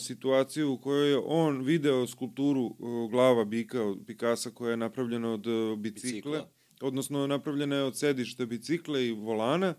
situaciju 0.00 0.72
u 0.72 0.78
kojoj 0.78 1.10
je 1.10 1.20
on 1.24 1.62
video 1.62 2.06
skulpturu 2.06 2.62
uh, 2.62 3.10
glava 3.10 3.44
bika 3.44 3.82
od 3.82 3.98
Pikasa 4.06 4.50
koja 4.50 4.70
je 4.70 4.76
napravljena 4.76 5.32
od 5.32 5.46
uh, 5.46 5.78
bicikle, 5.78 6.12
Bicikla. 6.12 6.48
odnosno 6.80 7.26
napravljena 7.26 7.76
je 7.76 7.82
od 7.82 7.98
sedišta 7.98 8.46
bicikle 8.46 9.06
i 9.06 9.12
volana 9.12 9.74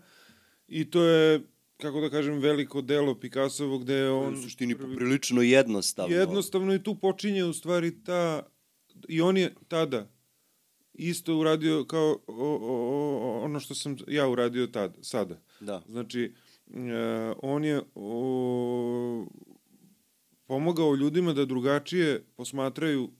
i 0.68 0.90
to 0.90 1.02
je 1.04 1.40
kako 1.76 2.00
da 2.00 2.10
kažem 2.10 2.38
veliko 2.38 2.82
delo 2.82 3.14
Picassovo 3.14 3.78
gde 3.78 3.94
je 3.94 4.10
On 4.10 4.26
on 4.26 4.34
u 4.34 4.42
suštini 4.42 4.78
poprilično 4.78 5.42
jednostavno. 5.42 6.16
jednostavno 6.16 6.74
i 6.74 6.82
tu 6.82 6.94
počinje 6.94 7.44
u 7.44 7.52
stvari 7.52 8.04
ta 8.04 8.42
i 9.08 9.20
on 9.20 9.36
je 9.36 9.54
tada 9.68 10.10
isto 10.94 11.36
uradio 11.36 11.84
kao 11.84 12.18
o, 12.26 12.44
o, 12.44 13.18
o, 13.22 13.40
ono 13.44 13.60
što 13.60 13.74
sam 13.74 13.96
ja 14.08 14.28
uradio 14.28 14.66
tad, 14.66 14.96
sada. 15.02 15.40
Da. 15.60 15.82
Znači, 15.88 16.34
e, 16.66 17.32
on 17.42 17.64
je 17.64 17.82
o, 17.94 19.26
pomogao 20.50 20.94
ljudima 20.94 21.32
da 21.32 21.44
drugačije 21.44 22.24
posmatraju 22.36 23.10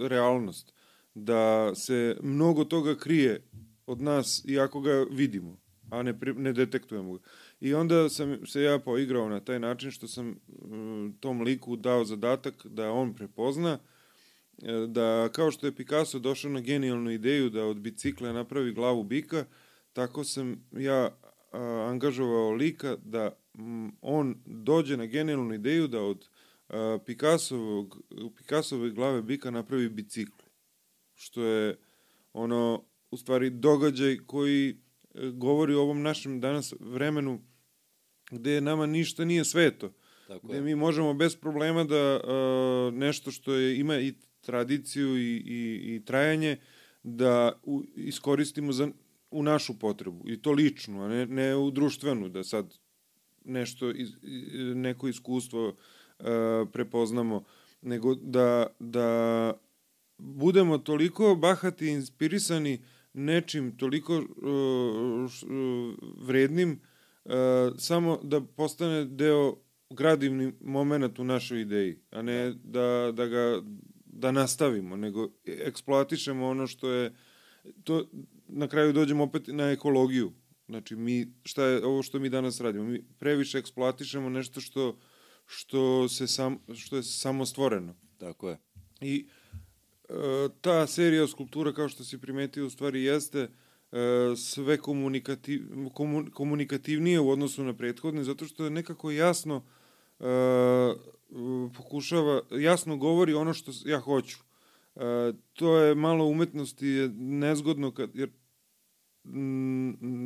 realnost, 0.00 0.72
da 1.14 1.74
se 1.74 2.16
mnogo 2.22 2.64
toga 2.64 2.94
krije 2.94 3.42
od 3.86 4.00
nas 4.00 4.44
iako 4.48 4.80
ga 4.80 5.06
vidimo, 5.10 5.56
a 5.90 6.02
ne, 6.02 6.14
ne 6.36 6.52
detektujemo 6.52 7.12
ga. 7.12 7.18
I 7.60 7.74
onda 7.74 8.08
sam 8.08 8.46
se 8.46 8.62
ja 8.62 8.78
poigrao 8.78 9.28
na 9.28 9.40
taj 9.40 9.60
način 9.60 9.90
što 9.90 10.08
sam 10.08 10.26
mm, 10.28 11.12
tom 11.20 11.42
liku 11.42 11.76
dao 11.76 12.04
zadatak 12.04 12.66
da 12.66 12.90
on 12.90 13.14
prepozna 13.14 13.78
e, 14.62 14.86
da 14.86 15.28
kao 15.32 15.50
što 15.50 15.66
je 15.66 15.74
Picasso 15.74 16.18
došao 16.18 16.50
na 16.50 16.60
genijalnu 16.60 17.10
ideju 17.10 17.50
da 17.50 17.64
od 17.64 17.76
bicikla 17.76 18.32
napravi 18.32 18.72
glavu 18.72 19.02
bika, 19.02 19.44
tako 19.92 20.24
sam 20.24 20.68
ja 20.72 21.10
angažovao 21.88 22.50
lika 22.50 22.96
da 22.96 23.30
mm, 23.58 23.88
on 24.00 24.34
dođe 24.46 24.96
na 24.96 25.06
genijalnu 25.06 25.54
ideju 25.54 25.88
da 25.88 26.02
od 26.02 26.28
a, 26.68 26.98
Picassovog, 27.06 28.02
Picassove 28.36 28.90
glave 28.90 29.22
bika 29.22 29.50
napravi 29.50 29.88
bicikl. 29.88 30.42
Što 31.14 31.42
je 31.42 31.78
ono, 32.32 32.84
u 33.10 33.16
stvari, 33.16 33.50
događaj 33.50 34.16
koji 34.26 34.70
e, 34.70 34.74
govori 35.30 35.74
o 35.74 35.82
ovom 35.82 36.02
našem 36.02 36.40
danas 36.40 36.74
vremenu 36.80 37.40
gde 38.30 38.60
nama 38.60 38.86
ništa 38.86 39.24
nije 39.24 39.44
sveto 39.44 39.92
Tako 40.26 40.46
gde 40.46 40.56
je. 40.56 40.62
mi 40.62 40.74
možemo 40.74 41.14
bez 41.14 41.36
problema 41.36 41.84
da 41.84 42.20
uh, 42.20 42.94
nešto 42.94 43.30
što 43.30 43.52
je, 43.52 43.78
ima 43.78 44.00
i 44.00 44.14
tradiciju 44.40 45.18
i, 45.18 45.36
i, 45.36 45.94
i 45.94 46.04
trajanje, 46.04 46.56
da 47.02 47.60
u, 47.62 47.82
iskoristimo 47.96 48.72
za, 48.72 48.88
u 49.30 49.42
našu 49.42 49.78
potrebu. 49.78 50.28
I 50.28 50.42
to 50.42 50.52
ličnu, 50.52 51.02
a 51.04 51.08
ne, 51.08 51.26
ne 51.26 51.56
u 51.56 51.70
društvenu, 51.70 52.28
da 52.28 52.44
sad 52.44 52.74
nešto, 53.44 53.90
iz, 53.90 54.10
neko 54.74 55.08
iskustvo 55.08 55.68
uh, 55.68 55.74
prepoznamo, 56.72 57.44
nego 57.82 58.14
da, 58.14 58.66
da 58.78 59.52
budemo 60.18 60.78
toliko 60.78 61.34
bahati 61.34 61.86
i 61.86 61.90
inspirisani 61.90 62.78
nečim 63.12 63.76
toliko 63.76 64.16
uh, 64.16 64.24
uh, 64.24 65.94
vrednim, 66.26 66.80
uh, 67.24 67.32
samo 67.78 68.20
da 68.22 68.40
postane 68.40 69.04
deo 69.04 69.56
gradivni 69.90 70.52
moment 70.60 71.18
u 71.18 71.24
našoj 71.24 71.60
ideji, 71.60 71.98
a 72.10 72.22
ne 72.22 72.54
da, 72.64 73.12
da 73.14 73.26
ga 73.26 73.62
da 74.06 74.32
nastavimo, 74.32 74.96
nego 74.96 75.28
eksploatišemo 75.44 76.46
ono 76.46 76.66
što 76.66 76.90
je 76.90 77.14
to 77.84 78.06
na 78.48 78.68
kraju 78.68 78.92
dođemo 78.92 79.24
opet 79.24 79.42
na 79.46 79.70
ekologiju. 79.70 80.32
Znači 80.68 80.96
mi 80.96 81.32
šta 81.44 81.64
je 81.64 81.86
ovo 81.86 82.02
što 82.02 82.18
mi 82.18 82.28
danas 82.28 82.60
radimo? 82.60 82.84
Mi 82.84 83.02
previše 83.18 83.58
eksploatišemo 83.58 84.28
nešto 84.28 84.60
što 84.60 84.98
što 85.50 86.08
se 86.08 86.26
sam 86.26 86.58
što 86.74 86.96
je 86.96 87.02
samo 87.02 87.46
stvoreno. 87.46 87.94
Tako 88.18 88.48
je. 88.48 88.58
I 89.00 89.28
e, 90.08 90.14
ta 90.60 90.86
serija 90.86 91.26
skulptura, 91.26 91.72
kao 91.72 91.88
što 91.88 92.04
si 92.04 92.20
primetio, 92.20 92.66
u 92.66 92.70
stvari 92.70 93.02
jeste 93.02 93.38
e, 93.40 93.48
sve 94.36 94.76
komunikativ, 94.76 95.62
komu, 95.94 96.24
komunikativnije 96.32 97.20
u 97.20 97.30
odnosu 97.30 97.64
na 97.64 97.76
prethodne, 97.76 98.24
zato 98.24 98.44
što 98.44 98.64
je 98.64 98.70
nekako 98.70 99.10
jasno 99.10 99.64
e, 100.20 100.24
pokušava, 101.76 102.40
jasno 102.50 102.96
govori 102.96 103.34
ono 103.34 103.54
što 103.54 103.72
ja 103.84 104.00
hoću. 104.00 104.38
E, 104.96 105.32
to 105.52 105.76
je 105.78 105.94
malo 105.94 106.24
umetnosti 106.24 106.86
je 106.86 107.08
nezgodno, 107.18 107.90
kad, 107.90 108.10
jer 108.14 108.30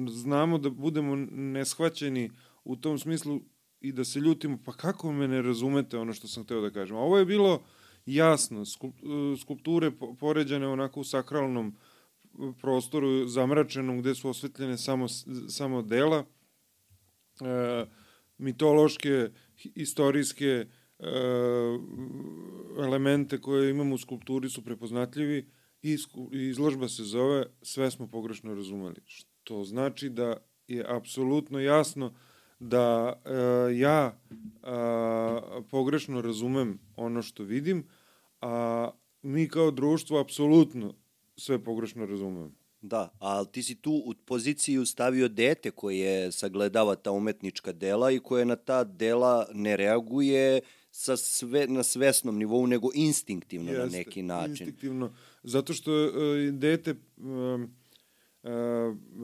znamo 0.09 0.59
da 0.59 0.71
budemo 0.71 1.17
neshvaćeni 1.31 2.31
u 2.65 2.77
tom 2.77 2.99
smislu 2.99 3.41
i 3.83 3.93
da 3.93 4.05
se 4.05 4.21
ljutimo, 4.21 4.59
pa 4.65 4.73
kako 4.73 5.13
me 5.13 5.29
ne 5.29 5.43
razumete 5.43 5.99
ono 5.99 6.13
što 6.13 6.29
sam 6.29 6.45
hteo 6.45 6.61
da 6.61 6.71
kažem. 6.71 6.97
Ovo 6.97 7.19
je 7.19 7.25
bilo 7.25 7.63
jasno, 8.07 8.65
skup- 8.65 9.41
skulpture 9.41 9.91
po- 9.91 10.15
poređane 10.15 10.69
onako 10.69 11.01
u 11.01 11.05
sakralnom 11.05 11.77
prostoru, 12.61 13.27
zamračenom, 13.27 13.99
gde 14.01 14.15
su 14.15 14.29
osvetljene 14.29 14.79
samo, 14.79 15.09
samo 15.49 15.83
dela, 15.83 16.25
e, 17.41 17.87
mitološke, 18.39 19.31
istorijske 19.75 20.47
e, 20.47 20.67
elemente 22.79 23.41
koje 23.41 23.71
imamo 23.71 23.95
u 23.95 23.99
skulpturi 23.99 24.51
su 24.51 24.65
prepoznatljivi 24.65 25.51
i 25.83 25.97
izložba 26.33 26.89
se 26.89 27.05
zove 27.05 27.47
Sve 27.63 27.91
smo 27.91 28.07
pogrešno 28.07 28.55
razumeli. 28.55 29.01
Što 29.05 29.65
znači 29.65 30.09
da 30.09 30.37
je 30.67 30.85
apsolutno 30.89 31.61
jasno 31.61 32.15
da 32.63 33.13
e, 33.25 33.77
ja 33.77 34.19
a, 34.63 35.61
pogrešno 35.71 36.21
razumem 36.21 36.79
ono 36.97 37.23
što 37.23 37.43
vidim, 37.43 37.85
a 38.41 38.91
mi 39.23 39.49
kao 39.49 39.71
društvo 39.71 40.21
apsolutno 40.21 40.95
sve 41.37 41.65
pogrešno 41.65 42.07
razumemo. 42.07 42.51
Da, 42.81 43.11
ali 43.19 43.47
ti 43.53 43.63
si 43.63 43.75
tu 43.75 43.93
u 43.93 44.15
poziciju 44.25 44.87
stavio 44.87 45.29
dete 45.29 45.71
koje 45.71 46.33
sagledava 46.33 46.95
ta 46.95 47.11
umetnička 47.11 47.73
dela 47.73 48.11
i 48.11 48.19
koje 48.19 48.45
na 48.45 48.57
ta 48.57 48.85
dela 48.85 49.47
ne 49.53 49.77
reaguje 49.77 50.61
sa 50.91 51.17
sve, 51.17 51.67
na 51.67 51.83
svesnom 51.83 52.39
nivou, 52.39 52.67
nego 52.67 52.89
instinktivno 52.95 53.73
na 53.73 53.79
Jeste, 53.79 53.99
neki 53.99 54.23
način. 54.23 54.51
Instinktivno. 54.51 55.13
Zato 55.43 55.73
što 55.73 55.93
uh, 55.93 56.55
dete 56.55 56.95
um, 57.17 57.75
uh, 58.43 58.51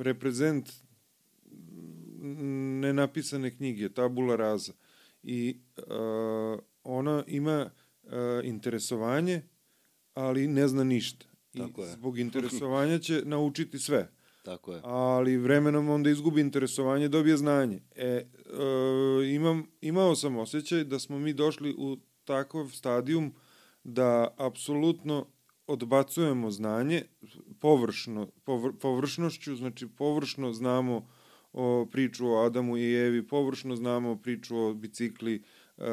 reprezent 0.01 0.71
nenapisane 2.81 3.57
knjige, 3.57 3.89
tabula 3.89 4.37
raza. 4.37 4.73
I 5.23 5.61
uh, 5.77 6.59
ona 6.83 7.25
ima 7.27 7.71
uh, 8.03 8.11
interesovanje, 8.45 9.43
ali 10.15 10.47
ne 10.47 10.69
zna 10.69 10.85
ništa. 10.85 11.27
I 11.55 11.59
Tako 11.59 11.83
je. 11.83 11.93
zbog 11.93 12.19
interesovanja 12.27 12.99
će 12.99 13.23
naučiti 13.25 13.79
sve. 13.79 14.09
Tako 14.49 14.73
je. 14.73 14.81
ali 14.85 15.37
vremenom 15.37 15.89
onda 15.89 16.11
izgubi 16.11 16.41
interesovanje, 16.41 17.09
dobije 17.09 17.37
znanje. 17.37 17.81
E, 17.97 18.07
e, 18.07 18.25
imam, 19.35 19.67
imao 19.81 20.15
sam 20.15 20.37
osjećaj 20.37 20.85
da 20.85 20.99
smo 20.99 21.19
mi 21.19 21.33
došli 21.33 21.75
u 21.79 21.97
takav 22.25 22.71
stadijum 22.73 23.35
da 23.85 24.35
apsolutno 24.37 25.27
odbacujemo 25.67 26.51
znanje 26.51 27.03
površno, 27.61 28.29
povr, 28.45 28.73
površnošću, 28.81 29.57
znači 29.57 29.87
površno 29.87 30.53
znamo 30.53 31.09
o 31.53 31.87
priču 31.93 32.29
o 32.29 32.45
Adamu 32.45 32.77
i 32.77 32.95
Evi, 32.95 33.27
površno 33.27 33.77
znamo 33.77 34.17
priču 34.17 34.57
o 34.57 34.75
bicikli 34.75 35.43
uh, 35.77 35.85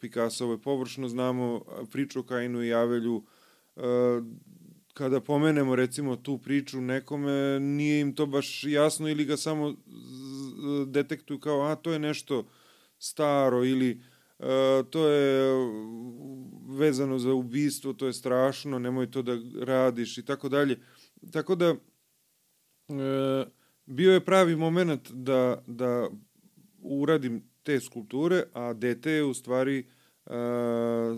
Picassove, 0.00 0.58
površno 0.62 1.08
znamo 1.08 1.64
priču 1.92 2.20
o 2.20 2.22
Kainu 2.22 2.64
i 2.64 2.74
Avelju, 2.74 3.16
uh, 3.16 3.82
kada 4.94 5.20
pomenemo 5.20 5.76
recimo 5.76 6.16
tu 6.16 6.38
priču 6.38 6.80
nekome, 6.80 7.60
nije 7.60 8.00
im 8.00 8.14
to 8.14 8.26
baš 8.26 8.64
jasno 8.64 9.08
ili 9.08 9.24
ga 9.24 9.36
samo 9.36 9.74
detektuju 10.86 11.40
kao, 11.40 11.62
a 11.62 11.74
to 11.76 11.92
je 11.92 11.98
nešto 11.98 12.46
staro 12.98 13.64
ili 13.64 14.02
a, 14.38 14.82
to 14.90 15.08
je 15.08 15.52
vezano 16.68 17.18
za 17.18 17.32
ubistvo, 17.32 17.92
to 17.92 18.06
je 18.06 18.12
strašno, 18.12 18.78
nemoj 18.78 19.10
to 19.10 19.22
da 19.22 19.38
radiš 19.60 20.18
i 20.18 20.24
tako 20.24 20.48
dalje. 20.48 20.80
Tako 21.32 21.54
da, 21.54 21.74
e, 22.88 23.44
bio 23.90 24.12
je 24.12 24.24
pravi 24.24 24.56
moment 24.56 25.10
da, 25.10 25.62
da 25.66 26.08
uradim 26.82 27.42
te 27.62 27.80
skulpture, 27.80 28.44
a 28.52 28.72
dete 28.72 29.10
je 29.10 29.24
u 29.24 29.34
stvari 29.34 29.86
a, 30.26 31.14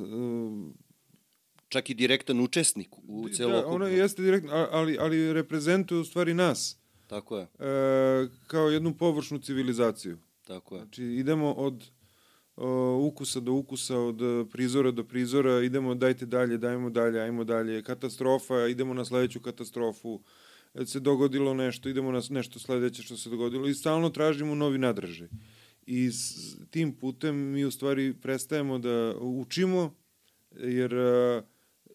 čak 1.69 1.91
i 1.91 1.95
direktan 1.95 2.41
učesnik 2.41 2.89
u 3.09 3.29
celokupnom. 3.29 3.71
Da, 3.71 3.75
ono 3.75 3.87
jeste 3.87 4.23
direktno, 4.23 4.69
ali, 4.71 4.97
ali 5.01 5.33
reprezentuje 5.33 6.01
u 6.01 6.05
stvari 6.05 6.35
nas. 6.35 6.79
Tako 7.07 7.39
je. 7.39 7.43
E, 7.43 8.29
kao 8.47 8.69
jednu 8.69 8.95
površnu 8.97 9.39
civilizaciju. 9.39 10.19
Tako 10.47 10.75
je. 10.75 10.81
Znači, 10.81 11.05
idemo 11.05 11.53
od 11.53 11.91
o, 12.57 12.97
ukusa 12.97 13.41
do 13.41 13.53
ukusa, 13.53 13.99
od 13.99 14.49
prizora 14.53 14.91
do 14.91 15.05
prizora, 15.05 15.61
idemo 15.61 15.95
dajte 15.95 16.27
dalje, 16.27 16.59
dajmo 16.59 16.91
dalje, 16.91 17.21
ajmo 17.21 17.45
dalje, 17.45 17.83
katastrofa, 17.83 18.67
idemo 18.67 18.95
na 18.95 19.05
sledeću 19.05 19.41
katastrofu, 19.41 20.21
e, 20.21 20.42
se 20.87 21.01
dogodilo 21.01 21.55
nešto, 21.55 21.89
idemo 21.89 22.13
na 22.13 22.21
nešto 22.31 22.59
sledeće 22.59 23.03
što 23.03 23.17
se 23.17 23.31
dogodilo 23.31 23.69
i 23.69 23.75
stalno 23.75 24.11
tražimo 24.11 24.55
novi 24.55 24.79
nadražaj. 24.79 25.29
I 25.87 26.11
s 26.11 26.57
tim 26.71 26.97
putem 26.97 27.37
mi 27.37 27.65
u 27.65 27.71
stvari 27.71 28.15
prestajemo 28.21 28.79
da 28.79 29.15
učimo, 29.21 29.95
jer 30.57 30.93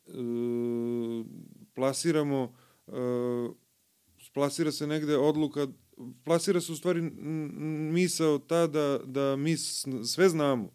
E, 0.08 1.24
plasiramo, 1.74 2.54
e, 2.88 2.92
plasira 4.34 4.72
se 4.72 4.88
negde 4.88 5.18
odluka, 5.18 5.68
plasira 6.24 6.62
se 6.62 6.72
u 6.72 6.76
stvari 6.76 7.02
misao 7.92 8.40
ta 8.40 8.68
da, 8.68 9.00
da 9.06 9.36
mi 9.36 9.58
sve 10.06 10.30
znamo. 10.30 10.74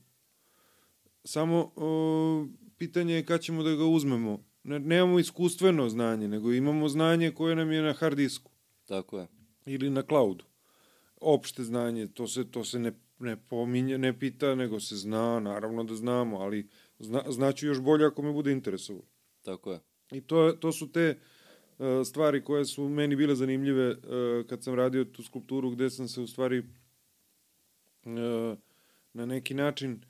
Samo 1.25 1.73
o, 1.77 2.47
pitanje 2.77 3.15
je 3.15 3.27
kad 3.27 3.41
ćemo 3.41 3.63
da 3.63 3.75
ga 3.75 3.85
uzmemo. 3.85 4.45
Ne, 4.65 4.79
nemamo 4.79 5.19
iskustveno 5.19 5.89
znanje, 5.89 6.29
nego 6.29 6.53
imamo 6.53 6.89
znanje 6.89 7.31
koje 7.31 7.57
nam 7.57 7.73
je 7.73 7.83
na 7.83 7.93
hard 7.93 8.17
disku. 8.17 8.51
Tako 8.85 9.19
je. 9.19 9.27
Ili 9.67 9.91
na 9.91 10.03
cloudu. 10.03 10.45
Opšte 11.21 11.65
znanje, 11.65 12.07
to 12.07 12.27
se, 12.27 12.51
to 12.51 12.65
se 12.65 12.79
ne, 12.79 12.93
ne 13.19 13.37
pominje, 13.37 13.99
ne 13.99 14.19
pita, 14.19 14.55
nego 14.55 14.81
se 14.81 14.97
zna, 14.97 15.41
naravno 15.41 15.85
da 15.85 15.95
znamo, 15.95 16.39
ali 16.39 16.69
zna, 16.99 17.23
znaću 17.29 17.67
još 17.67 17.81
bolje 17.81 18.07
ako 18.07 18.23
me 18.23 18.33
bude 18.33 18.53
interesovalo. 18.53 19.07
Tako 19.43 19.73
je. 19.73 19.81
I 20.13 20.21
to, 20.21 20.53
to 20.53 20.73
su 20.73 20.93
te 20.93 21.19
uh, 21.79 21.87
stvari 22.07 22.45
koje 22.45 22.65
su 22.65 22.89
meni 22.89 23.17
bile 23.17 23.35
zanimljive 23.35 23.91
uh, 23.91 23.97
kad 24.47 24.63
sam 24.63 24.75
radio 24.75 25.05
tu 25.05 25.23
skulpturu 25.23 25.71
gde 25.71 25.91
sam 25.91 26.09
se 26.09 26.21
u 26.21 26.27
stvari 26.27 26.59
uh, 26.59 26.65
na 29.13 29.27
neki 29.27 29.55
način 29.55 30.01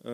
uh, 0.00 0.10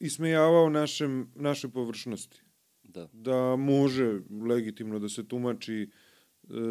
ismejavao 0.00 0.70
našem, 0.70 1.32
naše 1.34 1.68
površnosti. 1.68 2.42
Da. 2.82 3.08
Da 3.12 3.56
može 3.56 4.20
legitimno 4.48 4.98
da 4.98 5.08
se 5.08 5.28
tumači 5.28 5.90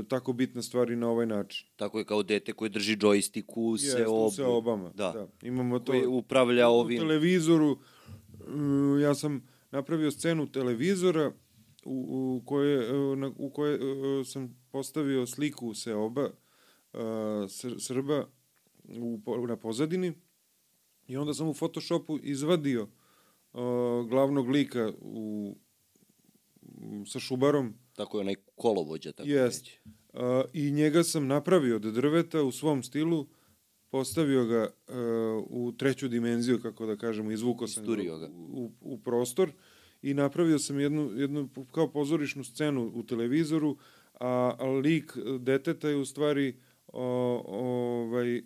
tako 0.07 0.33
bitna 0.33 0.61
stvari 0.61 0.95
na 0.95 1.09
ovaj 1.09 1.25
način. 1.25 1.67
Tako 1.75 1.99
je 1.99 2.05
kao 2.05 2.23
dete 2.23 2.53
koje 2.53 2.69
drži 2.69 2.95
džojstik 2.95 3.57
u 3.57 3.77
seobu. 3.77 4.31
se 4.31 4.43
obama. 4.43 4.91
Da. 4.95 5.11
da. 5.11 5.27
Imamo 5.47 5.79
to. 5.79 5.91
Koji 5.91 6.05
upravlja 6.05 6.67
ovim. 6.67 6.97
U 6.97 6.99
televizoru 6.99 7.77
Mm, 8.47 8.99
ja 8.99 9.15
sam 9.15 9.47
napravio 9.71 10.11
scenu 10.11 10.51
televizora 10.51 11.31
u, 11.85 12.05
u 12.35 12.45
koje, 12.45 12.93
na, 13.15 13.31
u 13.37 13.49
koje 13.49 13.75
e, 13.75 14.23
sam 14.25 14.57
postavio 14.71 15.25
sliku 15.25 15.73
Seoba, 15.73 16.23
uh, 16.93 16.99
Srba 17.79 18.27
u, 18.99 19.19
na 19.47 19.57
pozadini 19.57 20.13
i 21.07 21.17
onda 21.17 21.33
sam 21.33 21.47
u 21.47 21.53
Photoshopu 21.53 22.19
izvadio 22.23 22.87
uh, 23.57 24.09
glavnog 24.09 24.49
lika 24.49 24.91
u, 25.01 25.55
sa 27.05 27.19
šubarom. 27.19 27.73
Tako 27.95 28.17
je 28.17 28.21
onaj 28.21 28.35
kolovođa. 28.55 29.11
Tako 29.11 29.29
Jest. 29.29 29.67
Uh, 30.13 30.21
I 30.53 30.71
njega 30.71 31.03
sam 31.03 31.27
napravio 31.27 31.75
od 31.75 31.81
drveta 31.81 32.43
u 32.43 32.51
svom 32.51 32.83
stilu 32.83 33.27
postavio 33.89 34.45
ga 34.45 34.69
uh, 34.87 34.95
u 35.49 35.71
treću 35.77 36.07
dimenziju, 36.07 36.59
kako 36.61 36.85
da 36.85 36.95
kažemo, 36.95 37.31
izvukao 37.31 37.67
sam 37.67 37.85
ga 37.85 38.29
u, 38.51 38.71
u 38.81 38.97
prostor 38.97 39.51
i 40.01 40.13
napravio 40.13 40.59
sam 40.59 40.79
jednu, 40.79 41.11
jednu 41.15 41.49
kao 41.71 41.91
pozorišnu 41.91 42.43
scenu 42.43 42.91
u 42.95 43.03
televizoru, 43.03 43.77
a, 44.19 44.55
a 44.59 44.69
lik 44.69 45.17
deteta 45.39 45.89
je 45.89 45.95
u 45.95 46.05
stvari 46.05 46.55
o, 46.87 47.03
ovaj, 47.47 48.41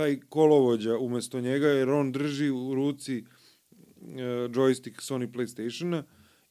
taj 0.00 0.20
kolovođa 0.28 0.98
umesto 0.98 1.40
njega, 1.40 1.68
jer 1.68 1.90
on 1.90 2.12
drži 2.12 2.50
u 2.50 2.74
ruci 2.74 3.18
uh, 3.18 4.08
joystick 4.50 5.00
Sony 5.00 5.32
Playstationa 5.32 6.02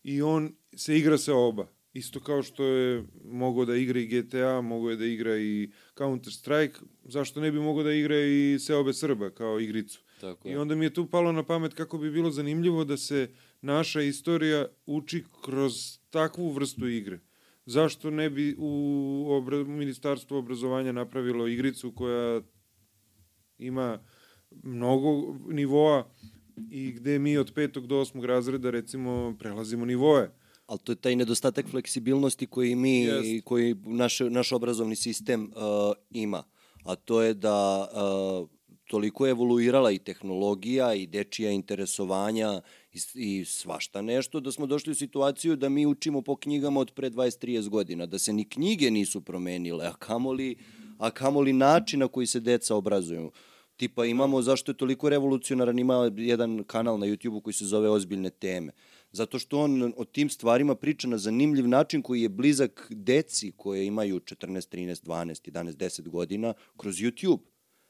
i 0.04 0.22
on 0.22 0.56
se 0.76 0.98
igra 0.98 1.18
sa 1.18 1.36
oba 1.36 1.68
Isto 1.94 2.20
kao 2.20 2.44
što 2.44 2.64
je 2.64 3.04
mogao 3.26 3.66
da 3.66 3.76
igra 3.76 4.00
i 4.00 4.08
GTA, 4.08 4.62
mogao 4.62 4.90
je 4.90 4.96
da 4.96 5.06
igra 5.06 5.38
i 5.38 5.72
Counter 5.98 6.34
Strike, 6.34 6.80
zašto 7.04 7.42
ne 7.42 7.52
bi 7.52 7.60
mogao 7.60 7.84
da 7.84 7.94
igra 7.94 8.20
i 8.20 8.60
Seobe 8.60 8.94
Srba 8.94 9.30
kao 9.30 9.60
igricu. 9.60 10.02
Tako 10.22 10.48
je. 10.48 10.54
I 10.54 10.58
onda 10.58 10.76
mi 10.76 10.86
je 10.86 10.94
tu 10.94 11.08
palo 11.10 11.32
na 11.32 11.44
pamet 11.44 11.74
kako 11.74 11.98
bi 11.98 12.12
bilo 12.12 12.32
zanimljivo 12.32 12.84
da 12.84 12.98
se 12.98 13.28
naša 13.62 14.02
istorija 14.02 14.68
uči 14.86 15.24
kroz 15.42 15.74
takvu 16.10 16.52
vrstu 16.52 16.88
igre. 16.88 17.20
Zašto 17.66 18.10
ne 18.10 18.30
bi 18.30 18.56
u 18.58 19.26
obra 19.30 19.64
Ministarstvu 19.64 20.38
obrazovanja 20.38 20.92
napravilo 20.92 21.48
igricu 21.48 21.92
koja 21.92 22.42
ima 23.60 24.00
mnogo 24.64 25.36
nivoa 25.48 26.10
i 26.72 26.92
gde 26.92 27.20
mi 27.20 27.38
od 27.38 27.52
petog 27.56 27.88
do 27.88 28.00
osmog 28.00 28.26
razreda 28.26 28.70
recimo 28.70 29.36
prelazimo 29.40 29.86
nivoe 29.86 30.30
ali 30.70 30.80
to 30.80 30.92
je 30.92 30.96
taj 30.96 31.16
nedostatak 31.16 31.68
fleksibilnosti 31.68 32.48
koji 32.48 32.76
mi, 32.76 33.08
yes. 33.08 33.42
koji 33.44 33.76
naš, 33.86 34.20
naš 34.20 34.52
obrazovni 34.52 34.96
sistem 34.96 35.44
uh, 35.44 35.52
ima. 36.12 36.44
A 36.84 36.96
to 36.96 37.22
je 37.22 37.34
da 37.34 37.88
uh, 37.92 38.50
toliko 38.88 39.26
je 39.26 39.32
evoluirala 39.32 39.92
i 39.92 40.00
tehnologija 40.00 40.94
i 40.94 41.08
dečija 41.08 41.52
interesovanja 41.52 42.62
i, 42.94 43.00
i 43.16 43.46
svašta 43.46 44.02
nešto, 44.02 44.40
da 44.40 44.52
smo 44.52 44.66
došli 44.66 44.92
u 44.92 44.96
situaciju 44.96 45.56
da 45.56 45.70
mi 45.70 45.86
učimo 45.86 46.22
po 46.22 46.36
knjigama 46.36 46.80
od 46.80 46.92
pre 46.92 47.10
20-30 47.10 47.70
godina, 47.70 48.06
da 48.06 48.20
se 48.20 48.34
ni 48.34 48.50
knjige 48.50 48.92
nisu 48.92 49.22
promenile, 49.22 49.86
a 49.86 49.94
kamoli, 49.94 50.56
a 50.98 51.12
kamoli 51.12 51.54
način 51.54 52.00
na 52.00 52.08
koji 52.08 52.28
se 52.28 52.40
deca 52.40 52.76
obrazuju. 52.76 53.32
Tipa 53.80 54.06
imamo, 54.06 54.42
zašto 54.42 54.72
je 54.72 54.78
toliko 54.78 55.10
revolucionaran, 55.10 55.80
ima 55.80 56.12
jedan 56.16 56.64
kanal 56.64 57.00
na 57.00 57.06
YouTube-u 57.06 57.42
koji 57.42 57.54
se 57.54 57.66
zove 57.66 57.90
Ozbiljne 57.90 58.30
teme 58.30 58.72
zato 59.12 59.40
što 59.40 59.60
on 59.60 59.94
o 59.98 60.06
tim 60.06 60.30
stvarima 60.30 60.76
priča 60.76 61.08
na 61.08 61.18
zanimljiv 61.18 61.68
način 61.68 62.02
koji 62.02 62.22
je 62.22 62.30
blizak 62.30 62.88
deci 62.90 63.52
koje 63.58 63.86
imaju 63.86 64.20
14, 64.20 64.76
13, 64.76 65.06
12, 65.06 65.52
11, 65.52 65.74
10 65.76 66.10
godina 66.10 66.54
kroz 66.78 66.96
YouTube. 66.96 67.40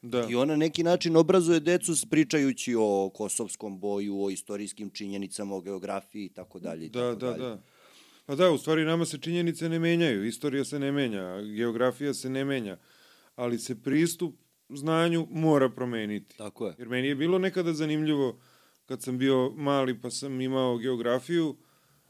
Da. 0.02 0.26
I 0.30 0.34
on 0.34 0.48
na 0.48 0.56
neki 0.56 0.82
način 0.82 1.16
obrazuje 1.16 1.60
decu 1.60 1.92
pričajući 2.10 2.74
o 2.78 3.10
kosovskom 3.14 3.80
boju, 3.80 4.22
o 4.22 4.30
istorijskim 4.30 4.90
činjenicama, 4.90 5.54
o 5.54 5.60
geografiji 5.60 6.24
i 6.24 6.28
tako 6.28 6.58
dalje. 6.58 6.88
Da, 6.88 7.14
da, 7.14 7.32
da. 7.32 7.62
Pa 8.26 8.34
da, 8.34 8.50
u 8.50 8.58
stvari 8.58 8.84
nama 8.84 9.04
se 9.04 9.18
činjenice 9.18 9.68
ne 9.68 9.78
menjaju, 9.78 10.26
istorija 10.26 10.64
se 10.64 10.78
ne 10.78 10.92
menja, 10.92 11.42
geografija 11.56 12.14
se 12.14 12.30
ne 12.30 12.44
menja, 12.44 12.78
ali 13.36 13.58
se 13.58 13.82
pristup 13.82 14.34
znanju 14.74 15.26
mora 15.30 15.68
promeniti. 15.68 16.36
Tako 16.36 16.66
je. 16.66 16.74
Jer 16.78 16.88
meni 16.88 17.08
je 17.08 17.14
bilo 17.14 17.38
nekada 17.38 17.72
zanimljivo 17.72 18.38
kad 18.86 19.02
sam 19.02 19.18
bio 19.18 19.50
mali 19.56 20.00
pa 20.00 20.10
sam 20.10 20.40
imao 20.40 20.78
geografiju, 20.78 21.56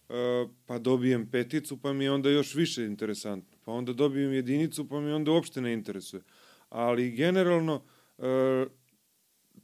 e, 0.09 0.47
pa 0.67 0.79
dobijem 0.79 1.31
peticu, 1.31 1.77
pa 1.77 1.93
mi 1.93 2.05
je 2.05 2.13
onda 2.13 2.31
još 2.31 2.55
više 2.55 2.85
interesantno. 2.85 3.59
Pa 3.65 3.73
onda 3.73 3.93
dobijem 3.93 4.33
jedinicu, 4.33 4.89
pa 4.89 5.01
mi 5.01 5.13
onda 5.13 5.31
uopšte 5.31 5.61
ne 5.61 5.73
interesuje. 5.73 6.23
Ali 6.69 7.11
generalno, 7.11 7.83
e, 8.19 8.67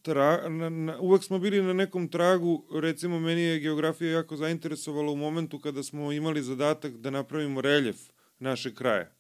tra, 0.02 0.48
na, 0.48 0.68
na, 0.68 0.98
uvek 1.00 1.22
smo 1.22 1.38
bili 1.38 1.62
na 1.62 1.72
nekom 1.72 2.08
tragu, 2.08 2.64
recimo 2.82 3.20
meni 3.20 3.40
je 3.40 3.60
geografija 3.60 4.10
jako 4.10 4.36
zainteresovala 4.36 5.12
u 5.12 5.16
momentu 5.16 5.58
kada 5.58 5.82
smo 5.82 6.12
imali 6.12 6.42
zadatak 6.42 6.96
da 6.96 7.10
napravimo 7.10 7.60
reljef 7.60 7.96
našeg 8.38 8.74
kraja. 8.74 9.10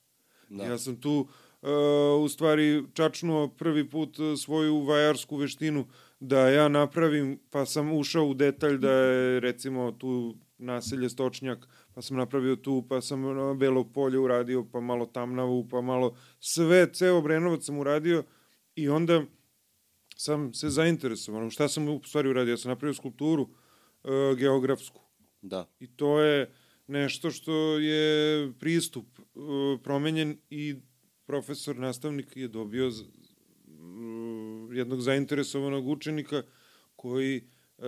Da. 0.48 0.64
Ja 0.64 0.78
sam 0.78 1.00
tu 1.00 1.12
uh, 1.12 1.45
u 2.24 2.28
stvari 2.28 2.84
čačnuo 2.94 3.48
prvi 3.48 3.90
put 3.90 4.16
svoju 4.42 4.80
vajarsku 4.80 5.36
veštinu 5.36 5.86
da 6.20 6.48
ja 6.48 6.68
napravim, 6.68 7.38
pa 7.50 7.66
sam 7.66 7.92
ušao 7.92 8.26
u 8.26 8.34
detalj 8.34 8.78
da 8.78 8.90
je 8.90 9.40
recimo 9.40 9.92
tu 9.92 10.36
naselje 10.58 11.08
Stočnjak, 11.08 11.68
pa 11.94 12.02
sam 12.02 12.16
napravio 12.16 12.56
tu, 12.56 12.84
pa 12.88 13.00
sam 13.00 13.22
Belo 13.58 13.84
polje 13.84 14.18
uradio, 14.18 14.66
pa 14.72 14.80
malo 14.80 15.06
Tamnavu, 15.06 15.68
pa 15.68 15.80
malo 15.80 16.16
sve, 16.40 16.92
ceo 16.92 17.22
Brenovac 17.22 17.64
sam 17.64 17.78
uradio 17.78 18.24
i 18.74 18.88
onda 18.88 19.22
sam 20.16 20.54
se 20.54 20.68
zainteresovao. 20.68 21.50
Šta 21.50 21.68
sam 21.68 21.88
u 21.88 22.00
stvari 22.04 22.28
uradio? 22.28 22.52
Ja 22.52 22.56
sam 22.56 22.68
napravio 22.68 22.94
skulpturu 22.94 23.48
e, 24.04 24.34
geografsku 24.38 25.00
Da. 25.42 25.66
I 25.80 25.86
to 25.86 26.20
je 26.20 26.50
nešto 26.86 27.30
što 27.30 27.78
je 27.78 28.52
pristup 28.58 29.06
uh, 29.18 29.80
promenjen 29.82 30.38
i 30.50 30.74
profesor, 31.26 31.76
nastavnik 31.76 32.36
je 32.36 32.48
dobio 32.48 32.92
jednog 34.72 35.00
zainteresovanog 35.00 35.88
učenika 35.88 36.42
koji 36.96 37.42
uh, 37.78 37.84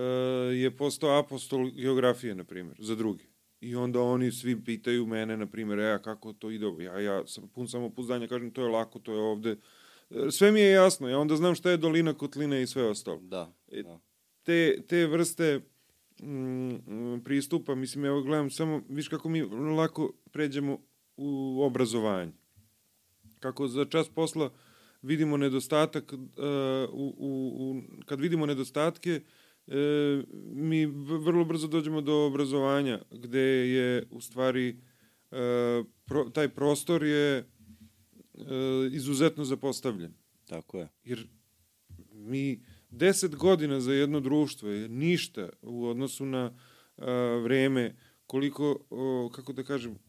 je 0.53 0.77
postao 0.77 1.19
apostol 1.19 1.71
geografije, 1.71 2.35
na 2.35 2.43
primjer, 2.43 2.75
za 2.79 2.95
druge. 2.95 3.23
I 3.61 3.75
onda 3.75 4.01
oni 4.01 4.31
svi 4.31 4.63
pitaju 4.63 5.05
mene, 5.05 5.37
na 5.37 5.45
primjer, 5.45 5.79
e, 5.79 5.91
a 5.91 5.99
kako 5.99 6.33
to 6.33 6.51
ide? 6.51 6.65
Ja, 6.79 6.99
ja 6.99 7.27
sam 7.27 7.47
pun 7.47 7.67
samopouzdanja, 7.67 8.27
kažem, 8.27 8.51
to 8.51 8.61
je 8.61 8.69
lako, 8.69 8.99
to 8.99 9.13
je 9.13 9.19
ovde. 9.19 9.55
E, 10.09 10.31
Sve 10.31 10.51
mi 10.51 10.59
je 10.59 10.71
jasno, 10.71 11.09
ja 11.09 11.19
onda 11.19 11.35
znam 11.35 11.55
šta 11.55 11.71
je 11.71 11.77
dolina, 11.77 12.13
kotlina 12.13 12.59
i 12.59 12.67
sve 12.67 12.83
ostalo 12.83 13.19
Da. 13.21 13.53
E, 13.71 13.83
da. 13.83 13.99
te, 14.43 14.81
te 14.87 15.07
vrste 15.07 15.59
mm, 16.21 17.19
pristupa, 17.23 17.75
mislim, 17.75 18.05
evo 18.05 18.21
gledam 18.21 18.49
samo, 18.49 18.81
viš 18.89 19.07
kako 19.07 19.29
mi 19.29 19.41
lako 19.77 20.13
pređemo 20.31 20.79
u 21.17 21.61
obrazovanje. 21.63 22.31
Kako 23.39 23.67
za 23.67 23.85
čas 23.85 24.09
posla 24.09 24.49
vidimo 25.01 25.37
nedostatak, 25.37 26.13
uh, 26.13 26.19
u, 26.91 27.15
u, 27.17 27.51
u, 27.59 27.81
kad 28.05 28.19
vidimo 28.19 28.45
nedostatke, 28.45 29.21
e, 29.69 30.23
mi 30.53 30.85
vrlo 31.25 31.45
brzo 31.45 31.67
dođemo 31.67 32.01
do 32.01 32.25
obrazovanja, 32.25 33.01
gde 33.11 33.39
je 33.69 34.07
u 34.11 34.21
stvari 34.21 34.69
e, 35.31 35.83
pro, 36.05 36.29
taj 36.29 36.49
prostor 36.49 37.03
je 37.03 37.37
e, 37.37 37.45
izuzetno 38.91 39.45
zapostavljen. 39.45 40.13
Tako 40.45 40.77
je. 40.77 40.87
Jer 41.03 41.27
mi 42.13 42.63
deset 42.89 43.35
godina 43.35 43.79
za 43.79 43.93
jedno 43.93 44.19
društvo 44.19 44.69
je 44.69 44.89
ništa 44.89 45.49
u 45.61 45.87
odnosu 45.87 46.25
na 46.25 46.53
a, 46.97 47.41
vreme 47.43 47.95
koliko, 48.25 48.79
o, 48.89 49.29
kako 49.35 49.53
da 49.53 49.63
kažem, 49.63 49.99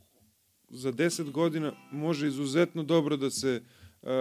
za 0.71 0.91
deset 0.93 1.31
godina 1.31 1.73
može 1.93 2.27
izuzetno 2.29 2.83
dobro 2.83 3.17
da 3.17 3.31
se 3.31 3.63
a, 4.03 4.13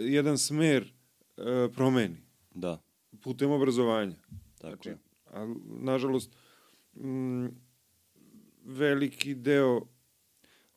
jedan 0.00 0.38
smer 0.38 0.92
a, 1.36 1.68
promeni 1.74 2.16
Da. 2.54 2.78
putem 3.20 3.50
obrazovanja. 3.50 4.16
Tako 4.60 4.74
Znači, 4.74 4.88
je. 4.88 4.98
a, 5.26 5.54
nažalost, 5.66 6.30
m, 6.96 7.50
veliki 8.64 9.34
deo 9.34 9.80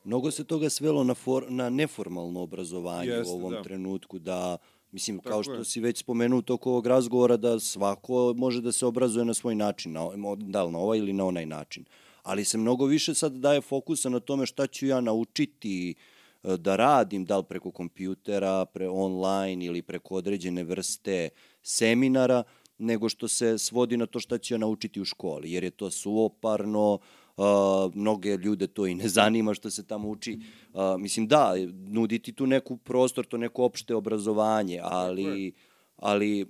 Mnogo 0.04 0.30
se 0.30 0.44
toga 0.44 0.70
svelo 0.70 1.04
na, 1.04 1.14
for, 1.14 1.44
na 1.48 1.70
neformalno 1.70 2.40
obrazovanje 2.40 3.10
Jeste, 3.10 3.32
u 3.32 3.36
ovom 3.36 3.52
da. 3.52 3.62
trenutku, 3.62 4.18
da, 4.18 4.56
mislim, 4.92 5.18
Tako 5.18 5.28
kao 5.28 5.42
što 5.42 5.54
je. 5.54 5.64
si 5.64 5.80
već 5.80 5.98
spomenuo 5.98 6.38
u 6.38 6.42
toku 6.42 6.70
ovog 6.70 6.86
razgovora, 6.86 7.36
da 7.36 7.60
svako 7.60 8.34
može 8.36 8.60
da 8.60 8.72
se 8.72 8.86
obrazuje 8.86 9.24
na 9.24 9.34
svoj 9.34 9.54
način, 9.54 9.92
na, 9.92 10.08
da 10.36 10.64
li 10.64 10.72
na 10.72 10.78
ovaj 10.78 10.98
ili 10.98 11.12
na 11.12 11.24
onaj 11.24 11.46
način. 11.46 11.84
Ali 12.28 12.44
se 12.44 12.58
mnogo 12.58 12.86
više 12.86 13.14
sad 13.14 13.32
daje 13.32 13.60
fokusa 13.60 14.08
na 14.08 14.20
tome 14.20 14.46
šta 14.46 14.66
ću 14.66 14.86
ja 14.86 15.00
naučiti 15.00 15.94
e, 16.42 16.56
da 16.56 16.76
radim, 16.76 17.24
da 17.24 17.38
li 17.38 17.44
preko 17.48 17.70
kompjutera, 17.70 18.64
pre 18.64 18.88
online 18.88 19.64
ili 19.64 19.82
preko 19.82 20.14
određene 20.14 20.64
vrste 20.64 21.28
seminara, 21.62 22.42
nego 22.78 23.08
što 23.08 23.28
se 23.28 23.58
svodi 23.58 23.96
na 23.96 24.06
to 24.06 24.20
šta 24.20 24.38
ću 24.38 24.54
ja 24.54 24.58
naučiti 24.58 25.00
u 25.00 25.04
školi, 25.04 25.52
jer 25.52 25.64
je 25.64 25.70
to 25.70 25.90
suoparno, 25.90 26.98
Uh, 27.38 27.94
mnoge 27.94 28.36
ljude 28.36 28.66
to 28.66 28.86
i 28.86 28.94
ne 28.94 29.08
zanima 29.18 29.54
što 29.54 29.70
se 29.70 29.86
tamo 29.86 30.08
uči. 30.08 30.38
Uh, 30.72 30.80
mislim, 30.98 31.26
da, 31.26 31.54
nuditi 31.86 32.32
tu 32.32 32.46
neku 32.46 32.76
prostor, 32.76 33.26
to 33.26 33.36
neko 33.36 33.64
opšte 33.64 33.94
obrazovanje, 33.94 34.80
ali, 34.82 35.52
ali 35.96 36.46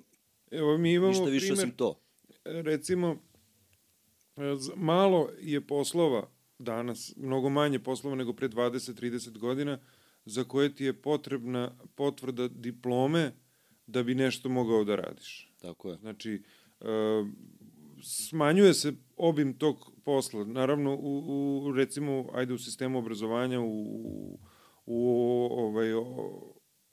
Evo, 0.51 0.79
mi 0.79 0.93
imamo 0.93 1.09
ništa 1.09 1.25
više 1.25 1.47
primer, 1.47 1.59
osim 1.59 1.71
to. 1.77 2.01
recimo, 2.45 3.17
malo 4.77 5.29
je 5.41 5.67
poslova 5.67 6.29
danas, 6.59 7.15
mnogo 7.17 7.49
manje 7.49 7.79
poslova 7.79 8.17
nego 8.17 8.33
pre 8.33 8.49
20-30 8.49 9.39
godina, 9.39 9.79
za 10.25 10.45
koje 10.45 10.75
ti 10.75 10.85
je 10.85 11.03
potrebna 11.03 11.79
potvrda 11.95 12.49
diplome 12.49 13.33
da 13.87 14.03
bi 14.03 14.15
nešto 14.15 14.49
mogao 14.49 14.85
da 14.85 14.97
radiš. 14.97 15.53
Tako 15.61 15.91
je. 15.91 15.97
Znači, 15.97 16.43
e, 16.81 16.85
smanjuje 18.03 18.75
se 18.75 18.93
obim 19.17 19.59
tog 19.59 19.93
posla. 20.05 20.45
Naravno, 20.45 20.95
u, 21.01 21.63
u 21.65 21.73
recimo, 21.73 22.27
ajde 22.33 22.55
u 22.55 22.59
sistemu 22.59 22.99
obrazovanja, 22.99 23.61
u, 23.61 23.65
u, 23.67 24.39
u 24.87 25.09
ovaj, 25.51 25.93
o, 25.93 26.05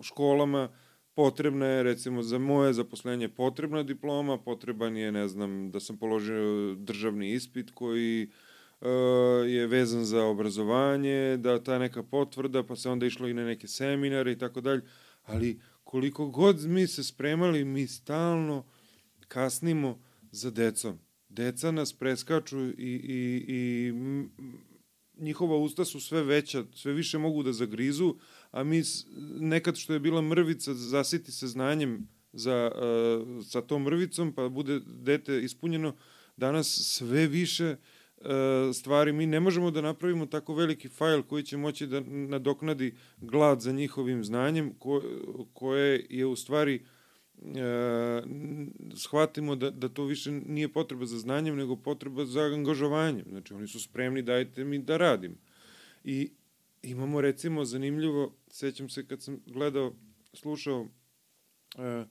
školama, 0.02 0.70
potrebna 1.16 1.66
je, 1.66 1.84
recimo, 1.84 2.24
za 2.24 2.38
moje 2.38 2.74
zaposlenje 2.74 3.30
potrebna 3.30 3.84
diploma, 3.84 4.38
potreban 4.38 4.98
je, 4.98 5.12
ne 5.12 5.28
znam, 5.28 5.72
da 5.72 5.80
sam 5.80 5.98
položio 5.98 6.76
državni 6.76 7.32
ispit 7.32 7.72
koji 7.72 8.30
e, 8.82 8.90
je 9.48 9.68
vezan 9.68 10.06
za 10.06 10.24
obrazovanje, 10.24 11.38
da 11.38 11.64
ta 11.64 11.80
neka 11.80 12.04
potvrda, 12.04 12.64
pa 12.64 12.76
se 12.76 12.90
onda 12.90 13.06
išlo 13.06 13.28
i 13.28 13.34
na 13.34 13.46
neke 13.46 13.68
seminare 13.68 14.32
i 14.32 14.38
tako 14.38 14.62
dalje, 14.62 14.82
ali 15.24 15.60
koliko 15.84 16.28
god 16.28 16.66
mi 16.66 16.88
se 16.88 17.04
spremali, 17.04 17.66
mi 17.66 17.88
stalno 17.88 18.66
kasnimo 19.28 20.00
za 20.32 20.52
decom. 20.52 21.00
Deca 21.30 21.72
nas 21.72 21.94
preskaču 21.94 22.60
i, 22.60 22.72
i, 22.78 23.46
i 23.48 23.94
njihova 25.18 25.58
usta 25.58 25.86
su 25.86 26.00
sve 26.00 26.24
veća, 26.24 26.64
sve 26.74 26.94
više 26.94 27.18
mogu 27.18 27.44
da 27.44 27.54
zagrizu, 27.54 28.16
a 28.52 28.64
mi 28.64 28.84
nekad 29.40 29.78
što 29.78 29.94
je 29.94 30.00
bila 30.00 30.22
mrvica, 30.22 30.74
zasiti 30.74 31.32
se 31.32 31.48
znanjem 31.48 32.08
za, 32.34 32.72
uh, 32.76 33.46
sa 33.46 33.62
tom 33.62 33.84
mrvicom, 33.84 34.34
pa 34.34 34.50
bude 34.50 34.80
dete 34.86 35.44
ispunjeno, 35.44 35.96
danas 36.38 36.68
sve 36.68 37.28
više 37.28 37.76
uh, 38.18 38.26
stvari, 38.74 39.14
mi 39.14 39.26
ne 39.26 39.40
možemo 39.40 39.72
da 39.72 39.82
napravimo 39.82 40.26
tako 40.26 40.54
veliki 40.56 40.90
fajl 40.90 41.22
koji 41.22 41.44
će 41.44 41.58
moći 41.58 41.88
da 41.88 42.00
nadoknadi 42.06 42.96
glad 43.18 43.62
za 43.62 43.72
njihovim 43.72 44.24
znanjem, 44.24 44.74
ko, 44.80 45.02
koje 45.54 46.06
je 46.10 46.26
u 46.26 46.36
stvari 46.36 46.86
e, 47.56 48.22
n- 48.26 48.72
shvatimo 48.96 49.56
da, 49.56 49.70
da 49.70 49.90
to 49.90 50.04
više 50.04 50.32
nije 50.32 50.74
potreba 50.74 51.06
za 51.06 51.20
znanjem, 51.20 51.56
nego 51.56 51.76
potreba 51.76 52.26
za 52.26 52.42
angažovanjem. 52.42 53.26
Znači, 53.30 53.54
oni 53.54 53.68
su 53.68 53.80
spremni, 53.80 54.22
dajte 54.22 54.64
mi 54.64 54.80
da 54.80 54.98
radim. 54.98 55.38
I 56.04 56.32
imamo, 56.86 57.22
recimo, 57.22 57.66
zanimljivo, 57.66 58.36
sećam 58.48 58.90
se 58.90 59.08
kad 59.08 59.22
sam 59.22 59.42
gledao, 59.46 59.94
slušao, 60.34 60.88
e, 61.78 61.82
e, 61.82 62.06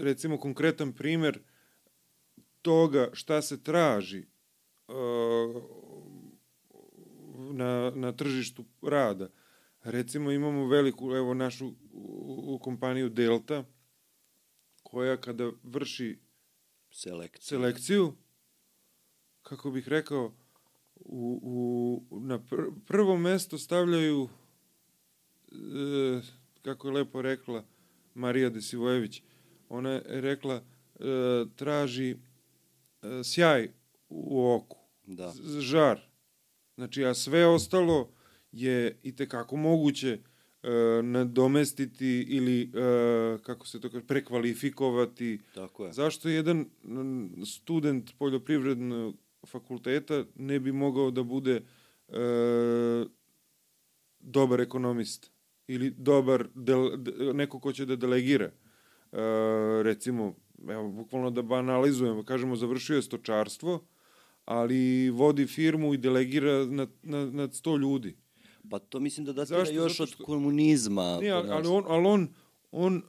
recimo, 0.00 0.38
konkretan 0.38 0.92
primer 0.92 1.40
toga 2.62 3.10
šta 3.12 3.42
se 3.42 3.62
traži 3.62 4.18
e, 4.18 4.24
na, 7.52 7.92
na 7.94 8.12
tržištu 8.12 8.64
rada. 8.82 9.30
Recimo 9.82 10.30
imamo 10.30 10.66
veliku, 10.66 11.12
evo 11.12 11.34
našu 11.34 11.66
u, 11.92 12.54
u 12.54 12.58
kompaniju 12.58 13.08
Delta, 13.08 13.64
koja 14.82 15.16
kada 15.16 15.50
vrši 15.62 16.18
Selekcija. 16.90 17.58
selekciju, 17.58 18.14
kako 19.42 19.70
bih 19.70 19.88
rekao, 19.88 20.34
u, 21.08 21.40
u, 22.10 22.20
na 22.20 22.38
pr 22.40 22.56
prvo 22.86 23.16
mesto 23.18 23.58
stavljaju, 23.58 24.28
e, 25.44 26.20
kako 26.62 26.88
je 26.88 26.94
lepo 26.94 27.22
rekla 27.22 27.64
Marija 28.14 28.50
Desivojević, 28.50 29.22
ona 29.68 29.90
je 29.90 30.02
rekla, 30.06 30.54
e, 30.54 31.02
traži 31.56 32.10
e, 32.10 32.16
sjaj 33.24 33.68
u 34.08 34.46
oku, 34.46 34.76
Da. 35.06 35.30
z- 35.30 35.60
žar. 35.60 36.00
Znači, 36.74 37.04
a 37.04 37.14
sve 37.14 37.46
ostalo 37.46 38.10
je 38.52 38.98
i 39.02 39.16
tekako 39.16 39.56
moguće 39.56 40.18
e, 40.62 40.68
nadomestiti 41.02 42.06
ili, 42.28 42.62
e, 42.62 42.68
kako 43.38 43.66
se 43.66 43.80
to 43.80 43.90
kaže, 43.90 44.06
prekvalifikovati. 44.06 45.40
Tako 45.54 45.86
je. 45.86 45.92
Zašto 45.92 46.28
jedan 46.28 46.66
student 47.46 48.10
poljoprivrednog 48.18 49.16
fakulteta 49.46 50.24
ne 50.34 50.60
bi 50.60 50.72
mogao 50.72 51.10
da 51.10 51.22
bude 51.22 51.62
e, 52.08 53.04
dobar 54.20 54.60
ekonomista 54.60 55.28
ili 55.66 55.90
dobar 55.90 56.48
del, 56.54 56.96
de, 56.96 57.12
neko 57.34 57.60
ko 57.60 57.72
će 57.72 57.86
da 57.86 57.96
delegira. 57.96 58.44
E, 58.44 58.52
recimo, 59.82 60.34
evo, 60.68 60.88
bukvalno 60.90 61.30
da 61.30 61.42
banalizujemo, 61.42 62.22
kažemo, 62.22 62.56
završio 62.56 62.96
je 62.96 63.02
stočarstvo, 63.02 63.86
ali 64.44 65.10
vodi 65.10 65.46
firmu 65.46 65.94
i 65.94 65.98
delegira 65.98 66.66
nad, 66.66 66.90
nad, 67.02 67.34
nad 67.34 67.50
100 67.50 67.78
ljudi. 67.78 68.16
Pa 68.70 68.78
to 68.78 69.00
mislim 69.00 69.26
da 69.26 69.32
datira 69.32 69.58
Zašto? 69.58 69.74
još 69.74 69.92
Zato 69.92 70.02
od 70.02 70.08
što- 70.08 70.24
komunizma. 70.24 71.18
Nije, 71.20 71.32
ali, 71.32 71.50
ali 71.50 71.68
on, 71.68 71.84
ali 71.86 72.06
on, 72.06 72.28
on 72.72 72.94
uh, 72.96 73.02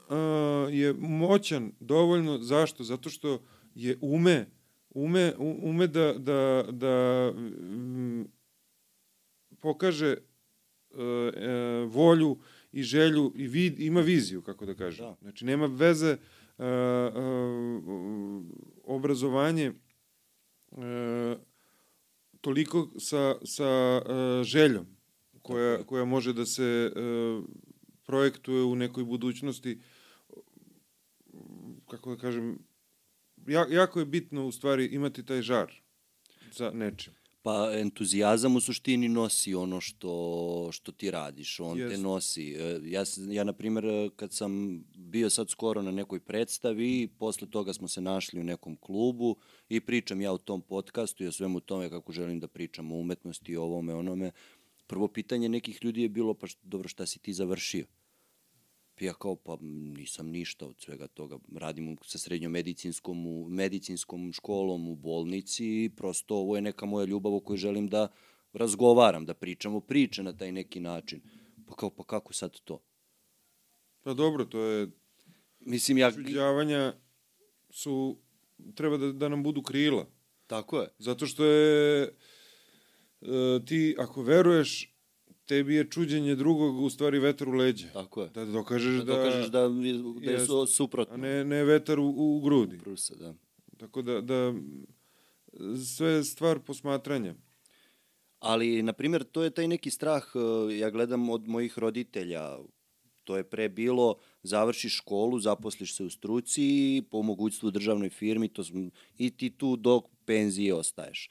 je 0.73 0.93
moćan 0.93 1.71
dovoljno, 1.79 2.37
zašto? 2.37 2.83
Zato 2.83 3.09
što 3.09 3.41
je 3.75 3.97
ume, 4.01 4.45
ume, 5.03 5.33
ume 5.37 5.87
da, 5.87 6.13
da, 6.13 6.65
da 6.71 7.31
mm, 7.35 8.25
pokaže 9.59 10.17
uh, 10.89 10.97
uh, 10.99 11.93
volju 11.93 12.37
i 12.71 12.83
želju 12.83 13.33
i 13.35 13.47
vid, 13.47 13.79
ima 13.79 14.01
viziju, 14.01 14.41
kako 14.41 14.65
da 14.65 14.75
kažem. 14.75 15.05
Da. 15.05 15.15
Znači, 15.21 15.45
nema 15.45 15.65
veze 15.65 16.17
uh, 16.57 16.65
uh, 16.65 18.43
obrazovanje 18.83 19.73
e, 20.71 21.37
toliko 22.41 22.89
sa, 22.99 23.35
sa 23.45 24.01
e, 24.05 24.43
željom 24.43 24.85
koja, 25.41 25.83
koja 25.83 26.05
može 26.05 26.33
da 26.33 26.45
se 26.45 26.63
e, 26.63 26.91
projektuje 28.05 28.63
u 28.63 28.75
nekoj 28.75 29.03
budućnosti, 29.03 29.81
kako 31.87 32.15
da 32.15 32.21
kažem, 32.21 32.59
ja, 33.47 33.65
jako 33.69 33.99
je 33.99 34.05
bitno 34.05 34.47
u 34.47 34.51
stvari 34.51 34.85
imati 34.85 35.25
taj 35.25 35.41
žar 35.41 35.73
za 36.51 36.71
nečim. 36.71 37.13
Pa 37.41 37.71
entuzijazam 37.73 38.55
u 38.55 38.61
suštini 38.61 39.09
nosi 39.09 39.55
ono 39.55 39.81
što, 39.81 40.69
što 40.71 40.91
ti 40.91 41.11
radiš, 41.11 41.59
on 41.59 41.77
yes. 41.77 41.89
te 41.89 41.97
nosi. 41.97 42.51
E, 42.51 42.79
ja, 42.83 43.03
ja, 43.29 43.43
na 43.43 43.53
primjer, 43.53 44.09
kad 44.15 44.33
sam 44.33 44.83
bio 44.95 45.29
sad 45.29 45.49
skoro 45.49 45.81
na 45.81 45.91
nekoj 45.91 46.19
predstavi, 46.19 47.09
posle 47.19 47.49
toga 47.49 47.73
smo 47.73 47.87
se 47.87 48.01
našli 48.01 48.39
u 48.39 48.43
nekom 48.43 48.75
klubu 48.75 49.35
i 49.69 49.79
pričam 49.79 50.21
ja 50.21 50.33
u 50.33 50.37
tom 50.37 50.61
podcastu 50.61 51.23
i 51.23 51.27
o 51.27 51.31
svemu 51.31 51.59
tome 51.59 51.89
kako 51.89 52.11
želim 52.11 52.39
da 52.39 52.47
pričam 52.47 52.91
o 52.91 52.95
umetnosti, 52.95 53.57
o 53.57 53.63
ovome, 53.63 53.93
onome. 53.93 54.31
Prvo 54.87 55.07
pitanje 55.07 55.49
nekih 55.49 55.79
ljudi 55.83 56.01
je 56.01 56.09
bilo, 56.09 56.33
pa 56.33 56.47
dobro, 56.63 56.87
šta 56.87 57.05
si 57.05 57.19
ti 57.19 57.33
završio? 57.33 57.85
Ja 58.99 59.13
kao, 59.13 59.35
pa 59.35 59.57
nisam 59.61 60.27
ništa 60.27 60.65
od 60.65 60.75
svega 60.79 61.07
toga. 61.07 61.37
Radim 61.55 61.97
sa 62.03 62.17
srednjom 62.17 62.51
medicinskom, 62.51 63.27
u, 63.27 63.49
medicinskom 63.49 64.33
školom 64.33 64.87
u 64.87 64.95
bolnici 64.95 65.65
i 65.65 65.89
prosto 65.95 66.35
ovo 66.35 66.55
je 66.55 66.61
neka 66.61 66.85
moja 66.85 67.05
ljubav 67.05 67.35
o 67.35 67.39
kojoj 67.39 67.57
želim 67.57 67.87
da 67.87 68.07
razgovaram, 68.53 69.25
da 69.25 69.33
pričamo 69.33 69.79
priče 69.79 70.23
na 70.23 70.37
taj 70.37 70.51
neki 70.51 70.79
način. 70.79 71.21
Pa 71.67 71.75
kao, 71.75 71.89
pa 71.89 72.03
kako 72.03 72.33
sad 72.33 72.59
to? 72.63 72.83
Pa 74.01 74.13
dobro, 74.13 74.45
to 74.45 74.61
je... 74.61 74.87
Mislim, 75.59 75.97
ja... 75.97 76.11
Čuđavanja 76.11 76.93
su... 77.69 78.17
Treba 78.75 78.97
da, 78.97 79.11
da 79.11 79.29
nam 79.29 79.43
budu 79.43 79.61
krila. 79.61 80.07
Tako 80.47 80.79
je. 80.79 80.87
Zato 80.97 81.25
što 81.25 81.45
je... 81.45 82.03
E, 83.21 83.59
ti, 83.65 83.95
ako 83.99 84.21
veruješ 84.21 84.96
tebi 85.47 85.75
je 85.75 85.89
čuđenje 85.89 86.35
drugog 86.35 86.79
u 86.79 86.89
stvari 86.89 87.19
vetar 87.19 87.49
u 87.49 87.51
leđe. 87.51 87.87
Tako 87.93 88.21
je. 88.21 88.29
Da 88.29 88.45
dokažeš 88.45 88.93
da... 88.93 89.03
Da 89.03 89.13
dokažeš 89.13 89.47
da, 89.47 89.69
da 90.25 90.31
je 90.31 90.45
su, 90.45 90.65
suprotno. 90.65 91.13
A 91.13 91.17
ne, 91.17 91.45
ne 91.45 91.63
vetar 91.63 91.99
u, 91.99 92.13
u 92.17 92.41
grudi. 92.41 92.77
Prusa, 92.77 93.15
da. 93.15 93.33
Tako 93.77 94.01
da, 94.01 94.21
da 94.21 94.53
sve 95.95 96.09
je 96.09 96.23
stvar 96.23 96.59
posmatranja. 96.59 97.35
Ali, 98.39 98.83
na 98.83 98.93
primjer, 98.93 99.23
to 99.23 99.43
je 99.43 99.49
taj 99.49 99.67
neki 99.67 99.91
strah, 99.91 100.23
e, 100.35 100.77
ja 100.77 100.89
gledam 100.89 101.29
od 101.29 101.47
mojih 101.47 101.79
roditelja, 101.79 102.57
to 103.23 103.37
je 103.37 103.43
pre 103.43 103.69
bilo, 103.69 104.15
završiš 104.43 104.97
školu, 104.97 105.39
zaposliš 105.39 105.95
se 105.95 106.03
u 106.03 106.09
struci 106.09 107.01
po 107.11 107.21
mogućstvu 107.21 107.67
u 107.67 107.71
državnoj 107.71 108.09
firmi, 108.09 108.49
to 108.49 108.63
smo, 108.63 108.89
i 109.17 109.29
ti 109.29 109.49
tu 109.49 109.75
do 109.75 110.01
penzije 110.25 110.73
ostaješ. 110.73 111.29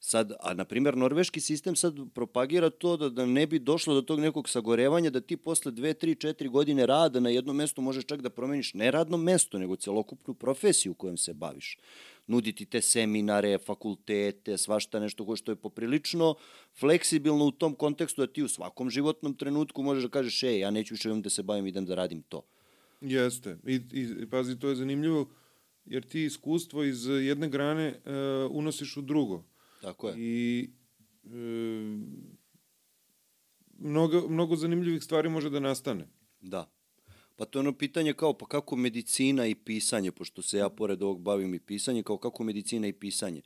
Sad, 0.00 0.32
a 0.40 0.54
na 0.54 0.64
primjer, 0.64 0.96
norveški 0.96 1.40
sistem 1.40 1.76
sad 1.76 1.94
propagira 2.14 2.70
to 2.70 2.96
da, 2.96 3.08
da 3.08 3.26
ne 3.26 3.46
bi 3.46 3.58
došlo 3.58 3.94
do 3.94 4.02
tog 4.02 4.20
nekog 4.20 4.48
sagorevanja, 4.48 5.10
da 5.10 5.20
ti 5.20 5.36
posle 5.36 5.72
2, 5.72 6.06
3, 6.06 6.26
4 6.26 6.48
godine 6.48 6.86
rada 6.86 7.20
na 7.20 7.30
jednom 7.30 7.56
mestu 7.56 7.82
možeš 7.82 8.04
čak 8.04 8.22
da 8.22 8.30
promeniš 8.30 8.74
ne 8.74 8.90
radno 8.90 9.16
mesto, 9.16 9.58
nego 9.58 9.76
celokupnu 9.76 10.34
profesiju 10.34 10.94
kojom 10.94 11.16
se 11.16 11.34
baviš. 11.34 11.78
Nuditi 12.26 12.66
te 12.66 12.80
seminare, 12.80 13.58
fakultete, 13.58 14.58
svašta 14.58 15.00
nešto 15.00 15.26
koje 15.26 15.36
što 15.36 15.52
je 15.52 15.56
poprilično 15.56 16.34
fleksibilno 16.78 17.44
u 17.44 17.50
tom 17.50 17.74
kontekstu 17.74 18.20
da 18.20 18.32
ti 18.32 18.42
u 18.42 18.48
svakom 18.48 18.90
životnom 18.90 19.34
trenutku 19.34 19.82
možeš 19.82 20.02
da 20.02 20.08
kažeš, 20.08 20.42
ej, 20.42 20.58
ja 20.58 20.70
neću 20.70 20.94
više 20.94 21.14
da 21.14 21.30
se 21.30 21.42
bavim, 21.42 21.66
idem 21.66 21.86
da 21.86 21.94
radim 21.94 22.22
to. 22.22 22.42
Jeste. 23.00 23.58
I, 23.66 23.80
i 24.22 24.30
pazi, 24.30 24.58
to 24.58 24.68
je 24.68 24.74
zanimljivo, 24.74 25.28
jer 25.86 26.02
ti 26.02 26.24
iskustvo 26.24 26.84
iz 26.84 27.06
jedne 27.06 27.48
grane 27.48 27.88
uh, 27.88 28.56
unosiš 28.56 28.96
u 28.96 29.02
drugo. 29.02 29.44
Tako 29.80 30.08
je. 30.08 30.14
I 30.18 30.70
e, 31.24 31.28
mnogo, 33.78 34.28
mnogo 34.28 34.56
zanimljivih 34.56 35.02
stvari 35.02 35.28
može 35.28 35.50
da 35.50 35.60
nastane. 35.60 36.08
Da. 36.40 36.70
Pa 37.36 37.44
to 37.44 37.58
je 37.58 37.60
ono 37.60 37.72
pitanje 37.72 38.12
kao 38.12 38.32
pa 38.38 38.46
kako 38.46 38.76
medicina 38.76 39.46
i 39.46 39.54
pisanje, 39.54 40.12
pošto 40.12 40.42
se 40.42 40.58
ja 40.58 40.68
pored 40.68 41.02
ovog 41.02 41.20
bavim 41.20 41.54
i 41.54 41.58
pisanje, 41.58 42.02
kao 42.02 42.18
kako 42.18 42.44
medicina 42.44 42.86
i 42.86 42.92
pisanje. 42.92 43.42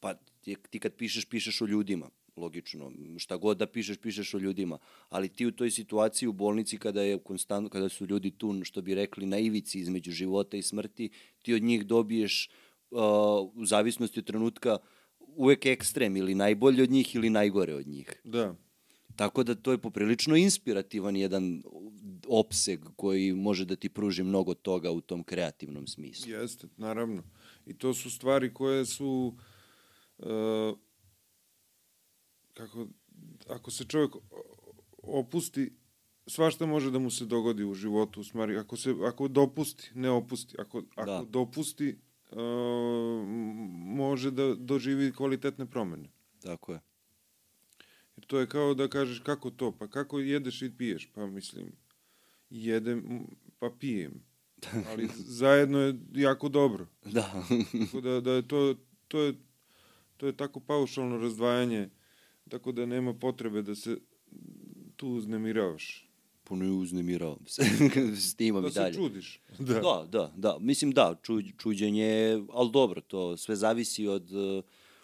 Pa 0.00 0.14
ti, 0.14 0.56
ti 0.70 0.78
kad 0.78 0.94
pišeš, 0.94 1.24
pišeš 1.24 1.62
o 1.62 1.66
ljudima, 1.66 2.10
logično. 2.36 2.92
Šta 3.18 3.36
god 3.36 3.56
da 3.56 3.66
pišeš, 3.66 3.96
pišeš 3.96 4.34
o 4.34 4.38
ljudima. 4.38 4.78
Ali 5.08 5.28
ti 5.28 5.46
u 5.46 5.52
toj 5.52 5.70
situaciji 5.70 6.28
u 6.28 6.32
bolnici 6.32 6.78
kada 6.78 7.02
je 7.02 7.18
konstantno, 7.18 7.70
kada 7.70 7.88
su 7.88 8.06
ljudi 8.06 8.30
tu, 8.30 8.64
što 8.64 8.82
bi 8.82 8.94
rekli, 8.94 9.26
na 9.26 9.38
ivici 9.38 9.78
između 9.78 10.10
života 10.10 10.56
i 10.56 10.62
smrti, 10.62 11.10
ti 11.42 11.54
od 11.54 11.62
njih 11.62 11.86
dobiješ 11.86 12.50
uh, 12.90 12.98
u 13.54 13.66
zavisnosti 13.66 14.20
od 14.20 14.26
trenutka 14.26 14.72
uh, 14.72 15.03
uvek 15.36 15.66
ekstrem, 15.66 16.16
ili 16.16 16.34
najbolji 16.34 16.82
od 16.82 16.90
njih 16.90 17.14
ili 17.14 17.30
najgore 17.30 17.74
od 17.74 17.86
njih. 17.86 18.12
Da. 18.24 18.54
Tako 19.16 19.42
da 19.42 19.54
to 19.54 19.72
je 19.72 19.78
poprilično 19.78 20.36
inspirativan 20.36 21.16
jedan 21.16 21.62
opseg 22.28 22.80
koji 22.96 23.32
može 23.32 23.64
da 23.64 23.76
ti 23.76 23.88
pruži 23.88 24.22
mnogo 24.22 24.54
toga 24.54 24.90
u 24.90 25.00
tom 25.00 25.22
kreativnom 25.22 25.86
smislu. 25.86 26.32
Jeste, 26.32 26.68
naravno. 26.76 27.22
I 27.66 27.74
to 27.74 27.94
su 27.94 28.10
stvari 28.10 28.54
koje 28.54 28.86
su 28.86 29.34
uh, 30.18 30.26
kako 32.52 32.86
ako 33.48 33.70
se 33.70 33.84
čovjek 33.84 34.10
opusti 35.02 35.72
svašta 36.26 36.66
može 36.66 36.90
da 36.90 36.98
mu 36.98 37.10
se 37.10 37.24
dogodi 37.24 37.64
u 37.64 37.74
životu 37.74 38.20
u 38.20 38.24
smari 38.24 38.56
ako 38.56 38.76
se 38.76 38.94
ako 39.04 39.28
dopusti 39.28 39.90
ne 39.94 40.10
opusti 40.10 40.56
ako 40.58 40.82
ako 40.94 41.10
da. 41.10 41.24
dopusti 41.28 41.98
uh, 42.34 43.24
može 43.96 44.30
da 44.30 44.54
doživi 44.54 45.12
kvalitetne 45.12 45.66
promene. 45.66 46.08
Tako 46.42 46.72
je. 46.72 46.80
Jer 48.16 48.26
to 48.26 48.40
je 48.40 48.46
kao 48.46 48.74
da 48.74 48.88
kažeš 48.88 49.18
kako 49.18 49.50
to, 49.50 49.72
pa 49.78 49.88
kako 49.88 50.18
jedeš 50.18 50.62
i 50.62 50.76
piješ, 50.76 51.10
pa 51.14 51.26
mislim, 51.26 51.72
jedem, 52.50 53.26
pa 53.58 53.70
pijem. 53.80 54.12
Ali 54.90 55.08
zajedno 55.14 55.78
je 55.78 55.94
jako 56.12 56.48
dobro. 56.48 56.86
Da. 57.04 57.44
tako 57.80 58.00
da, 58.00 58.20
da 58.20 58.32
je 58.32 58.48
to, 58.48 58.74
to 59.08 59.20
je, 59.20 59.34
to 60.16 60.26
je 60.26 60.36
tako 60.36 60.60
paušalno 60.60 61.18
razdvajanje, 61.18 61.88
tako 62.48 62.72
da 62.72 62.86
nema 62.86 63.14
potrebe 63.14 63.62
da 63.62 63.74
se 63.74 63.98
tu 64.96 65.08
uznemiravaš 65.08 66.13
puno 66.44 66.64
je 66.64 66.70
uznemirao 66.70 67.38
se 67.46 67.62
s 68.28 68.34
timom 68.34 68.62
da 68.62 68.68
i 68.68 68.72
dalje. 68.72 68.86
Da 68.86 68.92
se 68.92 68.98
čudiš. 68.98 69.40
Da. 69.58 69.74
da, 69.74 70.06
da, 70.08 70.32
da. 70.36 70.56
Mislim 70.60 70.90
da, 70.90 71.18
ču, 71.22 71.38
čuđenje, 71.58 72.42
ali 72.52 72.70
dobro, 72.70 73.00
to 73.00 73.36
sve 73.36 73.56
zavisi 73.56 74.06
od, 74.06 74.30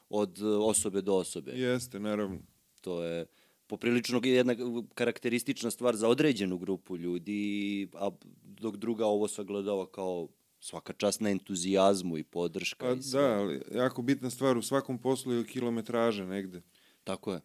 od 0.09 0.43
osobe 0.43 1.03
do 1.03 1.15
osobe. 1.15 1.53
Jeste, 1.53 2.01
naravno. 2.01 2.39
To 2.81 3.03
je 3.03 3.27
poprilično 3.67 4.21
jedna 4.25 4.55
karakteristična 4.95 5.71
stvar 5.71 5.97
za 5.97 6.09
određenu 6.09 6.59
grupu 6.59 6.97
ljudi, 6.97 7.89
a 7.95 8.11
dok 8.43 8.77
druga 8.77 9.07
ovo 9.07 9.29
sagledava 9.29 9.87
kao 9.87 10.29
svaka 10.61 10.93
čast 10.93 11.21
na 11.21 11.31
entuzijazmu 11.31 12.19
i 12.19 12.25
podrška. 12.25 12.87
Pa, 12.87 12.93
i 12.93 13.03
sve. 13.03 13.21
da, 13.21 13.39
ali 13.39 13.63
jako 13.75 14.03
bitna 14.03 14.31
stvar 14.31 14.59
u 14.59 14.63
svakom 14.63 14.99
poslu 14.99 15.33
je 15.33 15.47
kilometraža 15.47 16.25
negde. 16.25 16.63
Tako 17.05 17.33
je. 17.33 17.41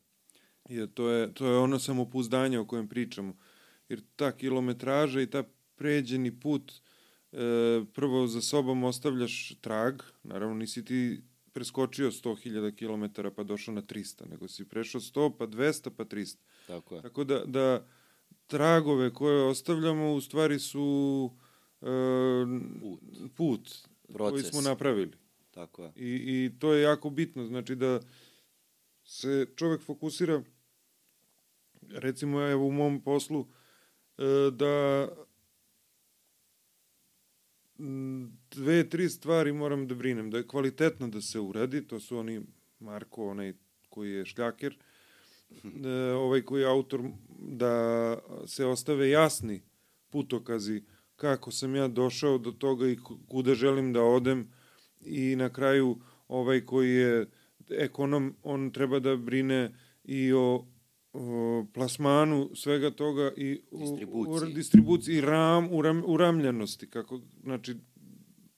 Jer 0.70 0.94
to 0.94 1.10
je, 1.10 1.34
to 1.34 1.48
je 1.48 1.58
ono 1.58 1.80
samopouzdanje 1.80 2.60
o 2.60 2.66
kojem 2.66 2.88
pričamo 2.88 3.36
jer 3.90 4.02
ta 4.16 4.32
kilometraža 4.32 5.22
i 5.22 5.30
ta 5.30 5.44
pređeni 5.76 6.40
put 6.40 6.72
e, 7.32 7.38
prvo 7.94 8.28
za 8.28 8.42
sobom 8.42 8.84
ostavljaš 8.84 9.54
trag, 9.62 10.02
naravno 10.24 10.56
nisi 10.56 10.86
ti 10.86 11.22
preskočio 11.52 12.12
100.000 12.12 12.76
km 12.76 13.30
pa 13.36 13.44
došao 13.44 13.74
na 13.74 13.82
300, 13.82 14.30
nego 14.30 14.48
si 14.48 14.70
prešao 14.70 15.02
100 15.02 15.38
pa 15.38 15.48
200 15.48 15.90
pa 15.98 16.06
300. 16.06 16.38
Tako 16.68 16.96
je. 16.96 17.02
Tako 17.02 17.24
da, 17.24 17.46
da 17.46 17.88
tragove 18.48 19.14
koje 19.14 19.44
ostavljamo 19.44 20.14
u 20.14 20.22
stvari 20.22 20.60
su 20.60 21.32
e, 21.82 21.86
put, 23.36 23.88
put 24.08 24.18
koji 24.18 24.44
smo 24.44 24.62
napravili. 24.62 25.12
Tako 25.52 25.84
je. 25.84 25.92
I, 25.96 26.46
I 26.46 26.60
to 26.60 26.74
je 26.74 26.82
jako 26.82 27.10
bitno, 27.10 27.46
znači 27.46 27.76
da 27.76 28.00
se 29.04 29.48
čovek 29.56 29.82
fokusira 29.82 30.44
recimo 31.90 32.42
evo 32.42 32.68
u 32.68 32.72
mom 32.72 33.02
poslu 33.02 33.48
E, 33.48 33.65
da 34.52 35.08
dve, 38.52 38.90
tri 38.90 39.10
stvari 39.10 39.54
moram 39.54 39.88
da 39.88 39.96
brinem. 39.96 40.32
Da 40.32 40.38
je 40.38 40.48
kvalitetno 40.48 41.08
da 41.08 41.22
se 41.22 41.40
uradi, 41.40 41.88
to 41.88 42.00
su 42.00 42.18
oni 42.18 42.42
Marko, 42.80 43.28
onaj 43.28 43.54
koji 43.90 44.12
je 44.12 44.26
šljaker, 44.26 44.78
da, 45.64 46.18
ovaj 46.18 46.42
koji 46.42 46.62
je 46.62 46.68
autor, 46.68 47.02
da 47.40 48.18
se 48.48 48.66
ostave 48.66 49.10
jasni 49.10 49.62
putokazi 50.10 50.84
kako 51.16 51.52
sam 51.52 51.76
ja 51.76 51.88
došao 51.88 52.38
do 52.38 52.52
toga 52.52 52.88
i 52.88 52.98
kuda 53.28 53.56
želim 53.56 53.94
da 53.94 54.04
odem 54.04 54.52
i 55.02 55.36
na 55.36 55.50
kraju 55.50 55.98
ovaj 56.28 56.66
koji 56.66 56.90
je 56.90 57.28
ekonom, 57.70 58.36
on 58.44 58.72
treba 58.72 59.00
da 59.00 59.16
brine 59.16 59.76
i 60.04 60.34
o 60.34 60.66
o, 61.16 61.66
plasmanu 61.74 62.50
svega 62.56 62.92
toga 62.92 63.32
i 63.38 63.62
distribuciji, 63.72 64.52
u, 64.52 64.54
distribuciji 64.54 65.16
i 65.16 65.22
ram, 65.22 65.68
uram, 65.72 66.04
uramljenosti, 66.06 66.90
kako, 66.90 67.22
znači, 67.44 67.76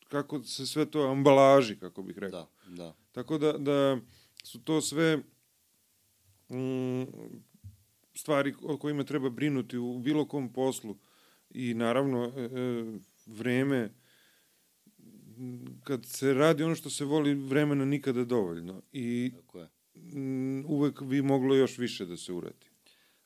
kako 0.08 0.44
se 0.44 0.68
sve 0.68 0.86
to 0.86 1.08
ambalaži, 1.12 1.76
kako 1.76 2.04
bih 2.04 2.18
rekao. 2.18 2.48
Da, 2.68 2.74
da. 2.74 2.96
Tako 3.12 3.38
da, 3.38 3.54
da 3.58 3.98
su 4.44 4.64
to 4.64 4.82
sve 4.82 5.18
mm, 6.50 7.04
stvari 8.14 8.54
o 8.64 8.78
kojima 8.78 9.04
treba 9.04 9.30
brinuti 9.30 9.78
u 9.78 10.00
bilo 10.00 10.26
kom 10.26 10.54
poslu 10.54 10.98
i 11.50 11.74
naravno 11.74 12.26
e, 12.26 12.42
e, 12.42 12.50
vreme 13.26 13.94
kad 15.84 16.06
se 16.06 16.34
radi 16.34 16.64
ono 16.64 16.76
što 16.76 16.90
se 16.90 17.06
voli 17.06 17.34
vremena 17.34 17.86
nikada 17.86 18.26
dovoljno 18.26 18.82
i 18.92 19.32
Tako 19.36 19.60
je. 19.60 19.70
Mm, 20.14 20.66
uvek 20.66 21.04
bi 21.04 21.22
moglo 21.22 21.56
još 21.56 21.78
više 21.78 22.06
da 22.06 22.18
se 22.18 22.34
uradi. 22.34 22.66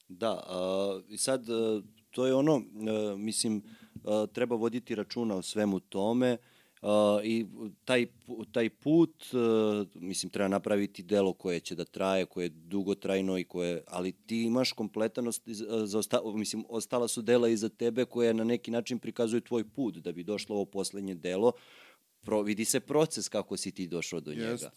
Da, 0.07 0.43
a, 0.47 1.01
i 1.09 1.17
sad 1.17 1.49
a, 1.49 1.81
to 2.11 2.25
je 2.25 2.33
ono, 2.33 2.55
a, 2.55 3.15
mislim, 3.17 3.63
a, 4.03 4.25
treba 4.33 4.55
voditi 4.55 4.95
računa 4.95 5.35
o 5.35 5.41
svemu 5.41 5.79
tome 5.79 6.37
a, 6.81 7.19
i 7.23 7.45
taj, 7.85 8.05
taj 8.51 8.69
put, 8.69 9.25
a, 9.33 9.85
mislim, 9.95 10.29
treba 10.29 10.47
napraviti 10.47 11.03
delo 11.03 11.33
koje 11.33 11.59
će 11.59 11.75
da 11.75 11.85
traje, 11.85 12.25
koje 12.25 12.45
je 12.45 12.49
dugotrajno 12.49 13.37
i 13.37 13.43
koje, 13.43 13.83
ali 13.87 14.11
ti 14.11 14.43
imaš 14.43 14.71
kompletan, 14.71 15.25
ost- 15.25 15.65
a, 15.69 15.85
za 15.85 15.99
osta, 15.99 16.19
mislim, 16.35 16.65
ostala 16.69 17.07
su 17.07 17.21
dela 17.21 17.49
iza 17.49 17.69
tebe 17.69 18.05
koje 18.05 18.33
na 18.33 18.43
neki 18.43 18.71
način 18.71 18.99
prikazuju 18.99 19.41
tvoj 19.41 19.63
put, 19.63 19.97
da 19.97 20.11
bi 20.11 20.23
došlo 20.23 20.55
ovo 20.55 20.65
poslednje 20.65 21.15
delo, 21.15 21.51
pro, 22.21 22.41
vidi 22.41 22.65
se 22.65 22.79
proces 22.79 23.29
kako 23.29 23.57
si 23.57 23.71
ti 23.71 23.87
došao 23.87 24.19
do 24.19 24.33
njega. 24.33 24.71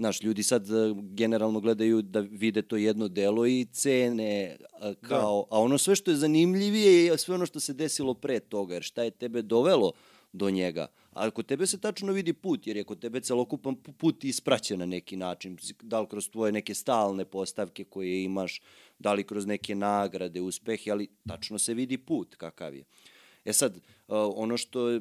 Znaš, 0.00 0.22
ljudi 0.22 0.42
sad 0.42 0.70
e, 0.70 0.94
generalno 0.96 1.60
gledaju 1.60 2.02
da 2.02 2.20
vide 2.20 2.62
to 2.62 2.76
jedno 2.76 3.08
delo 3.08 3.46
i 3.46 3.66
cene 3.72 4.56
a, 4.80 4.94
kao, 4.94 5.46
a 5.50 5.60
ono 5.60 5.78
sve 5.78 5.96
što 5.96 6.10
je 6.10 6.16
zanimljivije 6.16 7.04
je 7.04 7.18
sve 7.18 7.34
ono 7.34 7.46
što 7.46 7.60
se 7.60 7.72
desilo 7.72 8.14
pre 8.14 8.40
toga, 8.40 8.74
jer 8.74 8.82
šta 8.82 9.02
je 9.02 9.10
tebe 9.10 9.42
dovelo 9.42 9.92
do 10.32 10.50
njega. 10.50 10.86
A 11.12 11.30
kod 11.30 11.46
tebe 11.46 11.66
se 11.66 11.80
tačno 11.80 12.12
vidi 12.12 12.32
put, 12.32 12.66
jer 12.66 12.76
je 12.76 12.84
kod 12.84 13.00
tebe 13.00 13.20
celokupan 13.20 13.76
pu- 13.76 13.92
put 13.92 14.24
ispraćen 14.24 14.78
na 14.78 14.86
neki 14.86 15.16
način. 15.16 15.58
Da 15.82 16.00
li 16.00 16.06
kroz 16.08 16.30
tvoje 16.30 16.52
neke 16.52 16.74
stalne 16.74 17.24
postavke 17.24 17.84
koje 17.84 18.24
imaš, 18.24 18.60
da 18.98 19.12
li 19.12 19.24
kroz 19.24 19.46
neke 19.46 19.74
nagrade, 19.74 20.40
uspehe, 20.40 20.90
ali 20.90 21.08
tačno 21.28 21.58
se 21.58 21.74
vidi 21.74 21.98
put 21.98 22.34
kakav 22.34 22.74
je. 22.74 22.84
E 23.44 23.52
sad, 23.52 23.76
uh, 23.76 23.82
ono 24.34 24.56
što 24.56 24.88
je, 24.88 25.00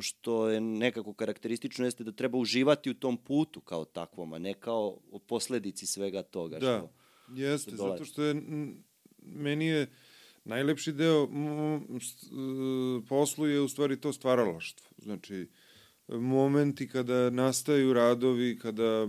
što 0.00 0.48
je 0.48 0.60
nekako 0.60 1.12
karakteristično 1.12 1.84
jeste 1.84 2.04
da 2.04 2.12
treba 2.12 2.38
uživati 2.38 2.90
u 2.90 2.94
tom 2.94 3.16
putu 3.16 3.60
kao 3.60 3.84
takvom, 3.84 4.32
a 4.32 4.38
ne 4.38 4.54
kao 4.54 4.98
o 5.10 5.18
posledici 5.18 5.86
svega 5.86 6.22
toga. 6.22 6.58
Da, 6.58 6.78
Što, 6.78 6.90
jeste, 7.34 7.70
dolazi. 7.70 7.92
zato 7.92 8.04
što 8.04 8.22
je, 8.22 8.42
meni 9.22 9.66
je 9.66 9.86
najlepši 10.44 10.92
deo 10.92 11.24
e, 11.24 11.28
poslu 13.08 13.46
je 13.46 13.60
u 13.60 13.68
stvari 13.68 14.00
to 14.00 14.12
stvaralaštvo. 14.12 14.88
Znači, 14.98 15.48
momenti 16.08 16.88
kada 16.88 17.30
nastaju 17.30 17.92
radovi, 17.92 18.58
kada 18.58 19.08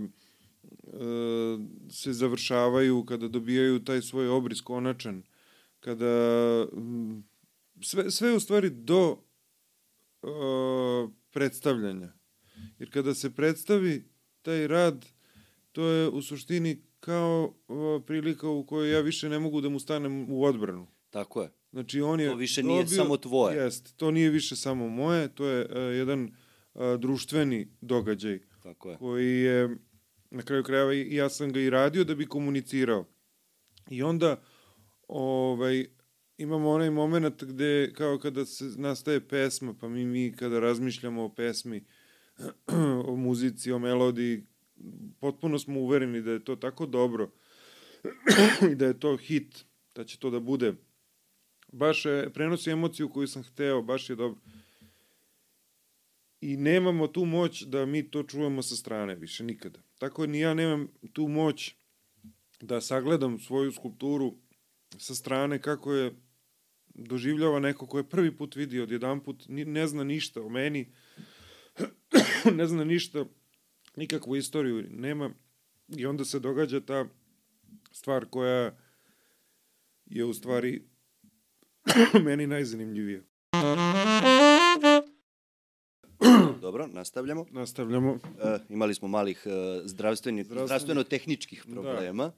se 1.90 2.12
završavaju, 2.12 3.04
kada 3.04 3.28
dobijaju 3.28 3.84
taj 3.84 4.02
svoj 4.02 4.28
obris 4.28 4.60
konačan, 4.60 5.22
kada 5.80 6.66
sve, 7.82 8.10
sve 8.10 8.32
u 8.32 8.40
stvari 8.40 8.70
do 8.70 9.16
e, 10.22 10.26
predstavljanja. 11.30 12.12
Jer 12.78 12.90
kada 12.92 13.14
se 13.14 13.34
predstavi 13.34 14.04
taj 14.42 14.66
rad, 14.66 15.06
to 15.72 15.86
je 15.86 16.08
u 16.08 16.22
suštini 16.22 16.82
kao 17.00 17.54
o, 17.68 18.00
prilika 18.06 18.48
u 18.48 18.66
kojoj 18.66 18.92
ja 18.92 19.00
više 19.00 19.28
ne 19.28 19.38
mogu 19.38 19.60
da 19.60 19.68
mu 19.68 19.78
stanem 19.78 20.30
u 20.30 20.44
odbranu. 20.44 20.86
tako 21.10 21.42
je. 21.42 21.50
Znači 21.72 22.00
on 22.00 22.20
je 22.20 22.28
To 22.28 22.34
više 22.34 22.62
nije 22.62 22.86
samo 22.86 23.16
tvoje. 23.16 23.56
Jest, 23.56 23.96
to 23.96 24.10
nije 24.10 24.30
više 24.30 24.56
samo 24.56 24.88
moje, 24.88 25.34
to 25.34 25.46
je 25.46 25.64
uh, 25.64 25.70
jedan 25.96 26.24
uh, 26.74 26.82
društveni 26.98 27.68
događaj 27.80 28.38
Tako 28.62 28.90
je. 28.90 28.96
koji 28.96 29.40
je 29.40 29.76
na 30.30 30.42
kraju 30.42 30.62
krajeva 30.64 30.94
i 30.94 31.14
ja 31.14 31.28
sam 31.28 31.52
ga 31.52 31.60
i 31.60 31.70
radio 31.70 32.04
da 32.04 32.14
bi 32.14 32.26
komunicirao. 32.26 33.04
I 33.90 34.02
onda 34.02 34.42
ovaj 35.08 35.86
imamo 36.38 36.70
onaj 36.70 36.90
moment 36.90 37.44
gde 37.44 37.92
kao 37.96 38.18
kada 38.18 38.46
se 38.46 38.64
nastaje 38.64 39.28
pesma, 39.28 39.74
pa 39.80 39.88
mi 39.88 40.04
mi 40.04 40.32
kada 40.36 40.60
razmišljamo 40.60 41.24
o 41.24 41.34
pesmi, 41.34 41.84
o 43.08 43.16
muzici, 43.16 43.72
o 43.72 43.78
melodiji, 43.78 44.46
potpuno 45.20 45.58
smo 45.58 45.80
uvereni 45.80 46.22
da 46.22 46.30
je 46.30 46.44
to 46.44 46.56
tako 46.56 46.86
dobro 46.86 47.30
i 48.72 48.74
da 48.74 48.86
je 48.86 49.00
to 49.00 49.16
hit, 49.16 49.64
da 49.94 50.04
će 50.04 50.18
to 50.18 50.30
da 50.30 50.40
bude 50.40 50.74
baš 51.72 52.04
je, 52.04 52.32
prenosi 52.32 52.70
emociju 52.70 53.08
koju 53.08 53.26
sam 53.26 53.42
hteo, 53.42 53.82
baš 53.82 54.10
je 54.10 54.16
dobro. 54.16 54.40
I 56.40 56.56
nemamo 56.56 57.06
tu 57.06 57.24
moć 57.24 57.62
da 57.62 57.86
mi 57.86 58.10
to 58.10 58.22
čujemo 58.22 58.62
sa 58.62 58.76
strane 58.76 59.14
više 59.14 59.44
nikada. 59.44 59.80
Tako 59.98 60.26
ni 60.26 60.40
ja 60.40 60.54
nemam 60.54 60.88
tu 61.12 61.28
moć 61.28 61.74
da 62.60 62.80
sagledam 62.80 63.38
svoju 63.38 63.72
skulpturu 63.72 64.34
sa 64.98 65.14
strane 65.14 65.62
kako 65.62 65.92
je 65.92 66.14
doživljava 66.94 67.60
neko 67.60 67.86
ko 67.86 67.98
je 67.98 68.08
prvi 68.08 68.36
put 68.36 68.56
vidio 68.56 68.82
odjedan 68.82 69.20
put, 69.20 69.44
ne 69.48 69.86
zna 69.86 70.04
ništa 70.04 70.42
o 70.42 70.48
meni, 70.48 70.92
ne 72.58 72.66
zna 72.66 72.84
ništa, 72.84 73.24
nikakvu 73.96 74.36
istoriju 74.36 74.86
nema 74.90 75.30
i 75.88 76.06
onda 76.06 76.24
se 76.24 76.38
događa 76.38 76.80
ta 76.80 77.06
stvar 77.92 78.26
koja 78.30 78.76
je 80.06 80.24
u 80.24 80.34
stvari 80.34 80.82
meni 82.26 82.46
najzanimljivija. 82.46 83.20
Dobro, 86.60 86.86
nastavljamo. 86.86 87.46
Nastavljamo. 87.50 88.18
E, 88.42 88.58
imali 88.68 88.94
smo 88.94 89.08
malih 89.08 89.46
e, 89.46 89.80
zdravstveno-tehničkih 89.84 91.64
Da. 91.66 91.72
problema. 91.72 92.32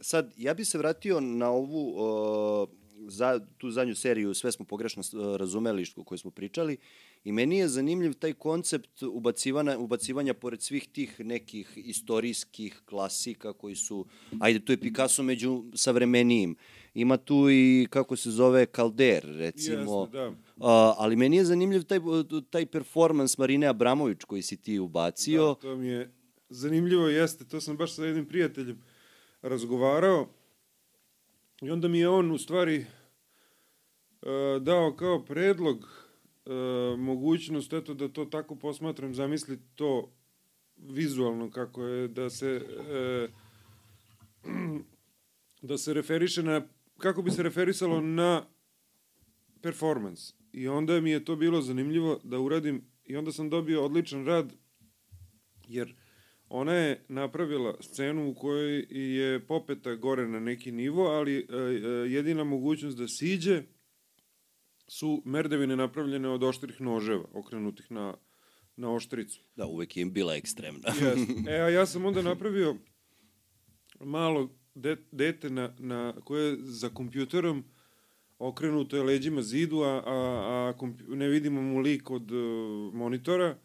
Sad, 0.00 0.32
ja 0.36 0.54
bi 0.54 0.64
se 0.64 0.78
vratio 0.78 1.20
na 1.20 1.50
ovu, 1.50 1.94
o, 1.96 2.66
za, 3.00 3.40
tu 3.58 3.70
zadnju 3.70 3.94
seriju, 3.94 4.34
sve 4.34 4.52
smo 4.52 4.64
pogrešno 4.64 5.02
s- 5.02 5.14
razumeli 5.36 5.84
što, 5.84 6.04
koju 6.04 6.18
smo 6.18 6.30
pričali, 6.30 6.76
i 7.24 7.32
meni 7.32 7.58
je 7.58 7.68
zanimljiv 7.68 8.12
taj 8.12 8.32
koncept 8.32 9.02
ubacivanja, 9.02 9.78
ubacivanja 9.78 10.34
pored 10.34 10.62
svih 10.62 10.88
tih 10.88 11.20
nekih 11.20 11.72
istorijskih 11.76 12.82
klasika 12.84 13.52
koji 13.52 13.74
su, 13.74 14.06
ajde, 14.40 14.60
tu 14.60 14.72
je 14.72 14.76
Picasso 14.78 15.22
među 15.22 15.64
savremenijim, 15.74 16.56
ima 16.94 17.16
tu 17.16 17.50
i, 17.50 17.86
kako 17.90 18.16
se 18.16 18.30
zove, 18.30 18.66
Calder, 18.66 19.24
recimo, 19.26 20.00
Jeste, 20.02 20.16
da. 20.18 20.32
A, 20.58 20.94
ali 20.98 21.16
meni 21.16 21.36
je 21.36 21.44
zanimljiv 21.44 21.82
taj, 21.82 21.98
taj 22.50 22.66
performans 22.66 23.38
Marine 23.38 23.66
Abramović 23.66 24.18
koji 24.20 24.42
si 24.42 24.56
ti 24.56 24.78
ubacio. 24.78 25.46
Da, 25.46 25.54
to 25.54 25.76
mi 25.76 25.86
je 25.88 26.10
zanimljivo 26.50 27.08
jeste, 27.08 27.44
to 27.44 27.60
sam 27.60 27.76
baš 27.76 27.92
sa 27.92 28.04
jednim 28.04 28.26
prijateljem 28.26 28.82
razgovarao 29.42 30.28
i 31.62 31.70
onda 31.70 31.88
mi 31.88 31.98
je 31.98 32.08
on 32.08 32.30
u 32.30 32.38
stvari 32.38 32.76
e, 32.76 32.86
dao 34.60 34.96
kao 34.96 35.24
predlog 35.24 35.88
e, 36.46 36.50
mogućnost 36.98 37.72
eto 37.72 37.94
da 37.94 38.08
to 38.08 38.24
tako 38.24 38.56
posmatram, 38.56 39.14
zamisli 39.14 39.58
to 39.74 40.12
vizualno 40.76 41.50
kako 41.50 41.84
je 41.84 42.08
da 42.08 42.30
se 42.30 42.66
e, 42.90 43.28
da 45.68 45.78
se 45.78 45.94
referiše 45.94 46.42
na 46.42 46.62
kako 46.98 47.22
bi 47.22 47.30
se 47.30 47.42
referisalo 47.42 48.00
na 48.00 48.46
performans. 49.62 50.34
I 50.52 50.68
onda 50.68 51.00
mi 51.00 51.10
je 51.10 51.24
to 51.24 51.36
bilo 51.36 51.62
zanimljivo 51.62 52.20
da 52.24 52.38
uradim 52.38 52.84
i 53.04 53.16
onda 53.16 53.32
sam 53.32 53.50
dobio 53.50 53.84
odličan 53.84 54.26
rad 54.26 54.52
jer 55.68 55.94
ona 56.52 56.74
je 56.74 57.04
napravila 57.08 57.74
scenu 57.80 58.30
u 58.30 58.34
kojoj 58.34 58.86
je 58.90 59.46
popeta 59.46 59.94
gore 59.94 60.28
na 60.28 60.40
neki 60.40 60.72
nivo, 60.72 61.06
ali 61.06 61.38
e, 61.38 61.56
e, 61.56 61.58
jedina 62.10 62.44
mogućnost 62.44 62.98
da 62.98 63.08
siđe 63.08 63.62
su 64.88 65.22
merdevine 65.24 65.76
napravljene 65.76 66.28
od 66.28 66.42
oštrih 66.42 66.80
noževa, 66.80 67.24
okrenutih 67.32 67.90
na, 67.90 68.14
na 68.76 68.94
oštricu. 68.94 69.40
Da, 69.56 69.66
uvek 69.66 69.96
im 69.96 70.12
bila 70.12 70.34
ekstremna. 70.34 70.88
Jeste. 71.02 71.50
E, 71.50 71.60
a 71.60 71.68
ja 71.68 71.86
sam 71.86 72.04
onda 72.04 72.22
napravio 72.22 72.76
malo 74.00 74.50
de, 74.74 74.96
dete 75.12 75.50
na, 75.50 75.74
na, 75.78 76.14
koje 76.24 76.50
je 76.50 76.56
za 76.60 76.88
kompjuterom 76.88 77.64
okrenuto 78.38 78.96
je 78.96 79.02
leđima 79.02 79.42
zidu, 79.42 79.80
a, 79.80 80.02
a, 80.06 80.72
a 80.80 80.86
ne 81.08 81.28
vidimo 81.28 81.62
mu 81.62 81.78
lik 81.78 82.10
od 82.10 82.30
uh, 82.32 82.94
monitora 82.94 83.58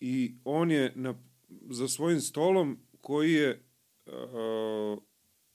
i 0.00 0.34
on 0.44 0.70
je 0.70 0.92
na, 0.96 1.14
za 1.70 1.88
svojim 1.88 2.20
stolom 2.20 2.78
koji 3.00 3.32
je 3.32 3.62
uh, 4.06 4.12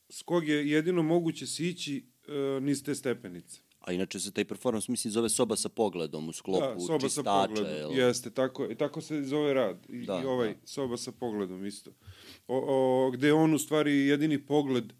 s 0.08 0.22
kog 0.22 0.48
je 0.48 0.70
jedino 0.70 1.02
moguće 1.02 1.46
sići 1.46 2.04
uh, 2.28 2.62
niz 2.62 2.84
te 2.84 2.94
stepenice. 2.94 3.60
A 3.80 3.92
inače 3.92 4.20
se 4.20 4.32
taj 4.32 4.44
performans 4.44 4.88
misli 4.88 5.10
zove 5.10 5.28
soba 5.28 5.56
sa 5.56 5.68
pogledom 5.68 6.28
u 6.28 6.32
sklopu 6.32 6.60
Da, 6.74 6.80
soba 6.80 6.98
sa 7.00 7.06
čistača. 7.08 7.46
pogledom. 7.48 7.72
jel? 7.76 7.98
Jeste, 7.98 8.30
tako, 8.30 8.70
i 8.70 8.74
tako 8.74 9.00
se 9.00 9.22
zove 9.22 9.54
rad. 9.54 9.86
I, 9.88 10.06
Da, 10.06 10.20
i 10.22 10.26
ovaj 10.26 10.48
da. 10.48 10.60
soba 10.64 10.96
sa 10.96 11.12
pogledom 11.12 11.66
isto. 11.66 11.90
O, 12.48 12.64
o, 13.06 13.10
gde 13.10 13.32
on 13.32 13.54
u 13.54 13.58
stvari 13.58 14.06
jedini 14.06 14.46
pogled 14.46 14.92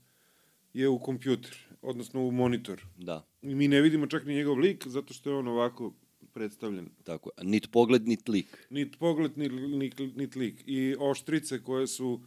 je 0.73 0.89
u 0.89 0.99
kompjuter, 0.99 1.57
odnosno 1.83 2.27
u 2.27 2.31
monitor. 2.31 2.83
Da. 2.97 3.27
I 3.43 3.55
mi 3.55 3.69
ne 3.69 3.81
vidimo 3.81 4.07
čak 4.07 4.25
ni 4.25 4.35
njegov 4.35 4.59
lik, 4.59 4.87
zato 4.87 5.15
što 5.15 5.31
je 5.31 5.37
on 5.37 5.49
ovako 5.49 5.95
predstavljen. 6.37 6.89
Tako, 7.05 7.31
nit 7.43 7.71
pogled, 7.73 8.09
nit 8.09 8.29
lik. 8.29 8.57
Nit 8.71 8.99
pogled, 8.99 9.39
nit, 9.39 9.53
nit, 9.53 10.17
nit 10.17 10.37
lik. 10.37 10.65
I 10.67 10.95
oštrice 10.99 11.63
koje 11.63 11.87
su 11.87 12.21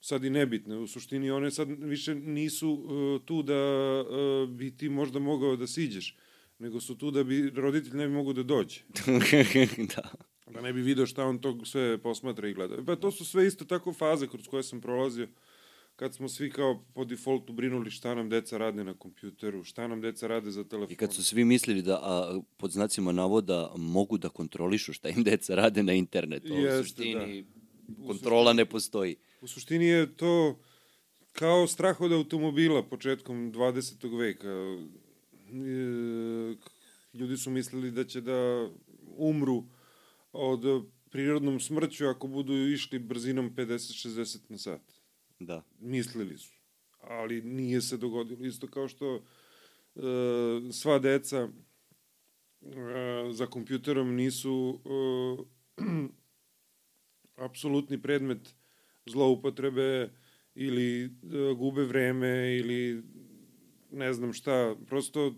sad 0.00 0.24
i 0.24 0.30
nebitne. 0.30 0.76
U 0.76 0.86
suštini 0.86 1.30
one 1.30 1.50
sad 1.50 1.68
više 1.78 2.14
nisu 2.14 2.70
uh, 2.70 3.24
tu 3.24 3.42
da 3.42 3.60
uh, 4.00 4.48
bi 4.50 4.70
ti 4.76 4.88
možda 4.88 5.18
mogao 5.18 5.56
da 5.56 5.66
siđeš, 5.66 6.16
nego 6.58 6.80
su 6.80 6.98
tu 6.98 7.10
da 7.10 7.24
bi 7.24 7.50
roditelj 7.50 7.96
ne 7.96 8.08
bi 8.08 8.14
mogo 8.14 8.32
da 8.32 8.42
dođe. 8.42 8.80
da. 9.96 10.10
Da 10.52 10.60
ne 10.60 10.72
bi 10.72 10.82
video 10.82 11.06
šta 11.06 11.24
on 11.24 11.38
to 11.38 11.64
sve 11.64 11.98
posmatra 11.98 12.48
i 12.48 12.54
gleda. 12.54 12.84
Pa 12.86 12.96
to 12.96 13.10
su 13.10 13.24
sve 13.24 13.46
isto 13.46 13.64
tako 13.64 13.92
faze 13.92 14.28
kroz 14.28 14.46
koje 14.46 14.62
sam 14.62 14.80
prolazio 14.80 15.28
kad 15.96 16.14
smo 16.14 16.28
svi 16.28 16.50
kao 16.50 16.84
po 16.94 17.04
defaultu 17.04 17.52
brinuli 17.52 17.90
šta 17.90 18.14
nam 18.14 18.28
deca 18.28 18.58
rade 18.58 18.84
na 18.84 18.94
kompjuteru, 18.94 19.64
šta 19.64 19.88
nam 19.88 20.00
deca 20.00 20.26
rade 20.26 20.50
za 20.50 20.64
telefon. 20.64 20.92
I 20.92 20.96
kad 20.96 21.14
su 21.14 21.24
svi 21.24 21.44
mislili 21.44 21.82
da, 21.82 22.00
a, 22.02 22.40
pod 22.56 22.70
znacima 22.70 23.12
navoda, 23.12 23.72
mogu 23.76 24.18
da 24.18 24.28
kontrolišu 24.28 24.92
šta 24.92 25.08
im 25.08 25.24
deca 25.24 25.54
rade 25.54 25.82
na 25.82 25.92
internetu. 25.92 26.52
Jeste, 26.52 26.80
u 26.80 26.82
suštini 26.82 27.44
da. 27.88 28.06
kontrola 28.06 28.52
ne 28.52 28.66
postoji. 28.66 29.16
U 29.40 29.48
suštini 29.48 29.86
je 29.86 30.16
to 30.16 30.58
kao 31.32 31.66
strah 31.66 32.00
od 32.00 32.12
automobila 32.12 32.82
početkom 32.82 33.52
20. 33.52 34.18
veka. 34.18 34.48
E, 34.48 34.86
ljudi 37.14 37.36
su 37.36 37.50
mislili 37.50 37.90
da 37.90 38.04
će 38.04 38.20
da 38.20 38.68
umru 39.16 39.64
od 40.32 40.86
prirodnom 41.10 41.60
smrću 41.60 42.06
ako 42.06 42.26
budu 42.26 42.54
išli 42.54 42.98
brzinom 42.98 43.54
50-60 43.56 44.38
na 44.48 44.58
sat. 44.58 44.95
Da. 45.38 45.62
Mislili 45.80 46.38
su. 46.38 46.52
Ali 47.00 47.42
nije 47.42 47.80
se 47.80 47.96
dogodilo. 47.96 48.46
Isto 48.46 48.66
kao 48.66 48.88
što 48.88 49.16
e, 49.16 49.22
sva 50.72 50.98
deca 50.98 51.36
e, 51.38 51.48
za 53.32 53.46
kompjuterom 53.46 54.14
nisu 54.14 54.80
e, 54.84 55.82
apsolutni 57.46 58.02
predmet 58.02 58.54
zloupotrebe 59.06 60.10
ili 60.54 61.04
e, 61.04 61.08
gube 61.54 61.84
vreme 61.84 62.56
ili 62.56 63.02
ne 63.90 64.12
znam 64.12 64.32
šta. 64.32 64.76
Prosto 64.86 65.34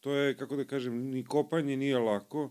to 0.00 0.12
je, 0.12 0.36
kako 0.36 0.56
da 0.56 0.64
kažem, 0.64 1.10
ni 1.10 1.24
kopanje 1.24 1.76
nije 1.76 1.98
lako. 1.98 2.50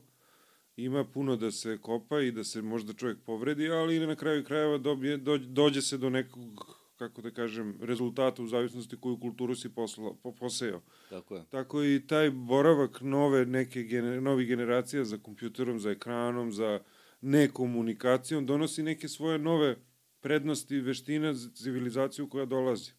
Ima 0.76 1.06
puno 1.06 1.36
da 1.36 1.52
se 1.52 1.78
kopa 1.82 2.22
i 2.22 2.32
da 2.32 2.44
se 2.44 2.62
možda 2.62 2.94
čovjek 2.94 3.18
povredi, 3.26 3.70
ali 3.70 4.08
na 4.08 4.16
kraju 4.16 4.44
krajeva 4.44 4.78
dobije, 4.78 5.18
dođe, 5.18 5.46
dođe 5.46 5.82
se 5.82 5.98
do 5.98 6.10
nekog 6.10 6.82
kako 7.02 7.22
da 7.22 7.32
kažem, 7.32 7.78
rezultata 7.82 8.44
u 8.44 8.48
zavisnosti 8.48 8.98
koju 9.02 9.20
kulturu 9.20 9.56
si 9.56 9.70
posla, 9.70 10.14
po, 10.24 10.36
poseo. 10.36 10.82
Tako 11.10 11.36
je. 11.36 11.46
Tako 11.50 11.84
i 11.84 12.02
taj 12.08 12.32
boravak 12.32 13.02
nove 13.02 13.46
neke 13.46 13.84
gener, 13.84 14.22
novih 14.22 14.48
generacija 14.48 15.04
za 15.04 15.18
kompjuterom, 15.18 15.80
za 15.80 15.92
ekranom, 15.92 16.52
za 16.52 16.80
nekomunikacijom, 17.22 18.46
donosi 18.46 18.84
neke 18.84 19.08
svoje 19.08 19.40
nove 19.40 19.78
prednosti 20.20 20.76
i 20.76 20.82
veštine 20.82 21.34
za 21.34 21.50
civilizaciju 21.50 22.30
koja 22.30 22.46
dolazi. 22.46 22.92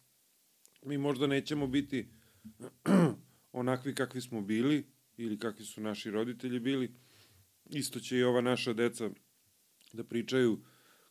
Mi 0.85 0.97
možda 0.97 1.27
nećemo 1.27 1.67
biti 1.67 2.09
onakvi 3.61 3.95
kakvi 3.95 4.21
smo 4.21 4.41
bili 4.41 4.85
ili 5.17 5.39
kakvi 5.39 5.65
su 5.65 5.81
naši 5.81 6.11
roditelji 6.11 6.59
bili. 6.59 6.95
Isto 7.73 7.99
će 7.99 8.17
i 8.17 8.23
ova 8.23 8.41
naša 8.41 8.73
deca 8.73 9.09
da 9.93 10.03
pričaju 10.03 10.59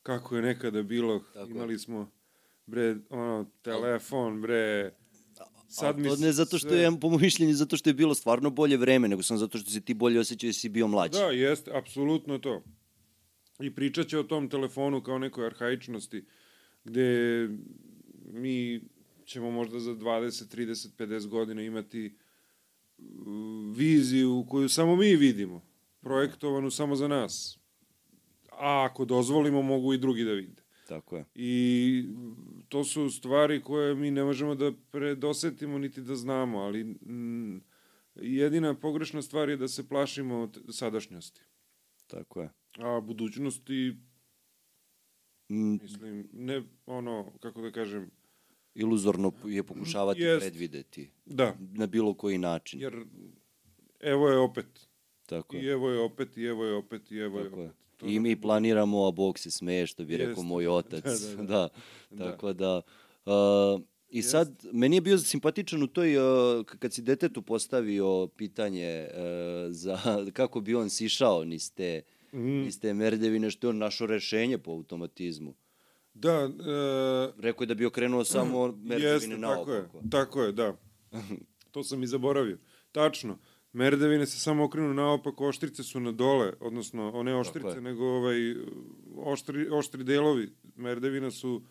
kako 0.02 0.36
je 0.36 0.42
nekada 0.42 0.82
bilo. 0.82 1.24
Tako 1.34 1.50
Imali 1.50 1.78
smo 1.78 2.10
bre, 2.66 2.96
ono, 3.10 3.50
telefon, 3.62 4.42
bre, 4.42 4.92
Sad 5.72 5.98
mi 5.98 6.08
to 6.08 6.16
ne 6.16 6.32
zato 6.32 6.58
što 6.58 6.74
je, 6.74 6.90
po 7.00 7.18
mišljenju, 7.18 7.54
zato 7.54 7.76
što 7.76 7.90
je 7.90 7.94
bilo 7.94 8.14
stvarno 8.14 8.50
bolje 8.50 8.76
vreme, 8.76 9.08
nego 9.08 9.22
sam 9.22 9.38
zato 9.38 9.58
što 9.58 9.70
se 9.70 9.80
ti 9.80 9.94
bolje 9.94 10.20
osjećao 10.20 10.48
da 10.48 10.52
si 10.52 10.68
bio 10.68 10.88
mlađi. 10.88 11.18
Da, 11.18 11.24
jeste, 11.24 11.70
apsolutno 11.74 12.38
to. 12.38 12.62
I 13.60 13.74
pričat 13.74 14.06
će 14.06 14.18
o 14.18 14.22
tom 14.22 14.48
telefonu 14.48 15.02
kao 15.02 15.18
nekoj 15.18 15.46
arhaičnosti, 15.46 16.24
gde 16.84 17.48
mi 18.32 18.80
ćemo 19.24 19.50
možda 19.50 19.80
za 19.80 19.94
20, 19.94 20.56
30, 20.56 20.88
50 20.98 21.26
godina 21.26 21.62
imati 21.62 22.16
uh, 22.98 23.04
viziju 23.76 24.46
koju 24.48 24.68
samo 24.68 24.96
mi 24.96 25.16
vidimo, 25.16 25.62
projektovanu 26.02 26.70
samo 26.70 26.96
za 26.96 27.08
nas. 27.08 27.58
A 28.50 28.88
ako 28.90 29.04
dozvolimo, 29.04 29.62
mogu 29.62 29.94
i 29.94 29.98
drugi 29.98 30.24
da 30.24 30.32
vide. 30.32 30.62
Tako 30.88 31.16
je. 31.16 31.24
I 31.34 32.04
to 32.68 32.84
su 32.84 33.10
stvari 33.10 33.62
koje 33.62 33.94
mi 33.94 34.10
ne 34.10 34.24
možemo 34.24 34.54
da 34.54 34.72
predosetimo 34.90 35.78
niti 35.78 36.00
da 36.00 36.16
znamo, 36.16 36.58
ali 36.58 36.80
m, 36.80 37.64
jedina 38.14 38.74
pogrešna 38.74 39.22
stvar 39.22 39.48
je 39.48 39.56
da 39.56 39.68
se 39.68 39.88
plašimo 39.88 40.38
od 40.40 40.58
sadašnjosti. 40.68 41.40
Tako 42.06 42.40
je. 42.40 42.50
A 42.78 43.00
budućnosti, 43.00 43.96
mm. 45.48 45.76
mislim, 45.82 46.28
ne 46.32 46.62
ono, 46.86 47.32
kako 47.40 47.62
da 47.62 47.70
kažem, 47.70 48.10
iluzorno 48.74 49.32
je 49.44 49.62
pokušavati 49.62 50.20
jest, 50.20 50.40
predvideti. 50.40 51.10
Da. 51.26 51.56
Na 51.60 51.86
bilo 51.86 52.14
koji 52.14 52.38
način. 52.38 52.80
Jer 52.80 53.04
evo 54.00 54.28
je 54.28 54.38
opet. 54.38 54.88
Tako 55.26 55.56
je. 55.56 55.62
I 55.62 55.66
evo 55.66 55.90
je 55.90 56.00
opet, 56.00 56.36
i 56.36 56.44
evo 56.44 56.64
je 56.64 56.74
opet, 56.74 57.10
i 57.10 57.18
evo 57.18 57.42
Tako 57.42 57.60
je 57.60 57.66
opet. 57.66 57.76
To 57.96 58.06
I 58.06 58.20
mi 58.20 58.40
planiramo, 58.40 59.06
a 59.06 59.10
Bog 59.10 59.38
se 59.38 59.50
smeje, 59.50 59.86
što 59.86 60.04
bi 60.04 60.16
rekao 60.16 60.42
moj 60.42 60.68
otac. 60.68 61.04
da, 61.36 61.42
da, 61.42 61.44
da. 61.44 61.68
da. 62.10 62.30
Tako 62.30 62.52
da... 62.52 62.82
Uh, 63.26 63.82
I 64.12 64.18
Jest. 64.18 64.30
sad, 64.30 64.66
meni 64.72 64.96
je 64.96 65.00
bio 65.00 65.18
simpatičan 65.18 65.82
u 65.82 65.86
toj, 65.86 66.16
uh, 66.16 66.64
kad 66.64 66.92
si 66.92 67.02
detetu 67.02 67.42
postavio 67.42 68.26
pitanje 68.26 69.08
uh, 69.10 69.18
za 69.70 69.98
kako 70.38 70.60
bi 70.60 70.74
on 70.74 70.90
sišao 70.90 71.44
niz 71.44 71.72
te, 71.74 72.02
mm. 72.32 72.62
niz 72.62 72.80
te 72.80 72.94
merdevine, 72.94 73.50
što 73.50 73.66
je 73.66 73.68
on 73.68 73.78
našo 73.78 74.06
rešenje 74.06 74.58
po 74.58 74.70
automatizmu. 74.70 75.54
Da. 76.14 76.44
Uh, 76.44 77.40
Rekao 77.40 77.62
je 77.62 77.66
da 77.66 77.74
bi 77.74 77.86
okrenuo 77.86 78.24
samo 78.24 78.66
merdevine 78.88 79.12
jeste, 79.12 79.40
tako 79.40 79.72
je, 79.72 79.88
tako 80.10 80.42
je, 80.42 80.52
da. 80.52 80.76
to 81.72 81.84
sam 81.84 82.02
i 82.02 82.06
zaboravio. 82.06 82.58
Tačno. 82.92 83.38
Merdevine 83.72 84.26
se 84.26 84.38
samo 84.38 84.64
okrenu 84.64 84.94
naopako, 84.94 85.48
oštrice 85.48 85.82
su 85.82 86.00
na 86.00 86.12
dole, 86.12 86.52
odnosno 86.60 87.10
one 87.14 87.36
oštrice, 87.36 87.80
nego 87.80 88.04
ovaj, 88.04 88.54
oštri, 89.16 89.68
oštri 89.70 90.04
delovi 90.04 90.52
merdevina 90.76 91.30
su 91.30 91.62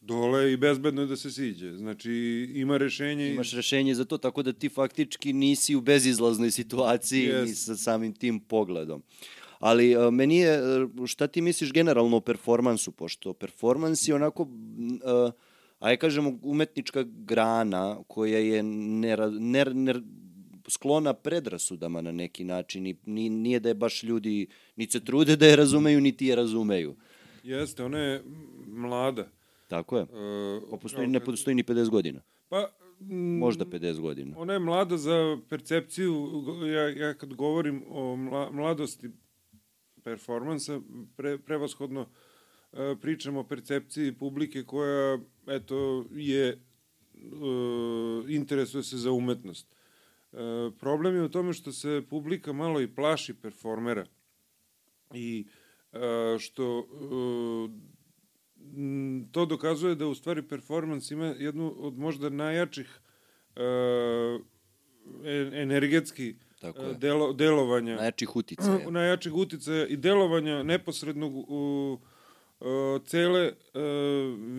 dole 0.00 0.52
i 0.52 0.56
bezbedno 0.56 1.02
je 1.02 1.06
da 1.06 1.16
se 1.16 1.30
siđe. 1.30 1.72
Znači, 1.72 2.12
ima 2.54 2.76
rešenje... 2.76 3.32
Imaš 3.32 3.52
rešenje 3.52 3.94
za 3.94 4.04
to, 4.04 4.18
tako 4.18 4.42
da 4.42 4.52
ti 4.52 4.68
faktički 4.68 5.32
nisi 5.32 5.74
u 5.74 5.80
bezizlaznoj 5.80 6.50
situaciji 6.50 7.28
yes. 7.28 7.42
ni 7.42 7.54
sa 7.54 7.76
samim 7.76 8.14
tim 8.14 8.40
pogledom. 8.40 9.02
Ali 9.58 9.96
uh, 9.96 10.12
meni 10.12 10.38
je, 10.38 10.60
šta 11.06 11.26
ti 11.26 11.40
misliš 11.40 11.72
generalno 11.72 12.16
o 12.16 12.20
performansu, 12.20 12.92
pošto 12.92 13.32
performans 13.32 14.08
je 14.08 14.14
onako, 14.14 14.42
uh, 14.42 15.32
aj 15.78 15.96
kažemo, 15.96 16.38
umetnička 16.42 17.04
grana 17.06 18.02
koja 18.08 18.38
je 18.38 18.62
ne, 18.62 19.16
ne, 19.40 19.64
ne, 19.64 19.94
sklona 20.70 21.12
predrasudama 21.14 22.00
na 22.00 22.12
neki 22.12 22.44
način 22.44 22.86
i 22.86 22.96
nije 23.30 23.60
da 23.60 23.68
je 23.68 23.74
baš 23.74 24.02
ljudi 24.02 24.46
ni 24.76 24.86
se 24.86 25.04
trude 25.04 25.36
da 25.36 25.46
je 25.46 25.56
razumeju, 25.56 26.00
niti 26.00 26.26
je 26.26 26.36
razumeju. 26.36 26.96
Jeste, 27.42 27.84
ona 27.84 27.98
je 27.98 28.22
mlada. 28.66 29.28
Tako 29.68 29.98
je. 29.98 30.02
Uh, 30.02 30.80
postoji, 30.80 31.06
ne 31.06 31.20
postoji 31.20 31.54
ni 31.54 31.62
50 31.62 31.90
godina. 31.90 32.20
Pa, 32.48 32.70
mm, 33.00 33.38
Možda 33.38 33.64
50 33.64 34.00
godina. 34.00 34.38
Ona 34.38 34.52
je 34.52 34.58
mlada 34.58 34.96
za 34.96 35.38
percepciju, 35.48 36.44
ja, 36.66 36.88
ja 36.88 37.14
kad 37.14 37.34
govorim 37.34 37.84
o 37.88 38.16
mla, 38.16 38.50
mladosti 38.52 39.10
performansa, 40.02 40.80
pre, 41.16 41.38
prevashodno 41.38 42.00
uh, 42.00 42.78
pričam 43.00 43.36
o 43.36 43.44
percepciji 43.44 44.12
publike 44.12 44.62
koja, 44.62 45.18
eto, 45.46 46.04
je, 46.14 46.58
uh, 47.14 48.30
interesuje 48.30 48.82
se 48.82 48.96
za 48.96 49.12
umetnost. 49.12 49.76
E, 50.36 50.70
problem 50.80 51.16
je 51.16 51.22
u 51.22 51.28
tome 51.28 51.52
što 51.52 51.72
se 51.72 52.02
publika 52.10 52.52
malo 52.52 52.80
i 52.80 52.94
plaši 52.94 53.34
performera 53.34 54.06
i 55.14 55.46
e, 55.92 55.98
što 56.38 56.78
e, 56.78 57.68
to 59.32 59.46
dokazuje 59.46 59.94
da 59.94 60.06
u 60.06 60.14
stvari 60.14 60.42
performans 60.42 61.10
ima 61.10 61.26
jednu 61.26 61.74
od 61.78 61.98
možda 61.98 62.28
najjačih 62.28 63.00
energetski 65.52 66.34
Tako 66.60 66.82
je. 66.82 66.94
Delo, 66.94 67.32
delovanja. 67.32 67.96
Najjačih 67.96 68.36
uticaja. 68.36 68.90
Najjačih 68.90 69.34
uticaja 69.34 69.86
i 69.86 69.96
delovanja 69.96 70.62
neposrednog 70.62 71.32
u, 71.36 71.98
cele 73.04 73.52
uh, 73.52 73.82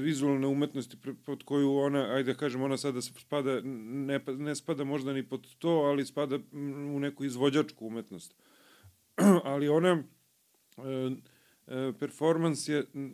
vizualne 0.04 0.48
umetnosti 0.48 0.98
pod 1.26 1.44
koju 1.44 1.74
ona, 1.74 2.14
ajde 2.14 2.34
da 2.34 2.40
kažem, 2.40 2.62
ona 2.62 2.78
sada 2.78 3.02
spada, 3.02 3.62
ne, 3.64 4.20
ne 4.38 4.56
spada 4.56 4.84
možda 4.84 5.14
ni 5.14 5.24
pod 5.24 5.48
to, 5.58 5.70
ali 5.70 6.06
spada 6.06 6.40
u 6.96 7.00
neku 7.00 7.26
izvođačku 7.26 7.88
umetnost. 7.88 8.36
ali 9.44 9.70
ona, 9.70 10.04
uh, 10.78 10.84
uh, 10.84 11.96
performans 12.00 12.68
je 12.68 12.80
uh, 12.80 13.10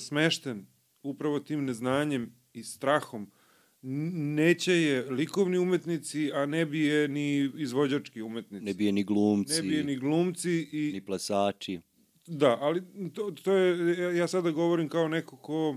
smešten 0.00 0.66
upravo 1.02 1.40
tim 1.40 1.64
neznanjem 1.64 2.34
i 2.52 2.62
strahom 2.62 3.30
neće 3.82 4.72
je 4.72 5.10
likovni 5.10 5.58
umetnici, 5.58 6.30
a 6.32 6.46
ne 6.46 6.66
bi 6.66 6.80
je 6.80 7.08
ni 7.08 7.50
izvođački 7.56 8.22
umetnici. 8.22 8.64
Ne 8.64 8.74
bi 8.74 8.84
je 8.84 8.92
ni 8.92 9.04
glumci. 9.04 9.62
Ne 9.62 9.68
bi 9.68 9.74
je 9.74 9.84
ni 9.84 9.96
glumci 9.96 10.68
i... 10.72 10.90
Ni 10.92 11.04
plesači. 11.04 11.80
Da, 12.32 12.58
ali 12.60 12.82
to, 13.14 13.30
to 13.30 13.52
je, 13.52 14.16
ja 14.16 14.28
sada 14.28 14.50
govorim 14.50 14.88
kao 14.88 15.08
neko 15.08 15.36
ko 15.36 15.68
uh, 15.70 15.76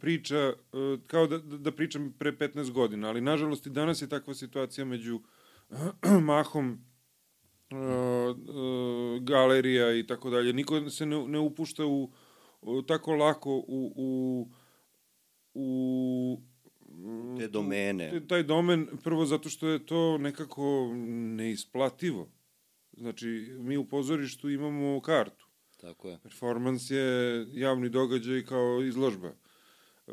priča, 0.00 0.52
uh, 0.72 1.00
kao 1.06 1.26
da, 1.26 1.38
da 1.38 1.72
pričam 1.72 2.14
pre 2.18 2.32
15 2.32 2.70
godina, 2.72 3.08
ali 3.08 3.20
nažalost 3.20 3.66
i 3.66 3.70
danas 3.70 4.02
je 4.02 4.08
takva 4.08 4.34
situacija 4.34 4.84
među 4.84 5.20
mahom 6.30 6.84
uh, 7.70 7.78
uh, 7.78 9.22
galerija 9.22 9.98
i 9.98 10.06
tako 10.06 10.30
dalje. 10.30 10.52
Niko 10.52 10.90
se 10.90 11.06
ne, 11.06 11.28
ne 11.28 11.38
upušta 11.38 11.86
u, 11.86 12.10
u 12.60 12.82
tako 12.82 13.14
lako 13.14 13.56
u, 13.56 13.92
u, 13.96 14.48
u 15.54 16.40
te 17.38 17.48
domene. 17.48 18.26
Taj 18.28 18.42
domen, 18.42 18.88
prvo 19.04 19.26
zato 19.26 19.48
što 19.48 19.68
je 19.68 19.86
to 19.86 20.18
nekako 20.18 20.90
neisplativo. 21.36 22.28
Znači, 22.92 23.54
mi 23.58 23.76
u 23.76 23.84
pozorištu 23.84 24.50
imamo 24.50 25.00
kartu. 25.00 25.46
Tako 25.80 26.08
je. 26.08 26.18
Performans 26.22 26.90
je 26.90 27.46
javni 27.52 27.88
događaj 27.88 28.44
kao 28.44 28.82
izložba. 28.82 29.28
E, 29.28 30.12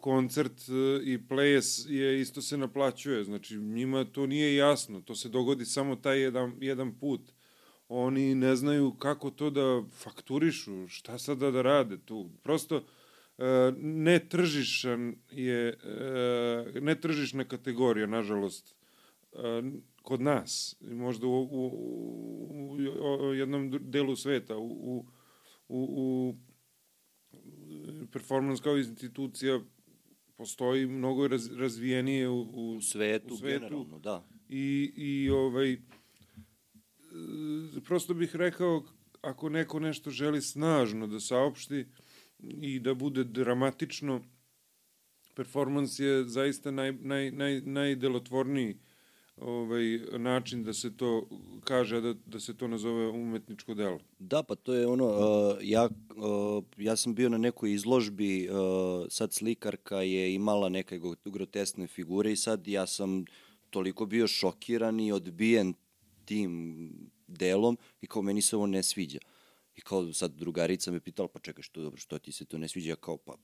koncert 0.00 0.60
i 1.04 1.28
ples 1.28 1.86
je 1.88 2.20
isto 2.20 2.42
se 2.42 2.56
naplaćuje. 2.56 3.24
Znači, 3.24 3.56
njima 3.56 4.04
to 4.04 4.26
nije 4.26 4.56
jasno. 4.56 5.00
To 5.00 5.14
se 5.14 5.28
dogodi 5.28 5.64
samo 5.64 5.96
taj 5.96 6.20
jedan, 6.20 6.52
jedan 6.60 6.98
put. 6.98 7.20
Oni 7.88 8.34
ne 8.34 8.56
znaju 8.56 8.94
kako 8.98 9.30
to 9.30 9.50
da 9.50 9.82
fakturišu, 9.92 10.88
šta 10.88 11.18
sada 11.18 11.50
da 11.50 11.62
rade 11.62 11.98
tu. 12.04 12.30
Prosto, 12.42 12.76
e, 13.38 13.72
ne 13.78 14.28
tržišan 14.28 15.14
je, 15.30 15.68
e, 15.68 16.80
ne 16.80 17.00
tržišna 17.00 17.44
kategorija, 17.44 18.06
nažalost, 18.06 18.74
e, 19.32 19.38
kod 20.04 20.20
nas, 20.20 20.76
možda 20.80 21.26
u, 21.26 21.30
u, 21.30 21.66
u, 22.50 22.76
u 23.28 23.34
jednom 23.34 23.78
delu 23.80 24.16
sveta, 24.16 24.56
u, 24.56 25.06
u, 25.68 25.78
u 25.78 26.34
performance 28.12 28.62
kao 28.62 28.78
institucija 28.78 29.60
postoji 30.36 30.86
mnogo 30.86 31.28
raz, 31.28 31.52
razvijenije 31.52 32.28
u, 32.28 32.40
u, 32.40 32.74
u 32.76 32.80
svetu, 32.80 33.34
u 33.34 33.36
svetu 33.36 33.60
generalno, 33.60 33.98
da. 33.98 34.28
I, 34.48 34.92
i 34.96 35.30
ovaj, 35.30 35.76
prosto 37.84 38.14
bih 38.14 38.36
rekao, 38.36 38.84
ako 39.20 39.48
neko 39.48 39.80
nešto 39.80 40.10
želi 40.10 40.42
snažno 40.42 41.06
da 41.06 41.20
saopšti 41.20 41.86
i 42.40 42.80
da 42.80 42.94
bude 42.94 43.24
dramatično, 43.24 44.20
performans 45.34 45.98
je 45.98 46.24
zaista 46.24 46.70
naj, 46.70 46.92
naj, 46.92 47.30
naj, 47.30 47.60
najdelotvorniji 47.60 48.78
ovaj, 49.36 49.98
način 50.18 50.64
da 50.64 50.72
se 50.72 50.96
to 50.96 51.28
kaže, 51.64 52.00
da, 52.00 52.14
da 52.26 52.40
se 52.40 52.56
to 52.56 52.68
nazove 52.68 53.08
umetničko 53.08 53.74
delo. 53.74 53.98
Da, 54.18 54.42
pa 54.42 54.54
to 54.54 54.74
je 54.74 54.86
ono, 54.86 55.06
uh, 55.06 55.56
ja, 55.62 55.88
uh, 56.16 56.64
ja 56.76 56.96
sam 56.96 57.14
bio 57.14 57.28
na 57.28 57.38
nekoj 57.38 57.72
izložbi, 57.72 58.48
uh, 58.50 58.56
sad 59.10 59.32
slikarka 59.32 59.96
je 59.96 60.34
imala 60.34 60.68
neke 60.68 61.00
grotesne 61.24 61.86
figure 61.86 62.32
i 62.32 62.36
sad 62.36 62.66
ja 62.66 62.86
sam 62.86 63.24
toliko 63.70 64.06
bio 64.06 64.26
šokiran 64.26 65.00
i 65.00 65.12
odbijen 65.12 65.74
tim 66.24 66.90
delom 67.26 67.78
i 68.00 68.06
kao 68.06 68.22
meni 68.22 68.42
se 68.42 68.56
ovo 68.56 68.66
ne 68.66 68.82
sviđa. 68.82 69.18
I 69.76 69.80
kao 69.80 70.12
sad 70.12 70.32
drugarica 70.32 70.90
me 70.90 71.00
pitala, 71.00 71.28
pa 71.28 71.38
čekaj 71.38 71.62
što 71.62 71.82
dobro, 71.82 72.00
što 72.00 72.18
ti 72.18 72.32
se 72.32 72.44
to 72.44 72.58
ne 72.58 72.68
sviđa? 72.68 72.96
Kao, 72.96 73.16
pa 73.16 73.34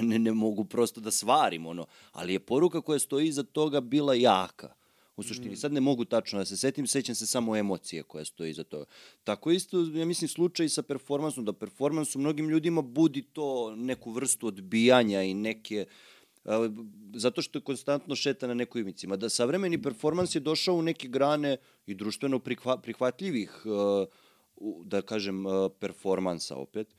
ne, 0.00 0.18
ne 0.18 0.32
mogu 0.32 0.64
prosto 0.64 1.00
da 1.00 1.10
svarim, 1.10 1.66
ono. 1.66 1.86
Ali 2.12 2.32
je 2.32 2.40
poruka 2.40 2.80
koja 2.80 2.98
stoji 2.98 3.28
iza 3.28 3.42
toga 3.42 3.80
bila 3.80 4.14
jaka 4.14 4.74
u 5.16 5.22
suštini. 5.22 5.52
Mm. 5.52 5.56
Sad 5.56 5.72
ne 5.72 5.80
mogu 5.80 6.04
tačno 6.04 6.38
da 6.38 6.44
se 6.44 6.56
setim, 6.56 6.86
sećam 6.86 7.14
se 7.14 7.26
samo 7.26 7.56
emocije 7.56 8.02
koja 8.02 8.24
stoji 8.24 8.50
iza 8.50 8.64
toga. 8.64 8.84
Tako 9.24 9.50
isto, 9.50 9.80
ja 9.94 10.04
mislim, 10.04 10.28
slučaj 10.28 10.68
sa 10.68 10.82
performansom, 10.82 11.44
da 11.44 11.52
performans 11.52 12.16
u 12.16 12.18
mnogim 12.18 12.48
ljudima 12.48 12.82
budi 12.82 13.22
to 13.22 13.76
neku 13.76 14.10
vrstu 14.10 14.46
odbijanja 14.46 15.22
i 15.22 15.34
neke 15.34 15.86
zato 17.14 17.42
što 17.42 17.58
je 17.58 17.62
konstantno 17.62 18.16
šeta 18.16 18.46
na 18.46 18.54
nekoj 18.54 18.80
imicima. 18.80 19.16
Da 19.16 19.28
savremeni 19.28 19.82
performans 19.82 20.34
je 20.34 20.40
došao 20.40 20.74
u 20.74 20.82
neke 20.82 21.08
grane 21.08 21.56
i 21.86 21.94
društveno 21.94 22.38
prihva, 22.38 22.76
prihvatljivih, 22.78 23.62
da 24.84 25.02
kažem, 25.02 25.44
performansa 25.80 26.56
opet, 26.56 26.94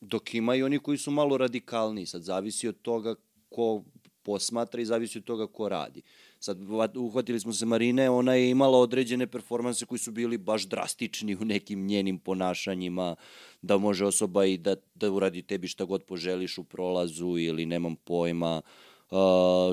dok 0.00 0.34
ima 0.34 0.54
i 0.54 0.62
oni 0.62 0.78
koji 0.78 0.98
su 0.98 1.10
malo 1.10 1.36
radikalni. 1.36 2.06
Sad 2.06 2.22
zavisi 2.22 2.68
od 2.68 2.82
toga 2.82 3.14
ko 3.48 3.82
posmatra 4.24 4.82
i 4.82 4.84
zavisi 4.84 5.18
od 5.18 5.24
toga 5.24 5.46
ko 5.46 5.68
radi. 5.68 6.02
Sad, 6.38 6.58
uhvatili 6.96 7.40
smo 7.40 7.52
se 7.52 7.66
Marine, 7.66 8.10
ona 8.10 8.34
je 8.34 8.50
imala 8.50 8.78
određene 8.78 9.26
performanse 9.26 9.86
koji 9.86 9.98
su 9.98 10.10
bili 10.10 10.38
baš 10.38 10.66
drastični 10.68 11.36
u 11.36 11.44
nekim 11.44 11.86
njenim 11.86 12.18
ponašanjima, 12.18 13.16
da 13.62 13.78
može 13.78 14.04
osoba 14.04 14.44
i 14.44 14.58
da, 14.58 14.76
da 14.94 15.10
uradi 15.10 15.42
tebi 15.42 15.68
šta 15.68 15.84
god 15.84 16.02
poželiš 16.02 16.58
u 16.58 16.64
prolazu 16.64 17.38
ili 17.38 17.66
nemam 17.66 17.96
pojma, 17.96 18.62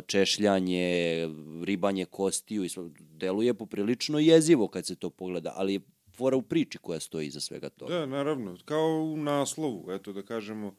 češljanje, 0.06 1.28
ribanje 1.64 2.06
kostiju 2.06 2.66
i 2.66 2.70
deluje 3.00 3.54
poprilično 3.54 4.20
jezivo 4.20 4.68
kad 4.68 4.86
se 4.86 4.96
to 4.96 5.10
pogleda, 5.10 5.54
ali 5.56 5.74
je 5.74 5.82
fora 6.16 6.38
u 6.38 6.42
priči 6.42 6.78
koja 6.78 7.00
stoji 7.00 7.28
iza 7.28 7.40
svega 7.40 7.70
toga. 7.70 7.94
Da, 7.94 8.06
naravno, 8.06 8.58
kao 8.66 9.12
u 9.14 9.18
naslovu, 9.18 9.92
eto 9.92 10.14
da 10.14 10.22
kažemo, 10.22 10.76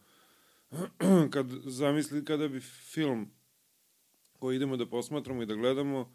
kad 1.34 1.46
zamisli 1.64 2.24
kada 2.24 2.48
bi 2.48 2.60
film 2.60 3.30
koji 4.42 4.56
idemo 4.56 4.76
da 4.76 4.86
posmatramo 4.86 5.42
i 5.42 5.46
da 5.46 5.54
gledamo, 5.54 6.14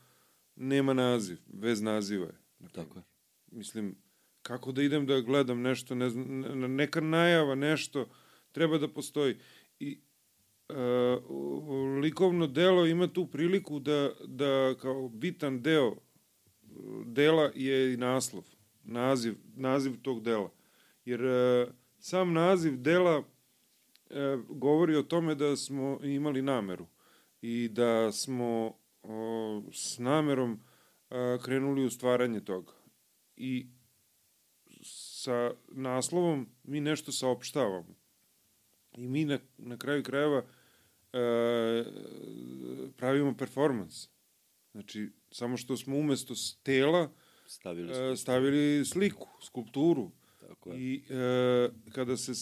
nema 0.56 0.94
naziv, 0.94 1.38
bez 1.46 1.82
naziva 1.82 2.26
je. 2.26 2.68
Tako 2.72 3.00
je. 3.00 3.04
Mislim, 3.52 3.96
kako 4.42 4.72
da 4.72 4.84
idem 4.84 5.06
da 5.06 5.22
gledam 5.22 5.62
nešto, 5.62 5.96
ne 5.96 6.10
znam, 6.10 6.26
neka 6.76 7.02
najava, 7.02 7.56
nešto, 7.56 8.10
treba 8.52 8.78
da 8.78 8.88
postoji. 8.88 9.38
I 9.80 10.00
uh, 10.70 10.76
likovno 12.02 12.48
delo 12.48 12.86
ima 12.86 13.08
tu 13.08 13.26
priliku 13.28 13.80
da, 13.80 14.12
da 14.26 14.76
kao 14.82 15.10
bitan 15.10 15.62
deo 15.62 15.96
dela 17.06 17.52
je 17.56 17.94
i 17.94 17.98
naslov, 17.98 18.44
naziv, 18.84 19.36
naziv 19.56 20.02
tog 20.02 20.22
dela. 20.24 20.52
Jer 21.06 21.26
uh, 21.26 21.74
sam 22.00 22.34
naziv 22.34 22.78
dela 22.78 23.18
uh, 23.20 23.26
govori 24.50 24.96
o 24.96 25.04
tome 25.04 25.36
da 25.36 25.56
smo 25.56 26.00
imali 26.04 26.42
nameru 26.42 26.88
i 27.48 27.70
da 27.70 28.12
smo 28.12 28.78
o, 29.04 29.64
s 29.74 29.98
namerom 29.98 30.60
a, 31.10 31.38
krenuli 31.44 31.86
u 31.86 31.90
stvaranje 31.90 32.42
toga. 32.46 32.74
I 33.36 33.68
sa 34.84 35.52
naslovom 35.68 36.50
mi 36.64 36.82
nešto 36.82 37.12
saopštavamo. 37.12 37.96
I 38.98 39.08
mi 39.08 39.26
na, 39.26 39.40
na 39.58 39.78
kraju 39.78 40.04
krajeva 40.04 40.46
pravimo 42.98 43.38
performans. 43.38 44.10
Znači, 44.72 45.10
samo 45.32 45.58
što 45.58 45.78
smo 45.78 45.98
umesto 45.98 46.34
tela 46.64 47.12
stavili, 47.48 48.18
stavili 48.18 48.86
sliku, 48.86 49.28
skulpturu. 49.42 50.12
Tako 50.40 50.72
je. 50.72 50.80
I 50.80 51.04
e, 51.10 51.70
kada 51.92 52.18
se 52.18 52.34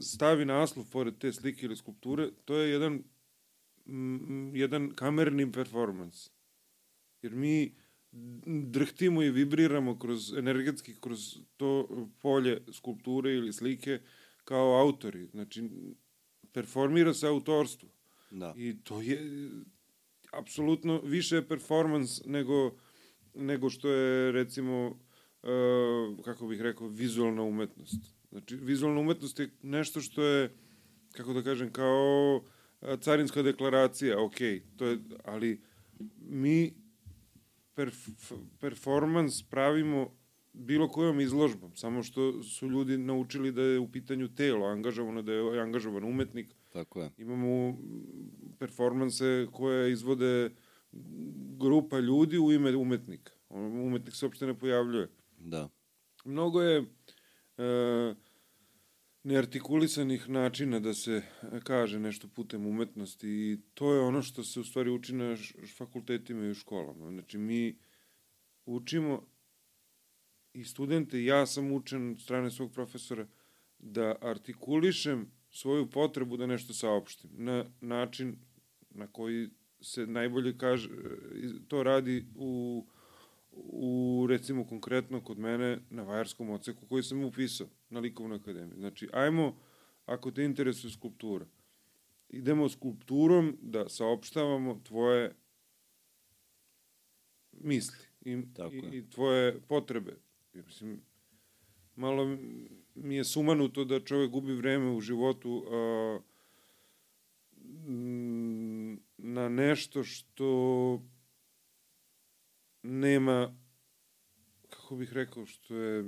stavi 0.00 0.44
naslov 0.44 0.86
pored 0.90 1.18
te 1.18 1.32
slike 1.32 1.66
ili 1.66 1.76
skulpture, 1.76 2.30
to 2.44 2.56
je 2.56 2.70
jedan 2.70 3.02
jedan 4.52 4.90
kamerni 4.94 5.52
performans. 5.52 6.30
Jer 7.22 7.34
mi 7.34 7.74
drhtimo 8.70 9.22
i 9.22 9.30
vibriramo 9.30 9.98
kroz 9.98 10.32
energetski 10.32 10.94
kroz 11.00 11.38
to 11.56 11.88
polje 12.20 12.62
skulpture 12.72 13.34
ili 13.34 13.52
slike 13.52 14.00
kao 14.44 14.80
autori. 14.80 15.26
Znači, 15.26 15.70
performira 16.52 17.14
se 17.14 17.26
autorstvo. 17.26 17.88
Da. 18.30 18.54
I 18.56 18.76
to 18.84 19.02
je 19.02 19.50
apsolutno 20.32 21.00
više 21.00 21.48
performans 21.48 22.24
nego, 22.26 22.76
nego 23.34 23.70
što 23.70 23.88
je, 23.88 24.32
recimo, 24.32 24.86
uh, 24.88 26.24
kako 26.24 26.46
bih 26.46 26.60
rekao, 26.60 26.88
vizualna 26.88 27.42
umetnost. 27.42 28.14
Znači, 28.30 28.56
vizualna 28.56 29.00
umetnost 29.00 29.40
je 29.40 29.50
nešto 29.62 30.00
što 30.00 30.22
je, 30.22 30.54
kako 31.12 31.32
da 31.32 31.42
kažem, 31.42 31.72
kao 31.72 32.44
carinska 33.00 33.42
deklaracija, 33.42 34.22
ok, 34.22 34.36
to 34.76 34.86
je, 34.86 34.98
ali 35.24 35.60
mi 36.18 36.74
perf, 37.74 38.08
performans 38.60 39.42
pravimo 39.42 40.16
bilo 40.52 40.88
kojom 40.88 41.20
izložbom, 41.20 41.76
samo 41.76 42.02
što 42.02 42.42
su 42.42 42.68
ljudi 42.68 42.98
naučili 42.98 43.52
da 43.52 43.62
je 43.62 43.78
u 43.78 43.92
pitanju 43.92 44.34
telo 44.34 44.66
angažovano, 44.66 45.22
da 45.22 45.32
je 45.32 45.60
angažovan 45.60 46.04
umetnik. 46.04 46.54
Tako 46.72 47.02
je. 47.02 47.10
Imamo 47.18 47.78
performanse 48.58 49.46
koje 49.52 49.92
izvode 49.92 50.50
grupa 51.58 51.98
ljudi 51.98 52.38
u 52.38 52.52
ime 52.52 52.76
umetnika. 52.76 53.32
Umetnik 53.48 54.14
se 54.14 54.26
uopšte 54.26 54.46
ne 54.46 54.54
pojavljuje. 54.58 55.08
Da. 55.38 55.68
Mnogo 56.24 56.62
je... 56.62 56.80
Uh, 57.56 58.16
neartikulisanih 59.24 60.28
načina 60.28 60.80
da 60.80 60.94
se 60.94 61.22
kaže 61.62 61.98
nešto 61.98 62.28
putem 62.28 62.66
umetnosti 62.66 63.28
i 63.28 63.58
to 63.74 63.94
je 63.94 64.00
ono 64.00 64.22
što 64.22 64.44
se 64.44 64.60
u 64.60 64.64
stvari 64.64 64.90
uči 64.90 65.14
na 65.14 65.36
fakultetima 65.76 66.44
i 66.44 66.50
u 66.50 66.54
školama. 66.54 67.10
Znači 67.10 67.38
mi 67.38 67.78
učimo 68.66 69.26
i 70.52 70.64
studente, 70.64 71.24
ja 71.24 71.46
sam 71.46 71.72
učen 71.72 72.10
od 72.10 72.20
strane 72.20 72.50
svog 72.50 72.72
profesora, 72.72 73.26
da 73.78 74.14
artikulišem 74.20 75.30
svoju 75.50 75.90
potrebu 75.90 76.36
da 76.36 76.46
nešto 76.46 76.74
saopštim 76.74 77.30
na 77.34 77.64
način 77.80 78.36
na 78.90 79.06
koji 79.06 79.48
se 79.80 80.06
najbolje 80.06 80.58
kaže, 80.58 80.88
to 81.68 81.82
radi 81.82 82.26
u, 82.36 82.86
u 83.52 84.26
recimo 84.28 84.66
konkretno 84.66 85.20
kod 85.20 85.38
mene 85.38 85.78
na 85.90 86.02
vajarskom 86.02 86.50
oceku 86.50 86.86
koji 86.86 87.02
sam 87.02 87.24
upisao 87.24 87.66
na 87.94 88.00
likovnoj 88.00 88.36
akademiji. 88.36 88.78
Znači, 88.78 89.08
ajmo, 89.12 89.56
ako 90.06 90.30
te 90.30 90.44
interesuje 90.44 90.90
skulptura, 90.90 91.46
idemo 92.28 92.68
skulpturom 92.68 93.58
da 93.62 93.88
saopštavamo 93.88 94.80
tvoje 94.84 95.34
misli 97.52 98.06
i, 98.20 98.42
Tako 98.54 98.74
i, 98.74 98.98
i 98.98 99.10
tvoje 99.10 99.60
potrebe. 99.60 100.16
Mislim, 100.54 101.00
malo 101.96 102.38
mi 102.94 103.16
je 103.16 103.24
sumanuto 103.24 103.84
da 103.84 104.00
čovek 104.00 104.30
gubi 104.30 104.54
vreme 104.54 104.90
u 104.90 105.00
životu 105.00 105.64
a, 105.70 106.18
na 109.18 109.48
nešto 109.48 110.04
što 110.04 111.02
nema 112.82 113.56
kako 114.70 114.96
bih 114.96 115.12
rekao 115.12 115.46
što 115.46 115.76
je 115.76 116.04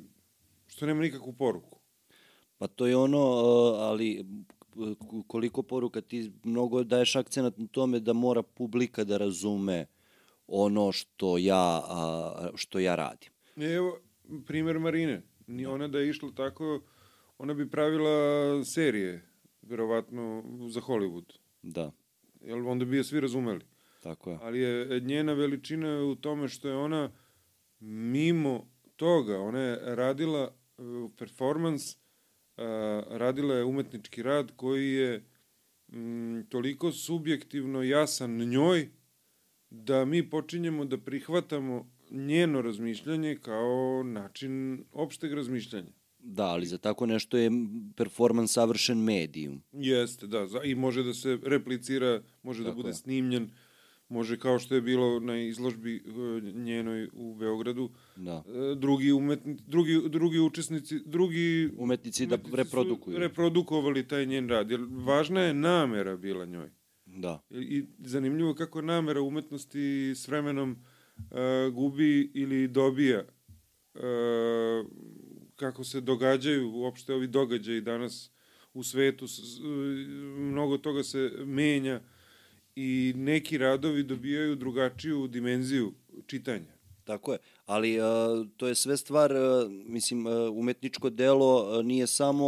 što 0.67 0.87
nema 0.87 1.01
nikakvu 1.01 1.33
poruku. 1.33 1.76
Pa 2.59 2.67
to 2.67 2.87
je 2.87 2.97
ono, 2.97 3.19
ali 3.79 4.25
koliko 5.27 5.63
poruka 5.63 6.01
ti 6.01 6.33
mnogo 6.45 6.85
daješ 6.85 7.17
akcenat 7.17 7.59
na 7.59 7.67
tome 7.67 8.01
da 8.01 8.13
mora 8.13 8.43
publika 8.43 9.05
da 9.05 9.17
razume 9.17 9.87
ono 10.47 10.93
što 10.93 11.39
ja, 11.39 11.83
što 12.55 12.79
ja 12.79 12.95
radim. 12.95 13.31
Evo, 13.57 13.99
primer 14.47 14.79
Marine. 14.79 15.23
Ni 15.47 15.63
da. 15.63 15.71
ona 15.71 15.89
da 15.89 15.99
je 15.99 16.09
išla 16.09 16.31
tako, 16.37 16.81
ona 17.39 17.55
bi 17.55 17.71
pravila 17.71 18.65
serije, 18.65 19.29
verovatno, 19.63 20.45
za 20.69 20.81
Hollywood. 20.81 21.33
Da. 21.63 21.93
Jel, 22.41 22.69
onda 22.69 22.85
bi 22.85 22.97
je 22.97 23.05
svi 23.05 23.21
razumeli. 23.21 23.65
Tako 24.03 24.31
je. 24.31 24.39
Ali 24.43 24.61
je 24.61 25.01
njena 25.01 25.33
veličina 25.33 26.03
u 26.05 26.15
tome 26.15 26.49
što 26.49 26.69
je 26.69 26.77
ona 26.77 27.11
mimo 27.81 28.69
toga, 28.97 29.41
ona 29.41 29.61
je 29.61 29.95
radila 29.95 30.55
uh, 30.79 31.11
performans, 31.19 31.97
radila 33.11 33.55
je 33.55 33.65
umetnički 33.65 34.23
rad 34.23 34.53
koji 34.57 34.93
je 34.93 35.25
mm, 35.93 36.41
toliko 36.49 36.93
subjektivno 36.93 37.83
jasan 37.83 38.37
njoj 38.37 38.89
da 39.71 40.05
mi 40.05 40.31
počinjemo 40.31 40.85
da 40.85 40.99
prihvatamo 40.99 41.91
njeno 42.11 42.63
razmišljanje 42.63 43.37
kao 43.43 44.03
način 44.05 44.85
opšteg 44.93 45.33
razmišljanja. 45.33 45.93
Da, 46.19 46.45
ali 46.45 46.67
za 46.67 46.79
tako 46.79 47.07
nešto 47.07 47.37
je 47.37 47.51
performans 47.97 48.53
savršen 48.53 48.99
medijum. 48.99 49.63
Jeste, 49.73 50.27
da, 50.27 50.47
i 50.65 50.75
može 50.75 51.03
da 51.03 51.15
se 51.15 51.39
replicira, 51.43 52.23
može 52.43 52.63
da 52.63 52.69
tako 52.69 52.77
da 52.77 52.83
bude 52.83 52.89
je. 52.89 52.95
snimljen, 52.95 53.51
može 54.09 54.39
kao 54.39 54.59
što 54.59 54.75
je 54.75 54.81
bilo 54.81 55.21
na 55.21 55.43
izložbi 55.43 55.97
e, 55.97 56.01
njenoj 56.53 57.09
u 57.13 57.35
Beogradu, 57.35 57.91
da. 58.17 58.45
E, 58.49 58.75
drugi, 58.75 59.13
umetni, 59.13 59.57
drugi, 59.67 60.09
drugi 60.09 60.39
učesnici, 60.39 61.01
drugi 61.05 61.71
umetnici 61.77 62.27
da 62.27 62.39
reprodukuju. 62.53 63.19
reprodukovali 63.19 64.09
taj 64.09 64.27
njen 64.27 64.49
rad, 64.49 64.71
jer 64.71 64.81
važna 64.91 65.41
je 65.41 65.55
namera 65.55 66.17
bila 66.17 66.45
njoj. 66.45 66.71
Da. 67.07 67.43
I, 67.51 67.85
zanimljivo 67.99 68.55
kako 68.55 68.83
namera 68.83 69.21
umetnosti 69.21 70.13
s 70.15 70.29
vremenom 70.29 70.71
uh, 70.71 71.75
gubi 71.75 72.31
ili 72.35 72.69
dobija 72.69 73.25
uh, 73.95 74.01
kako 75.57 75.85
se 75.85 76.01
događaju 76.01 76.71
uopšte 76.73 77.15
ovi 77.15 77.27
događaji 77.27 77.81
danas 77.81 78.31
u 78.75 78.83
svetu, 78.83 79.27
mnogo 80.37 80.79
toga 80.79 81.03
se 81.03 81.33
menja 81.45 82.01
i 82.77 83.13
neki 83.17 83.59
radovi 83.59 84.03
dobijaju 84.03 84.57
drugačiju 84.57 85.27
dimenziju 85.27 85.93
čitanja. 86.27 86.77
Tako 87.05 87.33
je, 87.33 87.39
ali 87.67 88.01
uh, 88.01 88.07
to 88.57 88.67
je 88.67 88.75
sve 88.75 88.97
stvar, 88.97 89.33
uh, 89.33 89.71
mislim, 89.71 90.27
uh, 90.27 90.33
umetničko 90.53 91.11
delo 91.11 91.79
uh, 91.79 91.85
nije 91.85 92.07
samo 92.07 92.47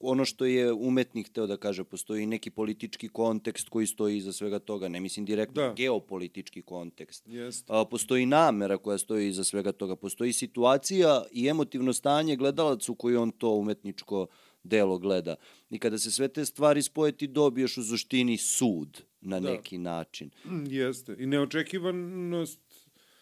ono 0.00 0.24
što 0.24 0.44
je 0.44 0.72
umetnik 0.72 1.28
teo 1.28 1.46
da 1.46 1.56
kaže, 1.56 1.84
postoji 1.84 2.26
neki 2.26 2.50
politički 2.50 3.08
kontekst 3.08 3.68
koji 3.68 3.86
stoji 3.86 4.16
iza 4.16 4.32
svega 4.32 4.58
toga, 4.58 4.88
ne 4.88 5.00
mislim 5.00 5.26
direktno 5.26 5.62
da. 5.62 5.72
geopolitički 5.76 6.62
kontekst. 6.62 7.28
Jest. 7.28 7.64
A, 7.68 7.84
postoji 7.84 8.26
namera 8.26 8.78
koja 8.78 8.98
stoji 8.98 9.28
iza 9.28 9.44
svega 9.44 9.72
toga, 9.72 9.96
postoji 9.96 10.32
situacija 10.32 11.22
i 11.32 11.48
emotivno 11.48 11.92
stanje 11.92 12.36
gledalacu 12.36 12.94
koji 12.94 13.16
on 13.16 13.30
to 13.30 13.50
umetničko 13.50 14.26
delo 14.66 14.98
gleda. 14.98 15.36
I 15.70 15.78
kada 15.78 15.98
se 15.98 16.10
sve 16.10 16.28
te 16.28 16.44
stvari 16.44 16.82
spoje, 16.82 17.12
ti 17.12 17.26
dobiješ 17.26 17.76
u 17.76 17.84
suštini 17.84 18.36
sud 18.36 19.02
na 19.20 19.40
da. 19.40 19.50
neki 19.50 19.78
način. 19.78 20.30
Mm, 20.44 20.64
jeste. 20.66 21.16
I 21.18 21.26
neočekivanost 21.26 22.60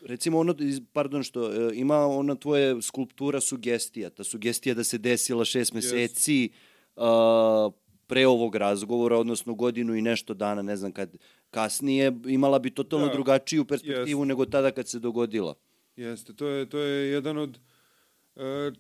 recimo 0.05 0.39
ono, 0.39 0.55
pardon 0.93 1.23
što, 1.23 1.53
e, 1.53 1.71
ima 1.75 2.07
ona 2.07 2.35
tvoja 2.35 2.83
skulptura 2.83 3.41
sugestija, 3.41 4.11
ta 4.11 4.25
sugestija 4.25 4.75
da 4.75 4.85
se 4.85 4.99
desila 4.99 5.45
šest 5.45 5.73
meseci 5.73 6.51
yes. 6.97 7.67
uh, 7.67 7.73
pre 8.07 8.27
ovog 8.27 8.57
razgovora, 8.57 9.19
odnosno 9.19 9.55
godinu 9.55 9.95
i 9.95 10.03
nešto 10.03 10.35
dana, 10.35 10.63
ne 10.63 10.77
znam 10.77 10.93
kad 10.93 11.17
kasnije, 11.51 12.13
imala 12.27 12.59
bi 12.59 12.71
totalno 12.71 13.07
da. 13.07 13.13
drugačiju 13.13 13.65
perspektivu 13.65 14.23
yes. 14.23 14.27
nego 14.27 14.47
tada 14.47 14.71
kad 14.71 14.89
se 14.89 14.99
dogodila. 14.99 15.55
Jeste, 15.97 16.35
to 16.35 16.47
je, 16.47 16.69
to 16.69 16.79
je 16.79 17.11
jedan 17.11 17.39
od 17.39 17.51
uh, 17.51 17.74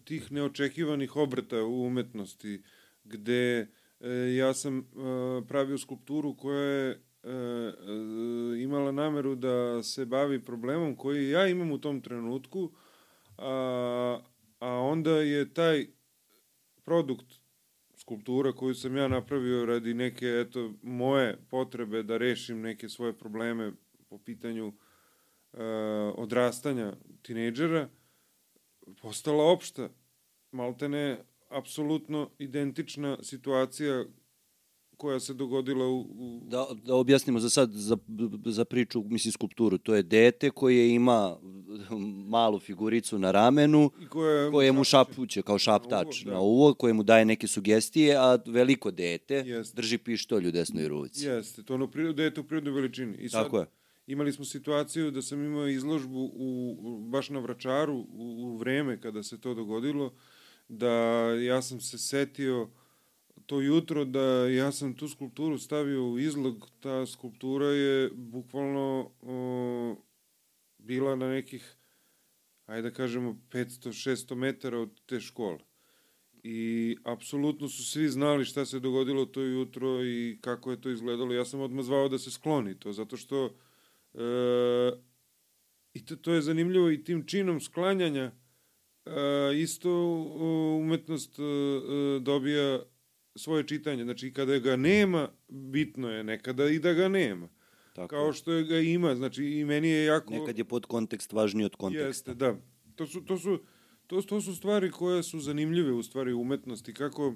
tih 0.04 0.32
neočekivanih 0.32 1.16
obrata 1.16 1.62
u 1.62 1.86
umetnosti, 1.86 2.62
gde 3.04 3.66
uh, 4.00 4.06
ja 4.36 4.54
sam 4.54 4.78
uh, 4.78 4.84
pravio 5.48 5.78
skulpturu 5.78 6.36
koja 6.36 6.60
je 6.60 7.04
E, 7.24 7.30
e, 7.30 8.62
imala 8.62 8.92
nameru 8.92 9.34
da 9.34 9.82
se 9.82 10.04
bavi 10.04 10.44
problemom 10.44 10.96
koji 10.96 11.30
ja 11.30 11.46
imam 11.48 11.72
u 11.72 11.78
tom 11.78 12.00
trenutku, 12.00 12.72
a, 13.38 14.20
a 14.58 14.68
onda 14.68 15.10
je 15.10 15.54
taj 15.54 15.86
produkt 16.84 17.26
skulptura 17.96 18.52
koju 18.52 18.74
sam 18.74 18.96
ja 18.96 19.08
napravio 19.08 19.66
radi 19.66 19.94
neke 19.94 20.26
eto 20.26 20.72
moje 20.82 21.38
potrebe 21.50 22.02
da 22.02 22.16
rešim 22.16 22.60
neke 22.60 22.88
svoje 22.88 23.12
probleme 23.12 23.72
po 24.08 24.18
pitanju 24.18 24.72
e, 25.52 25.64
odrastanja 26.16 26.92
tinejdžera 27.22 27.88
postala 29.02 29.44
opšta 29.44 29.88
maltene 30.52 31.24
apsolutno 31.48 32.30
identična 32.38 33.18
situacija 33.22 34.04
koja 34.96 35.20
se 35.20 35.34
dogodila 35.34 35.86
u... 35.86 36.00
u... 36.00 36.40
Da, 36.44 36.66
da 36.84 36.94
objasnimo 36.94 37.38
za 37.38 37.50
sad, 37.50 37.70
za, 37.72 37.96
za 38.46 38.64
priču, 38.64 39.02
mislim, 39.02 39.32
skulpturu. 39.32 39.78
To 39.78 39.94
je 39.94 40.02
dete 40.02 40.50
koje 40.50 40.94
ima 40.94 41.36
malu 42.26 42.58
figuricu 42.58 43.18
na 43.18 43.30
ramenu, 43.30 43.90
I 44.00 44.06
koje, 44.06 44.50
koje 44.50 44.72
mu 44.72 44.84
šapuće 44.84 45.42
kao 45.42 45.58
šaptač 45.58 46.24
na 46.24 46.30
uvo, 46.30 46.30
da. 46.30 46.32
na 46.32 46.40
uvo, 46.40 46.74
koje 46.74 46.92
mu 46.92 47.02
daje 47.02 47.24
neke 47.24 47.46
sugestije, 47.46 48.16
a 48.16 48.38
veliko 48.46 48.90
dete 48.90 49.34
Jeste. 49.34 49.76
drži 49.76 49.98
pištolj 49.98 50.48
u 50.48 50.52
desnoj 50.52 50.88
ruci. 50.88 51.26
Jeste, 51.26 51.62
to 51.62 51.74
ono 51.74 51.86
dete 52.12 52.40
u 52.40 52.44
prirodnoj 52.44 52.72
veličini. 52.72 53.16
I 53.16 53.28
sad, 53.28 53.44
Tako 53.44 53.58
je. 53.58 53.66
Imali 54.06 54.32
smo 54.32 54.44
situaciju 54.44 55.10
da 55.10 55.22
sam 55.22 55.44
imao 55.44 55.68
izložbu 55.68 56.30
u, 56.34 57.08
baš 57.10 57.30
na 57.30 57.38
Vračaru 57.38 57.94
u, 57.94 58.06
u 58.12 58.56
vreme 58.56 59.00
kada 59.00 59.22
se 59.22 59.40
to 59.40 59.54
dogodilo, 59.54 60.14
da 60.68 60.90
ja 61.34 61.62
sam 61.62 61.80
se 61.80 61.98
setio 61.98 62.70
to 63.46 63.60
jutro 63.60 64.04
da 64.04 64.48
ja 64.48 64.72
sam 64.72 64.94
tu 64.94 65.08
skulpturu 65.08 65.58
stavio 65.58 66.10
u 66.10 66.18
izlog, 66.18 66.68
ta 66.80 67.06
skulptura 67.06 67.66
je 67.66 68.10
bukvalno 68.14 69.10
o, 69.22 69.96
bila 70.78 71.16
na 71.16 71.28
nekih, 71.28 71.76
ajde 72.66 72.90
da 72.90 72.94
kažemo, 72.94 73.38
500-600 73.50 74.34
metara 74.34 74.78
od 74.78 75.00
te 75.06 75.20
škole. 75.20 75.58
I 76.42 76.96
apsolutno 77.04 77.68
su 77.68 77.84
svi 77.84 78.08
znali 78.08 78.44
šta 78.44 78.64
se 78.64 78.80
dogodilo 78.80 79.26
to 79.26 79.40
jutro 79.40 80.04
i 80.04 80.38
kako 80.40 80.70
je 80.70 80.80
to 80.80 80.90
izgledalo. 80.90 81.34
Ja 81.34 81.44
sam 81.44 81.60
odmah 81.60 81.84
zvao 81.84 82.08
da 82.08 82.18
se 82.18 82.30
skloni 82.30 82.78
to, 82.78 82.92
zato 82.92 83.16
što 83.16 83.54
e, 84.14 84.92
i 85.92 86.04
to, 86.04 86.16
to 86.16 86.32
je 86.32 86.42
zanimljivo 86.42 86.90
i 86.90 87.04
tim 87.04 87.26
činom 87.26 87.60
sklanjanja 87.60 88.32
e, 89.06 89.10
isto 89.56 89.90
umetnost 90.80 91.38
e, 91.38 91.42
dobija 92.20 92.82
svoje 93.36 93.66
čitanje. 93.66 94.04
Znači, 94.04 94.32
kada 94.32 94.58
ga 94.58 94.76
nema, 94.76 95.28
bitno 95.48 96.10
je 96.10 96.24
nekada 96.24 96.68
i 96.68 96.78
da 96.78 96.92
ga 96.92 97.08
nema. 97.08 97.48
Tako. 97.94 98.08
Kao 98.08 98.32
što 98.32 98.52
je 98.52 98.64
ga 98.64 98.78
ima, 98.78 99.14
znači 99.14 99.44
i 99.44 99.64
meni 99.64 99.88
je 99.88 100.04
jako... 100.04 100.34
Nekad 100.34 100.58
je 100.58 100.64
pod 100.64 100.86
kontekst 100.86 101.32
važniji 101.32 101.64
od 101.64 101.76
konteksta. 101.76 102.06
Jeste, 102.06 102.34
da. 102.34 102.56
To 102.94 103.06
su, 103.06 103.24
to 103.24 103.38
su, 103.38 103.58
to, 104.06 104.22
to 104.22 104.40
su 104.40 104.54
stvari 104.54 104.90
koje 104.90 105.22
su 105.22 105.40
zanimljive 105.40 105.92
u 105.92 106.02
stvari 106.02 106.32
umetnosti, 106.32 106.94
kako 106.94 107.34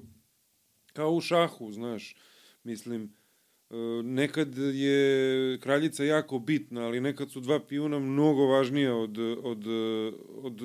kao 0.93 1.13
u 1.13 1.21
šahu, 1.21 1.73
znaš, 1.73 2.17
mislim, 2.65 3.05
e, 3.05 3.09
nekad 4.05 4.55
je 4.75 5.59
kraljica 5.61 6.05
jako 6.05 6.39
bitna, 6.39 6.87
ali 6.87 7.01
nekad 7.01 7.31
su 7.31 7.41
dva 7.41 7.61
pijuna 7.61 7.99
mnogo 7.99 8.47
važnija 8.47 8.97
od, 8.97 9.19
od, 9.43 9.67
od 10.43 10.63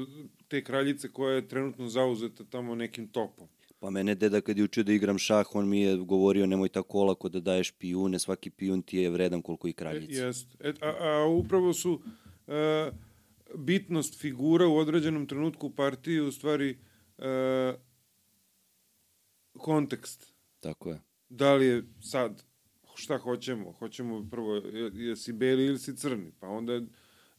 te 0.47 0.63
kraljice 0.63 1.11
koja 1.11 1.35
je 1.35 1.47
trenutno 1.47 1.87
zauzeta 1.87 2.43
tamo 2.43 2.75
nekim 2.75 3.07
topom. 3.07 3.47
Pa 3.79 3.89
mene 3.89 4.15
deda 4.15 4.41
kad 4.41 4.57
je 4.57 4.63
učio 4.63 4.83
da 4.83 4.93
igram 4.93 5.17
šah, 5.17 5.55
on 5.55 5.69
mi 5.69 5.81
je 5.81 5.97
govorio 5.97 6.45
nemoj 6.45 6.69
tako 6.69 6.99
olako 6.99 7.29
da 7.29 7.39
daješ 7.39 7.71
pijune, 7.71 8.19
svaki 8.19 8.49
pijun 8.49 8.81
ti 8.81 8.97
je 8.97 9.09
vredan 9.09 9.41
koliko 9.41 9.67
i 9.67 9.73
kraljica. 9.73 10.21
E, 10.21 10.25
jest. 10.25 10.47
E, 10.59 10.73
a, 10.81 10.93
a 10.99 11.27
upravo 11.27 11.73
su 11.73 12.01
e, 12.47 12.91
bitnost 13.55 14.19
figura 14.19 14.67
u 14.67 14.77
određenom 14.77 15.27
trenutku 15.27 15.67
u 15.67 15.69
partiji 15.69 16.19
u 16.19 16.31
stvari 16.31 16.77
e, 17.17 17.73
kontekst. 19.57 20.33
Tako 20.59 20.89
je. 20.89 20.99
Da 21.29 21.53
li 21.53 21.65
je 21.65 21.83
sad, 22.01 22.43
šta 22.95 23.17
hoćemo? 23.17 23.71
Hoćemo 23.71 24.27
prvo, 24.31 24.55
jesi 24.93 25.33
beli 25.33 25.65
ili 25.65 25.79
si 25.79 25.95
crni? 25.95 26.31
Pa 26.39 26.47
onda 26.47 26.81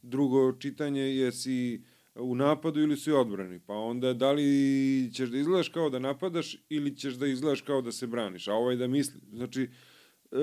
drugo 0.02 0.52
čitanje, 0.52 1.02
jesi 1.02 1.82
u 2.14 2.35
napadu 2.35 2.81
ili 2.81 2.97
si 2.97 3.12
odbrani. 3.12 3.60
Pa 3.66 3.74
onda 3.74 4.12
da 4.12 4.32
li 4.32 5.10
ćeš 5.14 5.28
da 5.28 5.39
izgledaš 5.39 5.68
kao 5.68 5.90
da 5.90 5.98
napadaš 5.98 6.56
ili 6.68 6.97
ćeš 6.97 7.14
da 7.14 7.26
izgledaš 7.26 7.60
kao 7.60 7.82
da 7.82 7.93
se 7.93 8.06
braniš. 8.06 8.48
A 8.48 8.55
ovaj 8.55 8.76
da 8.76 8.86
misli. 8.86 9.20
Znači, 9.32 9.70
e, 10.32 10.39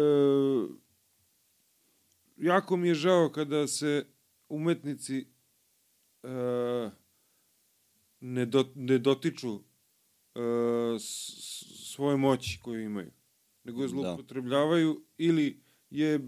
jako 2.38 2.78
mi 2.78 2.88
je 2.88 2.96
žao 2.96 3.30
kada 3.30 3.68
se 3.68 4.06
umetnici 4.50 5.26
e, 6.24 6.90
ne, 8.20 8.46
do, 8.46 8.72
ne 8.76 8.98
dotiču 8.98 9.60
e, 10.36 10.40
svoje 11.86 12.18
moći 12.18 12.60
koju 12.64 12.82
imaju, 12.82 13.12
nego 13.64 13.82
je 13.82 13.88
da. 13.88 13.90
zloupotrebljavaju 13.90 14.94
da. 14.94 15.00
ili 15.18 15.64
je 15.90 16.20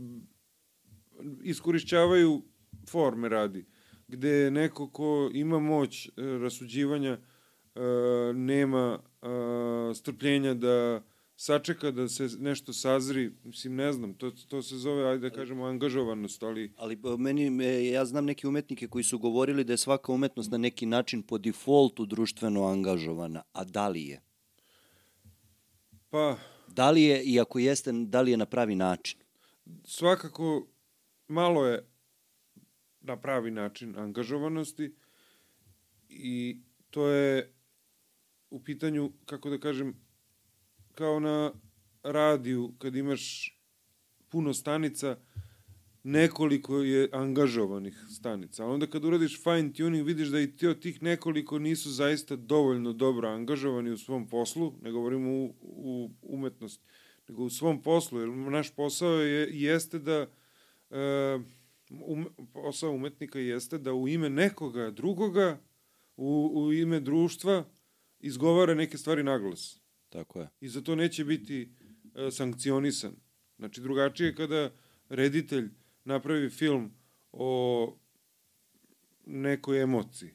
iskorišćavaju 1.44 2.42
forme 2.90 3.30
radi, 3.30 3.66
gde 4.08 4.52
neko 4.52 4.90
ko 4.90 5.30
ima 5.34 5.60
moć 5.60 6.06
e, 6.06 6.12
rasuđivanja 6.18 7.18
e, 7.18 7.80
nema 8.34 9.00
e, 9.22 9.26
strpljenja 9.94 10.54
da 10.54 11.04
sačeka 11.36 11.92
da 11.92 12.10
se 12.10 12.30
nešto 12.40 12.74
sazri, 12.74 13.32
mislim, 13.44 13.76
ne 13.76 13.94
znam, 13.94 14.14
to, 14.14 14.32
to 14.32 14.62
se 14.62 14.78
zove, 14.78 15.10
ajde 15.10 15.30
da 15.30 15.36
kažemo, 15.36 15.66
angažovanost, 15.66 16.44
ali... 16.44 16.74
Ali 16.78 16.98
meni, 17.18 17.66
ja 17.92 18.06
znam 18.06 18.26
neke 18.26 18.48
umetnike 18.48 18.88
koji 18.88 19.04
su 19.04 19.20
govorili 19.20 19.64
da 19.64 19.74
je 19.74 19.78
svaka 19.78 20.12
umetnost 20.12 20.52
na 20.52 20.58
neki 20.58 20.86
način 20.86 21.22
po 21.22 21.38
defaultu 21.38 22.06
društveno 22.06 22.66
angažovana, 22.66 23.44
a 23.54 23.64
da 23.64 23.88
li 23.88 24.06
je? 24.06 24.22
Pa... 26.10 26.38
Da 26.76 26.92
li 26.92 27.04
je, 27.04 27.24
i 27.24 27.40
ako 27.40 27.60
jeste, 27.60 27.92
da 27.92 28.22
li 28.22 28.32
je 28.32 28.38
na 28.38 28.46
pravi 28.46 28.76
način? 28.76 29.20
Svakako, 29.86 30.68
malo 31.28 31.66
je 31.66 31.88
na 33.02 33.18
pravi 33.22 33.52
način 33.52 33.96
angažovanosti 33.98 34.96
i 36.10 36.58
to 36.90 37.08
je 37.08 37.54
u 38.50 38.64
pitanju, 38.64 39.12
kako 39.26 39.50
da 39.50 39.60
kažem, 39.60 39.94
kao 40.96 41.20
na 41.20 41.54
radiju, 42.04 42.74
kad 42.78 42.96
imaš 42.96 43.58
puno 44.30 44.54
stanica, 44.54 45.18
nekoliko 46.04 46.78
je 46.78 47.10
angažovanih 47.12 48.06
stanica. 48.10 48.64
Ali 48.64 48.74
onda 48.74 48.88
kad 48.88 49.06
uradiš 49.06 49.44
fine 49.44 49.74
tuning, 49.74 50.08
vidiš 50.08 50.28
da 50.28 50.40
i 50.40 50.56
ti 50.56 50.68
od 50.68 50.80
tih 50.80 51.04
nekoliko 51.04 51.60
nisu 51.60 51.92
zaista 51.92 52.36
dovoljno 52.36 52.94
dobro 52.94 53.28
angažovani 53.28 53.92
u 53.92 53.98
svom 53.98 54.28
poslu, 54.28 54.74
ne 54.82 54.92
govorimo 54.92 55.32
u, 55.32 55.54
u 55.62 56.10
umetnosti, 56.22 56.86
nego 57.28 57.44
u 57.44 57.50
svom 57.50 57.82
poslu, 57.82 58.20
jer 58.20 58.30
naš 58.30 58.76
posao 58.76 59.14
je, 59.14 59.50
jeste 59.52 60.00
da 60.00 60.28
e, 60.90 61.40
um, 61.90 62.28
posao 62.54 62.92
umetnika 62.92 63.40
jeste 63.40 63.78
da 63.78 63.94
u 63.94 64.08
ime 64.08 64.30
nekoga 64.30 64.92
drugoga, 64.92 65.60
u, 66.18 66.52
u 66.56 66.74
ime 66.74 67.00
društva, 67.00 67.66
izgovara 68.20 68.74
neke 68.74 68.98
stvari 68.98 69.24
naglas. 69.24 69.80
Tako 70.10 70.40
je. 70.40 70.50
I 70.62 70.68
za 70.68 70.82
to 70.82 70.96
neće 70.96 71.26
biti 71.26 71.72
e, 72.16 72.32
sankcionisan. 72.32 73.16
Znači, 73.58 73.82
drugačije 73.82 74.36
kada 74.36 74.72
reditelj 75.10 75.70
napravi 76.06 76.50
film 76.50 76.92
o 77.32 77.98
nekoj 79.26 79.82
emociji. 79.82 80.32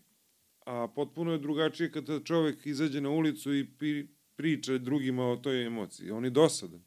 A 0.66 0.88
potpuno 0.94 1.32
je 1.32 1.38
drugačije 1.38 1.92
kada 1.92 2.20
čovek 2.24 2.66
izađe 2.66 3.00
na 3.00 3.10
ulicu 3.10 3.54
i 3.54 3.66
priča 4.36 4.78
drugima 4.78 5.24
o 5.24 5.36
toj 5.36 5.66
emociji. 5.66 6.10
On 6.10 6.24
je 6.24 6.30
dosadan. 6.30 6.82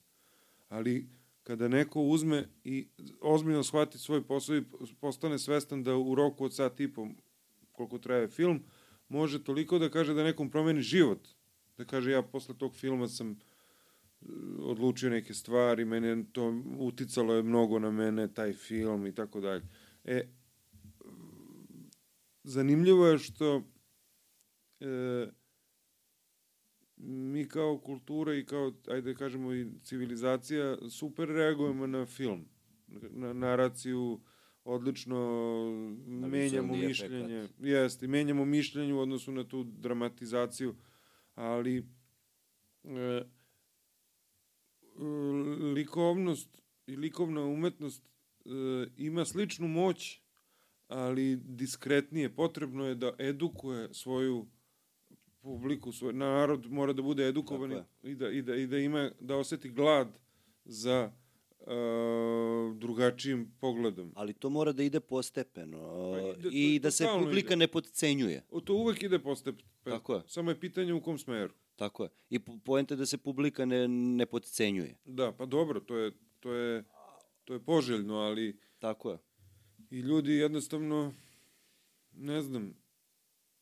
Ali 0.69 1.09
kada 1.43 1.67
neko 1.67 2.01
uzme 2.01 2.47
i 2.63 2.87
ozbiljno 3.21 3.63
shvati 3.63 3.97
svoj 3.97 4.23
posao 4.27 4.55
i 4.55 4.63
postane 4.99 5.39
svestan 5.39 5.83
da 5.83 5.95
u 5.95 6.15
roku 6.15 6.45
od 6.45 6.55
sat 6.55 6.79
i 6.79 6.93
po 6.93 7.07
koliko 7.71 7.97
traje 7.97 8.27
film, 8.27 8.63
može 9.09 9.43
toliko 9.43 9.79
da 9.79 9.89
kaže 9.89 10.13
da 10.13 10.23
nekom 10.23 10.49
promeni 10.49 10.81
život– 10.81 11.27
da 11.81 11.85
kaže 11.85 12.11
ja 12.11 12.21
posle 12.21 12.57
tog 12.57 12.75
filma 12.75 13.07
sam 13.07 13.39
odlučio 14.60 15.10
neke 15.10 15.34
stvari, 15.34 15.85
mene 15.85 16.23
to 16.31 16.64
uticalo 16.80 17.34
je 17.34 17.43
mnogo 17.43 17.80
na 17.80 17.91
mene, 17.91 18.34
taj 18.34 18.53
film 18.53 19.07
i 19.07 19.15
tako 19.15 19.39
dalje. 19.41 19.64
E, 20.03 20.27
zanimljivo 22.43 23.07
je 23.07 23.18
što 23.18 23.64
e, 24.80 25.27
mi 26.98 27.48
kao 27.48 27.77
kultura 27.77 28.35
i 28.35 28.45
kao, 28.45 28.73
ajde 28.88 29.14
da 29.14 29.18
kažemo, 29.18 29.53
i 29.53 29.68
civilizacija 29.84 30.77
super 30.89 31.27
reagujemo 31.27 31.88
na 31.88 32.06
film, 32.06 32.45
na 33.10 33.34
naraciju, 33.34 34.19
odlično 34.64 35.18
na 36.07 36.27
menjamo 36.27 36.76
mišljenje. 36.76 37.48
Jeste, 37.60 38.07
menjamo 38.07 38.45
mišljenje 38.45 38.93
u 38.93 38.99
odnosu 38.99 39.31
na 39.31 39.43
tu 39.48 39.64
dramatizaciju 39.64 40.76
ali 41.35 41.77
e, 42.84 43.23
likovnost 45.73 46.61
i 46.88 46.95
likovna 46.95 47.41
umetnost 47.41 48.03
e, 48.45 48.49
ima 48.98 49.26
sličnu 49.26 49.68
moć, 49.68 50.22
ali 50.88 51.36
diskretnije. 51.36 52.36
Potrebno 52.36 52.86
je 52.86 52.95
da 52.95 53.15
edukuje 53.19 53.94
svoju 53.94 54.48
publiku, 55.41 55.91
svoj 55.91 56.14
narod 56.14 56.72
mora 56.72 56.94
da 56.94 57.02
bude 57.02 57.28
edukovan 57.28 57.72
i 58.03 58.15
da, 58.15 58.30
i, 58.30 58.41
da, 58.41 58.56
i 58.56 58.68
da 58.68 58.78
ima, 58.78 59.11
da 59.19 59.36
oseti 59.36 59.69
glad 59.69 60.07
za 60.65 61.11
uh, 61.60 62.78
drugačijim 62.78 63.52
pogledom. 63.60 64.11
Ali 64.15 64.34
to 64.34 64.49
mora 64.49 64.72
da 64.72 64.84
ide 64.84 64.99
postepeno 64.99 65.78
uh, 65.78 66.36
pa, 66.44 66.49
i 66.52 66.80
da 66.80 66.91
se 66.91 67.07
publika 67.19 67.53
ide. 67.53 67.56
ne 67.56 67.68
podcenjuje. 67.68 68.44
O, 68.49 68.60
to 68.60 68.73
uvek 68.73 69.03
ide 69.03 69.19
postepeno. 69.19 69.69
Tako 69.84 70.15
je. 70.15 70.22
Samo 70.28 70.52
je 70.52 70.60
pitanje 70.60 70.94
u 70.94 71.02
kom 71.02 71.18
smeru. 71.18 71.53
Tako 71.81 72.03
je. 72.03 72.09
I 72.29 72.39
poenta 72.39 72.95
da 72.95 73.05
se 73.05 73.17
publika 73.17 73.65
ne, 73.65 73.87
ne 73.87 74.25
podcenjuje. 74.25 74.95
Da, 75.05 75.31
pa 75.31 75.45
dobro, 75.45 75.79
to 75.79 75.97
je, 75.97 76.11
to 76.39 76.53
je, 76.53 76.83
to 77.45 77.53
je 77.53 77.59
poželjno, 77.59 78.15
ali... 78.15 78.59
Tako 78.79 79.11
je. 79.11 79.17
I 79.89 79.99
ljudi 79.99 80.31
jednostavno, 80.31 81.13
ne 82.11 82.41
znam, 82.41 82.73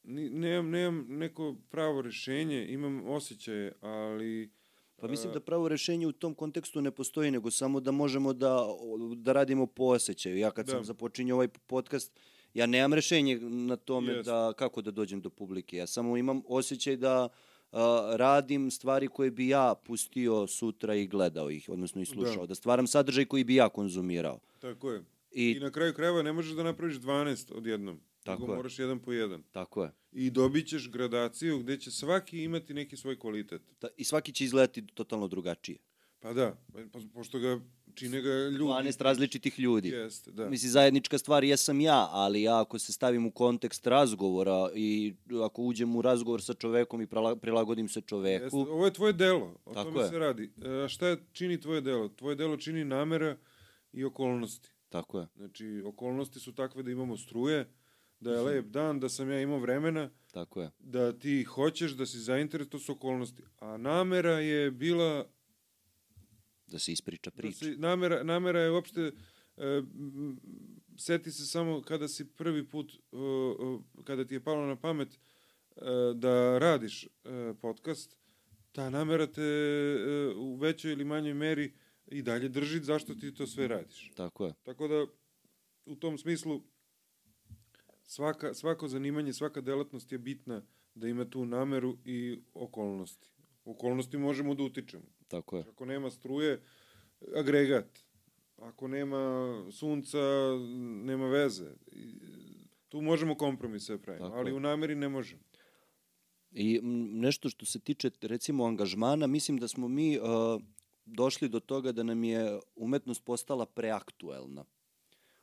nemam, 0.04 0.70
nemam 0.70 1.06
neko 1.10 1.56
pravo 1.70 2.02
rešenje, 2.02 2.68
imam 2.70 3.08
osjećaje, 3.08 3.74
ali 3.82 4.52
Pa 4.96 5.08
mislim 5.08 5.34
da 5.34 5.40
pravo 5.40 5.68
rešenje 5.68 6.08
u 6.08 6.12
tom 6.12 6.34
kontekstu 6.36 6.82
ne 6.82 6.92
postoji, 6.92 7.32
nego 7.32 7.52
samo 7.52 7.80
da 7.80 7.92
možemo 7.92 8.34
da, 8.34 8.66
da 9.16 9.34
radimo 9.34 9.66
po 9.66 9.84
osjećaju. 9.84 10.38
Ja 10.38 10.52
kad 10.52 10.66
da. 10.66 10.72
sam 10.72 10.84
započinjao 10.84 11.36
ovaj 11.36 11.48
podcast, 11.48 12.20
ja 12.54 12.66
nemam 12.66 12.94
rešenje 12.94 13.40
na 13.40 13.76
tome 13.76 14.14
yes. 14.14 14.24
da 14.24 14.54
kako 14.54 14.82
da 14.82 14.92
dođem 14.92 15.22
do 15.22 15.30
publike. 15.30 15.78
Ja 15.78 15.88
samo 15.88 16.18
imam 16.18 16.42
osjećaj 16.48 16.98
da 16.98 17.26
uh, 17.26 17.49
radim 18.16 18.72
stvari 18.72 19.08
koje 19.08 19.32
bi 19.32 19.48
ja 19.48 19.74
pustio 19.86 20.48
sutra 20.48 20.96
i 20.96 21.08
gledao 21.08 21.52
ih, 21.52 21.70
odnosno 21.70 22.02
i 22.02 22.06
slušao. 22.06 22.42
Da, 22.42 22.48
da 22.48 22.56
stvaram 22.56 22.88
sadržaj 22.88 23.26
koji 23.26 23.44
bi 23.44 23.56
ja 23.56 23.70
konzumirao. 23.70 24.40
Tako 24.60 24.92
je. 24.92 25.04
I, 25.32 25.52
I 25.52 25.60
na 25.60 25.72
kraju 25.72 25.94
krajeva 25.94 26.24
ne 26.24 26.34
možeš 26.34 26.54
da 26.54 26.64
napraviš 26.64 26.96
12 26.96 27.54
odjednom. 27.54 28.00
Tako 28.24 28.42
nego 28.42 28.54
je. 28.54 28.58
moraš 28.58 28.80
jedan 28.80 29.00
po 29.00 29.12
jedan. 29.12 29.44
Tako 29.52 29.84
je. 29.84 29.92
I 30.12 30.30
dobit 30.30 30.68
ćeš 30.68 30.92
gradaciju 30.92 31.60
gde 31.60 31.78
će 31.78 31.92
svaki 31.92 32.44
imati 32.44 32.74
neki 32.74 32.98
svoj 32.98 33.20
kvalitet. 33.20 33.62
Da, 33.82 33.88
I 33.98 34.04
svaki 34.04 34.34
će 34.34 34.44
izgledati 34.44 34.88
totalno 34.88 35.28
drugačije. 35.28 35.78
Pa 36.20 36.34
da, 36.34 36.58
po, 36.92 37.00
pošto 37.14 37.40
ga 37.40 37.60
čine 38.00 38.22
ga 38.22 38.30
ljudi. 38.30 38.58
12 38.58 39.02
različitih 39.04 39.60
ljudi. 39.60 39.90
Jeste, 39.90 40.32
da. 40.32 40.50
Misli, 40.50 40.70
zajednička 40.70 41.18
stvar 41.18 41.44
jesam 41.44 41.82
ja, 41.82 42.08
ali 42.12 42.42
ja 42.42 42.62
ako 42.62 42.80
se 42.80 42.94
stavim 42.94 43.26
u 43.26 43.32
kontekst 43.32 43.88
razgovora 43.88 44.70
i 44.76 45.14
ako 45.46 45.62
uđem 45.62 45.96
u 45.96 46.02
razgovor 46.02 46.42
sa 46.42 46.54
čovekom 46.54 47.02
i 47.02 47.08
prilagodim 47.42 47.90
se 47.90 48.02
čoveku... 48.02 48.44
Jeste, 48.44 48.58
ovo 48.58 48.86
je 48.86 48.94
tvoje 48.94 49.14
delo, 49.14 49.56
o 49.66 49.74
Tako 49.74 49.92
tome 49.92 50.04
je. 50.04 50.10
se 50.10 50.20
radi. 50.20 50.52
A 50.84 50.88
šta 50.88 51.18
čini 51.32 51.62
tvoje 51.62 51.82
delo? 51.82 52.10
Tvoje 52.10 52.36
delo 52.36 52.58
čini 52.58 52.86
namera 52.86 53.38
i 53.94 54.06
okolnosti. 54.06 54.70
Tako 54.90 55.20
je. 55.20 55.28
Znači, 55.36 55.82
okolnosti 55.86 56.40
su 56.40 56.56
takve 56.56 56.84
da 56.84 56.92
imamo 56.92 57.18
struje, 57.18 57.70
da 58.20 58.32
je 58.32 58.42
lep 58.42 58.66
dan, 58.66 59.00
da 59.00 59.10
sam 59.10 59.32
ja 59.32 59.42
imao 59.42 59.60
vremena, 59.60 60.10
Tako 60.32 60.62
je. 60.62 60.72
da 60.80 61.20
ti 61.20 61.44
hoćeš, 61.44 61.92
da 61.92 62.06
si 62.06 62.20
zainteres, 62.20 62.70
to 62.70 62.80
su 62.80 62.92
okolnosti. 62.92 63.44
A 63.60 63.78
namera 63.78 64.40
je 64.40 64.72
bila 64.72 65.26
Da 66.72 66.80
se 66.80 66.92
ispriča 66.92 67.30
Da 67.30 67.38
priča. 67.38 67.66
si, 67.66 67.76
namera, 67.78 68.24
namera 68.24 68.60
je 68.60 68.72
uopšte, 68.72 69.12
e, 69.58 69.82
seti 70.98 71.32
se 71.32 71.46
samo 71.46 71.82
kada 71.82 72.08
si 72.08 72.26
prvi 72.28 72.68
put, 72.68 72.94
o, 73.12 73.82
kada 74.04 74.26
ti 74.26 74.34
je 74.34 74.44
palo 74.44 74.66
na 74.68 74.76
pamet 74.76 75.10
e, 75.14 75.20
da 76.16 76.58
radiš 76.58 77.04
e, 77.04 77.10
podcast, 77.62 78.16
ta 78.72 78.90
namera 78.90 79.28
te 79.28 79.42
e, 79.42 80.34
u 80.36 80.56
većoj 80.56 80.92
ili 80.92 81.06
manjoj 81.06 81.34
meri 81.34 81.74
i 82.08 82.22
dalje 82.22 82.50
drži 82.50 82.80
zašto 82.80 83.16
ti 83.16 83.34
to 83.34 83.48
sve 83.48 83.68
radiš. 83.68 84.12
Tako 84.16 84.46
je. 84.46 84.54
Tako 84.64 84.88
da, 84.88 85.06
u 85.86 85.96
tom 85.96 86.18
smislu, 86.18 86.62
svaka, 88.04 88.54
svako 88.54 88.88
zanimanje, 88.88 89.34
svaka 89.34 89.62
delatnost 89.62 90.12
je 90.12 90.18
bitna 90.18 90.62
da 90.96 91.08
ima 91.08 91.26
tu 91.30 91.46
nameru 91.46 91.98
i 92.06 92.40
okolnosti. 92.54 93.30
Okolnosti 93.66 94.18
možemo 94.18 94.56
da 94.56 94.64
utičemo. 94.64 95.04
Tako 95.30 95.58
je. 95.58 95.64
Ako 95.70 95.86
nema 95.86 96.10
struje, 96.10 96.62
agregat. 97.36 98.00
Ako 98.58 98.88
nema 98.88 99.54
sunca, 99.72 100.18
nema 101.04 101.28
veze. 101.28 101.72
Tu 102.90 103.02
možemo 103.02 103.36
kompromise 103.36 103.98
pravimo, 103.98 104.28
Tako 104.28 104.40
ali 104.40 104.52
je. 104.52 104.56
u 104.56 104.60
nameri 104.60 104.96
ne 104.96 105.10
možemo. 105.10 105.42
I 106.52 106.80
nešto 107.14 107.50
što 107.50 107.66
se 107.66 107.80
tiče 107.80 108.10
recimo 108.22 108.66
angažmana, 108.66 109.28
mislim 109.28 109.58
da 109.58 109.68
smo 109.68 109.88
mi 109.88 110.20
uh, 110.20 110.26
došli 111.06 111.50
do 111.50 111.60
toga 111.60 111.92
da 111.92 112.04
nam 112.04 112.24
je 112.24 112.60
umetnost 112.76 113.24
postala 113.26 113.66
preaktuelna. 113.66 114.66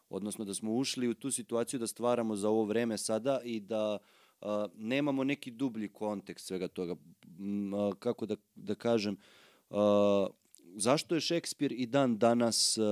Odnosno 0.08 0.44
da 0.44 0.54
smo 0.54 0.74
ušli 0.74 1.08
u 1.08 1.14
tu 1.14 1.30
situaciju 1.30 1.80
da 1.80 1.86
stvaramo 1.86 2.36
za 2.36 2.48
ovo 2.48 2.64
vreme 2.64 2.98
sada 2.98 3.40
i 3.44 3.60
da 3.60 3.98
uh, 4.40 4.48
nemamo 4.74 5.24
neki 5.24 5.50
dublji 5.50 5.88
kontekst 5.88 6.46
svega 6.46 6.68
toga. 6.68 6.96
M, 7.38 7.74
a, 7.74 7.92
kako 7.98 8.26
da, 8.26 8.36
da 8.54 8.74
kažem, 8.74 9.14
uh, 9.14 9.45
zašto 10.76 11.14
je 11.14 11.20
Šekspir 11.20 11.72
i 11.72 11.86
dan 11.86 12.18
danas 12.18 12.78
uh, 12.78 12.84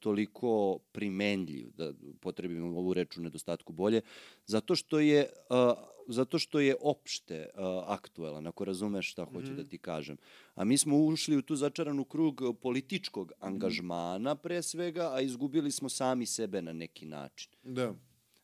toliko 0.00 0.78
primenljiv, 0.92 1.70
da 1.76 1.92
potrebim 2.20 2.76
ovu 2.76 2.94
reč 2.94 3.16
u 3.16 3.20
nedostatku 3.20 3.72
bolje, 3.72 4.00
zato 4.46 4.74
što 4.74 4.98
je 4.98 5.28
uh, 5.50 5.96
zato 6.08 6.38
što 6.38 6.60
je 6.60 6.76
opšte 6.80 7.48
uh, 7.54 7.60
aktuelan, 7.86 8.46
ako 8.46 8.64
razumeš 8.64 9.10
šta 9.10 9.24
hoću 9.24 9.52
da 9.52 9.64
ti 9.64 9.78
kažem. 9.78 10.16
A 10.54 10.64
mi 10.64 10.78
smo 10.78 10.98
ušli 10.98 11.36
u 11.36 11.42
tu 11.42 11.56
začaranu 11.56 12.04
krug 12.04 12.42
političkog 12.62 13.32
angažmana 13.40 14.34
pre 14.34 14.62
svega, 14.62 15.10
a 15.14 15.20
izgubili 15.20 15.70
smo 15.70 15.88
sami 15.88 16.26
sebe 16.26 16.62
na 16.62 16.72
neki 16.72 17.06
način. 17.06 17.52
Da, 17.62 17.94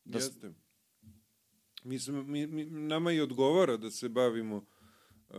Da 0.05 0.19
jeste. 0.19 0.53
Mi 1.85 1.99
smo, 1.99 2.23
mi, 2.23 2.47
mi, 2.47 2.65
nama 2.65 3.13
i 3.13 3.21
odgovara 3.21 3.77
da 3.77 3.91
se 3.91 4.09
bavimo 4.09 4.57
uh, 4.57 5.37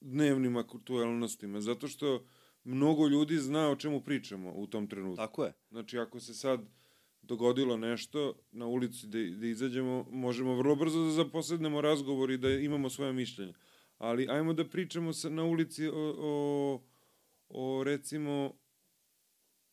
dnevnim 0.00 0.56
aktualnostima, 0.56 1.60
zato 1.60 1.88
što 1.88 2.24
mnogo 2.64 3.08
ljudi 3.08 3.38
zna 3.38 3.70
o 3.70 3.76
čemu 3.76 4.00
pričamo 4.00 4.52
u 4.52 4.66
tom 4.66 4.86
trenutku. 4.86 5.16
Tako 5.16 5.44
je. 5.44 5.52
Znači, 5.70 5.98
ako 5.98 6.20
se 6.20 6.34
sad 6.34 6.60
dogodilo 7.22 7.76
nešto 7.76 8.34
na 8.52 8.66
ulici 8.66 9.06
da, 9.06 9.18
da 9.18 9.46
izađemo, 9.46 10.06
možemo 10.10 10.54
vrlo 10.54 10.76
brzo 10.76 11.04
da 11.04 11.10
zaposednemo 11.10 11.80
razgovor 11.80 12.30
i 12.30 12.38
da 12.38 12.50
imamo 12.50 12.90
svoje 12.90 13.12
mišljenje. 13.12 13.52
Ali 13.98 14.28
ajmo 14.30 14.52
da 14.52 14.68
pričamo 14.68 15.12
sa, 15.12 15.28
na 15.28 15.44
ulici 15.44 15.88
o, 15.88 16.14
o, 16.18 16.82
o 17.48 17.84
recimo 17.84 18.52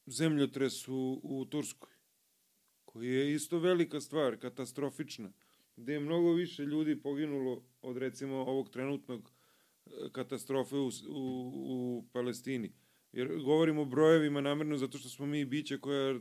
zemljotresu 0.06 1.20
u 1.24 1.46
Turskoj, 1.46 1.90
koji 2.86 3.10
je 3.10 3.34
isto 3.34 3.60
velika 3.60 4.02
stvar, 4.02 4.38
katastrofična, 4.40 5.32
gde 5.76 5.94
je 5.94 6.00
mnogo 6.00 6.34
više 6.34 6.64
ljudi 6.64 7.02
poginulo 7.02 7.64
od 7.82 7.98
recimo 7.98 8.36
ovog 8.36 8.70
trenutnog 8.70 9.37
katastrofe 10.12 10.76
u, 10.76 10.88
u, 10.88 10.92
u 11.66 12.06
Palestini. 12.14 12.74
Jer 13.12 13.28
govorimo 13.44 13.82
o 13.82 13.86
brojevima 13.86 14.42
namerno 14.42 14.78
zato 14.78 14.98
što 14.98 15.10
smo 15.10 15.26
mi 15.26 15.46
biće 15.46 15.80
koja 15.80 16.20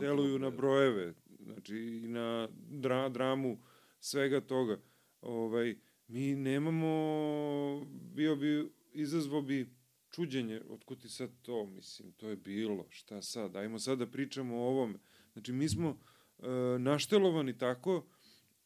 deluju 0.00 0.38
na 0.38 0.50
brojeve, 0.50 1.14
znači 1.40 1.76
i 1.76 2.08
na 2.08 2.48
dra, 2.70 3.08
dramu 3.08 3.58
svega 4.00 4.40
toga. 4.40 4.80
Ovaj, 5.20 5.76
mi 6.08 6.34
nemamo, 6.34 7.86
bio 8.14 8.36
bi, 8.36 8.70
izazvo 8.92 9.42
bi 9.42 9.74
čuđenje, 10.10 10.60
otkud 10.68 11.00
ti 11.00 11.08
sad 11.08 11.30
to, 11.42 11.66
mislim, 11.66 12.12
to 12.12 12.28
je 12.28 12.36
bilo, 12.36 12.86
šta 12.90 13.22
sad, 13.22 13.56
ajmo 13.56 13.78
sad 13.78 13.98
da 13.98 14.06
pričamo 14.06 14.56
o 14.56 14.68
ovome. 14.68 14.98
Znači, 15.32 15.52
mi 15.52 15.68
smo 15.68 15.98
e, 16.38 16.48
naštelovani 16.78 17.58
tako 17.58 18.06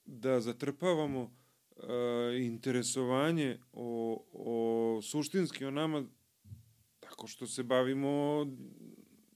da 0.04 0.40
zatrpavamo 0.40 1.36
e, 1.76 2.38
interesovanje 2.38 3.58
o, 3.72 4.24
o 4.32 5.00
suštinski 5.02 5.64
o 5.64 5.70
nama 5.70 6.04
tako 7.00 7.26
što 7.26 7.46
se 7.46 7.62
bavimo 7.62 8.46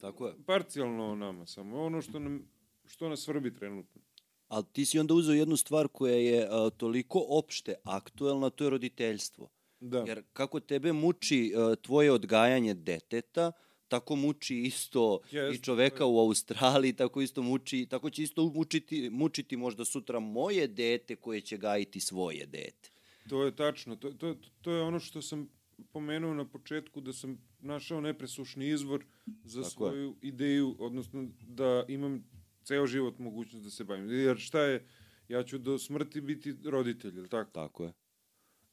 Tako 0.00 0.26
je. 0.26 0.34
parcijalno 0.46 1.10
o 1.12 1.14
nama, 1.14 1.46
samo 1.46 1.82
ono 1.82 2.02
što 2.02 2.18
nam 2.18 2.48
što 2.86 3.08
nas 3.08 3.28
vrbi 3.28 3.54
trenutno. 3.54 4.00
Ali 4.48 4.64
ti 4.72 4.84
si 4.84 4.98
onda 4.98 5.14
uzeo 5.14 5.34
jednu 5.34 5.56
stvar 5.56 5.88
koja 5.88 6.14
je 6.14 6.44
uh, 6.44 6.72
toliko 6.76 7.24
opšte 7.28 7.74
aktuelna, 7.84 8.50
to 8.50 8.64
je 8.64 8.70
roditeljstvo. 8.70 9.48
Da. 9.80 10.04
Jer 10.06 10.22
kako 10.32 10.60
tebe 10.60 10.92
muči 10.92 11.52
uh, 11.54 11.76
tvoje 11.82 12.12
odgajanje 12.12 12.74
deteta, 12.74 13.52
tako 13.90 14.16
muči 14.16 14.56
isto 14.56 15.20
Jeste, 15.30 15.56
i 15.56 15.62
čoveka 15.62 16.06
u 16.06 16.18
Australiji, 16.18 16.92
tako 16.92 17.20
isto 17.20 17.42
muči, 17.42 17.86
tako 17.90 18.10
će 18.10 18.22
isto 18.22 18.46
mučiti, 18.54 19.10
mučiti 19.10 19.56
možda 19.56 19.84
sutra 19.84 20.20
moje 20.20 20.68
dete 20.68 21.16
koje 21.16 21.40
će 21.40 21.58
gajiti 21.58 22.00
svoje 22.00 22.46
dete. 22.46 22.90
To 23.28 23.44
je 23.44 23.56
tačno. 23.56 23.96
To, 23.96 24.10
to, 24.10 24.36
to 24.60 24.72
je 24.72 24.82
ono 24.82 25.00
što 25.00 25.22
sam 25.22 25.48
pomenuo 25.92 26.34
na 26.34 26.44
početku, 26.44 27.00
da 27.00 27.12
sam 27.12 27.38
našao 27.60 28.00
nepresušni 28.00 28.68
izvor 28.68 29.04
za 29.44 29.62
Tako 29.62 29.86
je. 29.86 29.90
svoju 29.90 30.16
ideju, 30.22 30.76
odnosno 30.78 31.28
da 31.40 31.84
imam 31.88 32.24
ceo 32.64 32.86
život 32.86 33.18
mogućnost 33.18 33.64
da 33.64 33.70
se 33.70 33.84
bavim. 33.84 34.10
Jer 34.10 34.38
šta 34.38 34.62
je, 34.62 34.86
ja 35.28 35.42
ću 35.42 35.58
do 35.58 35.78
smrti 35.78 36.20
biti 36.20 36.56
roditelj, 36.64 37.16
je 37.16 37.22
li 37.22 37.28
tako? 37.28 37.50
Tako 37.50 37.84
je. 37.84 37.92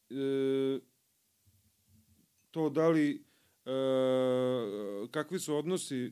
e, 0.10 0.80
to 2.52 2.70
da 2.70 2.90
li 2.90 3.27
kakvi 5.12 5.40
su 5.40 5.56
odnosi 5.56 6.06
e, 6.06 6.10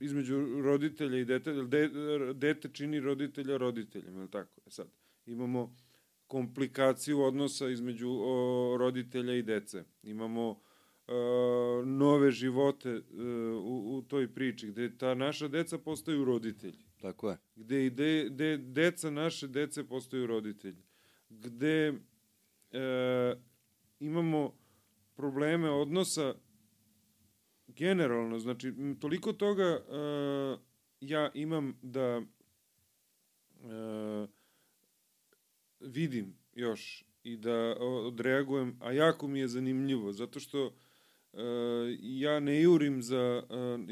između 0.00 0.62
roditelja 0.62 1.18
i 1.18 1.24
dete, 1.24 1.50
jel 1.50 1.68
de, 1.68 1.90
dete 2.34 2.68
čini 2.72 3.00
roditelja 3.00 3.56
roditeljem, 3.56 4.14
je 4.14 4.22
li 4.22 4.30
tako? 4.30 4.60
E 4.66 4.70
sad, 4.70 4.88
imamo 5.26 5.76
komplikaciju 6.26 7.20
odnosa 7.20 7.68
između 7.68 8.10
o, 8.10 8.76
roditelja 8.78 9.34
i 9.34 9.42
dece. 9.42 9.84
Imamo 10.02 10.60
e, 11.08 11.12
nove 11.84 12.30
živote 12.30 12.88
e, 12.88 13.02
u, 13.54 13.96
u 13.96 14.02
toj 14.02 14.34
priči, 14.34 14.66
gde 14.66 14.98
ta 14.98 15.14
naša 15.14 15.48
deca 15.48 15.78
postaju 15.78 16.24
roditelji 16.24 16.84
Tako 17.00 17.30
je. 17.30 17.36
gde 17.56 17.86
i 17.86 17.90
de, 17.90 18.28
de, 18.30 18.56
deca 18.56 19.10
naše 19.10 19.48
dece 19.48 19.84
postaju 19.84 20.26
roditelji, 20.26 20.82
gde 21.30 21.92
e, 22.72 23.34
imamo 24.00 24.60
probleme 25.20 25.70
odnosa 25.70 26.34
generalno, 27.66 28.38
znači 28.38 28.72
toliko 29.00 29.32
toga 29.32 29.64
e, 29.64 29.80
ja 31.00 31.30
imam 31.34 31.78
da 31.82 32.20
e, 32.20 32.24
vidim 35.80 36.36
još 36.52 37.04
i 37.22 37.36
da 37.36 37.76
odreagujem, 37.80 38.76
a 38.80 38.92
jako 38.92 39.28
mi 39.28 39.40
je 39.40 39.48
zanimljivo, 39.48 40.12
zato 40.12 40.40
što 40.40 40.66
e, 40.66 40.72
ja 42.00 42.40
ne 42.40 42.62
jurim 42.62 43.02
za 43.02 43.18
e, 43.18 43.42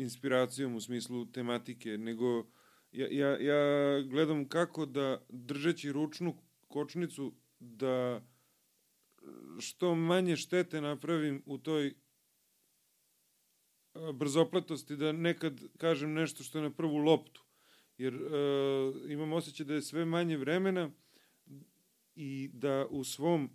inspiracijom 0.01 0.75
u 0.75 0.81
smislu 0.81 1.27
tematike, 1.27 1.99
nego 1.99 2.47
ja, 2.93 3.09
ja, 3.11 3.39
ja 3.39 4.03
gledam 4.03 4.49
kako 4.49 4.87
da, 4.87 5.27
držeći 5.29 5.93
ručnu 5.93 6.37
kočnicu, 6.69 7.35
da 7.59 8.23
što 9.61 9.95
manje 9.95 10.37
štete 10.37 10.81
napravim 10.81 11.43
u 11.47 11.59
toj 11.59 11.95
a, 13.95 14.13
brzopletosti, 14.13 14.97
da 14.97 15.13
nekad 15.13 15.61
kažem 15.77 16.13
nešto 16.13 16.43
što 16.43 16.59
je 16.59 16.63
na 16.63 16.71
prvu 16.71 16.97
loptu. 16.97 17.45
Jer 17.99 18.15
e, 18.15 18.19
imam 19.13 19.33
osjećaj 19.33 19.67
da 19.67 19.75
je 19.75 19.83
sve 19.83 20.05
manje 20.05 20.37
vremena 20.37 20.91
i 22.15 22.51
da 22.53 22.87
u 22.91 23.05
svom 23.05 23.51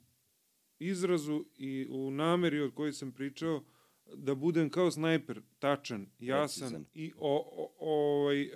izrazu 0.79 1.45
i 1.57 1.87
u 1.89 2.11
nameri 2.11 2.59
od 2.61 2.73
kojoj 2.73 2.93
sam 2.93 3.11
pričao, 3.11 3.63
da 4.15 4.35
budem 4.35 4.69
kao 4.69 4.91
snajper, 4.91 5.41
tačan, 5.59 6.07
jasan 6.19 6.69
Precizan. 6.69 6.85
i 6.93 7.13
o, 7.17 7.51
o, 7.51 7.73
ovaj, 7.79 8.49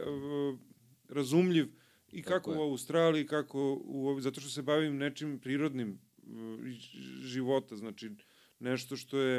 razumljiv 1.10 1.68
i 2.12 2.22
kako 2.22 2.52
je. 2.52 2.58
u 2.58 2.62
Australiji, 2.62 3.28
kako 3.28 3.74
u, 3.74 4.18
zato 4.20 4.42
što 4.42 4.50
se 4.50 4.62
bavim 4.62 4.98
nečim 4.98 5.40
prirodnim 5.40 6.00
života, 7.22 7.76
znači 7.76 8.12
nešto 8.60 8.98
što 8.98 9.20
je, 9.20 9.38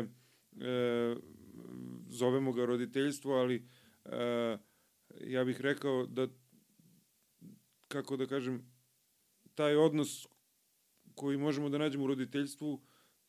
e, 0.61 1.17
zovemo 2.09 2.53
ga 2.53 2.65
roditeljstvo, 2.65 3.35
ali 3.35 3.67
e, 4.05 4.59
ja 5.21 5.45
bih 5.45 5.61
rekao 5.61 6.07
da, 6.07 6.29
kako 7.89 8.17
da 8.17 8.27
kažem, 8.27 8.71
taj 9.55 9.77
odnos 9.77 10.27
koji 11.15 11.37
možemo 11.37 11.69
da 11.69 11.79
nađemo 11.79 12.05
u 12.05 12.07
roditeljstvu, 12.07 12.83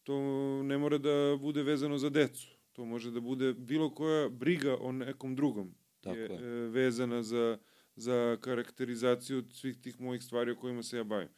to 0.04 0.18
ne 0.64 0.78
mora 0.78 0.98
da 0.98 1.38
bude 1.42 1.64
vezano 1.64 1.98
za 1.98 2.10
decu. 2.10 2.48
To 2.74 2.86
može 2.86 3.12
da 3.12 3.20
bude 3.20 3.54
bilo 3.54 3.90
koja 3.90 4.30
briga 4.30 4.78
o 4.82 4.92
nekom 4.92 5.36
drugom. 5.36 5.76
Tako 6.02 6.18
je. 6.18 6.30
je 6.32 6.70
vezana 6.70 7.24
za, 7.24 7.58
za 7.96 8.38
karakterizaciju 8.42 9.44
svih 9.52 9.78
tih 9.82 10.02
mojih 10.02 10.24
stvari 10.24 10.52
o 10.52 10.56
kojima 10.56 10.84
se 10.84 10.98
ja 10.98 11.04
bavim. 11.04 11.30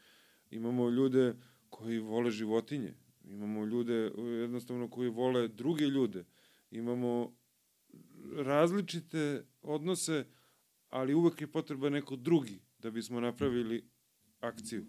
Imamo 0.50 0.90
ljude 0.90 1.34
koji 1.72 2.00
vole 2.00 2.32
životinje, 2.32 2.94
imamo 3.24 3.66
ljude 3.66 4.12
jednostavno 4.18 4.90
koji 4.90 5.10
vole 5.10 5.48
druge 5.48 5.86
ljude, 5.86 6.26
imamo 6.72 7.34
različite 8.36 9.46
odnose, 9.62 10.26
ali 10.90 11.14
uvek 11.14 11.42
je 11.42 11.48
potreba 11.48 11.90
neko 11.90 12.16
drugi 12.16 12.60
da 12.80 12.92
bismo 12.92 13.20
napravili 13.20 13.90
akciju. 14.40 14.86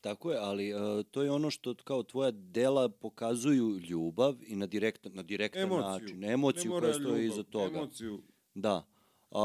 Tako 0.00 0.32
je, 0.32 0.38
ali 0.38 0.74
uh, 0.74 0.80
to 1.10 1.22
je 1.22 1.30
ono 1.30 1.50
što 1.50 1.74
kao 1.74 2.02
tvoja 2.02 2.30
dela 2.30 2.88
pokazuju 2.88 3.78
ljubav 3.78 4.36
i 4.46 4.56
na 4.56 4.66
direktan, 4.66 5.12
na 5.14 5.22
direktan 5.22 5.62
Emociju. 5.62 5.88
način, 5.88 6.24
emociju 6.24 6.72
koja 6.80 6.94
stoji 6.94 7.26
iza 7.26 7.42
toga. 7.42 7.78
Emociju. 7.78 8.22
Da. 8.54 8.86
Uh, 9.30 9.38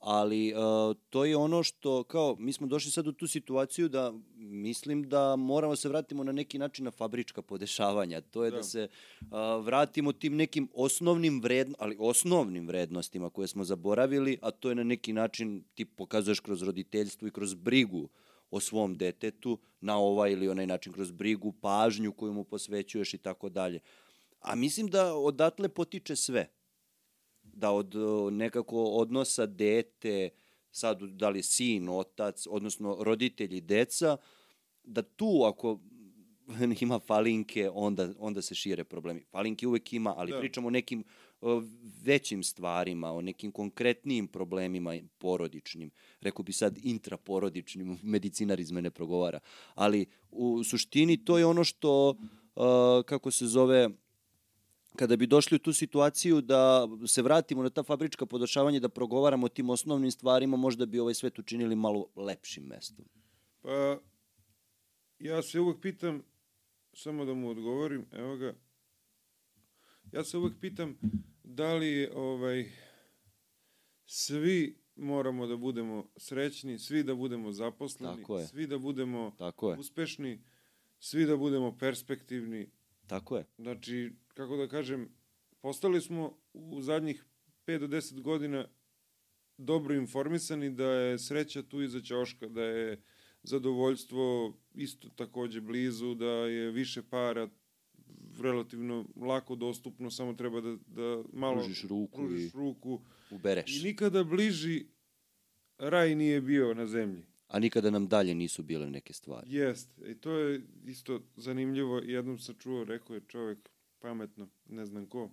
ali 0.00 0.54
uh, 0.54 0.96
to 1.10 1.24
je 1.24 1.36
ono 1.36 1.62
što, 1.62 2.04
kao, 2.04 2.36
mi 2.38 2.52
smo 2.52 2.66
došli 2.66 2.90
sad 2.90 3.06
u 3.06 3.12
tu 3.12 3.26
situaciju 3.26 3.88
da 3.88 4.12
mislim 4.36 5.02
da 5.02 5.36
moramo 5.36 5.76
se 5.76 5.88
vratimo 5.88 6.24
na 6.24 6.32
neki 6.32 6.58
način 6.58 6.84
na 6.84 6.90
fabrička 6.90 7.42
podešavanja. 7.42 8.20
To 8.20 8.44
je 8.44 8.50
da, 8.50 8.56
Da. 8.56 8.62
se 8.62 8.88
uh, 9.20 9.28
vratimo 9.64 10.12
tim 10.12 10.36
nekim 10.36 10.68
osnovnim 10.74 11.40
vredno, 11.40 11.74
ali 11.78 11.96
osnovnim 11.98 12.66
vrednostima 12.66 13.30
koje 13.30 13.48
smo 13.48 13.64
zaboravili, 13.64 14.38
a 14.42 14.50
to 14.50 14.68
je 14.68 14.74
na 14.74 14.84
neki 14.84 15.12
način 15.12 15.64
ti 15.74 15.84
pokazuješ 15.84 16.40
kroz 16.40 16.62
roditeljstvo 16.62 17.28
i 17.28 17.30
kroz 17.30 17.54
brigu 17.54 18.08
o 18.50 18.60
svom 18.60 18.96
detetu 18.96 19.58
na 19.80 19.98
ovaj 19.98 20.32
ili 20.32 20.48
onaj 20.48 20.66
način 20.66 20.92
kroz 20.92 21.10
brigu, 21.10 21.52
pažnju 21.52 22.12
koju 22.12 22.32
mu 22.32 22.44
posvećuješ 22.44 23.14
i 23.14 23.18
tako 23.18 23.48
dalje. 23.48 23.80
A 24.40 24.54
mislim 24.54 24.86
da 24.86 25.14
odatle 25.14 25.68
potiče 25.68 26.16
sve 26.16 26.48
da 27.60 27.70
od 27.70 27.94
o, 27.96 28.30
nekako 28.30 28.84
odnosa 28.84 29.46
dete, 29.46 30.30
sad 30.70 31.02
da 31.02 31.28
li 31.28 31.42
sin, 31.42 31.88
otac, 31.88 32.46
odnosno 32.50 32.96
roditelji, 33.00 33.60
deca, 33.60 34.16
da 34.84 35.02
tu 35.02 35.42
ako 35.46 35.78
ima 36.80 36.98
falinke, 36.98 37.70
onda, 37.74 38.12
onda 38.18 38.42
se 38.42 38.54
šire 38.54 38.84
problemi. 38.84 39.24
Falinke 39.30 39.66
uvek 39.66 39.92
ima, 39.92 40.14
ali 40.16 40.30
da. 40.30 40.36
Da. 40.36 40.40
pričamo 40.40 40.68
o 40.68 40.70
nekim 40.70 41.04
o, 41.40 41.62
većim 42.04 42.42
stvarima, 42.42 43.12
o 43.12 43.20
nekim 43.20 43.52
konkretnijim 43.52 44.28
problemima 44.28 44.94
porodičnim. 45.18 45.90
Rekao 46.20 46.42
bi 46.42 46.52
sad 46.52 46.78
intraporodičnim, 46.82 47.98
medicinar 48.14 48.60
iz 48.60 48.70
mene 48.70 48.90
progovara. 48.90 49.40
Ali 49.74 50.06
u 50.30 50.64
suštini 50.64 51.24
to 51.24 51.38
je 51.38 51.46
ono 51.46 51.64
što, 51.64 52.08
uh, 52.10 52.64
kako 53.04 53.30
se 53.30 53.46
zove, 53.46 53.88
kada 54.96 55.16
bi 55.16 55.26
došli 55.26 55.56
u 55.56 55.58
tu 55.58 55.72
situaciju 55.72 56.40
da 56.40 56.88
se 57.06 57.22
vratimo 57.22 57.62
na 57.62 57.70
ta 57.70 57.82
fabrička 57.82 58.26
podošavanja, 58.26 58.80
da 58.80 58.88
progovaramo 58.88 59.46
o 59.46 59.48
tim 59.48 59.70
osnovnim 59.70 60.10
stvarima, 60.10 60.56
možda 60.56 60.86
bi 60.86 60.98
ovaj 60.98 61.14
svet 61.14 61.38
učinili 61.38 61.76
malo 61.76 62.06
lepšim 62.16 62.64
mestom. 62.64 63.04
Pa, 63.62 63.98
ja 65.18 65.42
se 65.42 65.60
uvek 65.60 65.80
pitam, 65.80 66.22
samo 66.92 67.24
da 67.24 67.34
mu 67.34 67.50
odgovorim, 67.50 68.06
evo 68.12 68.36
ga, 68.36 68.54
ja 70.12 70.24
se 70.24 70.38
uvek 70.38 70.52
pitam 70.60 70.98
da 71.44 71.74
li 71.74 72.08
ovaj, 72.14 72.70
svi 74.06 74.80
moramo 74.96 75.46
da 75.46 75.56
budemo 75.56 76.06
srećni, 76.16 76.78
svi 76.78 77.02
da 77.02 77.14
budemo 77.14 77.52
zaposleni, 77.52 78.20
Tako 78.20 78.38
je. 78.38 78.46
svi 78.46 78.66
da 78.66 78.78
budemo 78.78 79.34
Tako 79.38 79.70
je, 79.70 79.78
uspešni, 79.78 80.44
svi 80.98 81.26
da 81.26 81.36
budemo 81.36 81.78
perspektivni. 81.78 82.70
tako 83.06 83.36
je. 83.36 83.44
Znači, 83.58 84.12
kako 84.34 84.56
da 84.56 84.68
kažem, 84.68 85.08
postali 85.60 86.00
smo 86.00 86.38
u 86.52 86.80
zadnjih 86.82 87.24
5 87.66 87.78
do 87.78 87.86
10 87.86 88.20
godina 88.20 88.68
dobro 89.58 89.94
informisani 89.94 90.70
da 90.70 90.84
je 90.90 91.18
sreća 91.18 91.62
tu 91.62 91.82
iza 91.82 92.00
ćoška, 92.00 92.48
da 92.48 92.62
je 92.62 93.02
zadovoljstvo 93.42 94.54
isto 94.74 95.08
takođe 95.08 95.60
blizu, 95.60 96.14
da 96.14 96.30
je 96.30 96.70
više 96.70 97.02
para 97.02 97.48
relativno 98.40 99.04
lako 99.16 99.54
dostupno, 99.56 100.10
samo 100.10 100.32
treba 100.34 100.60
da, 100.60 100.76
da 100.86 101.22
malo 101.32 101.54
Pružiš 101.60 101.82
ruku 101.82 102.18
pružiš 102.22 102.54
i 102.54 102.56
ruku. 102.56 103.00
ubereš. 103.30 103.80
I 103.80 103.84
nikada 103.84 104.24
bliži 104.24 104.86
raj 105.78 106.14
nije 106.14 106.40
bio 106.40 106.74
na 106.74 106.86
zemlji. 106.86 107.26
A 107.48 107.58
nikada 107.58 107.90
nam 107.90 108.08
dalje 108.08 108.34
nisu 108.34 108.62
bile 108.62 108.90
neke 108.90 109.12
stvari. 109.12 109.46
Jeste. 109.54 110.10
I 110.10 110.14
to 110.14 110.32
je 110.32 110.62
isto 110.86 111.20
zanimljivo. 111.36 111.98
Jednom 111.98 112.38
sam 112.38 112.54
čuo, 112.58 112.84
rekao 112.84 113.14
je 113.14 113.22
čovek 113.28 113.70
pametno, 114.00 114.48
ne 114.66 114.86
znam 114.86 115.06
ko. 115.06 115.30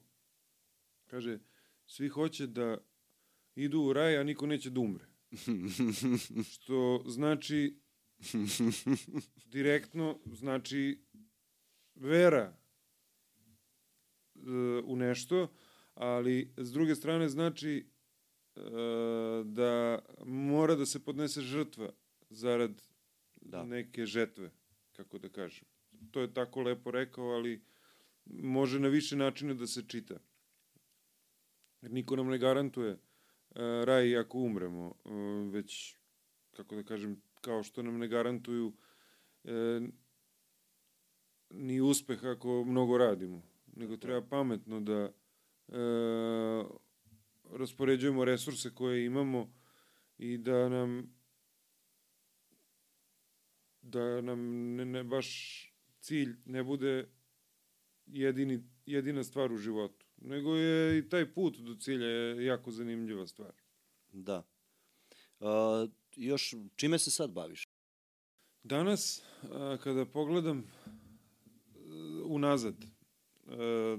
Kaže, 1.08 1.40
svi 1.86 2.08
hoće 2.10 2.48
da 2.48 2.78
idu 3.56 3.82
u 3.82 3.94
raj, 3.94 4.18
a 4.18 4.24
niko 4.24 4.46
neće 4.48 4.70
da 4.70 4.80
umre. 4.80 5.06
Što 6.54 7.04
znači, 7.08 7.80
direktno, 9.46 10.20
znači 10.26 11.04
vera 11.96 12.58
e, 14.36 14.40
u 14.86 14.96
nešto, 14.96 15.54
ali 15.94 16.54
s 16.58 16.72
druge 16.72 16.96
strane 16.96 17.30
znači 17.30 17.90
e, 18.56 18.62
da 19.46 20.00
mora 20.26 20.76
da 20.76 20.86
se 20.86 21.06
podnese 21.06 21.42
žrtva 21.42 21.92
zarad 22.30 22.82
Da. 23.42 23.64
neke 23.64 24.06
žetve, 24.06 24.52
kako 24.92 25.18
da 25.18 25.30
kažem. 25.30 25.66
To 26.12 26.22
je 26.22 26.34
tako 26.34 26.62
lepo 26.62 26.92
rekao, 26.92 27.26
ali 27.26 27.62
može 28.30 28.80
na 28.80 28.88
više 28.88 29.16
načina 29.16 29.54
da 29.54 29.68
se 29.68 29.84
čita. 29.88 30.20
Jer 31.82 31.92
niko 31.92 32.16
nam 32.16 32.28
ne 32.28 32.38
garantuje 32.38 32.92
e, 32.92 33.00
raj 33.86 34.18
ako 34.18 34.38
umremo, 34.38 34.94
e, 35.06 35.10
već, 35.52 35.96
kako 36.52 36.76
da 36.76 36.84
kažem, 36.84 37.22
kao 37.42 37.64
što 37.64 37.84
nam 37.84 37.98
ne 37.98 38.08
garantuju 38.08 38.74
e, 39.44 39.82
ni 41.50 41.82
uspeh 41.82 42.24
ako 42.24 42.64
mnogo 42.64 42.98
radimo, 42.98 43.42
nego 43.76 43.98
treba 43.98 44.28
pametno 44.28 44.80
da 44.80 45.02
e, 45.02 45.14
raspoređujemo 47.52 48.26
resurse 48.26 48.76
koje 48.76 49.06
imamo 49.06 49.54
i 50.18 50.38
da 50.38 50.70
nam 50.70 51.18
da 53.82 54.22
nam 54.22 54.40
ne, 54.76 54.86
ne 54.86 55.04
baš 55.04 55.28
cilj 56.00 56.36
ne 56.46 56.64
bude 56.64 57.10
jedini, 58.08 58.64
jedina 58.86 59.24
stvar 59.24 59.52
u 59.52 59.58
životu, 59.58 60.06
nego 60.18 60.56
je 60.56 60.98
i 60.98 61.10
taj 61.10 61.34
put 61.34 61.58
do 61.58 61.76
cilja 61.76 62.08
je 62.08 62.46
jako 62.46 62.72
zanimljiva 62.72 63.28
stvar. 63.28 63.54
Da. 64.14 64.44
A, 65.40 65.88
još, 66.16 66.54
čime 66.76 67.00
se 67.00 67.12
sad 67.12 67.32
baviš? 67.32 67.68
Danas, 68.64 69.24
a, 69.44 69.78
kada 69.84 70.06
pogledam 70.06 70.64
a, 70.64 70.90
unazad 72.26 72.76
a, 73.48 73.98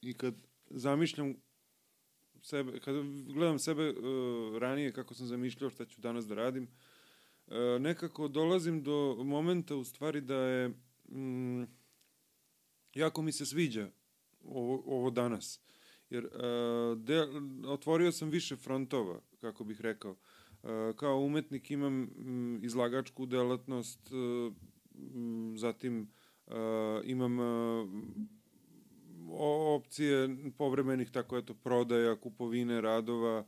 i 0.00 0.14
kad 0.14 0.34
zamišljam 0.70 1.34
sebe, 2.42 2.80
kada 2.80 3.02
gledam 3.34 3.58
sebe 3.58 3.82
a, 3.82 3.92
ranije 4.58 4.92
kako 4.92 5.14
sam 5.14 5.26
zamišljao 5.26 5.70
šta 5.70 5.86
ću 5.86 6.00
danas 6.00 6.26
da 6.26 6.34
radim, 6.34 6.68
a, 7.46 7.78
nekako 7.80 8.28
dolazim 8.28 8.82
do 8.82 9.16
momenta 9.24 9.76
u 9.76 9.84
stvari 9.84 10.20
da 10.20 10.36
je 10.36 10.68
mm, 11.08 11.79
jako 12.94 13.22
mi 13.22 13.32
se 13.32 13.46
sviđa 13.46 13.90
ovo, 14.44 14.82
ovo 14.86 15.10
danas. 15.10 15.60
Jer 16.10 16.26
a, 16.26 16.94
de, 16.98 17.26
otvorio 17.66 18.12
sam 18.12 18.30
više 18.30 18.56
frontova, 18.56 19.20
kako 19.40 19.64
bih 19.64 19.80
rekao. 19.80 20.16
A, 20.62 20.92
kao 20.96 21.20
umetnik 21.20 21.70
imam 21.70 22.00
mm, 22.02 22.64
izlagačku 22.64 23.26
delatnost, 23.26 24.10
a, 24.12 24.50
mm, 24.94 25.56
zatim 25.56 26.10
a, 26.46 27.00
imam 27.04 27.38
o- 29.30 29.74
opcije 29.74 30.28
povremenih, 30.58 31.10
tako 31.10 31.38
eto, 31.38 31.54
prodaja, 31.54 32.20
kupovine, 32.20 32.80
radova, 32.80 33.46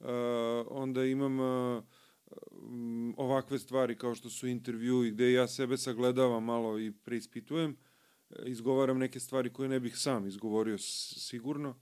a, 0.00 0.64
onda 0.70 1.04
imam 1.04 1.40
m, 1.40 3.14
ovakve 3.16 3.58
stvari 3.58 3.98
kao 3.98 4.14
što 4.14 4.30
su 4.30 4.46
intervjui 4.46 5.10
gde 5.10 5.32
ja 5.32 5.48
sebe 5.48 5.76
sagledavam 5.76 6.44
malo 6.44 6.78
i 6.78 6.92
preispitujem, 6.92 7.70
e, 7.70 7.93
izgovaram 8.46 8.98
neke 8.98 9.20
stvari 9.20 9.52
koje 9.52 9.68
ne 9.68 9.80
bih 9.80 9.98
sam 9.98 10.26
izgovorio 10.26 10.78
sigurno, 10.78 11.76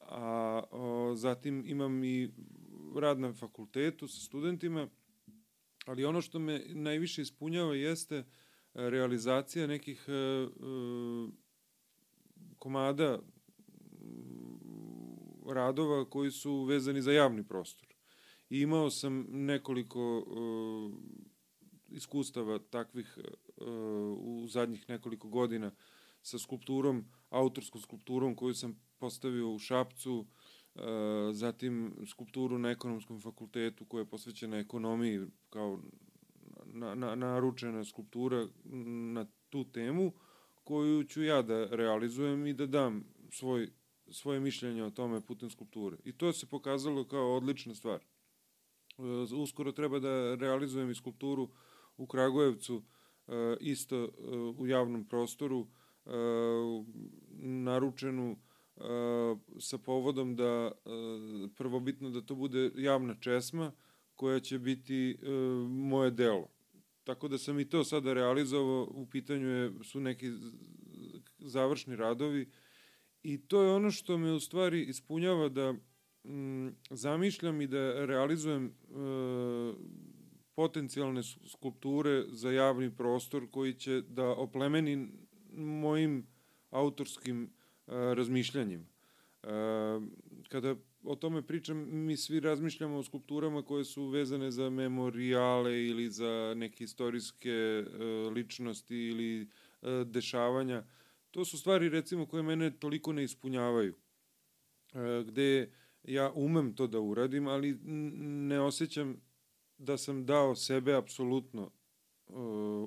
a 0.00 0.62
o, 0.70 1.14
zatim 1.14 1.64
imam 1.66 2.04
i 2.04 2.30
rad 2.96 3.18
na 3.18 3.32
fakultetu 3.32 4.08
sa 4.08 4.20
studentima, 4.20 4.88
ali 5.86 6.04
ono 6.04 6.20
što 6.20 6.38
me 6.38 6.64
najviše 6.68 7.22
ispunjava 7.22 7.74
jeste 7.74 8.16
e, 8.16 8.24
realizacija 8.74 9.66
nekih 9.66 10.04
e, 10.08 10.12
e, 10.12 10.48
komada, 12.58 13.18
radova 15.46 16.10
koji 16.10 16.30
su 16.30 16.64
vezani 16.64 17.02
za 17.02 17.12
javni 17.12 17.44
prostor. 17.44 17.88
I 18.50 18.60
imao 18.60 18.90
sam 18.90 19.26
nekoliko 19.30 20.18
uh, 20.18 20.92
iskustava 21.88 22.58
takvih 22.58 23.18
u 24.18 24.46
zadnjih 24.48 24.88
nekoliko 24.88 25.28
godina 25.28 25.70
sa 26.22 26.38
skulpturom, 26.38 27.04
autorskom 27.30 27.80
skulpturom 27.80 28.36
koju 28.36 28.54
sam 28.54 28.80
postavio 28.98 29.52
u 29.52 29.58
Šapcu, 29.58 30.18
uh, 30.18 30.82
zatim 31.32 31.94
skulpturu 32.06 32.58
na 32.58 32.70
ekonomskom 32.70 33.20
fakultetu 33.20 33.84
koja 33.84 34.00
je 34.00 34.10
posvećena 34.10 34.58
ekonomiji 34.58 35.20
kao 35.50 35.80
na, 36.64 36.94
na, 36.94 37.14
naručena 37.14 37.84
skulptura 37.84 38.46
na 39.14 39.26
tu 39.50 39.64
temu 39.64 40.12
koju 40.64 41.04
ću 41.04 41.22
ja 41.22 41.42
da 41.42 41.66
realizujem 41.70 42.46
i 42.46 42.52
da 42.52 42.66
dam 42.66 43.04
svoj, 43.30 43.70
svoje 44.10 44.40
mišljenje 44.40 44.84
o 44.84 44.90
tome 44.90 45.20
putem 45.20 45.50
skulpture. 45.50 45.96
I 46.04 46.12
to 46.12 46.32
se 46.32 46.46
pokazalo 46.46 47.04
kao 47.04 47.36
odlična 47.36 47.74
stvar. 47.74 48.00
E, 48.98 49.02
uskoro 49.34 49.72
treba 49.72 49.98
da 49.98 50.34
realizujem 50.34 50.90
i 50.90 50.94
skulpturu 50.94 51.48
u 51.96 52.06
Kragujevcu, 52.06 52.82
e, 52.82 52.97
isto 53.60 53.96
e, 53.96 54.08
u 54.58 54.66
javnom 54.66 55.04
prostoru, 55.04 55.66
naručenu 57.40 58.36
sa 59.60 59.78
povodom 59.78 60.36
da 60.36 60.72
prvobitno 61.56 62.10
da 62.10 62.20
to 62.20 62.34
bude 62.34 62.70
javna 62.76 63.14
česma 63.20 63.72
koja 64.14 64.40
će 64.40 64.58
biti 64.58 65.18
moje 65.68 66.10
delo. 66.10 66.48
Tako 67.04 67.28
da 67.28 67.38
sam 67.38 67.60
i 67.60 67.68
to 67.68 67.84
sada 67.84 68.12
realizovao, 68.12 68.88
u 68.90 69.06
pitanju 69.06 69.48
je, 69.48 69.72
su 69.84 70.00
neki 70.00 70.30
završni 71.38 71.96
radovi 71.96 72.50
i 73.22 73.38
to 73.38 73.62
je 73.62 73.70
ono 73.70 73.90
što 73.90 74.18
me 74.18 74.32
u 74.32 74.40
stvari 74.40 74.82
ispunjava 74.82 75.48
da 75.48 75.74
zamišljam 76.90 77.60
i 77.60 77.66
da 77.66 78.04
realizujem 78.06 78.66
e, 78.66 78.70
potencijalne 80.58 81.22
skulpture 81.22 82.24
za 82.28 82.50
javni 82.50 82.96
prostor 82.96 83.46
koji 83.50 83.74
će 83.74 84.00
da 84.00 84.28
oplemeni 84.28 85.08
mojim 85.56 86.26
autorskim 86.70 87.44
e, 87.44 87.48
razmišljanjima. 88.14 88.84
E, 89.42 89.48
kada 90.48 90.74
o 91.02 91.14
tome 91.16 91.42
pričam, 91.42 92.06
mi 92.06 92.16
svi 92.16 92.40
razmišljamo 92.40 92.96
o 92.96 93.02
skulpturama 93.02 93.62
koje 93.62 93.84
su 93.84 94.06
vezane 94.06 94.50
za 94.50 94.70
memorijale 94.70 95.84
ili 95.84 96.10
za 96.10 96.54
neke 96.56 96.84
istorijske 96.84 97.50
e, 97.50 97.84
ličnosti 98.34 98.96
ili 98.96 99.42
e, 99.42 99.46
dešavanja. 100.04 100.84
To 101.30 101.44
su 101.44 101.58
stvari, 101.58 101.88
recimo, 101.88 102.26
koje 102.26 102.42
mene 102.42 102.70
toliko 102.70 103.12
ne 103.12 103.24
ispunjavaju. 103.24 103.94
E, 103.94 105.24
gde 105.26 105.72
ja 106.02 106.32
umem 106.34 106.74
to 106.74 106.86
da 106.86 107.00
uradim, 107.00 107.46
ali 107.46 107.78
ne 108.48 108.60
osjećam 108.60 109.27
da 109.78 109.96
sam 109.96 110.26
dao 110.26 110.54
sebe 110.54 110.94
apsolutno 110.94 111.70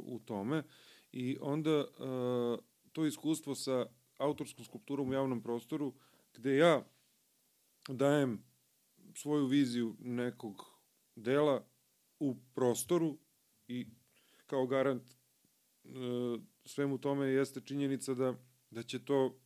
u 0.03 0.19
tome 0.25 0.63
i 1.11 1.37
onda 1.41 1.85
to 2.91 3.05
iskustvo 3.05 3.55
sa 3.55 3.85
autorskom 4.17 4.65
skulpturom 4.65 5.09
u 5.09 5.13
javnom 5.13 5.43
prostoru, 5.43 5.93
gde 6.33 6.55
ja 6.57 6.85
dajem 7.87 8.43
svoju 9.15 9.45
viziju 9.45 9.95
nekog 9.99 10.65
dela 11.15 11.65
u 12.19 12.35
prostoru 12.53 13.17
i 13.67 13.87
kao 14.47 14.67
garant 14.67 15.03
e, 15.11 15.89
svemu 16.65 16.97
tome 16.97 17.27
jeste 17.27 17.61
činjenica 17.61 18.13
da, 18.13 18.35
da 18.69 18.83
će 18.83 19.05
to 19.05 19.39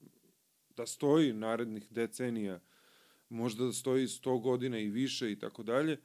da 0.78 0.86
stoji 0.86 1.34
narednih 1.34 1.92
decenija, 1.92 2.60
možda 3.30 3.66
da 3.66 3.74
stoji 3.74 4.08
100 4.08 4.42
godina 4.42 4.80
i 4.80 4.90
više 4.90 5.32
i 5.32 5.40
tako 5.40 5.64
dalje. 5.64 6.02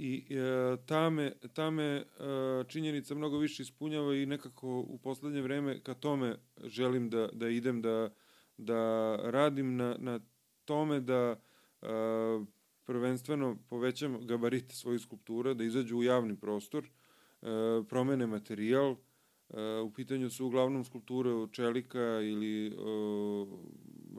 I 0.00 0.24
e, 0.30 0.76
ta, 0.86 1.10
me, 1.10 1.32
ta 1.54 1.70
me 1.70 1.84
e, 1.84 2.04
činjenica 2.68 3.14
mnogo 3.14 3.38
više 3.38 3.62
ispunjava 3.62 4.14
i 4.14 4.26
nekako 4.26 4.80
u 4.80 4.98
poslednje 4.98 5.42
vreme 5.42 5.80
ka 5.82 5.94
tome 5.94 6.36
želim 6.64 7.10
da, 7.10 7.28
da 7.32 7.48
idem, 7.48 7.82
da, 7.82 8.10
da 8.56 9.16
radim 9.16 9.76
na, 9.76 9.96
na 9.98 10.20
tome 10.64 11.00
da 11.00 11.36
prvenstveno 12.84 13.56
povećam 13.68 14.26
gabarite 14.26 14.74
svojih 14.74 15.00
skulptura, 15.00 15.54
da 15.54 15.64
izađu 15.64 15.96
u 15.96 16.02
javni 16.02 16.36
prostor, 16.36 16.88
promene 17.88 18.26
materijal, 18.26 18.96
u 19.84 19.90
pitanju 19.94 20.30
su 20.30 20.46
uglavnom 20.46 20.84
skulpture 20.84 21.30
od 21.30 21.52
čelika 21.52 22.20
ili 22.20 22.76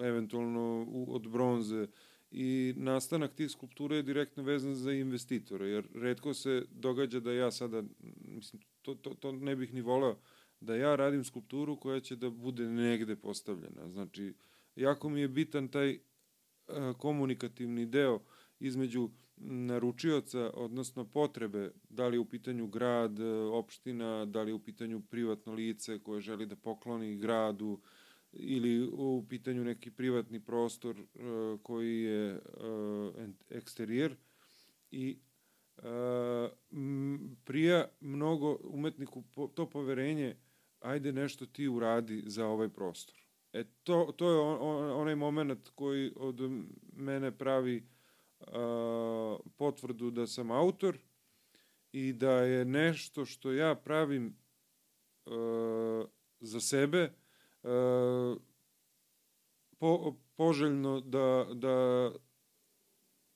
eventualno 0.03 0.88
od 1.08 1.27
bronze 1.27 1.88
i 2.32 2.74
nastanak 2.77 3.33
tih 3.33 3.51
skulptura 3.51 3.95
je 3.95 4.03
direktno 4.03 4.43
vezan 4.43 4.75
za 4.75 4.91
investitore, 4.91 5.67
jer 5.67 5.88
redko 5.95 6.33
se 6.33 6.66
događa 6.72 7.19
da 7.19 7.33
ja 7.33 7.51
sada, 7.51 7.83
mislim, 8.22 8.61
to, 8.82 8.95
to, 8.95 9.14
to 9.14 9.32
ne 9.32 9.56
bih 9.56 9.74
ni 9.74 9.82
voleo, 9.82 10.17
da 10.59 10.75
ja 10.75 10.95
radim 10.95 11.24
skulpturu 11.24 11.80
koja 11.80 11.99
će 11.99 12.16
da 12.16 12.30
bude 12.30 12.67
negde 12.67 13.16
postavljena. 13.16 13.90
Znači, 13.90 14.33
jako 14.75 15.09
mi 15.09 15.22
je 15.22 15.27
bitan 15.27 15.67
taj 15.67 15.99
komunikativni 16.98 17.85
deo 17.85 18.19
između 18.59 19.09
naručioca, 19.41 20.51
odnosno 20.53 21.06
potrebe, 21.06 21.72
da 21.90 22.08
li 22.08 22.16
je 22.16 22.19
u 22.19 22.25
pitanju 22.25 22.67
grad, 22.67 23.19
opština, 23.51 24.25
da 24.25 24.41
li 24.41 24.51
je 24.51 24.56
u 24.56 24.64
pitanju 24.64 25.01
privatno 25.09 25.53
lice 25.53 25.99
koje 25.99 26.22
želi 26.22 26.45
da 26.45 26.56
pokloni 26.56 27.16
gradu, 27.16 27.80
ili 28.32 28.90
u 28.93 29.25
pitanju 29.30 29.64
neki 29.64 29.91
privatni 29.91 30.40
prostor 30.40 31.03
koji 31.64 32.01
je 32.01 32.40
eksterijer 33.49 34.16
i 34.91 35.19
prija 37.45 37.88
mnogo 37.99 38.59
umetniku 38.64 39.24
to 39.56 39.69
poverenje 39.69 40.35
ajde 40.80 41.11
nešto 41.11 41.45
ti 41.45 41.67
uradi 41.67 42.24
za 42.25 42.48
ovaj 42.48 42.69
prostor. 42.69 43.16
E, 43.53 43.64
to, 43.83 44.14
to 44.17 44.32
je 44.32 44.40
on, 44.40 44.58
on, 44.61 44.91
onaj 45.01 45.16
moment 45.16 45.69
koji 45.75 46.14
od 46.16 46.40
mene 46.93 47.38
pravi 47.38 47.88
a, 48.40 49.38
potvrdu 49.58 50.11
da 50.11 50.27
sam 50.27 50.51
autor 50.51 50.98
i 51.91 52.14
da 52.14 52.32
je 52.32 52.66
nešto 52.66 53.25
što 53.25 53.51
ja 53.51 53.75
pravim 53.75 54.38
a, 55.25 56.06
za 56.40 56.59
sebe 56.59 57.03
a, 57.03 57.28
po, 59.78 60.16
poželjno 60.36 61.02
da, 61.02 61.48
da 61.54 62.12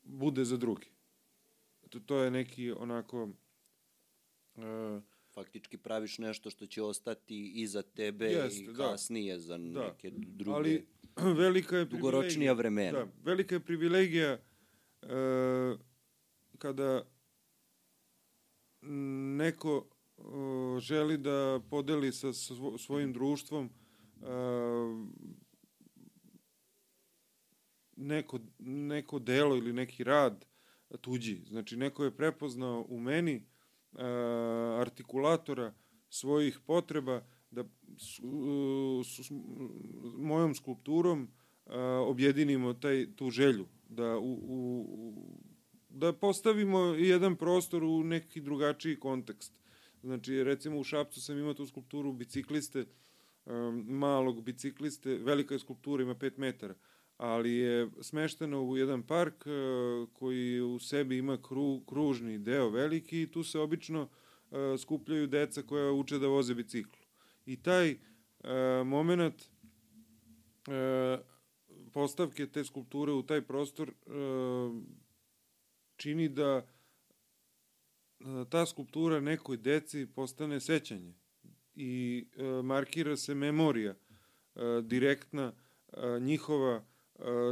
bude 0.04 0.46
za 0.46 0.58
drugi. 0.58 0.88
To, 1.90 2.00
to 2.00 2.18
je 2.18 2.32
neki 2.32 2.72
onako... 2.72 3.30
A, 4.56 5.02
faktički 5.34 5.78
praviš 5.78 6.18
nešto 6.18 6.50
što 6.50 6.66
će 6.66 6.84
ostati 6.84 7.52
i 7.56 7.68
za 7.68 7.82
tebe 7.82 8.26
Jeste, 8.26 8.64
i 8.64 8.68
da. 8.68 8.74
kasnije 8.74 9.34
da. 9.34 9.40
za 9.40 9.58
neke 9.58 10.10
da. 10.12 10.18
druge 10.18 10.56
Ali, 10.56 10.86
velika 11.44 11.78
je 11.78 11.86
dugoročnija 11.86 12.54
vremena. 12.54 12.92
Da, 13.00 13.08
velika 13.24 13.56
je 13.56 13.60
privilegija 13.60 14.32
e, 14.32 14.38
kada 16.58 17.06
neko 19.38 19.86
e, 20.18 20.22
želi 20.80 21.18
da 21.18 21.60
podeli 21.70 22.12
sa 22.12 22.34
svo, 22.34 22.78
svojim 22.78 23.14
društvom 23.14 23.66
e, 23.66 23.83
neko, 27.96 28.40
neko 28.60 29.20
delo 29.20 29.56
ili 29.56 29.74
neki 29.74 30.04
rad 30.04 30.46
tuđi. 31.02 31.42
Znači, 31.48 31.78
neko 31.78 32.04
je 32.04 32.18
prepoznao 32.18 32.86
u 32.90 33.00
meni 33.00 33.46
artikulatora 34.80 35.74
svojih 36.10 36.60
potreba 36.66 37.22
da 37.52 37.64
s, 37.98 38.20
s, 39.06 39.26
s 39.26 39.32
mojom 40.18 40.56
skulpturom 40.56 41.28
objedinimo 42.08 42.74
taj, 42.74 43.16
tu 43.16 43.30
želju, 43.30 43.68
da, 43.90 44.18
u, 44.18 44.34
u, 44.34 44.88
da 45.90 46.14
postavimo 46.14 46.80
jedan 46.80 47.36
prostor 47.36 47.84
u 47.84 48.04
neki 48.04 48.42
drugačiji 48.42 49.00
kontekst. 49.00 49.60
Znači, 50.04 50.44
recimo 50.44 50.80
u 50.80 50.84
Šapcu 50.84 51.22
sam 51.22 51.38
imao 51.38 51.54
tu 51.54 51.66
skulpturu 51.66 52.14
bicikliste, 52.14 52.86
malog 53.86 54.44
bicikliste, 54.44 55.18
velika 55.18 55.54
je 55.54 55.60
skulptura, 55.60 56.04
ima 56.04 56.16
5 56.16 56.38
metara 56.38 56.76
ali 57.18 57.54
je 57.54 57.90
smešteno 58.02 58.62
u 58.62 58.78
jedan 58.78 59.04
park 59.04 59.48
e, 59.48 59.50
koji 60.14 60.62
u 60.62 60.80
sebi 60.80 61.18
ima 61.18 61.38
kru, 61.42 61.82
kružni 61.86 62.38
deo 62.38 62.70
veliki 62.70 63.22
i 63.22 63.32
tu 63.32 63.44
se 63.44 63.60
obično 63.60 64.10
e, 64.52 64.78
skupljaju 64.78 65.28
deca 65.28 65.62
koja 65.62 65.92
uče 65.92 66.20
da 66.20 66.28
voze 66.28 66.56
biciklu. 66.56 67.02
I 67.46 67.62
taj 67.62 67.92
e, 67.92 67.98
moment 68.86 69.50
postavke 71.94 72.48
te 72.48 72.64
skulpture 72.64 73.12
u 73.12 73.24
taj 73.24 73.42
prostor 73.42 73.94
čini 75.96 76.30
da 76.30 76.68
ta 78.50 78.66
skulptura 78.66 79.20
nekoj 79.20 79.58
deci 79.58 80.08
postane 80.16 80.60
sećanje 80.60 81.14
i 81.76 82.26
markira 82.64 83.18
se 83.18 83.36
memorija 83.36 83.96
direktna 84.84 85.54
njihova 86.22 86.84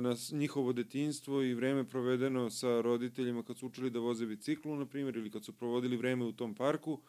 na 0.02 0.16
njihovo 0.32 0.74
detinstvo 0.74 1.42
i 1.42 1.54
vreme 1.54 1.90
provedeno 1.90 2.50
sa 2.50 2.82
roditeljima 2.82 3.44
kad 3.44 3.58
su 3.58 3.68
učili 3.68 3.90
da 3.90 4.00
voze 4.00 4.26
biciklu, 4.26 4.76
na 4.76 4.86
primjer, 4.86 5.18
ili 5.18 5.32
kad 5.32 5.46
su 5.46 5.54
provodili 5.54 5.98
vreme 5.98 6.26
u 6.26 6.32
tom 6.32 6.56
parku, 6.56 7.02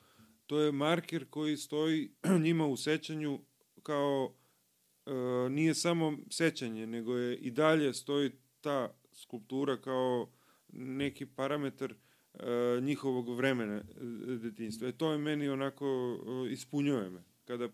to 0.46 0.60
je 0.60 0.72
marker 0.72 1.26
koji 1.30 1.56
stoji 1.56 2.10
njima 2.44 2.66
u 2.66 2.76
sećanju 2.76 3.40
kao 3.82 4.34
e, 5.06 5.10
nije 5.50 5.74
samo 5.74 6.18
sećanje, 6.30 6.86
nego 6.86 7.16
je 7.16 7.36
i 7.36 7.50
dalje 7.50 7.94
stoji 7.94 8.30
ta 8.60 8.94
skulptura 9.12 9.80
kao 9.80 10.32
neki 10.72 11.26
parametar 11.26 11.92
e, 11.92 11.96
njihovog 12.80 13.36
vremena 13.36 13.76
e, 13.76 13.82
detinjstva. 14.36 14.88
E, 14.88 14.92
to 14.92 15.12
je 15.12 15.18
meni 15.18 15.48
onako 15.48 16.18
e, 16.46 16.52
ispunjuje 16.52 17.10
me. 17.10 17.22
Kada 17.44 17.68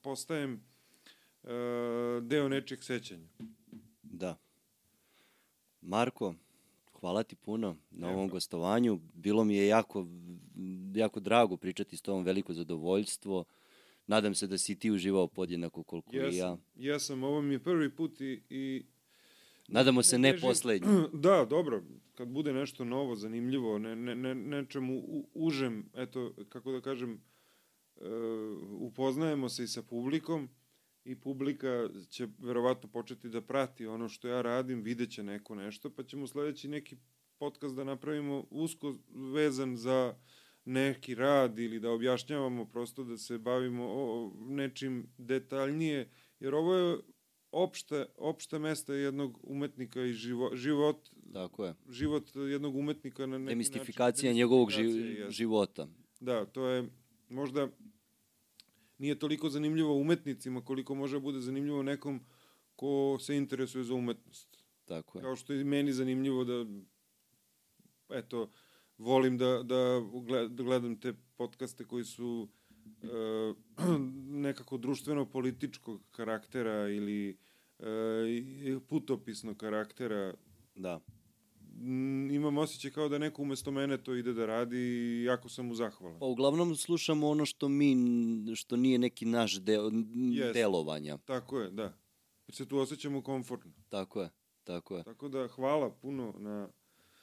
postajem 0.00 0.64
deo 2.22 2.48
nečeg 2.48 2.82
sećanja. 2.82 3.28
Da. 4.02 4.36
Marko, 5.80 6.34
hvala 7.00 7.22
ti 7.22 7.36
puno 7.36 7.76
na 7.90 8.08
ovom 8.08 8.28
gostovanju. 8.28 9.00
Bilo 9.14 9.44
mi 9.44 9.56
je 9.56 9.66
jako, 9.66 10.06
jako 10.94 11.20
drago 11.20 11.56
pričati 11.56 11.96
s 11.96 12.02
tobom, 12.02 12.24
veliko 12.24 12.52
zadovoljstvo. 12.52 13.44
Nadam 14.06 14.34
se 14.34 14.46
da 14.46 14.58
si 14.58 14.78
ti 14.78 14.90
uživao 14.90 15.28
podjednako 15.28 15.82
koliko 15.82 16.16
ja 16.16 16.28
i 16.28 16.36
ja. 16.36 16.56
Ja 16.76 16.98
sam, 16.98 17.24
ovo 17.24 17.42
mi 17.42 17.54
je 17.54 17.62
prvi 17.62 17.90
put 17.90 18.20
i... 18.20 18.42
i 18.50 18.86
Nadamo 19.68 20.02
se 20.02 20.18
ne, 20.18 20.40
poslednji. 20.40 20.88
Da, 21.12 21.44
dobro, 21.44 21.82
kad 22.14 22.28
bude 22.28 22.52
nešto 22.52 22.84
novo, 22.84 23.16
zanimljivo, 23.16 23.78
ne, 23.78 23.96
ne, 23.96 24.14
ne, 24.14 24.34
nečemu 24.34 25.02
užem, 25.34 25.90
eto, 25.94 26.34
kako 26.48 26.72
da 26.72 26.80
kažem, 26.80 27.22
uh, 27.96 28.02
upoznajemo 28.70 29.48
se 29.48 29.64
i 29.64 29.68
sa 29.68 29.82
publikom, 29.82 30.48
i 31.04 31.20
publika 31.20 31.88
će 32.08 32.28
verovatno 32.38 32.88
početi 32.88 33.28
da 33.28 33.40
prati 33.40 33.86
ono 33.86 34.08
što 34.08 34.28
ja 34.28 34.42
radim, 34.42 34.82
videće 34.82 35.22
neko 35.22 35.54
nešto, 35.54 35.90
pa 35.90 36.02
ćemo 36.02 36.26
sledeći 36.26 36.68
neki 36.68 36.96
podcast 37.38 37.74
da 37.74 37.84
napravimo 37.84 38.46
usko 38.50 38.94
vezan 39.34 39.76
za 39.76 40.14
neki 40.64 41.14
rad 41.14 41.58
ili 41.58 41.80
da 41.80 41.90
objašnjavamo 41.90 42.64
prosto 42.64 43.04
da 43.04 43.16
se 43.16 43.38
bavimo 43.38 43.84
o 43.86 44.32
nečim 44.38 45.06
detaljnije, 45.18 46.10
jer 46.40 46.54
ovo 46.54 46.74
je 46.74 46.98
opšte, 47.54 48.06
opšte 48.16 48.58
mesta 48.58 48.94
jednog 48.94 49.38
umetnika 49.42 50.02
i 50.02 50.12
živo, 50.12 50.50
život, 50.56 51.08
Tako 51.32 51.64
je. 51.64 51.74
život 51.88 52.36
jednog 52.36 52.76
umetnika 52.76 53.26
na 53.26 53.38
neki 53.38 53.48
Demistifikacija 53.48 54.30
način. 54.30 54.36
njegovog 54.36 54.70
ži, 54.70 55.16
života. 55.28 55.88
Da, 56.20 56.44
to 56.44 56.66
je 56.66 56.88
možda 57.28 57.68
nije 58.98 59.18
toliko 59.18 59.50
zanimljivo 59.50 59.96
umetnicima 59.96 60.64
koliko 60.64 60.94
može 60.94 61.16
da 61.16 61.20
bude 61.20 61.40
zanimljivo 61.40 61.82
nekom 61.82 62.20
ko 62.76 63.18
se 63.20 63.36
interesuje 63.36 63.84
za 63.84 63.94
umetnost. 63.94 64.64
Tako 64.84 65.18
je. 65.18 65.22
Kao 65.22 65.36
što 65.36 65.52
je 65.52 65.64
meni 65.64 65.92
zanimljivo 65.92 66.44
da 66.44 66.66
eto, 68.10 68.50
volim 68.98 69.38
da, 69.38 69.62
da 69.62 70.00
gledam 70.48 71.00
te 71.00 71.12
podcaste 71.36 71.84
koji 71.84 72.04
su 72.04 72.48
e, 73.02 73.06
nekako 74.46 74.76
društveno-političkog 74.76 76.00
karaktera 76.10 76.88
ili 76.88 77.38
putopisnog 78.88 79.56
karaktera. 79.56 80.34
Da. 80.74 81.00
Imam 82.32 82.58
osjećaj 82.58 82.90
kao 82.90 83.08
da 83.08 83.18
neko 83.18 83.42
umesto 83.42 83.70
mene 83.70 84.02
to 84.02 84.14
ide 84.14 84.32
da 84.32 84.46
radi 84.46 84.78
i 84.78 85.24
jako 85.24 85.48
sam 85.48 85.66
mu 85.66 85.74
zahvalan. 85.74 86.18
Pa 86.18 86.26
uglavnom 86.26 86.76
slušamo 86.76 87.28
ono 87.28 87.46
što 87.46 87.68
mi, 87.68 87.96
što 88.54 88.76
nije 88.76 88.98
neki 88.98 89.26
naš 89.26 89.60
deo, 89.60 89.90
yes. 89.90 90.52
delovanja. 90.52 91.18
Tako 91.24 91.60
je, 91.60 91.70
da. 91.70 91.98
Jer 92.46 92.54
se 92.54 92.68
tu 92.68 92.78
osjećamo 92.78 93.22
komfortno. 93.22 93.72
Tako 93.88 94.22
je, 94.22 94.30
tako 94.64 94.96
je. 94.96 95.04
Tako 95.04 95.28
da 95.28 95.48
hvala 95.48 95.90
puno 95.90 96.34
na, 96.38 96.68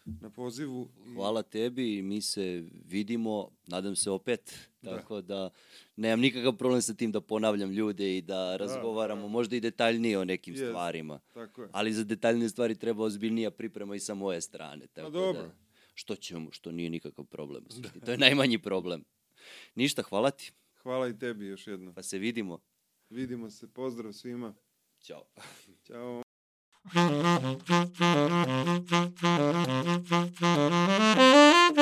na 0.05 0.29
pozivu. 0.29 0.89
Hvala 1.15 1.43
tebi 1.43 1.97
i 1.97 2.01
mi 2.01 2.21
se 2.21 2.63
vidimo, 2.85 3.49
nadam 3.67 3.95
se 3.95 4.11
opet, 4.11 4.69
da. 4.81 4.97
tako 4.97 5.21
da, 5.21 5.35
da 5.35 5.49
nemam 5.95 6.19
nikakav 6.19 6.57
problem 6.57 6.81
sa 6.81 6.93
tim 6.93 7.11
da 7.11 7.21
ponavljam 7.21 7.71
ljude 7.71 8.17
i 8.17 8.21
da, 8.21 8.35
da 8.35 8.57
razgovaramo 8.57 9.21
da, 9.21 9.27
da. 9.27 9.31
možda 9.31 9.55
i 9.55 9.59
detaljnije 9.59 10.19
o 10.19 10.25
nekim 10.25 10.55
yes. 10.55 10.69
stvarima. 10.69 11.19
Tako 11.33 11.61
je. 11.61 11.69
Ali 11.71 11.93
za 11.93 12.03
detaljne 12.03 12.49
stvari 12.49 12.75
treba 12.75 13.03
ozbiljnija 13.03 13.51
priprema 13.51 13.95
i 13.95 13.99
sa 13.99 14.13
moje 14.13 14.41
strane. 14.41 14.87
Tako 14.87 15.07
pa 15.07 15.11
dobro. 15.11 15.41
Da, 15.41 15.55
što 15.93 16.15
ćemo, 16.15 16.51
što 16.51 16.71
nije 16.71 16.89
nikakav 16.89 17.25
problem. 17.25 17.63
Da. 17.77 18.05
To 18.05 18.11
je 18.11 18.17
najmanji 18.17 18.57
problem. 18.57 19.03
Ništa, 19.75 20.01
hvala 20.01 20.31
ti. 20.31 20.51
Hvala 20.83 21.07
i 21.07 21.19
tebi 21.19 21.45
još 21.45 21.67
jedno. 21.67 21.93
Pa 21.93 22.03
se 22.03 22.17
vidimo. 22.17 22.59
Vidimo 23.09 23.49
se, 23.49 23.67
pozdrav 23.67 24.13
svima. 24.13 24.53
Ćao. 25.01 25.25
Ćao. 25.87 26.23
Thank 26.89 27.37
you. 31.77 31.80